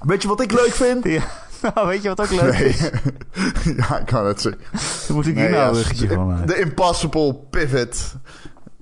Weet 0.05 0.21
je 0.21 0.27
wat 0.27 0.41
ik 0.41 0.51
leuk 0.51 0.71
vind? 0.73 1.03
nou, 1.73 1.87
weet 1.87 2.01
je 2.01 2.07
wat 2.07 2.21
ook 2.21 2.29
leuk 2.41 2.53
Nee. 2.53 2.67
is? 2.69 2.89
ja, 3.77 3.99
ik 3.99 4.05
kan 4.05 4.25
het 4.25 4.41
zeggen. 4.41 4.61
Dan 5.07 5.15
moet 5.15 5.27
ik 5.27 5.33
hier 5.35 5.43
Nee, 5.43 5.51
nou 5.51 5.75
ja, 5.77 5.83
een 6.01 6.07
van 6.09 6.27
maken. 6.27 6.47
De 6.47 6.59
impossible 6.59 7.35
pivot 7.49 8.15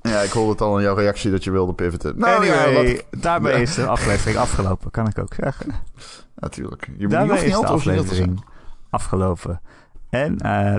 Ja, 0.02 0.20
ik 0.22 0.32
hoorde 0.32 0.52
het 0.52 0.62
al 0.62 0.78
in 0.78 0.84
jouw 0.84 0.96
reactie 0.96 1.32
dat 1.32 1.44
je 1.44 1.52
wilde 1.52 1.74
pivoten. 1.74 2.18
Nou, 2.20 2.36
anyway, 2.38 2.72
ja, 2.72 2.74
laat 2.74 2.84
ik- 2.84 3.06
daarmee 3.22 3.54
Ja. 3.54 3.60
is 3.60 3.76
de 3.76 3.88
aflevering 3.88 4.38
afgelopen, 4.38 4.92
kan 4.92 5.08
ik 5.08 5.20
ook 5.20 5.34
zeggen. 5.34 5.74
Natuurlijk. 6.36 6.90
Je, 6.98 7.08
Daarmee 7.08 7.36
niet 7.38 7.46
is 7.54 7.60
de 7.60 7.66
aflevering 7.68 8.44
afgelopen. 8.90 9.62
En 10.16 10.38
eh, 10.40 10.76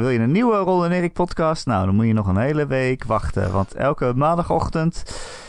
wil 0.00 0.08
je 0.08 0.18
een 0.18 0.32
nieuwe 0.32 0.56
Ron 0.56 0.84
en 0.84 0.92
Erik 0.92 1.12
podcast? 1.12 1.66
Nou, 1.66 1.86
dan 1.86 1.94
moet 1.94 2.06
je 2.06 2.12
nog 2.12 2.26
een 2.26 2.36
hele 2.36 2.66
week 2.66 3.04
wachten. 3.04 3.52
Want 3.52 3.74
elke 3.74 4.12
maandagochtend 4.16 5.04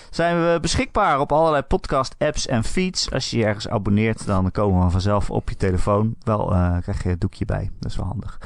zijn 0.09 0.35
we 0.35 0.59
beschikbaar 0.61 1.19
op 1.19 1.31
allerlei 1.31 1.63
podcast 1.63 2.15
apps 2.17 2.47
en 2.47 2.63
feeds. 2.63 3.11
Als 3.11 3.29
je 3.29 3.37
je 3.37 3.45
ergens 3.45 3.67
abonneert, 3.67 4.25
dan 4.25 4.51
komen 4.51 4.85
we 4.85 4.91
vanzelf 4.91 5.29
op 5.29 5.49
je 5.49 5.55
telefoon. 5.55 6.15
Wel 6.23 6.53
eh, 6.53 6.77
krijg 6.81 7.03
je 7.03 7.09
het 7.09 7.21
doekje 7.21 7.45
bij. 7.45 7.69
Dat 7.79 7.91
is 7.91 7.97
wel 7.97 8.05
handig. 8.05 8.37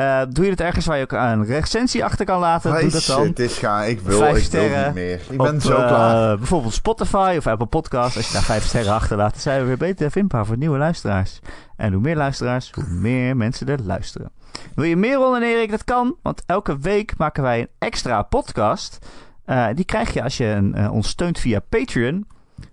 Eh, 0.00 0.22
doe 0.28 0.44
je 0.44 0.50
het 0.50 0.60
ergens 0.60 0.86
waar 0.86 0.96
je 0.96 1.02
ook 1.02 1.12
een 1.12 1.44
recensie 1.44 2.04
achter 2.04 2.24
kan 2.24 2.40
laten? 2.40 2.80
Doe 2.80 2.90
dat 2.90 3.04
dan. 3.04 3.26
Het 3.26 3.38
is 3.38 3.58
gaan. 3.58 3.84
Ik 3.84 4.00
wil, 4.00 4.18
Vijf 4.18 4.44
ik 4.44 4.50
wil 4.50 4.84
niet 4.84 4.94
meer. 4.94 5.20
Ik 5.30 5.40
op, 5.40 5.46
ben 5.46 5.60
zo 5.60 5.76
eh, 5.76 5.86
klaar. 5.86 6.38
bijvoorbeeld 6.38 6.74
Spotify 6.74 7.34
of 7.38 7.46
Apple 7.46 7.66
Podcasts. 7.66 8.16
Als 8.16 8.26
je 8.26 8.32
daar 8.32 8.42
vijf 8.42 8.64
sterren 8.64 8.92
achterlaat, 8.92 9.32
dan 9.32 9.40
zijn 9.40 9.60
we 9.60 9.66
weer 9.66 9.76
beter 9.76 10.10
vindbaar 10.10 10.46
voor 10.46 10.56
nieuwe 10.56 10.78
luisteraars. 10.78 11.40
En 11.76 11.92
hoe 11.92 12.02
meer 12.02 12.16
luisteraars, 12.16 12.70
hoe 12.74 12.88
meer 12.88 13.36
mensen 13.36 13.66
er 13.66 13.82
luisteren. 13.82 14.30
Wil 14.74 14.84
je 14.84 14.96
meer 14.96 15.14
Ron 15.14 15.36
en 15.36 15.42
Erik? 15.42 15.70
Dat 15.70 15.84
kan, 15.84 16.16
want 16.22 16.42
elke 16.46 16.78
week 16.78 17.14
maken 17.16 17.42
wij 17.42 17.60
een 17.60 17.68
extra 17.78 18.22
podcast. 18.22 18.98
Eh, 19.44 19.66
die 19.74 19.84
krijg 19.84 20.12
je 20.12 20.22
als 20.22 20.36
je 20.36 20.46
een, 20.46 20.74
eh, 20.74 20.92
ons 20.92 21.08
steunt 21.08 21.38
via 21.38 21.60
Patreon. 21.68 22.26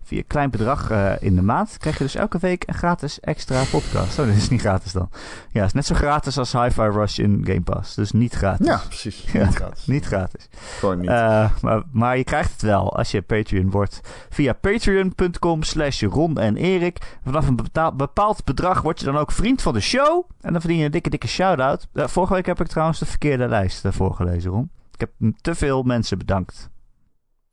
Via 0.07 0.17
een 0.17 0.27
klein 0.27 0.49
bedrag 0.49 0.89
eh, 0.89 1.11
in 1.19 1.35
de 1.35 1.41
maand. 1.41 1.77
Krijg 1.77 1.97
je 1.97 2.03
dus 2.03 2.15
elke 2.15 2.37
week 2.37 2.63
een 2.67 2.73
gratis 2.73 3.19
extra 3.19 3.63
podcast. 3.71 4.19
Oh, 4.19 4.25
dat 4.25 4.35
is 4.35 4.49
niet 4.49 4.59
gratis 4.59 4.91
dan. 4.91 5.09
Ja, 5.51 5.59
het 5.59 5.67
is 5.67 5.73
net 5.73 5.85
zo 5.85 5.95
gratis 5.95 6.37
als 6.37 6.51
Hi-Fi 6.51 6.81
Rush 6.81 7.17
in 7.17 7.41
Game 7.43 7.61
Pass. 7.61 7.95
Dus 7.95 8.11
niet 8.11 8.33
gratis. 8.33 8.67
Ja, 8.67 8.81
precies. 8.87 9.25
Ja. 9.31 9.45
Niet 9.45 9.55
gratis. 9.55 9.85
Niet 9.95 10.05
gratis. 10.05 10.49
Gewoon 10.79 10.99
niet. 10.99 11.09
Eh, 11.09 11.49
maar, 11.61 11.83
maar 11.91 12.17
je 12.17 12.23
krijgt 12.23 12.51
het 12.51 12.61
wel 12.61 12.97
als 12.97 13.11
je 13.11 13.21
Patreon 13.21 13.69
wordt. 13.69 14.01
Via 14.29 14.53
patreon.com 14.53 15.63
slash 15.63 16.01
Ron 16.03 16.37
en 16.37 16.55
Erik. 16.55 17.17
Vanaf 17.23 17.47
een 17.47 17.59
bepaald 17.95 18.43
bedrag 18.43 18.81
word 18.81 18.99
je 18.99 19.05
dan 19.05 19.17
ook 19.17 19.31
vriend 19.31 19.61
van 19.61 19.73
de 19.73 19.79
show. 19.79 20.29
En 20.41 20.51
dan 20.51 20.61
verdien 20.61 20.79
je 20.79 20.85
een 20.85 20.91
dikke, 20.91 21.09
dikke 21.09 21.27
shout-out. 21.27 21.87
Eh, 21.93 22.07
vorige 22.07 22.33
week 22.33 22.45
heb 22.45 22.61
ik 22.61 22.67
trouwens 22.67 22.99
de 22.99 23.05
verkeerde 23.05 23.47
lijst 23.47 23.83
voorgelezen, 23.87 24.51
Ron. 24.51 24.69
Ik 24.93 24.99
heb 24.99 25.31
te 25.41 25.55
veel 25.55 25.83
mensen 25.83 26.17
bedankt. 26.17 26.69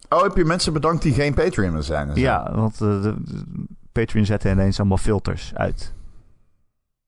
Oh, 0.08 0.22
heb 0.22 0.36
je 0.36 0.44
mensen 0.44 0.72
bedankt 0.72 1.02
die 1.02 1.12
geen 1.14 1.34
Patreon 1.34 1.82
zijn? 1.82 2.10
Ja, 2.14 2.50
want 2.54 2.72
eh, 2.74 2.78
de, 2.80 3.14
de- 3.18 3.44
Patreon 3.92 4.24
zette 4.24 4.50
ineens 4.50 4.78
allemaal 4.78 4.96
filters 4.96 5.52
uit. 5.54 5.92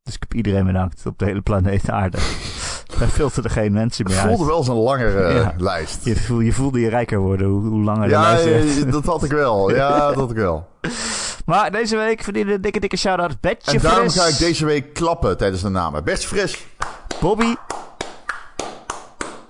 Dus 0.02 0.14
ik 0.14 0.20
heb 0.20 0.34
iedereen 0.34 0.66
bedankt 0.66 1.06
op 1.06 1.18
de 1.18 1.24
hele 1.24 1.40
planeet 1.40 1.90
aarde. 1.90 2.18
Wij 2.98 3.08
filterden 3.08 3.50
geen 3.50 3.72
mensen 3.72 4.04
Het 4.04 4.14
meer 4.14 4.22
voelde 4.22 4.38
uit. 4.38 4.46
wel 4.48 4.56
als 4.56 4.68
een 4.68 4.74
langere 4.74 5.34
Ja. 5.34 5.54
lijst. 5.58 6.04
Je, 6.04 6.16
voel, 6.16 6.40
je 6.40 6.52
voelde 6.52 6.80
je 6.80 6.88
rijker 6.88 7.18
worden 7.18 7.46
hoe, 7.46 7.66
hoe 7.66 7.82
langer 7.82 8.08
de 8.08 8.14
lijst 8.18 8.44
werd. 8.44 8.84
eh, 8.86 8.92
dat 8.92 9.04
had 9.04 9.24
ik 9.24 9.30
wel. 9.30 9.70
Ja, 9.74 10.06
dat 10.06 10.14
had 10.14 10.30
ik 10.30 10.36
wel. 10.36 10.68
Maar 11.46 11.70
deze 11.70 11.96
week 11.96 12.22
verdienen 12.22 12.54
een 12.54 12.60
dikke, 12.60 12.80
dikke 12.80 12.96
shout-out. 12.96 13.40
Betje 13.40 13.72
En 13.76 13.82
daarom 13.82 14.10
Fris, 14.10 14.22
ga 14.22 14.28
ik 14.28 14.38
deze 14.38 14.64
week 14.66 14.94
klappen 14.94 15.36
tijdens 15.36 15.62
de 15.62 15.68
namen. 15.68 16.04
Best 16.04 16.26
fris. 16.26 16.66
Bobby. 17.20 17.54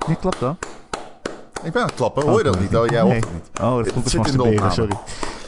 Nee, 0.07 0.17
klopt 0.21 0.41
dan. 0.41 0.59
Ik 1.67 1.73
ben 1.73 1.83
aan 1.83 1.89
het 1.89 1.97
klappen. 1.97 2.23
Hoor 2.23 2.39
je 2.39 2.45
dat 2.45 2.61
niet? 2.61 2.77
Oh, 2.77 2.87
jij 2.87 3.01
hoort 3.01 3.15
het 3.15 3.33
niet. 3.33 3.61
Oh, 3.61 3.77
dat 3.77 3.85
Het 3.85 3.93
komt 3.93 4.05
dus 4.05 4.13
zit 4.13 4.27
in 4.29 4.57
de 4.57 4.71
sorry. 4.71 4.97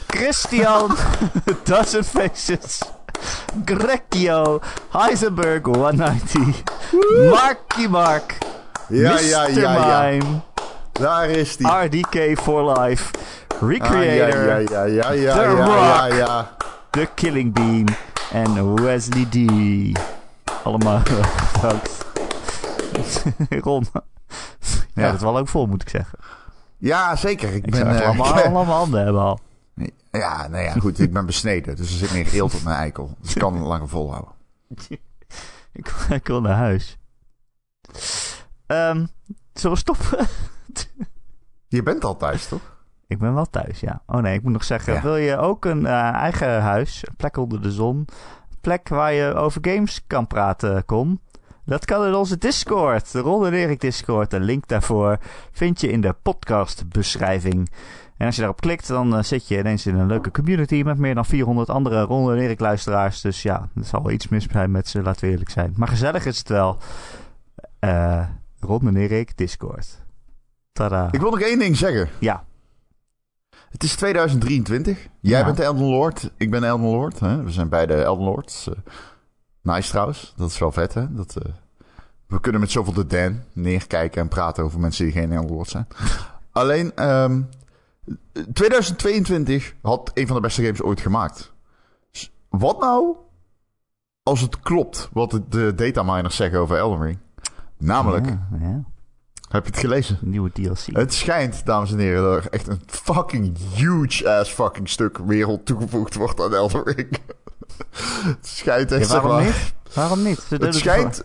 Christian, 0.07 0.95
Dozen 1.63 2.03
Faces. 2.03 2.81
Grecchio, 3.65 4.59
Heisenberg 4.91 5.65
190. 5.65 6.63
Marky 7.29 7.87
Mark. 7.87 8.37
Ja, 8.87 9.13
Mr. 9.13 9.23
ja, 9.23 9.47
ja, 9.47 9.73
ja. 9.73 10.01
Mime. 10.01 10.39
Daar 10.91 11.29
is 11.29 11.57
die. 11.57 11.67
RDK 11.67 12.39
for 12.39 12.79
Life. 12.79 13.11
Recreator. 13.59 14.45
ja, 14.45 14.55
ja, 14.55 14.83
ja, 14.83 14.83
ja, 14.83 15.11
ja, 15.11 15.33
The 15.33 16.15
ja, 16.15 16.25
Rock. 16.25 16.65
The 16.89 17.09
Killing 17.15 17.53
Bean. 17.53 17.85
En 18.31 18.83
Wesley 18.83 19.25
D. 19.25 19.35
Allemaal 20.63 21.01
bedankt. 21.53 22.05
Ron. 23.65 23.87
Ja, 24.93 25.05
Ja. 25.05 25.11
dat 25.11 25.21
wel 25.21 25.37
ook 25.37 25.47
vol, 25.47 25.65
moet 25.67 25.81
ik 25.81 25.89
zeggen. 25.89 26.19
Ja, 26.77 27.15
zeker. 27.15 27.53
Ik, 27.53 27.65
Ik 27.65 27.71
ben... 27.71 27.87
eh, 27.99 28.05
allemaal, 28.07 28.33
allemaal 28.43 28.65
handen 28.65 29.03
hebben 29.03 29.21
al. 29.21 29.39
ja, 30.11 30.47
nou 30.47 30.63
ja, 30.63 30.71
goed. 30.71 30.99
Ik 30.99 31.13
ben 31.13 31.25
besneden. 31.25 31.75
Dus 31.75 31.91
er 31.91 31.97
zit 31.97 32.13
meer 32.13 32.33
eelt 32.33 32.53
op 32.55 32.63
mijn 32.63 32.75
eikel. 32.77 33.15
Dus 33.21 33.33
ik 33.33 33.41
kan 33.41 33.53
het 33.55 33.63
langer 33.65 33.87
volhouden. 33.89 34.31
Ik, 35.73 35.93
ik 36.09 36.27
wil 36.27 36.41
naar 36.41 36.55
huis. 36.55 36.97
Ehm 38.65 39.05
zullen 39.53 39.75
we 39.77 39.81
stoppen? 39.83 40.27
Je 41.67 41.83
bent 41.83 42.03
al 42.05 42.17
thuis, 42.17 42.47
toch? 42.47 42.77
ik 43.07 43.17
ben 43.19 43.33
wel 43.33 43.45
thuis, 43.49 43.79
ja. 43.79 44.01
Oh 44.05 44.21
nee, 44.21 44.33
ik 44.35 44.43
moet 44.43 44.51
nog 44.51 44.63
zeggen. 44.63 44.93
Ja. 44.93 45.01
Wil 45.01 45.15
je 45.15 45.37
ook 45.37 45.65
een 45.65 45.85
eh, 45.85 46.09
eigen 46.13 46.61
huis? 46.61 47.03
Een 47.07 47.15
plek 47.15 47.37
onder 47.37 47.61
de 47.61 47.71
zon? 47.71 47.95
Een 47.97 48.57
plek 48.61 48.87
waar 48.87 49.13
je 49.13 49.33
over 49.33 49.61
games 49.69 50.01
kan 50.07 50.27
praten, 50.27 50.85
kom? 50.85 51.19
Dat 51.69 51.85
kan 51.85 52.05
in 52.05 52.13
onze 52.13 52.37
Discord. 52.37 53.11
De 53.11 53.19
Ron 53.19 53.45
en 53.45 53.53
Erik 53.53 53.79
Discord. 53.81 54.33
Een 54.33 54.43
link 54.43 54.67
daarvoor 54.67 55.17
vind 55.51 55.81
je 55.81 55.91
in 55.91 56.01
de 56.01 56.15
podcastbeschrijving. 56.21 57.69
En 58.17 58.25
als 58.25 58.35
je 58.35 58.41
daarop 58.41 58.61
klikt, 58.61 58.87
dan 58.87 59.15
eh, 59.15 59.23
zit 59.23 59.47
je 59.47 59.57
ineens 59.57 59.85
in 59.85 59.95
een 59.95 60.07
leuke 60.07 60.31
community 60.31 60.81
met 60.85 60.97
meer 60.97 61.15
dan 61.15 61.25
400 61.25 61.69
andere 61.69 62.01
Ron 62.01 62.31
en 62.31 62.37
Erik 62.37 62.59
luisteraars. 62.59 63.21
Dus 63.21 63.41
ja, 63.41 63.69
er 63.75 63.83
zal 63.85 64.03
wel 64.03 64.11
iets 64.11 64.27
mis 64.27 64.45
zijn 64.51 64.71
met 64.71 64.87
ze, 64.87 65.01
laten 65.01 65.25
we 65.25 65.31
eerlijk 65.31 65.49
zijn. 65.49 65.73
Maar 65.77 65.87
gezellig 65.87 66.25
is 66.25 66.37
het 66.37 66.49
wel. 66.49 66.77
Eh 67.79 68.25
Ron 68.59 68.87
en 68.87 68.95
Erik 68.97 69.37
Discord. 69.37 70.05
Tada. 70.71 71.07
Ik 71.11 71.19
wil 71.21 71.29
nog 71.29 71.41
één 71.41 71.59
ding 71.59 71.77
zeggen. 71.77 72.09
Ja, 72.19 72.43
Het 73.69 73.83
is 73.83 73.95
2023. 73.95 75.07
Jij 75.19 75.39
Ja. 75.39 75.45
bent 75.45 75.57
de 75.57 75.63
Elden 75.63 75.85
Lord. 75.87 76.31
Ik 76.37 76.51
ben 76.51 76.63
Elden 76.63 76.85
Lord. 76.89 77.19
Hè? 77.19 77.43
We 77.43 77.51
zijn 77.51 77.69
beide 77.69 77.93
Elden 77.93 78.25
Lords. 78.25 78.69
Nice 79.61 79.89
trouwens. 79.89 80.33
Dat 80.37 80.49
is 80.49 80.57
wel 80.59 80.71
vet, 80.71 80.93
hè? 80.93 81.13
Dat, 81.13 81.35
eh, 81.35 81.51
we 82.27 82.39
kunnen 82.39 82.61
met 82.61 82.71
zoveel 82.71 82.93
de 82.93 83.05
Dan 83.05 83.43
neerkijken 83.53 84.21
en 84.21 84.27
praten 84.27 84.63
over 84.63 84.79
mensen 84.79 85.03
die 85.05 85.13
geen 85.13 85.45
Lord 85.47 85.69
zijn. 85.69 85.87
Alleen, 86.51 86.95
ehm, 86.95 87.41
2022 88.53 89.73
had 89.81 90.11
een 90.13 90.27
van 90.27 90.35
de 90.35 90.41
beste 90.41 90.63
games 90.63 90.81
ooit 90.81 91.01
gemaakt. 91.01 91.51
Dus 92.11 92.31
wat 92.49 92.79
nou 92.79 93.15
als 94.23 94.41
het 94.41 94.59
klopt 94.59 95.09
wat 95.13 95.31
de- 95.31 95.47
de 95.49 95.73
dataminers 95.75 96.35
zeggen 96.35 96.59
over 96.59 96.77
Elden 96.77 97.01
Ring? 97.01 97.17
Namelijk, 97.77 98.25
Ja, 98.25 98.47
ja. 98.59 98.83
heb 99.49 99.65
je 99.65 99.71
het 99.71 99.79
gelezen? 99.79 100.17
nieuwe 100.21 100.51
DLC. 100.51 100.85
Het 100.91 101.13
schijnt, 101.13 101.65
dames 101.65 101.91
en 101.91 101.97
heren, 101.99 102.23
dat 102.23 102.43
er 102.45 102.51
echt 102.51 102.67
een 102.67 102.81
fucking 102.85 103.57
huge 103.75 104.29
ass 104.29 104.51
fucking 104.51 104.89
stuk 104.89 105.17
wereld 105.17 105.65
toegevoegd 105.65 106.15
wordt 106.15 106.41
aan 106.41 106.53
Elden 106.53 106.83
Ring. 106.83 107.17
Het 108.23 108.47
schijnt 108.47 108.91
echt, 108.91 109.01
Ja, 109.01 109.07
zeg 109.07 109.21
waarom 109.21 109.31
maar... 109.43 109.43
niet? 109.45 109.73
Waarom 109.93 110.21
niet? 110.23 110.39
Ze 110.39 110.53
Het 110.53 110.63
het 110.63 110.75
schijnt, 110.75 111.23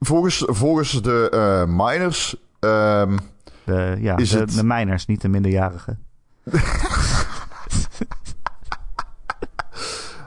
volgens, 0.00 0.42
volgens 0.46 1.02
de 1.02 1.28
eh, 1.30 1.64
miners, 1.76 2.36
ehm, 2.60 3.16
De, 3.64 3.96
ja, 4.00 4.16
Is 4.16 4.30
de, 4.30 4.38
het- 4.38 4.52
de 4.54 4.64
miners, 4.64 5.06
niet 5.06 5.20
de 5.20 5.28
minderjarigen. 5.28 5.98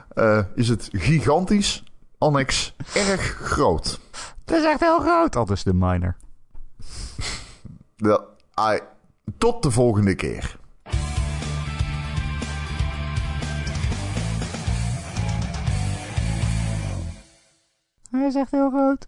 eh, 0.08 0.38
is 0.54 0.68
het 0.68 0.88
gigantisch, 0.92 1.84
annex 2.18 2.74
erg 2.94 3.20
groot. 3.20 4.00
Dat 4.44 4.58
is 4.58 4.64
echt 4.64 4.80
heel 4.80 5.00
groot. 5.00 5.36
Anders 5.36 5.62
de 5.62 5.74
miner. 5.74 6.16
Ja, 7.96 8.20
tot 9.38 9.62
de 9.62 9.70
volgende 9.70 10.14
keer. 10.14 10.58
Hij 18.18 18.26
is 18.26 18.34
echt 18.34 18.50
heel 18.50 18.70
groot. 18.70 19.06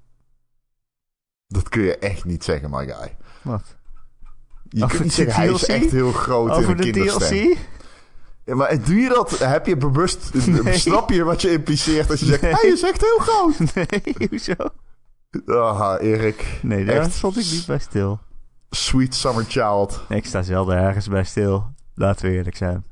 Dat 1.46 1.68
kun 1.68 1.82
je 1.82 1.98
echt 1.98 2.24
niet 2.24 2.44
zeggen, 2.44 2.70
my 2.70 2.86
guy. 2.86 3.16
Wat? 3.42 3.76
Je 4.68 4.84
Over 4.84 4.96
kunt 4.96 5.02
niet 5.08 5.16
de 5.16 5.22
zeggen, 5.22 5.42
hij 5.42 5.52
is 5.52 5.64
echt 5.66 5.90
heel 5.90 6.12
groot 6.12 6.48
in 6.48 6.54
Over 6.54 6.70
een 6.70 6.76
de 6.76 6.82
kinderstem. 6.90 7.28
DLC? 7.28 7.56
Ja, 8.44 8.54
maar 8.54 8.82
doe 8.84 8.96
je 8.96 9.08
dat? 9.08 9.38
Heb 9.38 9.66
je 9.66 9.76
bewust... 9.76 10.34
Nee. 10.62 10.78
Snap 10.78 11.10
je 11.10 11.24
wat 11.24 11.42
je 11.42 11.50
impliceert 11.50 12.10
als 12.10 12.20
je 12.20 12.26
zegt... 12.26 12.40
Hij 12.40 12.70
is 12.70 12.82
echt 12.82 13.00
heel 13.00 13.18
groot. 13.18 13.74
Nee, 13.74 14.28
hoezo? 14.28 14.54
Ah, 15.46 16.02
Erik. 16.02 16.58
Nee, 16.62 16.84
daar 16.84 16.96
Echt. 16.96 17.12
stond 17.14 17.36
ik 17.36 17.44
niet 17.50 17.66
bij 17.66 17.78
stil. 17.78 18.20
Sweet 18.70 19.14
summer 19.14 19.44
child. 19.44 20.00
Ik 20.08 20.26
sta 20.26 20.42
zelden 20.42 20.76
ergens 20.76 21.08
bij 21.08 21.24
stil. 21.24 21.66
Laten 21.94 22.26
we 22.26 22.32
eerlijk 22.32 22.56
zijn. 22.56 22.84